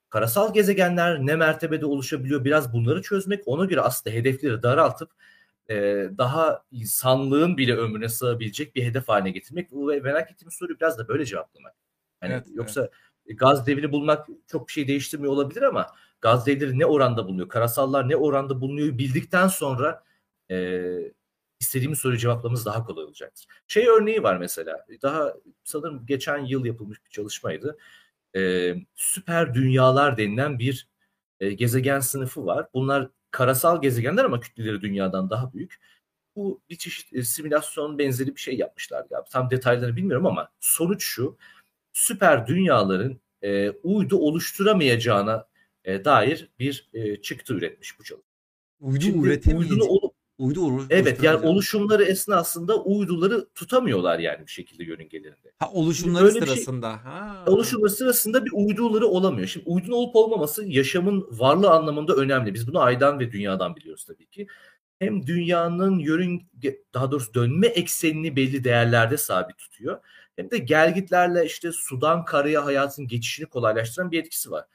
Karasal 0.09 0.53
gezegenler 0.53 1.19
ne 1.19 1.35
mertebede 1.35 1.85
oluşabiliyor? 1.85 2.45
Biraz 2.45 2.73
bunları 2.73 3.01
çözmek. 3.01 3.43
Ona 3.45 3.65
göre 3.65 3.81
aslında 3.81 4.15
hedefleri 4.15 4.63
daraltıp 4.63 5.11
e, 5.69 5.75
daha 6.17 6.63
insanlığın 6.71 7.57
bile 7.57 7.75
ömrüne 7.75 8.09
sığabilecek 8.09 8.75
bir 8.75 8.83
hedef 8.83 9.09
haline 9.09 9.31
getirmek. 9.31 9.71
Ve 9.71 9.99
merak 9.99 10.31
ettiğim 10.31 10.51
soruyu 10.51 10.79
biraz 10.79 10.97
da 10.97 11.07
böyle 11.07 11.25
cevaplamak. 11.25 11.75
Yani 12.23 12.33
Evet, 12.33 12.47
yoksa 12.53 12.89
gaz 13.35 13.67
devini 13.67 13.91
bulmak 13.91 14.27
çok 14.47 14.67
bir 14.67 14.73
şey 14.73 14.87
değiştirmiyor 14.87 15.33
olabilir 15.33 15.61
ama 15.61 15.87
gaz 16.21 16.45
devleri 16.45 16.79
ne 16.79 16.85
oranda 16.85 17.27
bulunuyor, 17.27 17.49
karasallar 17.49 18.09
ne 18.09 18.15
oranda 18.15 18.61
bulunuyor 18.61 18.97
bildikten 18.97 19.47
sonra 19.47 20.03
e, 20.51 20.57
istediğimiz 21.59 21.99
soruyu 21.99 22.17
cevaplamamız 22.19 22.65
daha 22.65 22.85
kolay 22.85 23.03
olacaktır. 23.05 23.45
Şey 23.67 23.87
örneği 23.87 24.23
var 24.23 24.37
mesela, 24.37 24.85
daha 25.01 25.33
sanırım 25.63 26.05
geçen 26.05 26.45
yıl 26.45 26.65
yapılmış 26.65 27.05
bir 27.05 27.09
çalışmaydı. 27.09 27.77
E, 28.35 28.73
süper 28.95 29.53
dünyalar 29.53 30.17
denilen 30.17 30.59
bir 30.59 30.87
e, 31.39 31.53
gezegen 31.53 31.99
sınıfı 31.99 32.45
var. 32.45 32.67
Bunlar 32.73 33.09
karasal 33.31 33.81
gezegenler 33.81 34.25
ama 34.25 34.39
kütleleri 34.39 34.81
dünyadan 34.81 35.29
daha 35.29 35.53
büyük. 35.53 35.79
bu 36.35 36.61
bir 36.69 36.75
çeşit 36.77 37.13
e, 37.13 37.23
simülasyon 37.23 37.97
benzeri 37.99 38.35
bir 38.35 38.41
şey 38.41 38.57
yapmışlar. 38.57 39.05
Ya. 39.11 39.23
Tam 39.23 39.49
detaylarını 39.49 39.95
bilmiyorum 39.95 40.25
ama 40.25 40.49
sonuç 40.59 41.03
şu. 41.03 41.37
Süper 41.93 42.47
dünyaların 42.47 43.21
e, 43.41 43.69
uydu 43.69 44.17
oluşturamayacağına 44.17 45.47
e, 45.83 46.05
dair 46.05 46.49
bir 46.59 46.89
e, 46.93 47.21
çıktı 47.21 47.53
üretmiş 47.53 47.99
bu 47.99 48.03
çalışma. 48.03 48.27
Uydu 48.79 49.05
üretemeyecek. 49.05 49.71
uydunu 49.71 49.83
Uydu 50.37 50.61
olur. 50.65 50.85
evet 50.89 51.23
yani 51.23 51.47
oluşumları 51.47 52.03
esnasında 52.03 52.77
uyduları 52.83 53.47
tutamıyorlar 53.55 54.19
yani 54.19 54.47
bir 54.47 54.51
şekilde 54.51 54.83
yörüngelerinde. 54.83 55.51
Ha, 55.59 55.69
oluşumları 55.73 56.25
Böyle 56.25 56.39
şey- 56.39 56.47
sırasında. 56.47 57.05
Ha. 57.05 57.43
Oluşumları 57.47 57.89
sırasında 57.89 58.45
bir 58.45 58.51
uyduları 58.53 59.07
olamıyor. 59.07 59.47
Şimdi 59.47 59.69
uydunun 59.69 59.95
olup 59.95 60.15
olmaması 60.15 60.65
yaşamın 60.65 61.27
varlığı 61.31 61.69
anlamında 61.69 62.15
önemli. 62.15 62.53
Biz 62.53 62.67
bunu 62.67 62.79
aydan 62.79 63.19
ve 63.19 63.31
dünyadan 63.31 63.75
biliyoruz 63.75 64.05
tabii 64.05 64.25
ki. 64.25 64.47
Hem 64.99 65.27
dünyanın 65.27 65.99
yörünge 65.99 66.81
daha 66.93 67.11
doğrusu 67.11 67.33
dönme 67.33 67.67
eksenini 67.67 68.35
belli 68.35 68.63
değerlerde 68.63 69.17
sabit 69.17 69.57
tutuyor. 69.57 69.99
Hem 70.35 70.51
de 70.51 70.57
gelgitlerle 70.57 71.45
işte 71.45 71.71
sudan 71.71 72.25
karaya 72.25 72.65
hayatın 72.65 73.07
geçişini 73.07 73.45
kolaylaştıran 73.45 74.11
bir 74.11 74.19
etkisi 74.19 74.51
var. 74.51 74.65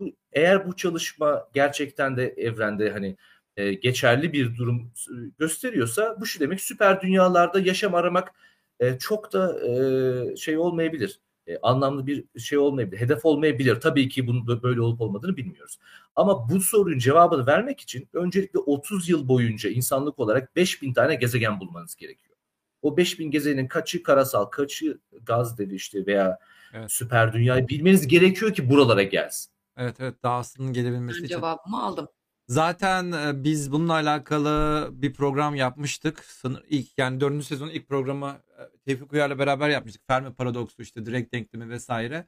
Bu, 0.00 0.12
eğer 0.32 0.66
bu 0.66 0.76
çalışma 0.76 1.48
gerçekten 1.54 2.16
de 2.16 2.34
evrende 2.36 2.90
hani 2.90 3.16
e, 3.56 3.72
geçerli 3.74 4.32
bir 4.32 4.56
durum 4.56 4.80
e, 4.82 5.14
gösteriyorsa 5.38 6.16
bu 6.20 6.26
şu 6.26 6.40
demek 6.40 6.60
süper 6.60 7.00
dünyalarda 7.00 7.60
yaşam 7.60 7.94
aramak 7.94 8.32
e, 8.80 8.98
çok 8.98 9.32
da 9.32 9.66
e, 9.68 10.36
şey 10.36 10.58
olmayabilir. 10.58 11.20
E, 11.46 11.58
anlamlı 11.58 12.06
bir 12.06 12.24
şey 12.38 12.58
olmayabilir. 12.58 13.00
Hedef 13.00 13.24
olmayabilir. 13.24 13.80
Tabii 13.80 14.08
ki 14.08 14.26
bunun 14.26 14.46
bö- 14.46 14.62
böyle 14.62 14.80
olup 14.80 15.00
olmadığını 15.00 15.36
bilmiyoruz. 15.36 15.78
Ama 16.16 16.48
bu 16.48 16.60
sorunun 16.60 16.98
cevabını 16.98 17.46
vermek 17.46 17.80
için 17.80 18.08
öncelikle 18.12 18.58
30 18.58 19.08
yıl 19.08 19.28
boyunca 19.28 19.70
insanlık 19.70 20.18
olarak 20.18 20.56
5000 20.56 20.92
tane 20.92 21.14
gezegen 21.14 21.60
bulmanız 21.60 21.94
gerekiyor. 21.94 22.36
O 22.82 22.96
5000 22.96 23.30
gezegenin 23.30 23.68
kaçı 23.68 24.02
karasal, 24.02 24.44
kaçı 24.44 24.98
gaz 25.22 25.58
dedi 25.58 25.74
işte 25.74 26.06
veya 26.06 26.38
Evet. 26.74 26.92
süper 26.92 27.32
dünyayı 27.32 27.68
bilmeniz 27.68 28.06
gerekiyor 28.08 28.54
ki 28.54 28.70
buralara 28.70 29.02
gelsin. 29.02 29.52
Evet 29.76 29.96
evet 30.00 30.22
dahasının 30.22 30.72
gelebilmesi 30.72 31.20
Ben 31.20 31.24
için. 31.24 31.34
cevabımı 31.36 31.82
aldım. 31.82 32.08
Zaten 32.52 33.12
e, 33.12 33.44
biz 33.44 33.72
bununla 33.72 33.92
alakalı 33.92 34.88
bir 34.92 35.12
program 35.14 35.54
yapmıştık. 35.54 36.24
Sanır 36.24 36.64
ilk 36.68 36.98
yani 36.98 37.20
dördüncü 37.20 37.46
sezonun 37.46 37.70
ilk 37.70 37.88
programı 37.88 38.38
e, 38.58 38.78
Tevfik 38.84 39.12
Uyar'la 39.12 39.38
beraber 39.38 39.68
yapmıştık. 39.68 40.06
Fermi 40.06 40.34
paradoksu 40.34 40.82
işte 40.82 41.06
direkt 41.06 41.34
denklemi 41.34 41.70
vesaire. 41.70 42.26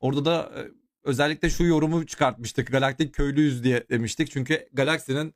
Orada 0.00 0.24
da 0.24 0.52
e, 0.56 0.70
özellikle 1.04 1.50
şu 1.50 1.64
yorumu 1.64 2.06
çıkartmıştık. 2.06 2.72
Galaktik 2.72 3.14
köylüyüz 3.14 3.64
diye 3.64 3.88
demiştik. 3.90 4.30
Çünkü 4.30 4.68
galaksinin 4.72 5.34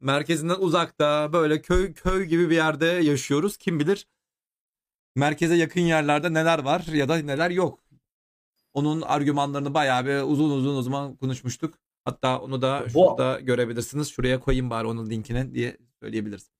merkezinden 0.00 0.58
uzakta 0.58 1.32
böyle 1.32 1.62
köy 1.62 1.94
köy 1.94 2.24
gibi 2.24 2.50
bir 2.50 2.56
yerde 2.56 2.86
yaşıyoruz. 2.86 3.56
Kim 3.56 3.80
bilir 3.80 4.08
merkeze 5.16 5.54
yakın 5.56 5.80
yerlerde 5.80 6.32
neler 6.34 6.58
var 6.58 6.80
ya 6.80 7.08
da 7.08 7.16
neler 7.16 7.50
yok. 7.50 7.80
Onun 8.72 9.00
argümanlarını 9.00 9.74
bayağı 9.74 10.06
bir 10.06 10.22
uzun 10.22 10.50
uzun 10.50 10.76
o 10.76 10.82
zaman 10.82 11.16
konuşmuştuk. 11.16 11.83
Hatta 12.04 12.38
onu 12.38 12.62
da 12.62 12.84
Bu- 12.86 12.90
şurada 12.90 13.40
görebilirsiniz. 13.40 14.08
Şuraya 14.08 14.40
koyayım 14.40 14.70
bari 14.70 14.86
onun 14.86 15.10
linkini 15.10 15.54
diye 15.54 15.76
söyleyebiliriz. 16.02 16.50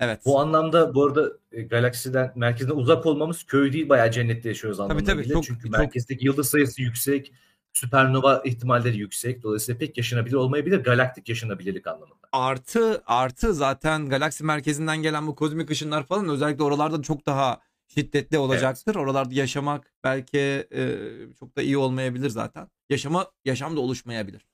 Evet. 0.00 0.20
Bu 0.24 0.40
anlamda 0.40 0.94
bu 0.94 1.04
arada 1.06 1.30
e, 1.52 1.62
galaksiden 1.62 2.32
merkezden 2.36 2.74
uzak 2.74 3.06
olmamız 3.06 3.44
köy 3.44 3.72
değil 3.72 3.88
bayağı 3.88 4.10
cennette 4.10 4.48
yaşıyoruz 4.48 4.80
anlamına 4.80 5.04
tabii, 5.04 5.22
gelir. 5.22 5.34
çok- 5.34 5.44
Çünkü 5.44 5.62
çok- 5.62 5.78
merkezdeki 5.78 6.26
yıldız 6.26 6.50
sayısı 6.50 6.82
yüksek, 6.82 7.32
süpernova 7.72 8.42
ihtimalleri 8.44 8.98
yüksek. 8.98 9.42
Dolayısıyla 9.42 9.78
pek 9.78 9.96
yaşanabilir 9.96 10.34
olmayabilir. 10.34 10.78
Galaktik 10.84 11.28
yaşanabilirlik 11.28 11.86
anlamında. 11.86 12.28
Artı 12.32 13.02
artı 13.06 13.54
zaten 13.54 14.08
galaksi 14.08 14.44
merkezinden 14.44 15.02
gelen 15.02 15.26
bu 15.26 15.34
kozmik 15.34 15.70
ışınlar 15.70 16.06
falan 16.06 16.28
özellikle 16.28 16.62
oralarda 16.62 17.02
çok 17.02 17.26
daha 17.26 17.60
şiddetli 17.88 18.38
olacaktır. 18.38 18.94
Oralarda 18.94 19.34
yaşamak 19.34 19.92
belki 20.04 20.38
e, 20.74 20.98
çok 21.40 21.56
da 21.56 21.62
iyi 21.62 21.78
olmayabilir 21.78 22.30
zaten. 22.30 22.68
Yaşama 22.90 23.26
yaşam 23.44 23.76
da 23.76 23.80
oluşmayabilir. 23.80 24.46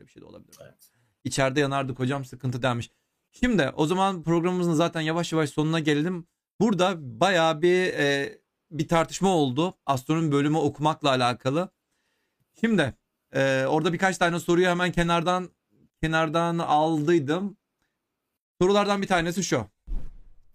Yani 0.00 0.06
öyle 0.06 0.06
bir 0.06 0.12
şey 0.12 0.22
de 0.22 0.26
olabilir. 0.26 0.58
Evet. 0.62 0.90
İçeride 1.24 1.60
yanardık 1.60 1.98
hocam 1.98 2.24
sıkıntı 2.24 2.62
demiş. 2.62 2.90
Şimdi 3.32 3.70
o 3.76 3.86
zaman 3.86 4.22
programımızın 4.22 4.74
zaten 4.74 5.00
yavaş 5.00 5.32
yavaş 5.32 5.50
sonuna 5.50 5.80
gelelim. 5.80 6.26
Burada 6.60 6.96
bayağı 7.20 7.62
bir 7.62 7.94
e, 7.94 8.38
bir 8.70 8.88
tartışma 8.88 9.28
oldu. 9.28 9.78
Astronomi 9.86 10.32
bölümü 10.32 10.56
okumakla 10.56 11.08
alakalı. 11.08 11.70
Şimdi 12.60 12.94
e, 13.34 13.64
orada 13.66 13.92
birkaç 13.92 14.18
tane 14.18 14.40
soruyu 14.40 14.66
hemen 14.68 14.92
kenardan 14.92 15.50
kenardan 16.02 16.58
aldıydım. 16.58 17.56
Sorulardan 18.60 19.02
bir 19.02 19.06
tanesi 19.06 19.44
şu. 19.44 19.66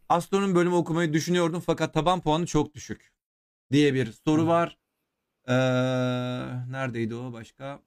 Astronomi 0.10 0.56
bölümü 0.56 0.76
okumayı 0.76 1.14
düşünüyordum 1.14 1.64
fakat 1.66 1.94
taban 1.94 2.22
puanı 2.22 2.46
çok 2.46 2.74
düşük 2.74 3.14
diye 3.72 3.94
bir 3.94 4.12
soru 4.12 4.48
var. 4.48 4.78
Ee, 5.48 5.54
neredeydi 6.72 7.16
o 7.16 7.34
başka? 7.34 7.82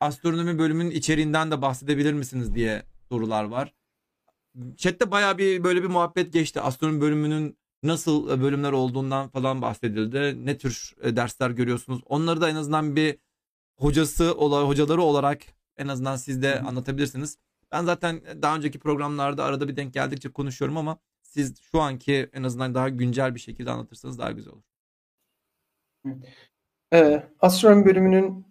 Astronomi 0.00 0.58
bölümünün 0.58 0.90
içeriğinden 0.90 1.50
de 1.50 1.62
bahsedebilir 1.62 2.12
misiniz 2.12 2.54
diye 2.54 2.82
sorular 3.08 3.44
var. 3.44 3.74
Chat'te 4.76 5.10
bayağı 5.10 5.38
bir 5.38 5.64
böyle 5.64 5.82
bir 5.82 5.88
muhabbet 5.88 6.32
geçti. 6.32 6.60
Astronomi 6.60 7.00
bölümünün 7.00 7.58
nasıl 7.82 8.30
e, 8.30 8.42
bölümler 8.42 8.72
olduğundan 8.72 9.28
falan 9.28 9.62
bahsedildi. 9.62 10.46
Ne 10.46 10.58
tür 10.58 10.94
e, 11.02 11.16
dersler 11.16 11.50
görüyorsunuz? 11.50 12.00
Onları 12.06 12.40
da 12.40 12.50
en 12.50 12.54
azından 12.54 12.96
bir 12.96 13.18
hocası 13.76 14.30
hocaları 14.30 15.02
olarak 15.02 15.42
en 15.76 15.88
azından 15.88 16.16
siz 16.16 16.42
de 16.42 16.60
anlatabilirsiniz. 16.60 17.38
Ben 17.72 17.84
zaten 17.84 18.20
daha 18.42 18.56
önceki 18.56 18.78
programlarda 18.78 19.44
arada 19.44 19.68
bir 19.68 19.76
denk 19.76 19.94
geldikçe 19.94 20.28
konuşuyorum 20.28 20.76
ama 20.76 20.98
siz 21.22 21.60
şu 21.60 21.80
anki 21.80 22.30
en 22.32 22.42
azından 22.42 22.74
daha 22.74 22.88
güncel 22.88 23.34
bir 23.34 23.40
şekilde 23.40 23.70
anlatırsanız 23.70 24.18
daha 24.18 24.32
güzel 24.32 24.52
olur. 24.52 24.62
Ee, 26.92 27.28
astronomi 27.40 27.84
bölümünün 27.84 28.46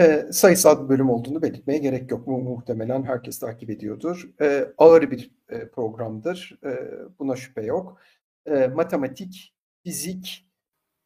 e, 0.00 0.28
sayısal 0.32 0.84
bir 0.84 0.88
bölüm 0.88 1.10
olduğunu 1.10 1.42
belirtmeye 1.42 1.78
gerek 1.78 2.10
yok. 2.10 2.26
Mu 2.26 2.38
muhtemelen 2.38 3.02
herkes 3.02 3.38
takip 3.38 3.70
ediyordur. 3.70 4.30
Ee, 4.40 4.68
ağır 4.78 5.10
bir 5.10 5.30
e, 5.48 5.68
programdır. 5.68 6.58
Ee, 6.64 6.90
buna 7.18 7.36
şüphe 7.36 7.62
yok. 7.62 8.00
Ee, 8.46 8.66
matematik, 8.68 9.54
fizik, 9.84 10.48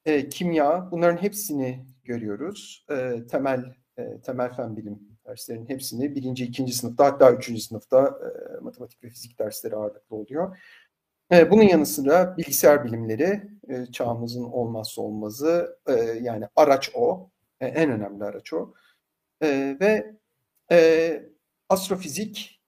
e, 0.05 0.29
kimya 0.29 0.89
bunların 0.91 1.23
hepsini 1.23 1.87
görüyoruz. 2.05 2.87
Ee, 2.91 3.23
temel 3.31 3.75
e, 3.99 4.21
temel 4.21 4.53
fen 4.55 4.77
bilim 4.77 4.99
derslerinin 5.27 5.69
hepsini 5.69 6.15
birinci, 6.15 6.45
ikinci 6.45 6.73
sınıfta 6.73 7.05
hatta 7.05 7.33
üçüncü 7.33 7.61
sınıfta 7.61 8.19
e, 8.59 8.61
matematik 8.61 9.05
ve 9.05 9.09
fizik 9.09 9.39
dersleri 9.39 9.77
ağırlıklı 9.77 10.17
oluyor. 10.17 10.59
E, 11.33 11.51
Bunun 11.51 11.63
yanı 11.63 11.87
sıra 11.87 12.37
bilgisayar 12.37 12.85
bilimleri 12.85 13.43
e, 13.69 13.87
çağımızın 13.93 14.45
olmazsa 14.45 15.03
olmazı 15.03 15.79
e, 15.89 15.93
yani 16.23 16.49
araç 16.57 16.91
o 16.95 17.29
E, 17.61 17.67
en 17.67 17.91
önemli 17.91 18.25
araç 18.25 18.53
o 18.53 18.75
E, 19.43 19.77
ve 19.81 20.17
e, 20.73 21.23
astrofizik 21.69 22.63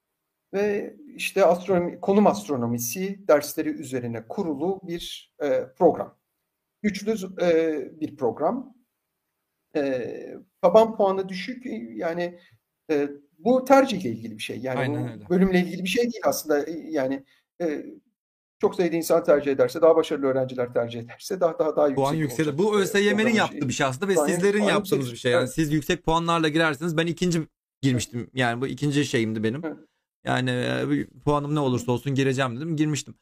ve 0.53 0.95
işte 1.15 1.45
astronomi 1.45 2.01
konum 2.01 2.27
astronomisi 2.27 3.27
dersleri 3.27 3.69
üzerine 3.69 4.27
kurulu 4.27 4.79
bir 4.83 5.33
e, 5.43 5.67
program. 5.77 6.17
Güçlü 6.81 7.15
e, 7.41 7.99
bir 7.99 8.15
program. 8.15 8.75
E, 9.75 10.35
taban 10.61 10.97
puanı 10.97 11.29
düşük 11.29 11.65
yani 11.95 12.39
e, 12.91 13.09
bu 13.39 13.65
tercihle 13.65 14.09
ilgili 14.09 14.37
bir 14.37 14.43
şey. 14.43 14.59
Yani 14.59 14.79
Aynen 14.79 15.13
öyle. 15.13 15.29
bölümle 15.29 15.59
ilgili 15.59 15.83
bir 15.83 15.89
şey 15.89 16.03
değil 16.03 16.23
aslında. 16.25 16.65
Yani 16.69 17.23
e, 17.61 17.85
çok 18.65 18.75
sayıda 18.75 18.95
insan 18.95 19.23
tercih 19.23 19.51
ederse, 19.51 19.81
daha 19.81 19.95
başarılı 19.95 20.25
öğrenciler 20.25 20.73
tercih 20.73 20.99
ederse 20.99 21.39
daha 21.39 21.59
daha 21.59 21.75
daha 21.75 21.93
Puan 21.95 22.13
yüksek 22.13 22.19
yükselir. 22.39 22.59
olacak. 22.59 22.73
Bu 22.73 22.79
E, 22.79 22.81
ÖSYM'nin 22.81 23.33
yaptığı 23.33 23.69
bir 23.69 23.73
şey 23.73 23.85
aslında 23.87 24.07
ve 24.07 24.13
Puan- 24.15 24.27
sizlerin 24.27 24.59
puan 24.59 24.69
yaptığınız 24.69 25.11
bir 25.11 25.17
şey. 25.17 25.31
Yani 25.31 25.39
Evet. 25.39 25.53
siz 25.53 25.73
yüksek 25.73 26.03
puanlarla 26.05 26.47
girersiniz. 26.49 26.97
Ben 26.97 27.07
ikinci 27.07 27.41
girmiştim. 27.81 28.29
Yani 28.33 28.61
bu 28.61 28.67
ikinci 28.67 29.05
şeyimdi 29.05 29.43
benim. 29.43 29.65
Evet. 29.65 29.77
Yani 30.25 30.49
e, 30.49 31.07
puanım 31.25 31.55
ne 31.55 31.59
olursa 31.59 31.91
olsun 31.91 32.15
gireceğim 32.15 32.57
dedim. 32.57 32.75
Girmiştim. 32.75 33.15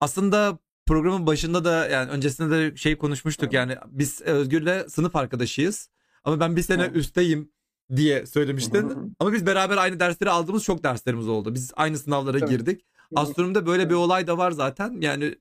Aslında 0.00 0.58
programın 0.86 1.26
başında 1.26 1.64
da 1.64 1.88
yani 1.88 2.10
öncesinde 2.10 2.50
de 2.72 2.76
şey 2.76 2.96
konuşmuştuk. 2.98 3.52
Yani 3.52 3.76
biz 3.86 4.22
Özgür'le 4.22 4.88
sınıf 4.88 5.16
arkadaşıyız. 5.16 5.88
Ama 6.24 6.40
ben 6.40 6.56
bir 6.56 6.62
sene 6.62 6.82
Evet. 6.82 6.96
üstteyim 6.96 7.52
diye 7.96 8.20
hı 8.22 8.26
söylemiştin. 8.26 8.88
hı. 8.90 8.96
Ama 9.20 9.32
biz 9.32 9.46
beraber 9.46 9.76
aynı 9.76 10.00
dersleri 10.00 10.30
aldığımız 10.30 10.64
çok 10.64 10.82
derslerimiz 10.84 11.28
oldu. 11.28 11.54
Biz 11.54 11.72
aynı 11.76 11.98
sınavlara 11.98 12.38
Tabii. 12.38 12.50
girdik. 12.50 12.84
Astronomide 13.14 13.66
böyle 13.66 13.90
bir 13.90 13.94
olay 13.94 14.26
da 14.26 14.38
var 14.38 14.50
zaten. 14.50 15.00
Yani 15.00 15.34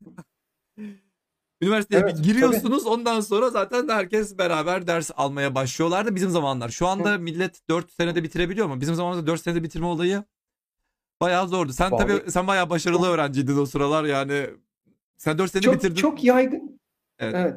üniversiteye 1.62 2.02
Evet, 2.02 2.18
bir 2.18 2.22
giriyorsunuz 2.22 2.86
ondan 2.86 3.20
sonra 3.20 3.50
zaten 3.50 3.88
herkes 3.88 4.38
beraber 4.38 4.86
ders 4.86 5.10
almaya 5.16 5.54
başlıyorlardı 5.54 6.14
bizim 6.14 6.30
zamanlar. 6.30 6.68
Şu 6.68 6.86
anda 6.86 7.18
millet 7.18 7.68
4 7.68 7.92
senede 7.92 8.22
bitirebiliyor 8.22 8.66
mu? 8.66 8.80
Bizim 8.80 8.94
zamanımızda 8.94 9.26
4 9.26 9.40
senede 9.40 9.62
bitirme 9.62 9.86
olayı 9.86 10.24
bayağı 11.20 11.48
zordu. 11.48 11.72
Sen 11.72 11.92
Vallahi- 11.92 12.18
tabii 12.18 12.30
sen 12.30 12.46
bayağı 12.46 12.70
başarılı 12.70 13.06
öğrenciydin 13.08 13.56
o 13.56 13.66
sıralar 13.66 14.04
yani. 14.04 14.46
Sen 15.16 15.38
4 15.38 15.50
senede 15.50 15.64
Çok 15.64 15.74
bitirdin. 15.74 15.94
çok 15.94 16.24
yaygın. 16.24 16.80
Evet. 17.18 17.34
Evet. 17.38 17.54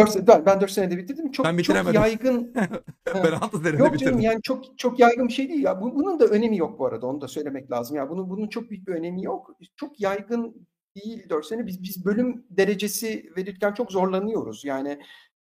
4 0.00 0.10
sene, 0.10 0.46
ben 0.46 0.60
4 0.60 0.70
senede 0.70 0.98
bitirdim. 0.98 1.30
Çok 1.30 1.46
Ben 1.46 1.58
çok 1.58 1.94
yaygın 1.94 2.54
ben 3.14 3.32
6 3.32 3.58
senede 3.58 3.68
Yok 3.70 3.78
canım 3.78 3.92
bitirdim. 3.94 4.20
yani 4.20 4.42
çok 4.42 4.78
çok 4.78 4.98
yaygın 4.98 5.28
bir 5.28 5.32
şey 5.32 5.48
değil 5.48 5.62
ya. 5.62 5.80
Bu- 5.80 5.94
Bunun 5.94 6.20
da 6.20 6.24
önemi 6.24 6.56
yok 6.56 6.78
bu 6.78 6.86
arada. 6.86 7.06
Onu 7.06 7.20
da 7.20 7.28
söylemek 7.28 7.70
lazım. 7.70 7.96
Ya 7.96 8.10
bunun 8.10 8.30
bunun 8.30 8.48
çok 8.48 8.70
büyük 8.70 8.88
bir 8.88 8.92
önemi 8.92 9.24
yok. 9.24 9.50
Çok 9.76 10.00
yaygın 10.00 10.66
değil 10.96 11.28
4 11.28 11.46
sene. 11.46 11.66
Biz 11.66 11.82
biz 11.82 12.04
bölüm 12.04 12.44
derecesi 12.50 13.30
verirken 13.36 13.72
çok 13.72 13.92
zorlanıyoruz. 13.92 14.64
Yani 14.64 14.98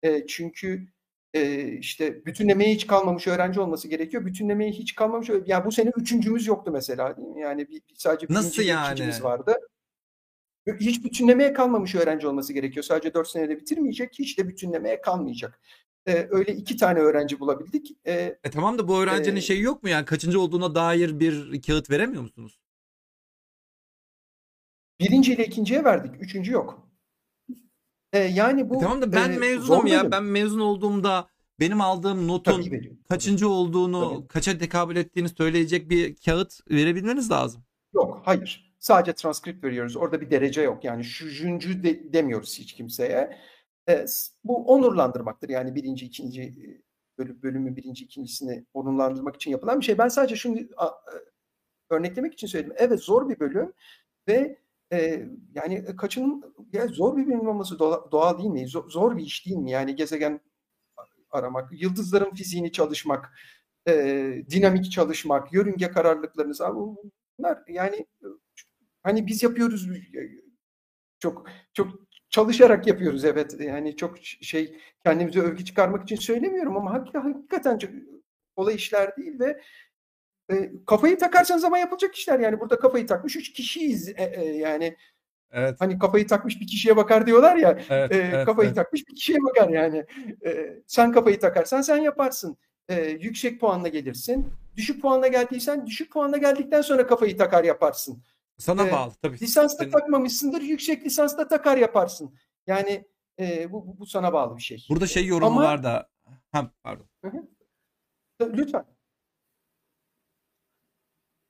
e, 0.02 0.26
çünkü 0.26 0.86
e, 1.34 1.62
işte 1.68 2.26
bütünlemeye 2.26 2.74
hiç 2.74 2.86
kalmamış 2.86 3.26
öğrenci 3.26 3.60
olması 3.60 3.88
gerekiyor. 3.88 4.26
Bütünlemeye 4.26 4.70
hiç 4.72 4.94
kalmamış. 4.94 5.30
Yani 5.46 5.64
bu 5.64 5.72
sene 5.72 5.90
üçüncümüz 5.96 6.46
yoktu 6.46 6.70
mesela 6.72 7.16
değil 7.16 7.28
mi? 7.28 7.40
Yani 7.40 7.68
bir, 7.68 7.82
sadece 7.94 8.26
Nasıl 8.30 8.62
yani? 8.62 9.10
vardı. 9.22 9.54
Hiç 10.80 11.04
bütünlemeye 11.04 11.52
kalmamış 11.52 11.94
öğrenci 11.94 12.26
olması 12.26 12.52
gerekiyor. 12.52 12.84
Sadece 12.84 13.14
4 13.14 13.28
senede 13.28 13.56
bitirmeyecek. 13.60 14.18
Hiç 14.18 14.38
de 14.38 14.48
bütünlemeye 14.48 15.00
kalmayacak. 15.00 15.60
E, 16.06 16.26
öyle 16.30 16.54
iki 16.56 16.76
tane 16.76 16.98
öğrenci 16.98 17.40
bulabildik. 17.40 17.96
E, 18.06 18.12
E 18.44 18.50
tamam 18.50 18.78
da 18.78 18.88
bu 18.88 19.02
öğrencinin 19.02 19.36
Ee, 19.36 19.40
şeyi 19.40 19.62
yok 19.62 19.82
mu 19.82 19.88
yani 19.88 20.04
kaçıncı 20.04 20.40
olduğuna 20.40 20.74
dair 20.74 21.20
bir 21.20 21.62
kağıt 21.62 21.90
veremiyor 21.90 22.22
musunuz? 22.22 22.58
Birinci 25.00 25.32
ile 25.32 25.46
ikinciye 25.46 25.84
verdik. 25.84 26.22
Üçüncü 26.22 26.52
yok. 26.52 26.88
Ee, 28.12 28.18
yani 28.18 28.70
bu 28.70 28.76
E 28.76 28.78
tamam 28.80 29.02
da 29.02 29.12
ben 29.12 29.32
e, 29.32 29.36
mezunum 29.38 29.86
ya. 29.86 30.00
bölüm. 30.00 30.10
Ben 30.12 30.24
mezun 30.24 30.60
olduğumda 30.60 31.28
benim 31.60 31.80
aldığım 31.80 32.28
notun 32.28 32.64
kaçıncı 33.08 33.48
olduğunu, 33.48 34.14
Tabii. 34.18 34.28
kaça 34.28 34.58
tekabül 34.58 34.96
ettiğini 34.96 35.28
söyleyecek 35.28 35.90
bir 35.90 36.16
kağıt 36.16 36.60
verebilmeniz 36.70 37.30
lazım. 37.30 37.64
Yok, 37.94 38.22
hayır. 38.24 38.69
Sadece 38.80 39.12
transkript 39.12 39.64
veriyoruz. 39.64 39.96
Orada 39.96 40.20
bir 40.20 40.30
derece 40.30 40.62
yok. 40.62 40.84
Yani 40.84 41.04
şuncü 41.04 41.82
de, 41.82 42.12
demiyoruz 42.12 42.58
hiç 42.58 42.72
kimseye. 42.74 43.38
S- 44.06 44.32
bu 44.44 44.66
onurlandırmaktır. 44.66 45.48
Yani 45.48 45.74
birinci, 45.74 46.06
ikinci 46.06 46.42
e, 46.42 46.82
bölüm, 47.18 47.42
bölümün 47.42 47.76
birinci, 47.76 48.04
ikincisini 48.04 48.66
onurlandırmak 48.74 49.36
için 49.36 49.50
yapılan 49.50 49.80
bir 49.80 49.84
şey. 49.84 49.98
Ben 49.98 50.08
sadece 50.08 50.36
şunu 50.36 50.58
a- 50.76 50.86
e, 50.86 51.14
örneklemek 51.90 52.32
için 52.34 52.46
söyledim. 52.46 52.74
Evet 52.78 53.00
zor 53.00 53.28
bir 53.28 53.40
bölüm 53.40 53.72
ve 54.28 54.58
e, 54.92 55.26
yani 55.54 55.96
kaçının 55.96 56.54
ya 56.72 56.86
zor 56.88 57.16
bir 57.16 57.26
bölüm 57.26 57.48
olması 57.48 57.74
doğa- 57.78 58.12
doğal 58.12 58.38
değil 58.38 58.50
mi? 58.50 58.68
Zor, 58.68 58.90
zor 58.90 59.16
bir 59.16 59.22
iş 59.24 59.46
değil 59.46 59.56
mi? 59.56 59.70
Yani 59.70 59.96
gezegen 59.96 60.40
aramak, 61.30 61.82
yıldızların 61.82 62.34
fiziğini 62.34 62.72
çalışmak, 62.72 63.32
e, 63.88 63.94
dinamik 64.50 64.92
çalışmak, 64.92 65.52
yörünge 65.52 65.90
kararlılıklarınız 65.90 66.60
bunlar 67.38 67.58
yani 67.68 67.96
e, 67.96 68.26
hani 69.02 69.26
biz 69.26 69.42
yapıyoruz 69.42 69.88
çok 71.18 71.46
çok 71.74 71.88
çalışarak 72.30 72.86
yapıyoruz 72.86 73.24
evet 73.24 73.56
yani 73.60 73.96
çok 73.96 74.18
şey 74.22 74.76
kendimize 75.04 75.40
övgü 75.40 75.64
çıkarmak 75.64 76.02
için 76.02 76.16
söylemiyorum 76.16 76.76
ama 76.76 76.94
hak- 76.94 77.14
hakikaten 77.14 77.78
çok 77.78 77.90
kolay 78.56 78.74
işler 78.74 79.16
değil 79.16 79.40
ve 79.40 79.60
e, 80.52 80.70
kafayı 80.86 81.18
takarsanız 81.18 81.64
ama 81.64 81.78
yapılacak 81.78 82.14
işler 82.14 82.40
yani 82.40 82.60
burada 82.60 82.78
kafayı 82.78 83.06
takmış 83.06 83.36
üç 83.36 83.52
kişiyiz 83.52 84.08
E, 84.08 84.32
e, 84.36 84.44
yani 84.56 84.96
Evet. 85.52 85.76
hani 85.78 85.98
kafayı 85.98 86.26
takmış 86.26 86.60
bir 86.60 86.66
kişiye 86.66 86.96
bakar 86.96 87.26
diyorlar 87.26 87.56
ya 87.56 87.78
Evet, 87.90 88.12
e, 88.12 88.16
evet, 88.16 88.46
kafayı 88.46 88.66
evet. 88.68 88.76
takmış 88.76 89.08
bir 89.08 89.14
kişiye 89.14 89.38
bakar 89.42 89.68
yani. 89.68 90.04
E, 90.44 90.78
sen 90.86 91.12
kafayı 91.12 91.38
takarsan 91.38 91.80
sen 91.82 91.96
yaparsın. 91.96 92.56
E, 92.88 93.08
yüksek 93.10 93.60
puanla 93.60 93.88
gelirsin. 93.88 94.46
Düşük 94.76 95.02
puanla 95.02 95.28
geldiysen 95.28 95.86
düşük 95.86 96.12
puanla 96.12 96.36
geldikten 96.36 96.82
sonra 96.82 97.06
kafayı 97.06 97.36
takar 97.36 97.64
yaparsın. 97.64 98.22
Sana 98.60 98.88
e, 98.88 98.92
bağlı 98.92 99.12
tabii. 99.22 99.40
Lisansta 99.40 99.78
Senin- 99.84 99.92
takmamışsındır, 99.92 100.60
yüksek 100.62 101.06
lisansta 101.06 101.48
takar 101.48 101.76
yaparsın. 101.76 102.34
Yani 102.66 103.08
e, 103.40 103.72
bu, 103.72 103.86
bu, 103.86 103.98
bu 103.98 104.06
sana 104.06 104.32
bağlı 104.32 104.56
bir 104.56 104.62
şey. 104.62 104.86
Burada 104.90 105.06
şey 105.06 105.26
yorumu 105.26 105.46
Ama- 105.60 105.62
var 105.62 105.82
da. 105.82 106.08
Ha, 106.52 106.70
pardon. 106.82 107.06
Lütfen. 108.42 108.84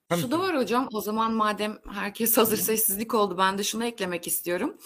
Tabii 0.09 0.21
Şu 0.21 0.27
ki. 0.27 0.33
da 0.33 0.39
var 0.39 0.57
hocam. 0.57 0.89
O 0.93 1.01
zaman 1.01 1.33
madem 1.33 1.79
herkes 1.93 2.37
hazır 2.37 2.57
sessizlik 2.57 3.15
oldu, 3.15 3.39
ben 3.39 3.59
de 3.59 3.63
şunu 3.65 3.85
eklemek 3.85 4.27
istiyorum. 4.27 4.77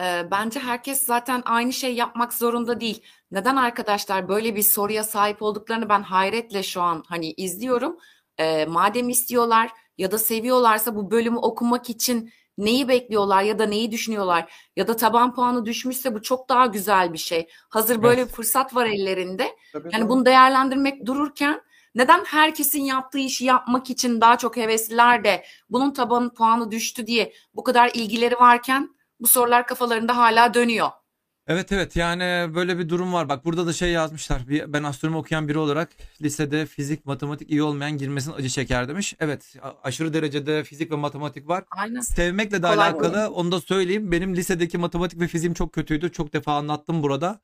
Ee, 0.00 0.28
bence 0.30 0.60
herkes 0.60 1.02
zaten 1.06 1.42
aynı 1.46 1.72
şey 1.72 1.94
yapmak 1.94 2.34
zorunda 2.34 2.80
değil. 2.80 3.02
Neden 3.30 3.56
arkadaşlar 3.56 4.28
böyle 4.28 4.56
bir 4.56 4.62
soruya 4.62 5.04
sahip 5.04 5.42
olduklarını 5.42 5.88
ben 5.88 6.02
hayretle 6.02 6.62
şu 6.62 6.82
an 6.82 7.04
hani 7.08 7.32
izliyorum. 7.32 7.98
Ee, 8.38 8.66
madem 8.66 9.08
istiyorlar 9.08 9.70
ya 9.98 10.10
da 10.10 10.18
seviyorlarsa 10.18 10.96
bu 10.96 11.10
bölümü 11.10 11.36
okumak 11.38 11.90
için 11.90 12.32
neyi 12.58 12.88
bekliyorlar 12.88 13.42
ya 13.42 13.58
da 13.58 13.66
neyi 13.66 13.90
düşünüyorlar 13.92 14.52
ya 14.76 14.88
da 14.88 14.96
taban 14.96 15.34
puanı 15.34 15.64
düşmüşse 15.66 16.14
bu 16.14 16.22
çok 16.22 16.48
daha 16.48 16.66
güzel 16.66 17.12
bir 17.12 17.18
şey. 17.18 17.48
Hazır 17.68 18.02
böyle 18.02 18.20
Evet. 18.20 18.30
bir 18.30 18.34
fırsat 18.36 18.74
var 18.74 18.86
ellerinde. 18.86 19.56
Tabii 19.72 19.88
Yani 19.92 20.02
doğru. 20.02 20.08
bunu 20.08 20.26
değerlendirmek 20.26 21.06
dururken 21.06 21.60
neden 21.94 22.24
herkesin 22.24 22.82
yaptığı 22.82 23.18
işi 23.18 23.44
yapmak 23.44 23.90
için 23.90 24.20
daha 24.20 24.38
çok 24.38 24.56
hevesliler 24.56 25.24
de 25.24 25.44
bunun 25.70 25.90
tabanı 25.90 26.34
puanı 26.34 26.70
düştü 26.70 27.06
diye 27.06 27.32
bu 27.54 27.64
kadar 27.64 27.90
ilgileri 27.94 28.34
varken 28.36 28.94
bu 29.20 29.26
sorular 29.26 29.66
kafalarında 29.66 30.16
hala 30.16 30.54
dönüyor. 30.54 30.90
Evet 31.46 31.72
evet 31.72 31.96
yani 31.96 32.54
böyle 32.54 32.78
bir 32.78 32.88
durum 32.88 33.12
var. 33.12 33.28
Bak 33.28 33.44
burada 33.44 33.66
da 33.66 33.72
şey 33.72 33.90
yazmışlar. 33.90 34.48
Bir, 34.48 34.72
ben 34.72 34.82
astronomi 34.82 35.16
okuyan 35.16 35.48
biri 35.48 35.58
olarak 35.58 35.88
lisede 36.22 36.66
fizik, 36.66 37.06
matematik 37.06 37.50
iyi 37.50 37.62
olmayan 37.62 37.98
girmesin 37.98 38.32
acı 38.32 38.48
çeker 38.48 38.88
demiş. 38.88 39.14
Evet 39.20 39.56
aşırı 39.82 40.14
derecede 40.14 40.64
fizik 40.64 40.90
ve 40.90 40.96
matematik 40.96 41.48
var. 41.48 41.64
Aynen. 41.70 42.00
Sevmekle 42.00 42.62
de 42.62 42.66
Kolay 42.66 42.88
alakalı 42.88 43.30
onu 43.30 43.52
da 43.52 43.60
söyleyeyim. 43.60 44.12
Benim 44.12 44.36
lisedeki 44.36 44.78
matematik 44.78 45.20
ve 45.20 45.28
fiziğim 45.28 45.54
çok 45.54 45.72
kötüydü. 45.72 46.12
Çok 46.12 46.32
defa 46.32 46.56
anlattım 46.56 47.02
burada. 47.02 47.40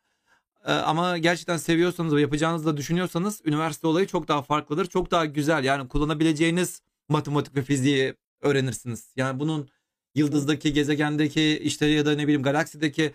Ee, 0.66 0.72
ama 0.72 1.18
gerçekten 1.18 1.56
seviyorsanız 1.56 2.14
ve 2.14 2.20
yapacağınızı 2.20 2.66
da 2.66 2.76
düşünüyorsanız 2.76 3.40
üniversite 3.44 3.86
olayı 3.86 4.06
çok 4.06 4.28
daha 4.28 4.42
farklıdır. 4.42 4.86
Çok 4.86 5.10
daha 5.10 5.24
güzel. 5.24 5.64
Yani 5.64 5.88
kullanabileceğiniz 5.88 6.82
matematik 7.08 7.56
ve 7.56 7.62
fiziği 7.62 8.14
öğrenirsiniz. 8.40 9.12
Yani 9.16 9.40
bunun 9.40 9.68
yıldızdaki, 10.14 10.72
gezegendeki 10.72 11.58
işte 11.58 11.86
ya 11.86 12.06
da 12.06 12.14
ne 12.14 12.22
bileyim 12.22 12.42
galaksideki 12.42 13.12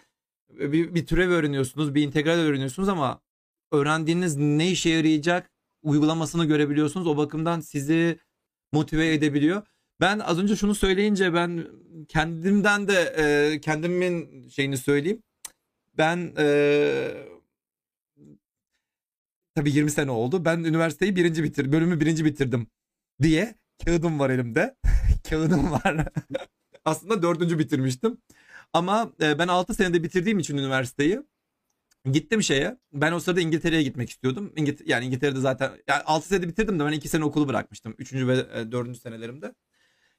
bir, 0.50 0.96
bir 0.96 1.06
türev 1.06 1.30
öğreniyorsunuz, 1.30 1.96
bir 1.96 2.04
integral 2.04 2.38
öğreniyorsunuz 2.38 2.90
ama 2.90 3.22
öğrendiğiniz 3.72 4.36
ne 4.36 4.72
işe 4.72 4.90
yarayacak 4.90 5.52
uygulamasını 5.84 6.46
görebiliyorsunuz. 6.46 7.08
O 7.08 7.18
bakımdan 7.18 7.60
sizi 7.60 8.20
motive 8.72 9.14
edebiliyor. 9.14 9.62
Ben 10.02 10.20
az 10.20 10.40
önce 10.40 10.56
şunu 10.56 10.76
söyleyince 10.76 11.34
ben 11.34 11.68
kendimden 12.08 12.88
de 12.88 13.14
e, 13.18 13.60
kendimin 13.62 14.48
şeyini 14.48 14.78
söyleyeyim. 14.78 15.24
Ben 15.98 16.34
e, 16.38 16.48
tabii 19.56 19.72
20 19.72 19.92
sene 19.92 20.12
oldu. 20.12 20.46
Ben 20.46 20.60
üniversiteyi 20.60 21.16
birinci 21.16 21.44
bitir, 21.44 21.72
bölümü 21.72 22.00
birinci 22.00 22.26
bitirdim 22.26 22.68
diye 23.22 23.56
kağıdım 23.86 24.20
var 24.20 24.30
elimde. 24.30 24.76
kağıdım 25.30 25.72
var. 25.72 26.08
Aslında 26.86 27.22
dördüncü 27.22 27.60
bitirmiştim. 27.60 28.18
Ama 28.76 29.12
e, 29.22 29.40
ben 29.40 29.48
6 29.48 29.74
senede 29.74 30.04
bitirdiğim 30.04 30.40
için 30.40 30.58
üniversiteyi 30.58 31.20
gittim 32.12 32.44
şeye. 32.44 32.78
Ben 32.94 33.12
o 33.12 33.20
sırada 33.20 33.42
İngiltere'ye 33.42 33.84
gitmek 33.84 34.10
istiyordum. 34.10 34.54
İngiltere, 34.56 34.92
yani 34.92 35.06
İngiltere'de 35.06 35.40
zaten 35.40 35.72
yani 35.88 36.04
6 36.04 36.28
senede 36.28 36.48
bitirdim 36.48 36.80
de 36.80 36.86
ben 36.86 36.92
2 36.92 37.10
sene 37.10 37.24
okulu 37.24 37.48
bırakmıştım. 37.48 37.96
3. 37.98 38.14
ve 38.14 38.46
e, 38.54 38.72
4. 38.72 38.98
senelerimde. 38.98 39.56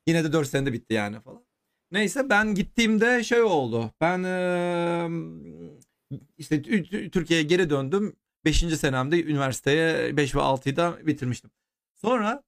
Yine 0.06 0.24
de 0.24 0.32
4 0.32 0.48
senede 0.48 0.72
bitti 0.72 0.94
yani 0.94 1.20
falan. 1.20 1.44
Neyse 1.90 2.30
ben 2.30 2.54
gittiğimde 2.54 3.24
şey 3.24 3.42
oldu. 3.42 3.90
Ben 4.00 4.22
e, 4.24 5.08
işte 6.38 6.56
Tü- 6.56 6.88
Tü- 6.90 7.10
Türkiye'ye 7.10 7.46
geri 7.46 7.70
döndüm. 7.70 8.16
5. 8.44 8.58
senemde 8.58 9.24
üniversiteye 9.24 10.16
5 10.16 10.34
ve 10.34 10.40
6'yı 10.40 10.76
da 10.76 11.06
bitirmiştim. 11.06 11.50
Sonra 11.94 12.42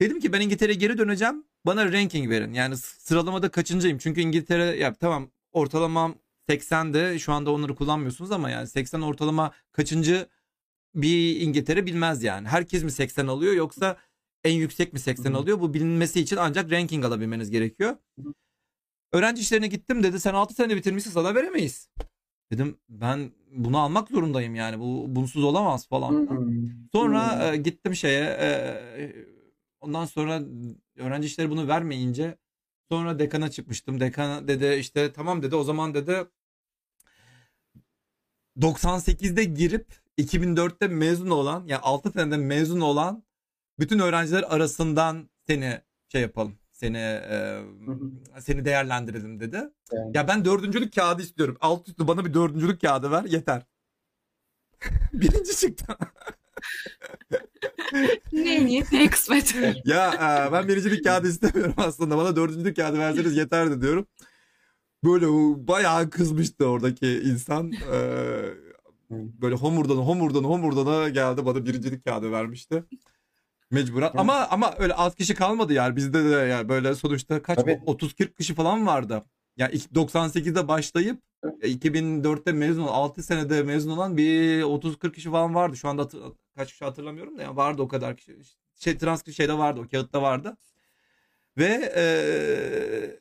dedim 0.00 0.20
ki 0.20 0.32
ben 0.32 0.40
İngiltere'ye 0.40 0.78
geri 0.78 0.98
döneceğim. 0.98 1.44
Bana 1.66 1.92
ranking 1.92 2.30
verin. 2.30 2.52
Yani 2.52 2.76
sıralamada 2.76 3.48
kaçıncıyım? 3.50 3.98
Çünkü 3.98 4.20
İngiltere 4.20 4.64
ya 4.64 4.94
tamam 4.94 5.30
ortalamam 5.56 6.14
80'de 6.48 7.18
şu 7.18 7.32
anda 7.32 7.50
onları 7.50 7.74
kullanmıyorsunuz 7.74 8.30
ama 8.30 8.50
yani 8.50 8.66
80 8.66 9.00
ortalama 9.00 9.52
kaçıncı 9.72 10.26
bir 10.94 11.40
İngiltere 11.40 11.86
bilmez 11.86 12.22
yani. 12.22 12.48
Herkes 12.48 12.82
mi 12.82 12.90
80 12.90 13.26
alıyor 13.26 13.54
yoksa 13.54 13.96
en 14.44 14.52
yüksek 14.52 14.92
mi 14.92 14.98
80 14.98 15.30
Hı 15.30 15.34
hı. 15.34 15.38
alıyor? 15.38 15.60
Bu 15.60 15.74
bilinmesi 15.74 16.20
için 16.20 16.36
ancak 16.36 16.72
ranking 16.72 17.04
alabilmeniz 17.04 17.50
gerekiyor. 17.50 17.96
Hı 18.20 18.28
hı. 18.28 18.34
Öğrenci 19.12 19.42
işlerine 19.42 19.66
gittim 19.66 20.02
dedi 20.02 20.20
sen 20.20 20.34
6 20.34 20.54
sene 20.54 20.76
bitirmişsin 20.76 21.10
sana 21.10 21.34
veremeyiz. 21.34 21.88
Dedim 22.52 22.78
ben 22.88 23.30
bunu 23.50 23.78
almak 23.78 24.08
zorundayım 24.08 24.54
yani 24.54 24.80
bu 24.80 25.06
bunsuz 25.08 25.44
olamaz 25.44 25.88
falan. 25.88 26.30
Hmm. 26.30 26.70
Sonra 26.92 27.52
e, 27.52 27.56
gittim 27.56 27.94
şeye 27.94 28.24
e, 28.24 29.12
ondan 29.80 30.04
sonra 30.04 30.42
öğrenci 30.96 31.26
işleri 31.26 31.50
bunu 31.50 31.68
vermeyince 31.68 32.38
sonra 32.90 33.18
dekana 33.18 33.50
çıkmıştım. 33.50 34.00
Dekan 34.00 34.48
dedi 34.48 34.76
işte 34.80 35.12
tamam 35.12 35.42
dedi 35.42 35.56
o 35.56 35.64
zaman 35.64 35.94
dedi 35.94 36.26
98'de 38.58 39.44
girip 39.44 39.86
2004'te 40.18 40.88
mezun 40.88 41.30
olan 41.30 41.66
yani 41.66 41.80
6 41.80 42.10
senede 42.10 42.36
mezun 42.36 42.80
olan 42.80 43.24
bütün 43.78 43.98
öğrenciler 43.98 44.44
arasından 44.48 45.30
seni 45.46 45.80
şey 46.08 46.22
yapalım. 46.22 46.58
Seni 46.72 46.98
e, 46.98 47.60
seni 48.40 48.64
değerlendirelim 48.64 49.40
dedi. 49.40 49.56
Yani. 49.92 50.16
Ya 50.16 50.28
ben 50.28 50.44
dördüncülük 50.44 50.94
kağıdı 50.94 51.22
istiyorum. 51.22 51.56
Alt 51.60 51.88
üstü 51.88 52.08
bana 52.08 52.24
bir 52.24 52.34
dördüncülük 52.34 52.80
kağıdı 52.80 53.10
ver 53.10 53.24
yeter. 53.24 53.62
Birinci 55.12 55.56
çıktı. 55.56 55.96
Ne 58.32 58.66
niyet 58.66 58.92
ne 58.92 59.10
kısmet. 59.10 59.54
ya 59.84 60.14
e, 60.14 60.52
ben 60.52 60.68
birincilik 60.68 61.04
kağıdı 61.04 61.28
istemiyorum 61.28 61.74
aslında. 61.76 62.16
Bana 62.16 62.36
dördüncülük 62.36 62.76
kağıdı 62.76 62.98
verseniz 62.98 63.36
yeterdi 63.36 63.82
diyorum. 63.82 64.06
Böyle 65.04 65.26
bayağı 65.68 66.10
kızmıştı 66.10 66.66
oradaki 66.66 67.06
insan. 67.06 67.72
E, 67.72 67.98
böyle 69.10 69.54
homurdan 69.54 69.96
homurdan 69.96 70.44
homurdana 70.44 71.08
geldi 71.08 71.46
bana 71.46 71.66
birincilik 71.66 72.04
kağıdı 72.04 72.32
vermişti. 72.32 72.84
Mecburen. 73.70 74.10
Ama 74.16 74.46
ama 74.50 74.74
öyle 74.78 74.94
az 74.94 75.14
kişi 75.14 75.34
kalmadı 75.34 75.72
yani. 75.72 75.96
Bizde 75.96 76.24
de 76.24 76.28
yani 76.28 76.68
böyle 76.68 76.94
sonuçta 76.94 77.42
kaç 77.42 77.56
Tabii. 77.56 77.80
30-40 77.86 78.34
kişi 78.34 78.54
falan 78.54 78.86
vardı. 78.86 79.24
Yani 79.56 79.74
ilk 79.74 79.90
98'de 79.90 80.68
başlayıp 80.68 81.22
e, 81.62 81.72
2004'te 81.72 82.52
mezun 82.52 82.82
olan 82.82 82.92
6 82.92 83.22
senede 83.22 83.62
mezun 83.62 83.90
olan 83.90 84.16
bir 84.16 84.62
30-40 84.62 85.12
kişi 85.12 85.30
falan 85.30 85.54
vardı. 85.54 85.76
Şu 85.76 85.88
anda 85.88 86.08
kaç 86.56 86.72
kişi 86.72 86.84
hatırlamıyorum 86.84 87.38
da 87.38 87.42
yani 87.42 87.56
vardı 87.56 87.82
o 87.82 87.88
kadar 87.88 88.16
kişi. 88.16 88.36
Şey 88.74 88.98
transkript 88.98 89.36
şeyde 89.36 89.58
vardı 89.58 89.80
o 89.80 89.88
kağıtta 89.88 90.22
vardı. 90.22 90.56
Ve 91.58 91.92
eee 91.96 93.20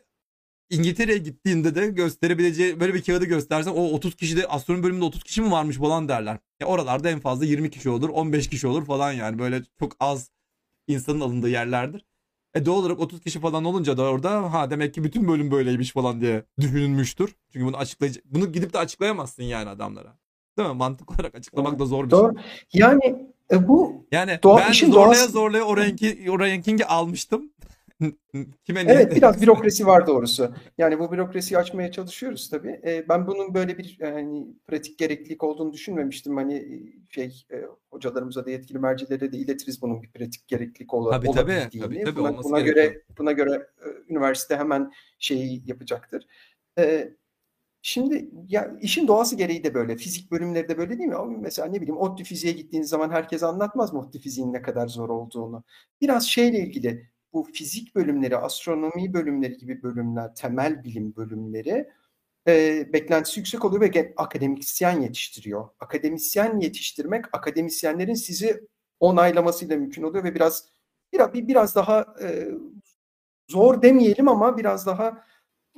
İngiltere'ye 0.69 1.17
gittiğinde 1.17 1.75
de 1.75 1.87
gösterebileceği 1.87 2.79
böyle 2.79 2.93
bir 2.93 3.03
kağıdı 3.03 3.25
göstersen 3.25 3.71
o 3.71 3.83
30 3.83 4.15
kişide 4.15 4.47
astronomi 4.47 4.83
bölümünde 4.83 5.05
30 5.05 5.23
kişi 5.23 5.41
mi 5.41 5.51
varmış 5.51 5.77
falan 5.77 6.09
derler. 6.09 6.39
Ya 6.59 6.67
oralarda 6.67 7.09
en 7.09 7.19
fazla 7.19 7.45
20 7.45 7.69
kişi 7.69 7.89
olur, 7.89 8.09
15 8.09 8.49
kişi 8.49 8.67
olur 8.67 8.85
falan 8.85 9.11
yani 9.11 9.39
böyle 9.39 9.63
çok 9.79 9.93
az 9.99 10.31
insanın 10.87 11.21
alındığı 11.21 11.49
yerlerdir. 11.49 12.05
E 12.55 12.65
doğal 12.65 12.77
olarak 12.77 12.99
30 12.99 13.21
kişi 13.21 13.39
falan 13.39 13.65
olunca 13.65 13.97
da 13.97 14.03
orada 14.03 14.53
ha 14.53 14.71
demek 14.71 14.93
ki 14.93 15.03
bütün 15.03 15.27
bölüm 15.27 15.51
böyleymiş 15.51 15.91
falan 15.91 16.21
diye 16.21 16.45
düşünülmüştür. 16.61 17.35
Çünkü 17.53 17.65
bunu 17.65 17.77
açıklayıcı 17.77 18.21
bunu 18.25 18.51
gidip 18.53 18.73
de 18.73 18.79
açıklayamazsın 18.79 19.43
yani 19.43 19.69
adamlara. 19.69 20.17
Değil 20.57 20.69
mi? 20.69 20.75
Mantık 20.75 21.11
olarak 21.11 21.35
açıklamak 21.35 21.79
da 21.79 21.85
zor 21.85 22.05
bir 22.05 22.09
şey. 22.09 22.19
Doğru. 22.19 22.33
Yani 22.73 23.25
e, 23.51 23.67
bu 23.67 24.05
Yani 24.11 24.31
Doğa- 24.43 24.57
ben 24.65 24.71
işin 24.71 24.91
zorlaya 24.91 25.07
doğası- 25.19 25.31
zorlaya 25.31 25.63
o, 25.65 25.77
ranki, 25.77 26.27
o 26.31 26.39
ranking'i 26.39 26.85
almıştım. 26.85 27.51
Kime 28.63 28.81
Evet 28.87 29.15
biraz 29.15 29.41
bürokrasi 29.41 29.85
var 29.87 30.07
doğrusu. 30.07 30.51
Yani 30.77 30.99
bu 30.99 31.11
bürokrasiyi 31.11 31.57
açmaya 31.57 31.91
çalışıyoruz 31.91 32.49
tabii. 32.49 32.79
E, 32.85 33.05
ben 33.09 33.27
bunun 33.27 33.53
böyle 33.53 33.77
bir 33.77 33.97
yani 33.99 34.47
pratik 34.67 34.97
gereklilik 34.97 35.43
olduğunu 35.43 35.73
düşünmemiştim. 35.73 36.35
Hani 36.37 36.55
e, 36.55 36.83
şey 37.09 37.45
e, 37.51 37.61
hocalarımıza 37.91 38.45
da 38.45 38.49
yetkili 38.49 38.79
mercilere 38.79 39.31
de 39.31 39.37
iletiriz 39.37 39.81
bunun 39.81 40.03
bir 40.03 40.09
pratik 40.11 40.47
gereklilik 40.47 40.93
ola, 40.93 41.11
Tabii, 41.11 41.25
tabii, 41.31 41.51
olabildiğini. 41.51 41.85
tabii, 41.85 42.03
tabii, 42.03 42.15
buna, 42.15 42.29
olması 42.29 42.49
buna 42.49 42.59
gerekiyor. 42.59 42.85
göre 42.93 43.01
buna 43.17 43.31
göre 43.31 43.67
e, 43.85 43.87
üniversite 44.13 44.55
hemen 44.57 44.91
şeyi 45.19 45.61
yapacaktır. 45.65 46.25
E, 46.79 47.09
Şimdi 47.87 48.29
ya 48.49 48.77
işin 48.81 49.07
doğası 49.07 49.35
gereği 49.35 49.63
de 49.63 49.73
böyle. 49.73 49.97
Fizik 49.97 50.31
bölümleri 50.31 50.69
de 50.69 50.77
böyle 50.77 50.97
değil 50.97 51.09
mi? 51.09 51.15
Ama 51.15 51.37
Mesela 51.37 51.67
ne 51.67 51.81
bileyim 51.81 51.97
ODTÜ 51.97 52.23
fiziğe 52.23 52.53
gittiğiniz 52.53 52.89
zaman 52.89 53.09
herkes 53.09 53.43
anlatmaz 53.43 53.93
mı 53.93 53.99
ODTÜ 53.99 54.19
fiziğin 54.19 54.53
ne 54.53 54.61
kadar 54.61 54.87
zor 54.87 55.09
olduğunu. 55.09 55.63
Biraz 56.01 56.27
şeyle 56.27 56.59
ilgili 56.59 57.09
bu 57.33 57.43
fizik 57.53 57.95
bölümleri, 57.95 58.37
astronomi 58.37 59.13
bölümleri 59.13 59.57
gibi 59.57 59.83
bölümler, 59.83 60.35
temel 60.35 60.83
bilim 60.83 61.15
bölümleri 61.15 61.89
e, 62.47 62.85
beklentisi 62.93 63.39
yüksek 63.39 63.65
oluyor 63.65 63.81
ve 63.95 64.13
akademisyen 64.17 65.01
yetiştiriyor. 65.01 65.69
Akademisyen 65.79 66.59
yetiştirmek, 66.59 67.25
akademisyenlerin 67.33 68.13
sizi 68.13 68.67
onaylamasıyla 68.99 69.77
mümkün 69.77 70.03
oluyor 70.03 70.23
ve 70.23 70.35
biraz 70.35 70.69
biraz 71.13 71.33
bir- 71.33 71.47
biraz 71.47 71.75
daha 71.75 72.05
e, 72.23 72.47
zor 73.49 73.81
demeyelim 73.81 74.27
ama 74.27 74.57
biraz 74.57 74.85
daha 74.85 75.25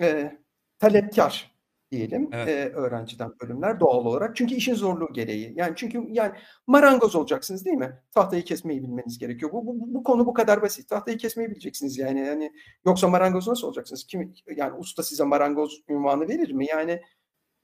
e, 0.02 0.38
talepkar 0.80 1.57
diyelim 1.92 2.30
Evet. 2.34 2.48
e, 2.48 2.70
öğrenciden 2.76 3.32
bölümler 3.42 3.80
doğal 3.80 4.06
olarak. 4.06 4.36
Çünkü 4.36 4.56
işin 4.56 4.76
zorluğu 4.76 5.14
gereği. 5.14 5.54
Yani 5.56 5.74
çünkü 5.76 6.08
yani 6.10 6.32
marangoz 6.68 7.16
olacaksınız 7.16 7.66
değil 7.66 7.78
mi? 7.78 8.00
Tahtayı 8.12 8.44
kesmeyi 8.44 8.84
bilmeniz 8.84 9.18
gerekiyor. 9.18 9.52
Bu, 9.52 9.68
bu, 9.68 9.94
bu 9.94 10.04
konu 10.04 10.26
bu 10.26 10.34
kadar 10.34 10.62
basit. 10.62 10.90
Tahtayı 10.90 11.18
kesmeyi 11.18 11.50
bileceksiniz 11.50 11.98
yani. 11.98 12.20
Yani 12.20 12.52
yoksa 12.86 13.08
marangoz 13.08 13.48
nasıl 13.48 13.68
olacaksınız? 13.68 14.08
Kim 14.08 14.34
yani 14.56 14.74
usta 14.74 15.04
size 15.04 15.24
marangoz 15.24 15.84
ünvanı 15.90 16.28
verir 16.28 16.52
mi? 16.52 16.68
Yani 16.68 17.02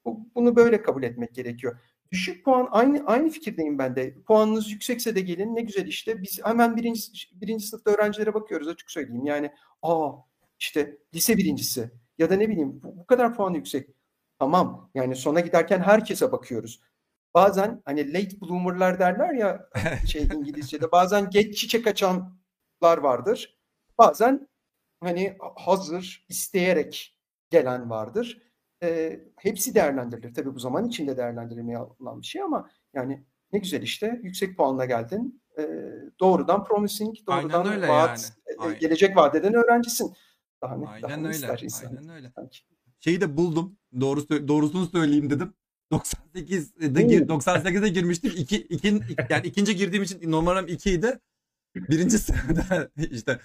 bu, 0.05 0.29
bunu 0.35 0.55
böyle 0.55 0.81
kabul 0.81 1.03
etmek 1.03 1.35
gerekiyor. 1.35 1.79
Düşük 2.11 2.45
puan 2.45 2.67
aynı 2.71 3.03
aynı 3.05 3.29
fikirdeyim 3.29 3.79
ben 3.79 3.95
de. 3.95 4.15
Puanınız 4.27 4.71
yüksekse 4.71 5.15
de 5.15 5.21
gelin 5.21 5.55
ne 5.55 5.61
güzel 5.61 5.87
işte. 5.87 6.21
Biz 6.21 6.39
hemen 6.43 6.75
birinci 6.75 7.01
birinci 7.33 7.67
sınıfta 7.67 7.91
öğrencilere 7.91 8.33
bakıyoruz 8.33 8.67
açık 8.67 8.91
söyleyeyim. 8.91 9.25
Yani 9.25 9.51
aa 9.81 10.11
işte 10.59 10.97
lise 11.15 11.37
birincisi 11.37 11.91
ya 12.17 12.29
da 12.29 12.35
ne 12.35 12.49
bileyim 12.49 12.81
bu, 12.83 12.97
bu 12.97 13.05
kadar 13.05 13.35
puan 13.35 13.53
yüksek. 13.53 13.89
Tamam 14.43 14.89
yani 14.95 15.15
sona 15.15 15.39
giderken 15.39 15.79
herkese 15.79 16.31
bakıyoruz. 16.31 16.81
Bazen 17.33 17.81
hani 17.85 18.13
late 18.13 18.41
bloomer'lar 18.41 18.99
derler 18.99 19.33
ya 19.33 19.69
şey 20.07 20.23
İngilizce'de 20.23 20.91
bazen 20.91 21.29
geç 21.29 21.57
çiçek 21.57 21.87
açanlar 21.87 22.97
vardır. 22.97 23.59
Bazen 23.97 24.47
hani 25.03 25.37
hazır 25.55 26.25
isteyerek 26.29 27.19
gelen 27.49 27.89
vardır. 27.89 28.41
Ee, 28.83 29.19
hepsi 29.37 29.75
değerlendirilir. 29.75 30.33
Tabii 30.33 30.55
bu 30.55 30.59
zaman 30.59 30.87
içinde 30.87 31.17
değerlendirilmeye 31.17 31.77
alınan 31.77 32.21
bir 32.21 32.27
şey 32.27 32.41
ama 32.41 32.69
yani 32.93 33.25
ne 33.53 33.59
güzel 33.59 33.81
işte 33.81 34.19
yüksek 34.23 34.57
puanla 34.57 34.85
geldin. 34.85 35.43
Ee, 35.59 35.91
doğrudan 36.19 36.63
promising, 36.63 37.15
doğrudan 37.27 37.81
vaat, 37.81 38.33
yani. 38.59 38.75
e, 38.75 38.77
gelecek 38.79 39.17
vadeden 39.17 39.53
öğrencisin. 39.53 40.13
Daha 40.61 40.75
ne, 40.75 40.85
daha 40.85 40.91
Aynen 40.91 41.23
ne 41.23 41.27
öyle. 41.27 41.35
ister 41.35 41.59
insan? 41.59 41.87
Aynen 41.87 42.09
öyle. 42.09 42.31
sanki? 42.35 42.72
Şeyi 43.03 43.21
de 43.21 43.37
buldum. 43.37 43.77
Doğru 44.01 44.19
sö- 44.19 44.47
doğrusunu 44.47 44.87
söyleyeyim 44.87 45.29
dedim. 45.29 45.53
98'de 45.91 47.01
gir- 47.01 47.27
98'de 47.27 47.89
girmiştim. 47.89 48.31
İki, 48.37 48.55
ikin, 48.57 49.03
yani 49.29 49.47
ikinci 49.47 49.75
girdiğim 49.75 50.03
için 50.03 50.31
numaram 50.31 50.67
2 50.67 50.91
idi. 50.91 51.19
Birinci 51.75 52.19
sırada 52.19 52.89
işte 53.11 53.39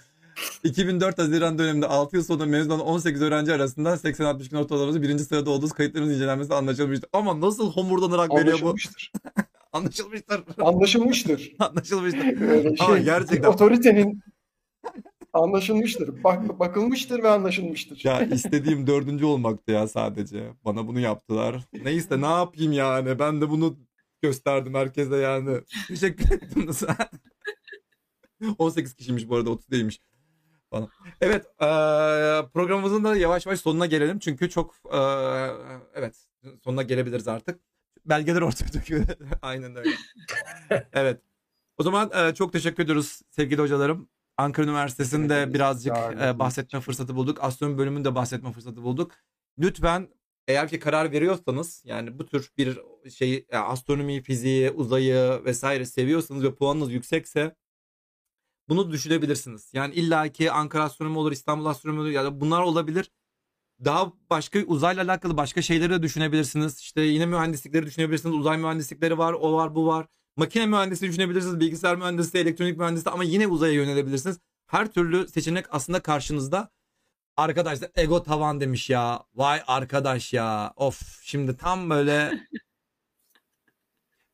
2004 0.63 1.17
Haziran 1.19 1.57
döneminde 1.57 1.87
6 1.87 2.15
yıl 2.15 2.23
sonra 2.23 2.45
mezun 2.45 2.69
olan 2.69 2.85
18 2.85 3.21
öğrenci 3.21 3.53
arasında 3.53 3.93
80-60 3.93 4.49
gün 4.49 4.57
ortalaması 4.57 5.01
birinci 5.01 5.23
sırada 5.25 5.49
olduğunuz 5.49 5.71
kayıtlarımız 5.73 6.13
incelenmesi 6.13 6.53
anlaşılmıştı. 6.53 7.07
Ama 7.13 7.41
nasıl 7.41 7.71
homurdanarak 7.71 8.33
veriyor 8.35 8.59
bu? 8.61 8.67
Anlaşılmıştır. 8.69 9.11
Anlaşılmıştır. 9.73 10.43
Anlaşılmıştır. 10.57 11.53
Anlaşılmıştır. 11.59 12.37
Ama 12.79 12.95
şey, 12.95 13.05
gerçekten- 13.05 13.49
otoritenin 13.49 14.21
anlaşılmıştır. 15.33 16.23
Bak, 16.23 16.59
bakılmıştır 16.59 17.23
ve 17.23 17.29
anlaşılmıştır. 17.29 18.01
Ya 18.03 18.21
istediğim 18.21 18.87
dördüncü 18.87 19.25
olmaktı 19.25 19.71
ya 19.71 19.87
sadece. 19.87 20.53
Bana 20.65 20.87
bunu 20.87 20.99
yaptılar. 20.99 21.63
Neyse 21.83 22.21
ne 22.21 22.25
yapayım 22.25 22.71
yani. 22.71 23.19
Ben 23.19 23.41
de 23.41 23.49
bunu 23.49 23.77
gösterdim 24.21 24.73
herkese 24.73 25.15
yani. 25.15 25.57
Teşekkür 25.87 26.31
ettim. 26.31 26.69
18 28.57 28.93
kişiymiş 28.93 29.29
bu 29.29 29.35
arada 29.35 29.49
30 29.49 29.71
değilmiş. 29.71 29.99
Evet 31.21 31.45
programımızın 32.53 33.03
da 33.03 33.15
yavaş 33.15 33.45
yavaş 33.45 33.59
sonuna 33.59 33.85
gelelim. 33.85 34.19
Çünkü 34.19 34.49
çok 34.49 34.75
evet 35.93 36.27
sonuna 36.63 36.83
gelebiliriz 36.83 37.27
artık. 37.27 37.59
Belgeler 38.05 38.41
ortaya 38.41 38.73
döküyor. 38.73 39.05
Aynen 39.41 39.75
öyle. 39.75 39.89
Evet. 40.93 41.21
O 41.77 41.83
zaman 41.83 42.11
eee, 42.15 42.33
çok 42.35 42.53
teşekkür 42.53 42.83
ediyoruz 42.83 43.21
sevgili 43.29 43.61
hocalarım. 43.61 44.09
Ankara 44.39 44.65
Üniversitesi'nde 44.67 45.53
birazcık 45.53 45.95
eee, 45.95 46.39
bahsetme 46.39 46.79
fırsatı 46.79 47.15
bulduk. 47.15 47.37
Astronomi 47.43 47.77
bölümünde 47.77 48.15
bahsetme 48.15 48.51
fırsatı 48.51 48.83
bulduk. 48.83 49.11
Lütfen 49.59 50.09
eğer 50.47 50.69
ki 50.69 50.79
karar 50.79 51.11
veriyorsanız 51.11 51.81
yani 51.85 52.19
bu 52.19 52.25
tür 52.25 52.51
bir 52.57 52.79
şeyi 53.09 53.45
e, 53.49 53.57
astronomi, 53.57 54.21
fiziği, 54.21 54.71
uzayı 54.71 55.41
vesaire 55.45 55.85
seviyorsanız 55.85 56.43
ve 56.43 56.55
puanınız 56.55 56.91
yüksekse 56.93 57.55
bunu 58.69 58.91
düşünebilirsiniz. 58.91 59.71
Yani 59.73 59.93
illaki 59.93 60.51
Ankara 60.51 60.83
Astronomi 60.83 61.17
olur, 61.17 61.31
İstanbul 61.31 61.65
Astronomi 61.65 61.99
olur 61.99 62.09
ya 62.09 62.23
da 62.23 62.41
bunlar 62.41 62.61
olabilir. 62.61 63.11
Daha 63.85 64.13
başka 64.29 64.59
uzayla 64.59 65.03
alakalı 65.03 65.37
başka 65.37 65.61
şeyleri 65.61 65.89
de 65.89 66.03
düşünebilirsiniz. 66.03 66.79
İşte 66.79 67.01
yine 67.01 67.25
mühendislikleri 67.25 67.85
düşünebilirsiniz. 67.85 68.35
Uzay 68.35 68.57
mühendislikleri 68.57 69.17
var, 69.17 69.33
o 69.33 69.53
var, 69.53 69.75
bu 69.75 69.87
var. 69.87 70.07
Makine 70.39 70.65
mühendisliği 70.65 71.11
düşünebilirsiniz, 71.11 71.59
bilgisayar 71.59 71.95
mühendisliği, 71.95 72.43
elektronik 72.43 72.77
mühendisliği 72.77 73.13
ama 73.13 73.23
yine 73.23 73.47
uzaya 73.47 73.73
yönelebilirsiniz. 73.73 74.39
Her 74.67 74.91
türlü 74.91 75.27
seçenek 75.27 75.65
aslında 75.69 76.01
karşınızda. 76.01 76.69
Arkadaşlar 77.37 77.89
ego 77.95 78.23
tavan 78.23 78.59
demiş 78.59 78.89
ya. 78.89 79.23
Vay 79.35 79.61
arkadaş 79.67 80.33
ya. 80.33 80.73
Of 80.75 81.21
şimdi 81.23 81.57
tam 81.57 81.89
böyle 81.89 82.31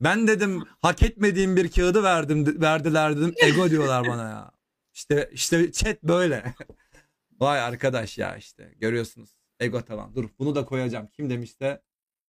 ben 0.01 0.27
dedim 0.27 0.63
hak 0.81 1.03
etmediğim 1.03 1.55
bir 1.55 1.71
kağıdı 1.71 2.03
verdim 2.03 2.61
verdiler 2.61 3.17
dedim. 3.17 3.33
Ego 3.43 3.69
diyorlar 3.69 4.07
bana 4.07 4.29
ya. 4.29 4.51
İşte 4.93 5.29
işte 5.33 5.71
chat 5.71 6.03
böyle. 6.03 6.55
Vay 7.39 7.61
arkadaş 7.61 8.17
ya 8.17 8.35
işte 8.35 8.73
görüyorsunuz. 8.77 9.29
Ego 9.59 9.81
tavan. 9.81 10.15
Dur 10.15 10.29
bunu 10.39 10.55
da 10.55 10.65
koyacağım. 10.65 11.07
Kim 11.07 11.29
demişse 11.29 11.81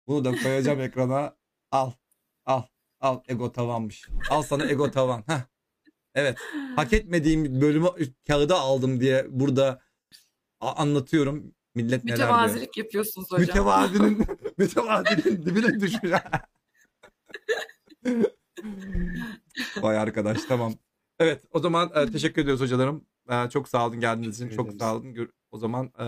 bunu 0.08 0.26
da 0.26 0.32
koyacağım 0.44 0.82
ekrana. 0.82 1.36
Al. 1.72 1.91
Al. 2.45 2.64
Al 3.03 3.21
ego 3.27 3.51
tavanmış. 3.51 4.07
Al 4.30 4.41
sana 4.41 4.65
ego 4.65 4.91
tavan. 4.91 5.23
Heh. 5.27 5.41
Evet. 6.15 6.38
Hak 6.75 6.93
etmediğim 6.93 7.61
bölümü 7.61 7.88
kağıda 8.27 8.59
aldım 8.59 9.01
diye 9.01 9.25
burada 9.30 9.81
anlatıyorum. 10.59 11.53
Millet 11.75 12.03
neler 12.03 12.17
diyor. 12.17 12.30
Mütevazilik 12.30 12.77
yapıyorsunuz 12.77 13.31
hocam. 13.31 13.41
Mütevazinin 13.41 14.25
mütevazinin 14.57 15.45
dibine 15.45 15.80
düşmüş. 15.80 16.11
Vay 19.77 19.97
arkadaş 19.97 20.38
tamam. 20.47 20.73
Evet 21.19 21.43
o 21.51 21.59
zaman 21.59 21.91
e, 21.95 22.11
teşekkür 22.11 22.41
ediyoruz 22.41 22.61
hocalarım. 22.61 23.05
E, 23.30 23.49
çok 23.49 23.69
sağ 23.69 23.88
olun 23.88 23.99
geldiğiniz 23.99 24.41
için. 24.41 24.55
Çok 24.55 24.73
sağ 24.73 24.95
olun. 24.95 25.30
O 25.51 25.57
zaman 25.57 25.85
e, 25.99 26.07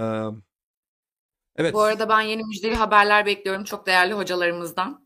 evet. 1.55 1.73
Bu 1.73 1.81
arada 1.81 2.09
ben 2.09 2.21
yeni 2.21 2.43
müjdeli 2.43 2.75
haberler 2.75 3.25
bekliyorum 3.25 3.63
çok 3.63 3.85
değerli 3.85 4.13
hocalarımızdan. 4.13 5.04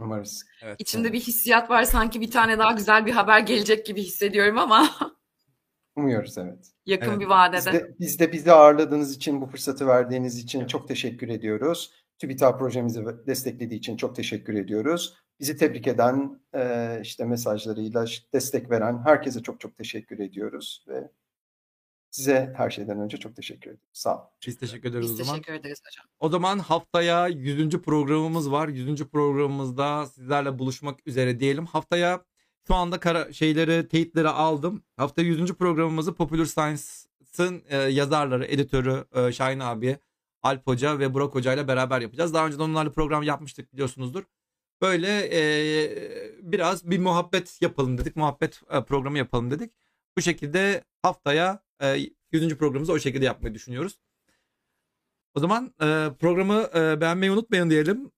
Umarız. 0.00 0.44
evet. 0.62 0.76
İçimde 0.78 1.12
bir 1.12 1.20
hissiyat 1.20 1.70
var 1.70 1.82
sanki 1.84 2.20
bir 2.20 2.30
tane 2.30 2.58
daha 2.58 2.72
güzel 2.72 3.06
bir 3.06 3.12
haber 3.12 3.40
gelecek 3.40 3.86
gibi 3.86 4.02
hissediyorum 4.02 4.58
ama 4.58 4.90
Umuyoruz 5.96 6.38
evet. 6.38 6.70
yakın 6.86 7.06
Evet. 7.08 7.18
bir 7.20 7.24
Biz 7.24 7.30
vadede. 7.30 7.72
de, 7.72 7.94
biz 8.00 8.18
de 8.20 8.32
bizi 8.32 8.52
ağırladığınız 8.52 9.16
için, 9.16 9.40
bu 9.40 9.46
fırsatı 9.46 9.86
verdiğiniz 9.86 10.38
için 10.38 10.66
çok 10.66 10.88
teşekkür 10.88 11.28
ediyoruz. 11.28 11.92
TÜBİTAK 12.18 12.58
projemizi 12.58 13.04
desteklediği 13.26 13.78
için 13.78 13.96
çok 13.96 14.16
teşekkür 14.16 14.54
ediyoruz. 14.54 15.14
Bizi 15.40 15.56
tebrik 15.56 15.86
eden, 15.86 16.40
işte 17.02 17.24
mesajlarıyla 17.24 18.04
destek 18.32 18.70
veren 18.70 19.02
herkese 19.04 19.42
çok 19.42 19.60
çok 19.60 19.76
teşekkür 19.76 20.18
ediyoruz 20.18 20.84
ve 20.88 21.10
size 22.18 22.52
her 22.56 22.70
şeyden 22.70 23.00
önce 23.00 23.16
çok 23.16 23.36
teşekkür 23.36 23.60
ediyoruz. 23.70 23.80
Sağ 23.92 24.16
olun. 24.16 24.28
Biz 24.46 24.58
teşekkür 24.58 24.90
ederiz 24.90 25.04
Biz 25.04 25.20
o 25.20 25.24
zaman. 25.24 25.40
teşekkür 25.40 25.60
ederiz 25.60 25.82
hocam. 25.86 26.06
O 26.18 26.28
zaman 26.28 26.58
haftaya 26.58 27.28
100. 27.28 27.70
programımız 27.70 28.52
var. 28.52 28.68
100. 28.68 29.04
programımızda 29.04 30.06
sizlerle 30.06 30.58
buluşmak 30.58 31.06
üzere 31.06 31.40
diyelim. 31.40 31.66
Haftaya 31.66 32.24
şu 32.66 32.74
anda 32.74 33.00
kara 33.00 33.32
şeyleri, 33.32 33.88
teyitleri 33.88 34.28
aldım. 34.28 34.82
Haftaya 34.96 35.28
100. 35.28 35.54
programımızı 35.54 36.14
Popular 36.14 36.44
Science'ın 36.44 37.62
e, 37.68 37.76
yazarları, 37.76 38.44
editörü 38.46 39.04
e, 39.14 39.32
Şahin 39.32 39.60
abi, 39.60 39.98
Alp 40.42 40.66
Hoca 40.66 40.98
ve 40.98 41.14
Burak 41.14 41.34
Hoca 41.34 41.54
ile 41.54 41.68
beraber 41.68 42.00
yapacağız. 42.00 42.34
Daha 42.34 42.46
önce 42.46 42.58
de 42.58 42.62
onlarla 42.62 42.92
program 42.92 43.22
yapmıştık 43.22 43.72
biliyorsunuzdur. 43.72 44.24
Böyle 44.82 45.28
e, 45.32 45.40
biraz 46.42 46.90
bir 46.90 46.98
muhabbet 46.98 47.62
yapalım 47.62 47.98
dedik. 47.98 48.16
Muhabbet 48.16 48.60
e, 48.70 48.84
programı 48.84 49.18
yapalım 49.18 49.50
dedik. 49.50 49.72
Bu 50.16 50.22
şekilde 50.22 50.84
haftaya 51.02 51.67
100. 52.32 52.58
programımızı 52.58 52.92
o 52.92 52.98
şekilde 52.98 53.24
yapmayı 53.24 53.54
düşünüyoruz. 53.54 53.98
O 55.34 55.40
zaman 55.40 55.74
e, 55.80 55.86
programı 56.20 56.70
e, 56.74 57.00
beğenmeyi 57.00 57.32
unutmayın 57.32 57.70
diyelim. 57.70 58.10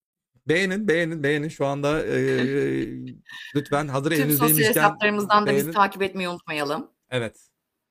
Beğenin, 0.49 0.89
beğenin, 0.89 1.23
beğenin. 1.23 1.49
Şu 1.49 1.67
anda 1.67 2.03
e, 2.07 2.17
lütfen 3.55 3.89
hazır 3.89 4.11
Tüm 4.11 4.19
sosyal 4.19 4.49
elinizdeymişken 4.49 4.83
hesaplarımızdan 4.83 5.43
da 5.43 5.47
beğenin. 5.47 5.67
bizi 5.67 5.75
takip 5.75 6.03
etmeyi 6.03 6.29
unutmayalım. 6.29 6.91
Evet. 7.11 7.51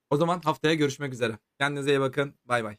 O 0.09 0.17
zaman 0.17 0.41
haftaya 0.43 0.73
görüşmek 0.73 1.13
üzere. 1.13 1.37
Kendinize 1.59 1.91
iyi 1.91 1.99
bakın. 1.99 2.33
Bay 2.45 2.63
bay. 2.63 2.77